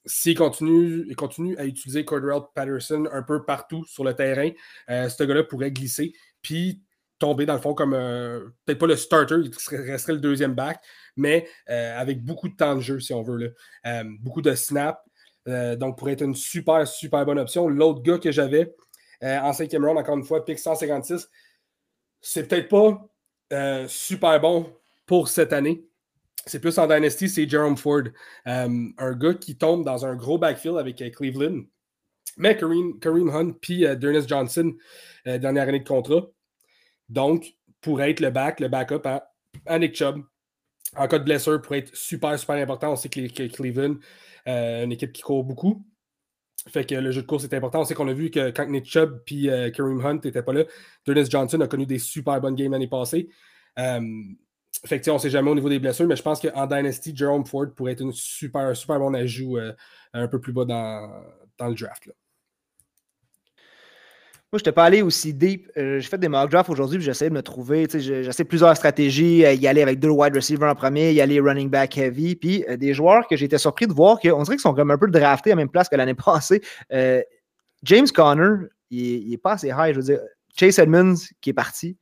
S'il 0.04 0.36
continue, 0.36 1.14
continue 1.16 1.56
à 1.58 1.64
utiliser 1.64 2.04
Cordell 2.04 2.42
Patterson 2.54 3.08
un 3.12 3.22
peu 3.22 3.44
partout 3.44 3.84
sur 3.86 4.04
le 4.04 4.14
terrain, 4.14 4.50
ce 4.88 5.24
gars-là 5.24 5.42
pourrait 5.42 5.72
glisser, 5.72 6.12
puis 6.42 6.80
tomber 7.18 7.46
dans 7.46 7.54
le 7.54 7.60
fond 7.60 7.74
comme 7.74 7.90
peut-être 7.90 8.78
pas 8.78 8.86
le 8.86 8.94
starter, 8.94 9.36
il 9.42 9.76
resterait 9.78 10.12
le 10.12 10.20
deuxième 10.20 10.54
back, 10.54 10.80
mais 11.16 11.48
avec 11.66 12.22
beaucoup 12.22 12.48
de 12.48 12.54
temps 12.54 12.76
de 12.76 12.80
jeu, 12.80 13.00
si 13.00 13.12
on 13.14 13.22
veut. 13.22 13.52
Là. 13.82 14.04
beaucoup 14.20 14.42
de 14.42 14.54
snaps. 14.54 15.00
donc, 15.46 15.98
pourrait 15.98 16.12
être 16.12 16.22
une 16.22 16.36
super, 16.36 16.86
super 16.86 17.26
bonne 17.26 17.40
option. 17.40 17.68
L'autre 17.68 18.02
gars 18.02 18.18
que 18.18 18.30
j'avais 18.30 18.76
en 19.22 19.52
cinquième 19.52 19.84
round, 19.84 19.98
encore 19.98 20.16
une 20.16 20.24
fois, 20.24 20.44
pick 20.44 20.60
156, 20.60 21.28
c'est 22.20 22.48
peut-être 22.48 22.68
pas 22.68 23.08
euh, 23.52 23.86
super 23.88 24.40
bon 24.40 24.72
pour 25.06 25.28
cette 25.28 25.52
année. 25.52 25.84
c'est 26.46 26.60
plus 26.60 26.78
en 26.78 26.86
Dynasty, 26.86 27.28
c'est 27.28 27.48
Jerome 27.48 27.76
Ford. 27.76 28.02
Euh, 28.46 28.88
un 28.98 29.12
gars 29.14 29.34
qui 29.34 29.56
tombe 29.56 29.84
dans 29.84 30.04
un 30.04 30.14
gros 30.14 30.38
backfield 30.38 30.78
avec 30.78 31.00
euh, 31.00 31.10
Cleveland. 31.10 31.62
Mais 32.36 32.56
Kareem, 32.56 32.98
Kareem 33.00 33.30
Hunt 33.30 33.52
puis 33.60 33.86
euh, 33.86 33.96
Johnson, 34.26 34.74
dernière 35.24 35.68
année 35.68 35.80
de 35.80 35.88
contrat. 35.88 36.28
Donc, 37.08 37.54
pour 37.80 38.02
être 38.02 38.20
le 38.20 38.30
back, 38.30 38.60
le 38.60 38.68
backup 38.68 39.02
à, 39.04 39.78
Nick 39.78 39.96
Chubb. 39.96 40.22
En 40.96 41.08
cas 41.08 41.18
de 41.18 41.24
blessure, 41.24 41.60
pour 41.62 41.74
être 41.74 41.94
super, 41.96 42.38
super 42.38 42.56
important. 42.56 42.92
On 42.92 42.96
sait 42.96 43.08
que, 43.08 43.46
Cleveland, 43.48 43.96
une 44.46 44.92
équipe 44.92 45.12
qui 45.12 45.22
court 45.22 45.44
beaucoup. 45.44 45.84
Fait 46.66 46.84
que 46.84 46.94
le 46.94 47.10
jeu 47.12 47.22
de 47.22 47.26
course 47.26 47.44
est 47.44 47.54
important. 47.54 47.80
On 47.80 47.84
sait 47.84 47.94
qu'on 47.94 48.08
a 48.08 48.12
vu 48.12 48.30
que 48.30 48.50
quand 48.50 48.66
Nick 48.66 48.86
Chubb 48.86 49.22
puis 49.24 49.48
Kareem 49.74 50.04
Hunt 50.04 50.20
n'étaient 50.24 50.42
pas 50.42 50.52
là, 50.52 50.64
Dennis 51.06 51.30
Johnson 51.30 51.60
a 51.60 51.68
connu 51.68 51.86
des 51.86 51.98
super 51.98 52.40
bonnes 52.40 52.56
games 52.56 52.72
l'année 52.72 52.88
passée. 52.88 53.28
Fait 54.84 55.08
on 55.08 55.14
ne 55.14 55.18
sait 55.18 55.30
jamais 55.30 55.50
au 55.50 55.54
niveau 55.54 55.68
des 55.68 55.78
blessures, 55.78 56.06
mais 56.06 56.16
je 56.16 56.22
pense 56.22 56.40
qu'en 56.40 56.66
Dynasty, 56.66 57.16
Jerome 57.16 57.46
Ford 57.46 57.66
pourrait 57.74 57.92
être 57.92 58.02
une 58.02 58.12
super, 58.12 58.76
super 58.76 58.98
bon 58.98 59.14
ajout 59.14 59.56
euh, 59.56 59.72
un 60.12 60.28
peu 60.28 60.40
plus 60.40 60.52
bas 60.52 60.64
dans, 60.64 61.68
le 61.68 61.74
draft. 61.74 62.10
Moi, 64.56 64.60
je 64.60 64.62
n'étais 64.62 64.72
pas 64.72 64.84
allé 64.84 65.02
aussi 65.02 65.34
deep. 65.34 65.70
Euh, 65.76 66.00
j'ai 66.00 66.08
fait 66.08 66.16
des 66.16 66.28
mock 66.28 66.50
drafts 66.50 66.70
aujourd'hui, 66.70 66.98
j'essaie 66.98 67.28
de 67.28 67.34
me 67.34 67.42
trouver. 67.42 67.86
J'essaie 67.92 68.44
plusieurs 68.44 68.74
stratégies. 68.74 69.44
Euh, 69.44 69.52
y 69.52 69.66
aller 69.66 69.82
avec 69.82 70.00
deux 70.00 70.08
wide 70.08 70.34
receivers 70.34 70.70
en 70.70 70.74
premier, 70.74 71.12
y 71.12 71.20
aller 71.20 71.40
running 71.40 71.68
back 71.68 71.98
heavy. 71.98 72.36
Puis 72.36 72.64
des 72.78 72.94
joueurs 72.94 73.28
que 73.28 73.36
j'étais 73.36 73.58
surpris 73.58 73.86
de 73.86 73.92
voir 73.92 74.18
qu'on 74.18 74.42
dirait 74.44 74.56
qu'ils 74.56 74.62
sont 74.62 74.72
comme 74.72 74.90
un 74.90 74.96
peu 74.96 75.08
draftés 75.08 75.50
à 75.50 75.56
la 75.56 75.56
même 75.56 75.68
place 75.68 75.90
que 75.90 75.96
l'année 75.96 76.14
passée. 76.24 76.62
James 77.82 78.06
Conner, 78.14 78.68
il, 78.88 79.28
n'est 79.28 79.36
pas 79.36 79.52
assez 79.52 79.68
high. 79.68 79.90
Je 79.90 79.96
veux 79.96 80.02
dire, 80.04 80.20
Chase 80.58 80.78
Edmonds 80.78 81.16
qui 81.42 81.50
est 81.50 81.52
parti. 81.52 81.98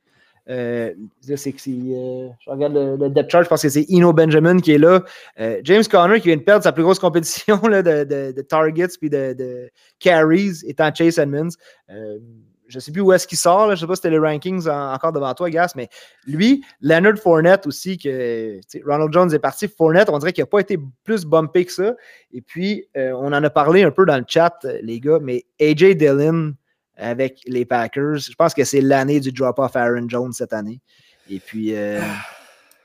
Euh, 0.49 0.93
c'est 1.21 1.51
que 1.53 1.57
euh, 1.67 2.29
je 2.39 2.49
regarde 2.49 2.73
le, 2.73 3.09
depth 3.09 3.31
chart, 3.31 3.43
je 3.43 3.49
pense 3.49 3.63
que 3.63 3.69
c'est 3.69 3.85
Eno 3.89 4.13
Benjamin 4.13 4.59
qui 4.59 4.73
est 4.73 4.77
là. 4.77 5.03
Euh, 5.39 5.59
James 5.63 5.83
Conner 5.89 6.19
qui 6.19 6.27
vient 6.27 6.37
de 6.37 6.43
perdre 6.43 6.63
sa 6.63 6.71
plus 6.71 6.83
grosse 6.83 6.99
compétition 6.99 7.59
là, 7.67 7.81
de, 7.81 8.41
targets 8.41 8.97
puis 8.99 9.09
de, 9.09 9.69
carries 9.99 10.59
étant 10.67 10.93
Chase 10.93 11.17
Edmonds. 11.17 11.49
je 11.89 12.75
ne 12.75 12.79
sais 12.79 12.91
plus 12.91 13.01
où 13.01 13.11
est-ce 13.11 13.27
qu'il 13.27 13.39
sort, 13.39 13.67
je 13.67 13.71
ne 13.71 13.75
sais 13.75 13.87
pas 13.87 13.95
si 13.95 14.01
c'était 14.03 14.11
les 14.11 14.19
rankings 14.19 14.67
encore 14.67 15.11
devant 15.11 15.33
toi, 15.33 15.49
Gas, 15.49 15.73
mais 15.75 15.89
lui, 16.27 16.63
Leonard 16.81 17.17
Fournette 17.17 17.65
aussi, 17.65 17.97
que 17.97 18.59
Ronald 18.85 19.11
Jones 19.11 19.33
est 19.33 19.39
parti. 19.39 19.67
Fournette, 19.67 20.09
on 20.09 20.19
dirait 20.19 20.33
qu'il 20.33 20.43
n'a 20.43 20.47
pas 20.47 20.59
été 20.59 20.77
plus 21.03 21.25
bumpé 21.25 21.65
que 21.65 21.71
ça. 21.71 21.95
Et 22.31 22.41
puis, 22.41 22.87
on 22.95 23.33
en 23.33 23.43
a 23.43 23.49
parlé 23.49 23.83
un 23.83 23.91
peu 23.91 24.05
dans 24.05 24.17
le 24.17 24.25
chat, 24.27 24.65
les 24.81 24.99
gars, 24.99 25.19
mais 25.21 25.45
AJ 25.59 25.95
Dillon, 25.95 26.53
avec 26.97 27.39
les 27.45 27.65
Packers. 27.65 28.17
Je 28.17 28.35
pense 28.35 28.53
que 28.53 28.63
c'est 28.63 28.81
l'année 28.81 29.19
du 29.19 29.31
drop-off 29.31 29.75
Aaron 29.75 30.07
Jones 30.07 30.33
cette 30.33 30.53
année. 30.53 30.81
Et 31.29 31.39
puis, 31.39 31.75
euh, 31.75 32.01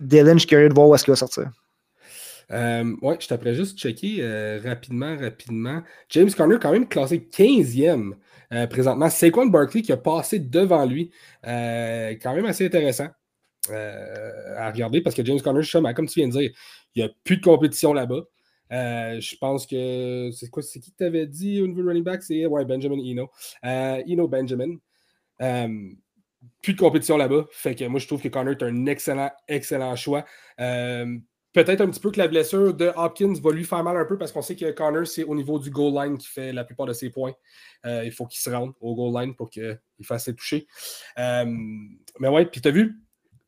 Dylan, 0.00 0.34
je 0.34 0.40
suis 0.40 0.48
curieux 0.48 0.68
de 0.68 0.74
voir 0.74 0.88
où 0.88 0.94
est-ce 0.94 1.04
qu'il 1.04 1.12
va 1.12 1.16
sortir. 1.16 1.50
Euh, 2.52 2.96
ouais, 3.02 3.16
je 3.20 3.28
t'apprête 3.28 3.54
juste 3.54 3.78
checker 3.78 4.18
euh, 4.20 4.60
rapidement, 4.64 5.16
rapidement. 5.16 5.82
James 6.08 6.30
Conner, 6.30 6.56
quand 6.60 6.72
même 6.72 6.88
classé 6.88 7.18
15e 7.18 8.14
euh, 8.52 8.66
présentement. 8.66 9.08
Saquon 9.08 9.46
Barkley 9.46 9.82
qui 9.82 9.92
a 9.92 9.96
passé 9.96 10.40
devant 10.40 10.84
lui. 10.84 11.12
quand 11.44 12.34
même 12.34 12.46
assez 12.46 12.66
intéressant 12.66 13.08
à 13.68 14.70
regarder 14.70 15.00
parce 15.00 15.14
que 15.14 15.24
James 15.24 15.40
Conner, 15.40 15.62
comme 15.94 16.08
tu 16.08 16.20
viens 16.20 16.28
de 16.28 16.32
dire, 16.32 16.50
il 16.94 17.02
n'y 17.04 17.08
a 17.08 17.12
plus 17.22 17.36
de 17.36 17.42
compétition 17.42 17.92
là-bas. 17.92 18.22
Euh, 18.72 19.20
je 19.20 19.36
pense 19.36 19.66
que 19.66 20.30
c'est 20.32 20.48
quoi, 20.48 20.62
c'est 20.62 20.80
qui 20.80 20.92
t'avait 20.92 21.26
dit 21.26 21.60
au 21.60 21.66
niveau 21.66 21.86
running 21.86 22.04
back? 22.04 22.22
C'est 22.22 22.46
Benjamin 22.48 22.98
Eno. 22.98 23.30
Euh, 23.64 24.02
Eno 24.08 24.28
Benjamin. 24.28 24.76
Euh, 25.42 25.88
plus 26.62 26.74
de 26.74 26.78
compétition 26.78 27.16
là-bas. 27.16 27.46
Fait 27.50 27.74
que 27.74 27.84
moi, 27.86 28.00
je 28.00 28.06
trouve 28.06 28.22
que 28.22 28.28
Connor 28.28 28.52
est 28.52 28.62
un 28.62 28.86
excellent, 28.86 29.30
excellent 29.48 29.96
choix. 29.96 30.24
Peut-être 31.52 31.80
un 31.80 31.90
petit 31.90 31.98
peu 31.98 32.12
que 32.12 32.18
la 32.18 32.28
blessure 32.28 32.72
de 32.72 32.92
Hopkins 32.94 33.34
va 33.42 33.50
lui 33.50 33.64
faire 33.64 33.82
mal 33.82 33.96
un 33.96 34.04
peu 34.04 34.16
parce 34.16 34.30
qu'on 34.30 34.40
sait 34.40 34.54
que 34.54 34.70
Connor, 34.70 35.04
c'est 35.06 35.24
au 35.24 35.34
niveau 35.34 35.58
du 35.58 35.68
goal 35.70 35.92
line 35.94 36.16
qui 36.16 36.28
fait 36.28 36.52
la 36.52 36.62
plupart 36.62 36.86
de 36.86 36.92
ses 36.92 37.10
points. 37.10 37.32
il 37.84 38.12
faut 38.12 38.26
qu'il 38.26 38.40
se 38.40 38.50
rende 38.50 38.72
au 38.80 38.94
goal 38.94 39.20
line 39.20 39.34
pour 39.34 39.50
qu'il 39.50 39.78
fasse 40.02 40.24
ses 40.24 40.34
toucher. 40.34 40.66
mais 41.16 42.28
ouais, 42.28 42.46
puis 42.46 42.60
tu 42.60 42.68
as 42.68 42.70
vu, 42.70 43.00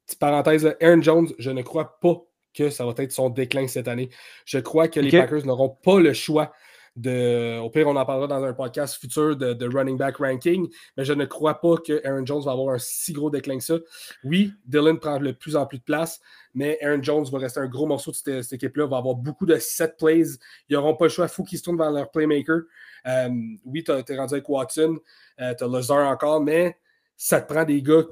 petite 0.04 0.18
parenthèse, 0.18 0.76
Aaron 0.80 1.00
Jones, 1.00 1.28
je 1.38 1.50
ne 1.50 1.62
crois 1.62 1.98
pas 2.00 2.20
que 2.54 2.70
ça 2.70 2.84
va 2.84 2.92
être 2.98 3.12
son 3.12 3.30
déclin 3.30 3.66
cette 3.66 3.88
année. 3.88 4.10
Je 4.44 4.58
crois 4.58 4.88
que 4.88 5.00
les 5.00 5.10
Packers 5.10 5.46
n'auront 5.46 5.70
pas 5.70 6.00
le 6.00 6.12
choix 6.12 6.52
de. 6.96 7.58
Au 7.58 7.70
pire, 7.70 7.88
on 7.88 7.96
en 7.96 8.04
parlera 8.04 8.26
dans 8.26 8.44
un 8.44 8.52
podcast 8.52 9.00
futur 9.00 9.36
de, 9.36 9.66
running 9.66 9.96
back 9.96 10.16
ranking, 10.16 10.68
mais 10.96 11.04
je 11.04 11.12
ne 11.12 11.24
crois 11.24 11.60
pas 11.60 11.76
que 11.76 12.04
Aaron 12.06 12.26
Jones 12.26 12.42
va 12.44 12.52
avoir 12.52 12.74
un 12.74 12.78
si 12.78 13.12
gros 13.12 13.30
déclin 13.30 13.58
que 13.58 13.64
ça. 13.64 13.78
Oui, 14.24 14.52
Dylan 14.66 14.98
prend 14.98 15.18
de 15.18 15.32
plus 15.32 15.56
en 15.56 15.66
plus 15.66 15.78
de 15.78 15.84
place, 15.84 16.20
mais 16.54 16.78
Aaron 16.82 17.02
Jones 17.02 17.24
va 17.30 17.38
rester 17.38 17.60
un 17.60 17.68
gros 17.68 17.86
morceau 17.86 18.10
de 18.10 18.42
cette, 18.42 18.52
équipe-là, 18.52 18.86
va 18.86 18.98
avoir 18.98 19.14
beaucoup 19.14 19.46
de 19.46 19.56
set 19.56 19.96
plays. 19.98 20.38
Ils 20.68 20.74
n'auront 20.74 20.96
pas 20.96 21.06
le 21.06 21.10
choix. 21.10 21.26
Il 21.26 21.30
faut 21.30 21.44
qu'ils 21.44 21.58
se 21.58 21.64
tournent 21.64 21.78
vers 21.78 21.90
leur 21.90 22.10
playmaker. 22.10 22.62
Euh, 23.06 23.30
oui, 23.64 23.84
tu 23.84 23.92
es 23.92 24.16
rendu 24.16 24.34
avec 24.34 24.48
Watson, 24.48 24.98
euh, 25.40 25.54
tu 25.54 25.64
as 25.64 25.68
Lazar 25.68 26.06
encore, 26.08 26.42
mais 26.42 26.76
ça 27.16 27.40
te 27.40 27.52
prend 27.52 27.64
des 27.64 27.82
gars 27.82 28.02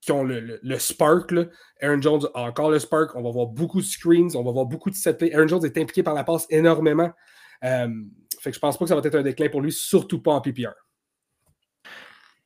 qui 0.00 0.12
ont 0.12 0.24
le, 0.24 0.78
spark. 0.78 1.34
Aaron 1.80 2.00
Jones 2.00 2.28
a 2.34 2.42
encore 2.42 2.70
le 2.70 2.78
spark. 2.78 3.14
On 3.14 3.22
va 3.22 3.30
voir 3.30 3.46
beaucoup 3.46 3.80
de 3.80 3.86
screens, 3.86 4.34
on 4.34 4.42
va 4.42 4.50
voir 4.50 4.66
beaucoup 4.66 4.90
de 4.90 4.94
set 4.94 5.22
Aaron 5.34 5.48
Jones 5.48 5.64
est 5.64 5.76
impliqué 5.78 6.02
par 6.02 6.14
la 6.14 6.24
passe 6.24 6.46
énormément. 6.50 7.10
Euh, 7.64 7.88
fait 8.40 8.50
que 8.50 8.54
je 8.54 8.60
pense 8.60 8.78
pas 8.78 8.84
que 8.84 8.88
ça 8.88 8.94
va 8.94 9.02
être 9.04 9.14
un 9.14 9.22
déclin 9.22 9.48
pour 9.48 9.60
lui, 9.60 9.72
surtout 9.72 10.22
pas 10.22 10.32
en 10.32 10.40
PPR. 10.40 10.72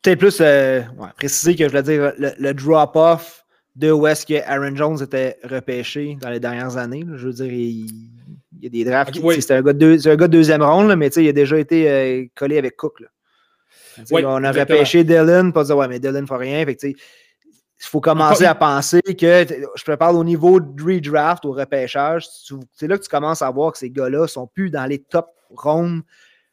Peut-être 0.02 0.18
plus 0.18 0.38
euh, 0.40 0.82
préciser 1.16 1.54
que 1.54 1.64
je 1.64 1.68
voulais 1.68 1.82
dire 1.82 2.12
le, 2.18 2.52
drop-off 2.52 3.44
de 3.76 3.90
où 3.90 4.06
est-ce 4.06 4.26
que 4.26 4.34
Aaron 4.44 4.74
Jones 4.74 5.02
était 5.02 5.38
repêché 5.44 6.16
dans 6.20 6.30
les 6.30 6.40
dernières 6.40 6.76
années. 6.76 7.04
Je 7.14 7.26
veux 7.28 7.32
dire, 7.32 7.52
il, 7.52 7.86
y 8.60 8.66
a 8.66 8.68
des 8.68 8.84
drafts. 8.84 9.14
C'est 9.14 9.52
un, 9.52 9.62
gars 9.62 9.72
de 9.72 10.26
deuxième 10.26 10.62
ronde, 10.62 10.94
mais 10.96 11.08
il 11.08 11.28
a 11.28 11.32
déjà 11.32 11.58
été 11.58 11.88
euh, 11.88 12.24
collé 12.34 12.58
avec 12.58 12.76
Cook. 12.76 13.02
on 14.10 14.44
a 14.44 14.52
repêché 14.52 15.04
Dylan, 15.04 15.52
pas 15.52 15.64
dire 15.64 15.76
ouais, 15.76 15.88
mais 15.88 16.00
Dylan 16.00 16.22
ne 16.22 16.26
fait 16.26 16.36
rien. 16.36 16.66
Fait 16.66 16.94
il 17.84 17.88
faut 17.88 18.00
commencer 18.00 18.44
à 18.44 18.54
penser 18.54 19.00
que, 19.02 19.46
je 19.74 19.84
te 19.84 19.94
parle 19.94 20.16
au 20.16 20.24
niveau 20.24 20.58
de 20.60 20.82
redraft, 20.82 21.44
au 21.44 21.52
repêchage, 21.52 22.26
c'est 22.72 22.86
là 22.86 22.96
que 22.96 23.02
tu 23.02 23.08
commences 23.08 23.42
à 23.42 23.50
voir 23.50 23.72
que 23.72 23.78
ces 23.78 23.90
gars-là 23.90 24.22
ne 24.22 24.26
sont 24.26 24.46
plus 24.46 24.70
dans 24.70 24.86
les 24.86 24.98
top 24.98 25.28
rondes. 25.50 26.02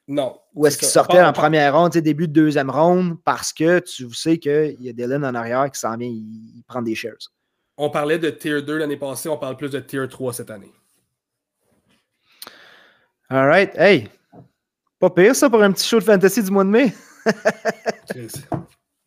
Non. 0.07 0.37
Ou 0.55 0.67
est-ce 0.67 0.77
qu'ils 0.77 0.87
sortaient 0.89 1.23
en 1.23 1.31
première 1.31 1.75
ronde, 1.75 1.91
début 1.91 2.27
de 2.27 2.33
deuxième 2.33 2.69
ronde, 2.69 3.17
parce 3.23 3.53
que 3.53 3.79
tu 3.79 4.13
sais 4.13 4.37
qu'il 4.37 4.77
y 4.81 4.89
a 4.89 4.93
Dylan 4.93 5.23
en 5.23 5.35
arrière 5.35 5.71
qui 5.71 5.79
s'en 5.79 5.95
vient, 5.95 6.09
il, 6.09 6.63
prend 6.67 6.81
des 6.81 6.95
shares. 6.95 7.31
On 7.77 7.89
parlait 7.89 8.19
de 8.19 8.29
tier 8.29 8.61
2 8.61 8.77
l'année 8.77 8.97
passée, 8.97 9.29
on 9.29 9.37
parle 9.37 9.55
plus 9.55 9.69
de 9.69 9.79
tier 9.79 10.07
3 10.07 10.33
cette 10.33 10.51
année. 10.51 10.71
All 13.29 13.47
right. 13.47 13.71
Hey, 13.77 14.09
pas 14.99 15.09
pire 15.09 15.35
ça 15.35 15.49
pour 15.49 15.63
un 15.63 15.71
petit 15.71 15.87
show 15.87 15.99
de 15.99 16.03
fantasy 16.03 16.43
du 16.43 16.51
mois 16.51 16.65
de 16.65 16.69
mai. 16.69 16.93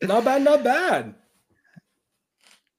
not 0.01 0.21
bad, 0.23 0.43
not 0.43 0.63
bad. 0.63 1.13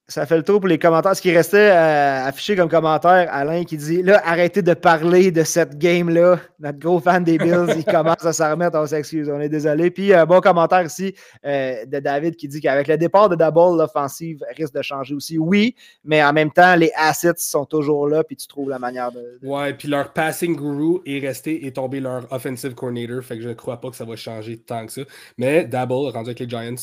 Ça 0.09 0.25
fait 0.25 0.37
le 0.37 0.45
tour 0.45 0.61
pour 0.61 0.69
les 0.69 0.79
commentaires. 0.79 1.17
Ce 1.17 1.21
qui 1.21 1.35
restait 1.35 1.73
euh, 1.73 2.27
affiché 2.27 2.55
comme 2.55 2.69
commentaire, 2.69 3.27
Alain 3.29 3.65
qui 3.65 3.77
dit 3.77 4.03
Là, 4.03 4.23
arrêtez 4.25 4.63
de 4.63 4.73
parler 4.73 5.33
de 5.33 5.43
cette 5.43 5.79
game-là. 5.79 6.39
Notre 6.61 6.79
gros 6.79 7.01
fan 7.01 7.25
des 7.25 7.39
Bills, 7.39 7.75
il 7.77 7.85
commence 7.93 8.25
à 8.25 8.33
s'en 8.33 8.53
remettre. 8.53 8.79
On 8.79 8.87
s'excuse, 8.87 9.29
on 9.29 9.41
est 9.41 9.49
désolé. 9.49 9.91
Puis, 9.91 10.15
un 10.15 10.25
bon 10.25 10.41
commentaire 10.41 10.85
ici 10.85 11.13
euh, 11.45 11.85
de 11.87 11.99
David 11.99 12.37
qui 12.37 12.47
dit 12.47 12.61
qu'avec 12.61 12.87
le 12.87 12.97
départ 12.97 13.29
de 13.29 13.35
Double, 13.35 13.79
l'offensive 13.79 14.45
risque 14.57 14.75
de 14.75 14.83
changer 14.83 15.13
aussi. 15.13 15.39
Oui, 15.39 15.75
mais 16.05 16.23
en 16.23 16.33
même 16.33 16.53
temps, 16.53 16.77
les 16.77 16.93
assets 16.95 17.33
sont 17.39 17.65
toujours 17.65 18.07
là. 18.07 18.23
Puis, 18.23 18.37
tu 18.37 18.47
trouves 18.47 18.71
la 18.71 18.79
manière 18.79 19.11
de. 19.11 19.41
Ouais, 19.43 19.75
puis 19.75 19.89
leur 19.89 20.13
passing 20.13 20.55
guru 20.55 21.01
est 21.05 21.19
resté 21.19 21.67
et 21.67 21.73
tombé 21.73 21.99
leur 21.99 22.33
offensive 22.33 22.77
coordinator. 22.77 23.25
Fait 23.25 23.39
que 23.39 23.43
je 23.43 23.49
ne 23.49 23.55
crois 23.55 23.81
pas 23.81 23.91
que 23.91 23.97
ça 23.97 24.05
va 24.05 24.15
changer 24.15 24.57
tant 24.57 24.87
que 24.87 24.93
ça. 24.93 25.03
Mais 25.37 25.65
Double, 25.65 26.11
rendu 26.13 26.31
avec 26.31 26.39
les 26.39 26.49
Giants, 26.49 26.77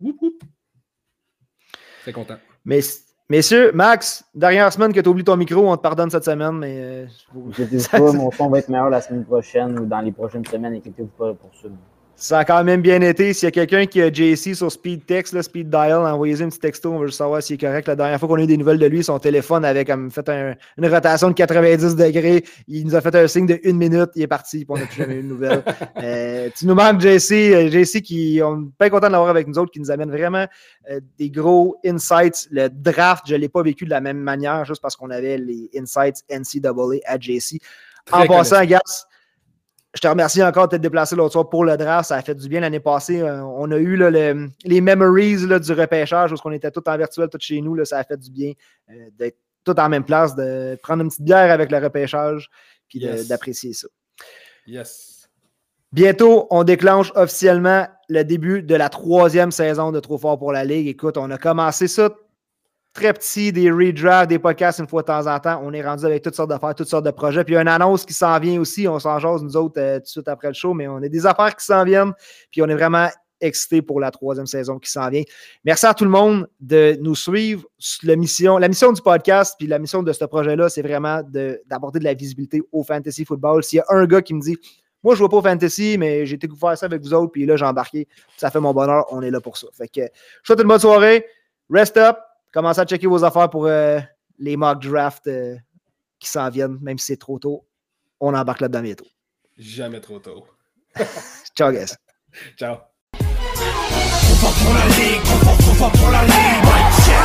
whoop, 0.00 0.16
whoop. 0.20 0.42
C'est 2.04 2.12
content. 2.12 2.38
Mais, 2.66 2.80
messieurs, 3.30 3.70
Max, 3.72 4.24
dernière 4.34 4.72
semaine 4.72 4.92
que 4.92 5.00
tu 5.00 5.08
oublies 5.08 5.22
ton 5.22 5.36
micro, 5.36 5.70
on 5.70 5.76
te 5.76 5.82
pardonne 5.82 6.10
cette 6.10 6.24
semaine, 6.24 6.58
mais. 6.58 6.76
Euh, 6.80 7.06
je 7.52 7.62
ne 7.62 7.88
pas, 7.88 8.12
mon 8.12 8.30
son 8.32 8.50
va 8.50 8.58
être 8.58 8.68
meilleur 8.68 8.90
la 8.90 9.00
semaine 9.00 9.24
prochaine 9.24 9.78
ou 9.78 9.86
dans 9.86 10.00
les 10.00 10.10
prochaines 10.10 10.44
semaines, 10.44 10.74
inquiétez-vous 10.74 11.08
pas 11.16 11.32
pour 11.34 11.52
ça. 11.54 11.68
Ça 12.18 12.38
a 12.38 12.44
quand 12.46 12.64
même 12.64 12.80
bien 12.80 13.02
été. 13.02 13.34
S'il 13.34 13.46
y 13.46 13.48
a 13.48 13.50
quelqu'un 13.50 13.84
qui 13.84 14.00
a 14.00 14.10
JC 14.10 14.54
sur 14.54 14.72
Speed 14.72 15.04
Text, 15.04 15.34
là, 15.34 15.42
Speed 15.42 15.68
Dial, 15.68 15.98
envoyez-lui 15.98 16.44
un 16.44 16.48
petit 16.48 16.58
texto, 16.58 16.90
on 16.90 16.98
veut 17.00 17.08
juste 17.08 17.18
savoir 17.18 17.42
s'il 17.42 17.54
est 17.54 17.58
correct. 17.58 17.86
La 17.86 17.94
dernière 17.94 18.18
fois 18.18 18.26
qu'on 18.26 18.36
a 18.36 18.42
eu 18.42 18.46
des 18.46 18.56
nouvelles 18.56 18.78
de 18.78 18.86
lui, 18.86 19.04
son 19.04 19.18
téléphone 19.18 19.66
avait 19.66 19.84
comme 19.84 20.10
fait 20.10 20.26
une 20.30 20.86
rotation 20.86 21.28
de 21.28 21.34
90 21.34 21.94
degrés. 21.94 22.42
Il 22.68 22.86
nous 22.86 22.94
a 22.94 23.02
fait 23.02 23.14
un 23.14 23.28
signe 23.28 23.44
de 23.44 23.60
une 23.64 23.76
minute, 23.76 24.08
il 24.14 24.22
est 24.22 24.26
parti, 24.26 24.64
puis 24.64 24.66
on 24.70 24.78
n'a 24.78 24.86
plus 24.86 24.96
jamais 24.96 25.16
eu 25.16 25.22
de 25.22 25.28
nouvelles. 25.28 25.62
Euh, 26.02 26.50
tu 26.56 26.66
nous 26.66 26.74
manques 26.74 27.00
JC, 27.00 27.32
euh, 27.32 27.70
JC 27.70 28.02
qui, 28.02 28.40
on 28.42 28.62
est 28.62 28.78
pas 28.78 28.90
content 28.90 29.06
de 29.06 29.12
l'avoir 29.12 29.30
avec 29.30 29.46
nous 29.46 29.58
autres, 29.58 29.72
qui 29.72 29.80
nous 29.80 29.90
amène 29.90 30.10
vraiment 30.10 30.46
euh, 30.90 31.00
des 31.18 31.30
gros 31.30 31.76
insights. 31.84 32.48
Le 32.50 32.68
draft, 32.68 33.24
je 33.26 33.34
ne 33.34 33.40
l'ai 33.40 33.48
pas 33.48 33.62
vécu 33.62 33.84
de 33.84 33.90
la 33.90 34.00
même 34.00 34.18
manière, 34.18 34.64
juste 34.64 34.82
parce 34.82 34.94
qu'on 34.94 35.10
avait 35.10 35.38
les 35.38 35.70
insights 35.76 36.22
NCAA 36.30 37.00
à 37.06 37.18
JC. 37.18 37.58
en 38.12 38.26
passant, 38.26 38.64
gars, 38.64 38.80
je 39.96 40.00
te 40.02 40.06
remercie 40.08 40.42
encore 40.44 40.66
de 40.66 40.72
t'être 40.72 40.82
déplacé 40.82 41.16
l'autre 41.16 41.32
soir 41.32 41.48
pour 41.48 41.64
le 41.64 41.76
draft. 41.76 42.08
Ça 42.10 42.16
a 42.16 42.22
fait 42.22 42.34
du 42.34 42.48
bien 42.48 42.60
l'année 42.60 42.80
passée. 42.80 43.20
Euh, 43.22 43.42
on 43.42 43.70
a 43.70 43.78
eu 43.78 43.96
les 44.64 44.80
memories 44.80 45.36
du 45.60 45.72
repêchage 45.72 46.32
où 46.32 46.36
on 46.44 46.52
était 46.52 46.70
tout 46.70 46.86
en 46.86 46.96
virtuel, 46.98 47.28
tout 47.30 47.38
chez 47.40 47.60
nous. 47.62 47.74
Là, 47.74 47.84
ça 47.86 47.98
a 47.98 48.04
fait 48.04 48.18
du 48.18 48.30
bien 48.30 48.52
euh, 48.90 49.08
d'être 49.18 49.38
tout 49.64 49.78
en 49.80 49.88
même 49.88 50.04
place, 50.04 50.36
de 50.36 50.78
prendre 50.82 51.02
une 51.02 51.08
petite 51.08 51.22
bière 51.24 51.50
avec 51.50 51.72
le 51.72 51.78
repêchage, 51.78 52.48
puis 52.88 53.00
Yes. 53.00 53.26
d'apprécier 53.26 53.72
ça. 53.72 53.88
Yes. 54.66 55.28
Bientôt, 55.92 56.46
on 56.50 56.62
déclenche 56.62 57.10
officiellement 57.14 57.86
le 58.08 58.22
début 58.22 58.62
de 58.62 58.74
la 58.74 58.88
troisième 58.88 59.50
saison 59.50 59.92
de 59.92 60.00
Trop 60.00 60.18
Fort 60.18 60.38
pour 60.38 60.52
la 60.52 60.64
Ligue. 60.64 60.88
Écoute, 60.88 61.16
on 61.16 61.30
a 61.30 61.38
commencé 61.38 61.88
ça 61.88 62.10
très 62.96 63.12
petit, 63.12 63.52
des 63.52 63.70
redrafts, 63.70 64.28
des 64.28 64.38
podcasts 64.38 64.78
une 64.78 64.88
fois 64.88 65.02
de 65.02 65.06
temps 65.06 65.26
en 65.26 65.38
temps. 65.38 65.60
On 65.62 65.72
est 65.72 65.82
rendu 65.82 66.04
avec 66.06 66.22
toutes 66.22 66.34
sortes 66.34 66.48
d'affaires, 66.48 66.74
toutes 66.74 66.88
sortes 66.88 67.04
de 67.04 67.10
projets. 67.10 67.44
Puis 67.44 67.52
il 67.52 67.56
y 67.56 67.58
a 67.58 67.62
une 67.62 67.68
annonce 67.68 68.06
qui 68.06 68.14
s'en 68.14 68.38
vient 68.40 68.58
aussi. 68.58 68.88
On 68.88 68.98
s'en 68.98 69.18
jase, 69.18 69.42
nous 69.42 69.56
autres, 69.56 69.78
euh, 69.78 69.96
tout 69.98 70.04
de 70.04 70.08
suite 70.08 70.28
après 70.28 70.48
le 70.48 70.54
show, 70.54 70.72
mais 70.72 70.88
on 70.88 70.96
a 70.96 71.08
des 71.08 71.26
affaires 71.26 71.54
qui 71.54 71.64
s'en 71.64 71.84
viennent. 71.84 72.14
Puis 72.50 72.62
on 72.62 72.66
est 72.66 72.74
vraiment 72.74 73.08
excités 73.38 73.82
pour 73.82 74.00
la 74.00 74.10
troisième 74.10 74.46
saison 74.46 74.78
qui 74.78 74.90
s'en 74.90 75.10
vient. 75.10 75.22
Merci 75.62 75.84
à 75.84 75.92
tout 75.92 76.04
le 76.04 76.10
monde 76.10 76.48
de 76.58 76.96
nous 77.02 77.14
suivre. 77.14 77.64
La 78.02 78.16
mission, 78.16 78.56
la 78.56 78.68
mission 78.68 78.92
du 78.92 79.02
podcast, 79.02 79.56
puis 79.58 79.68
la 79.68 79.78
mission 79.78 80.02
de 80.02 80.10
ce 80.10 80.24
projet-là, 80.24 80.70
c'est 80.70 80.80
vraiment 80.80 81.22
de- 81.22 81.60
d'apporter 81.66 81.98
de, 81.98 82.04
la 82.04 82.14
visibilité 82.14 82.62
au 82.72 82.82
fantasy 82.82 83.26
football. 83.26 83.62
S'il 83.62 83.76
y 83.76 83.80
a 83.80 83.84
un 83.90 84.06
gars 84.06 84.22
qui 84.22 84.32
me 84.32 84.40
dit 84.40 84.56
moi, 85.04 85.14
je 85.14 85.22
ne 85.22 85.26
joue 85.26 85.28
pas 85.28 85.36
au 85.36 85.42
fantasy, 85.42 85.96
mais 85.98 86.24
j'ai 86.24 86.38
faire 86.38 86.78
ça 86.78 86.86
avec 86.86 87.02
vous 87.02 87.12
autres, 87.12 87.30
puis 87.30 87.44
là, 87.44 87.56
j'ai 87.56 87.66
embarqué. 87.66 88.08
Ça 88.38 88.50
fait 88.50 88.58
mon 88.58 88.72
bonheur. 88.72 89.04
On 89.10 89.20
est 89.20 89.30
là 89.30 89.40
pour 89.40 89.58
ça. 89.58 89.68
Fait 89.72 89.86
que, 89.86 90.00
je 90.00 90.46
souhaite 90.46 90.60
une 90.60 90.66
bonne 90.66 90.80
soirée. 90.80 91.26
Rest 91.70 91.96
up. 91.98 92.16
Commencez 92.52 92.80
à 92.80 92.84
checker 92.84 93.06
vos 93.06 93.22
affaires 93.24 93.50
pour 93.50 93.66
euh, 93.66 94.00
les 94.38 94.56
mock 94.56 94.82
drafts 94.82 95.26
euh, 95.26 95.56
qui 96.18 96.28
s'en 96.28 96.48
viennent, 96.48 96.78
même 96.80 96.98
si 96.98 97.06
c'est 97.06 97.16
trop 97.16 97.38
tôt. 97.38 97.66
On 98.20 98.34
embarque 98.34 98.60
là-dedans 98.60 98.82
bientôt. 98.82 99.06
Jamais 99.58 100.00
trop 100.00 100.18
tôt. 100.18 100.46
Ciao, 101.56 101.70
guys. 101.72 101.94
Ciao. 102.56 102.76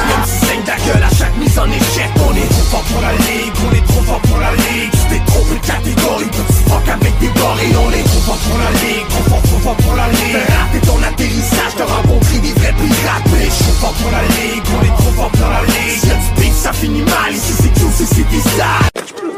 Même 0.10 0.26
si 0.26 0.38
saigne 0.46 0.64
ta 0.64 0.78
gueule 0.86 1.04
à 1.04 1.14
chaque 1.16 1.36
mise 1.38 1.58
en 1.60 1.70
échec 1.70 2.10
On 2.28 2.36
est 2.36 2.50
trop 2.50 2.68
fort 2.72 2.86
pour 2.92 3.02
la 3.02 3.14
ligue, 3.14 3.54
on 3.66 3.72
est 3.76 3.86
trop 3.88 4.04
fort 4.04 4.22
pour 4.22 4.40
la 4.40 4.52
ligue. 4.52 4.92
Tu 4.92 5.04
t'es 5.10 5.22
trompé 5.26 5.56
de 5.56 5.66
catégorie, 5.66 6.32
petit 6.32 6.62
fuck 6.70 6.88
avec 6.88 7.14
des 7.20 7.32
gorilles 7.40 7.78
On 7.78 7.92
est 7.92 8.04
trop 8.04 8.24
fort 8.28 8.42
pour 8.46 8.58
la 8.58 8.72
ligue, 8.84 9.08
trop 9.10 9.26
fort, 9.30 9.44
trop 9.44 9.60
fort 9.60 9.78
pour 9.78 9.96
la 9.96 10.08
ligue. 10.10 10.46
T'as 10.74 10.86
ton 10.88 11.00
atterrissage, 11.04 11.74
t'as 11.78 11.86
rencontré 11.86 12.40
des 12.40 12.54
vrais 12.54 12.76
pirates 12.76 13.28
Mais 13.34 13.46
je 13.46 13.58
suis 13.64 13.78
fort 13.80 13.94
pour 13.94 14.12
la 14.12 14.24
ligue, 14.38 14.66
on 14.76 14.82
est 14.86 14.96
trop 15.02 15.14
fort 15.16 15.32
pour 15.32 15.50
la 15.50 15.62
ligue. 15.66 16.00
Si 16.00 16.08
y'a 16.08 16.16
du 16.16 16.52
ça 16.54 16.74
finit 16.74 17.02
mal, 17.02 17.32
ici 17.34 17.54
c'est 17.58 17.74
tout, 17.80 17.90
ici 17.90 18.08
c'est 18.08 18.30
des 18.30 19.32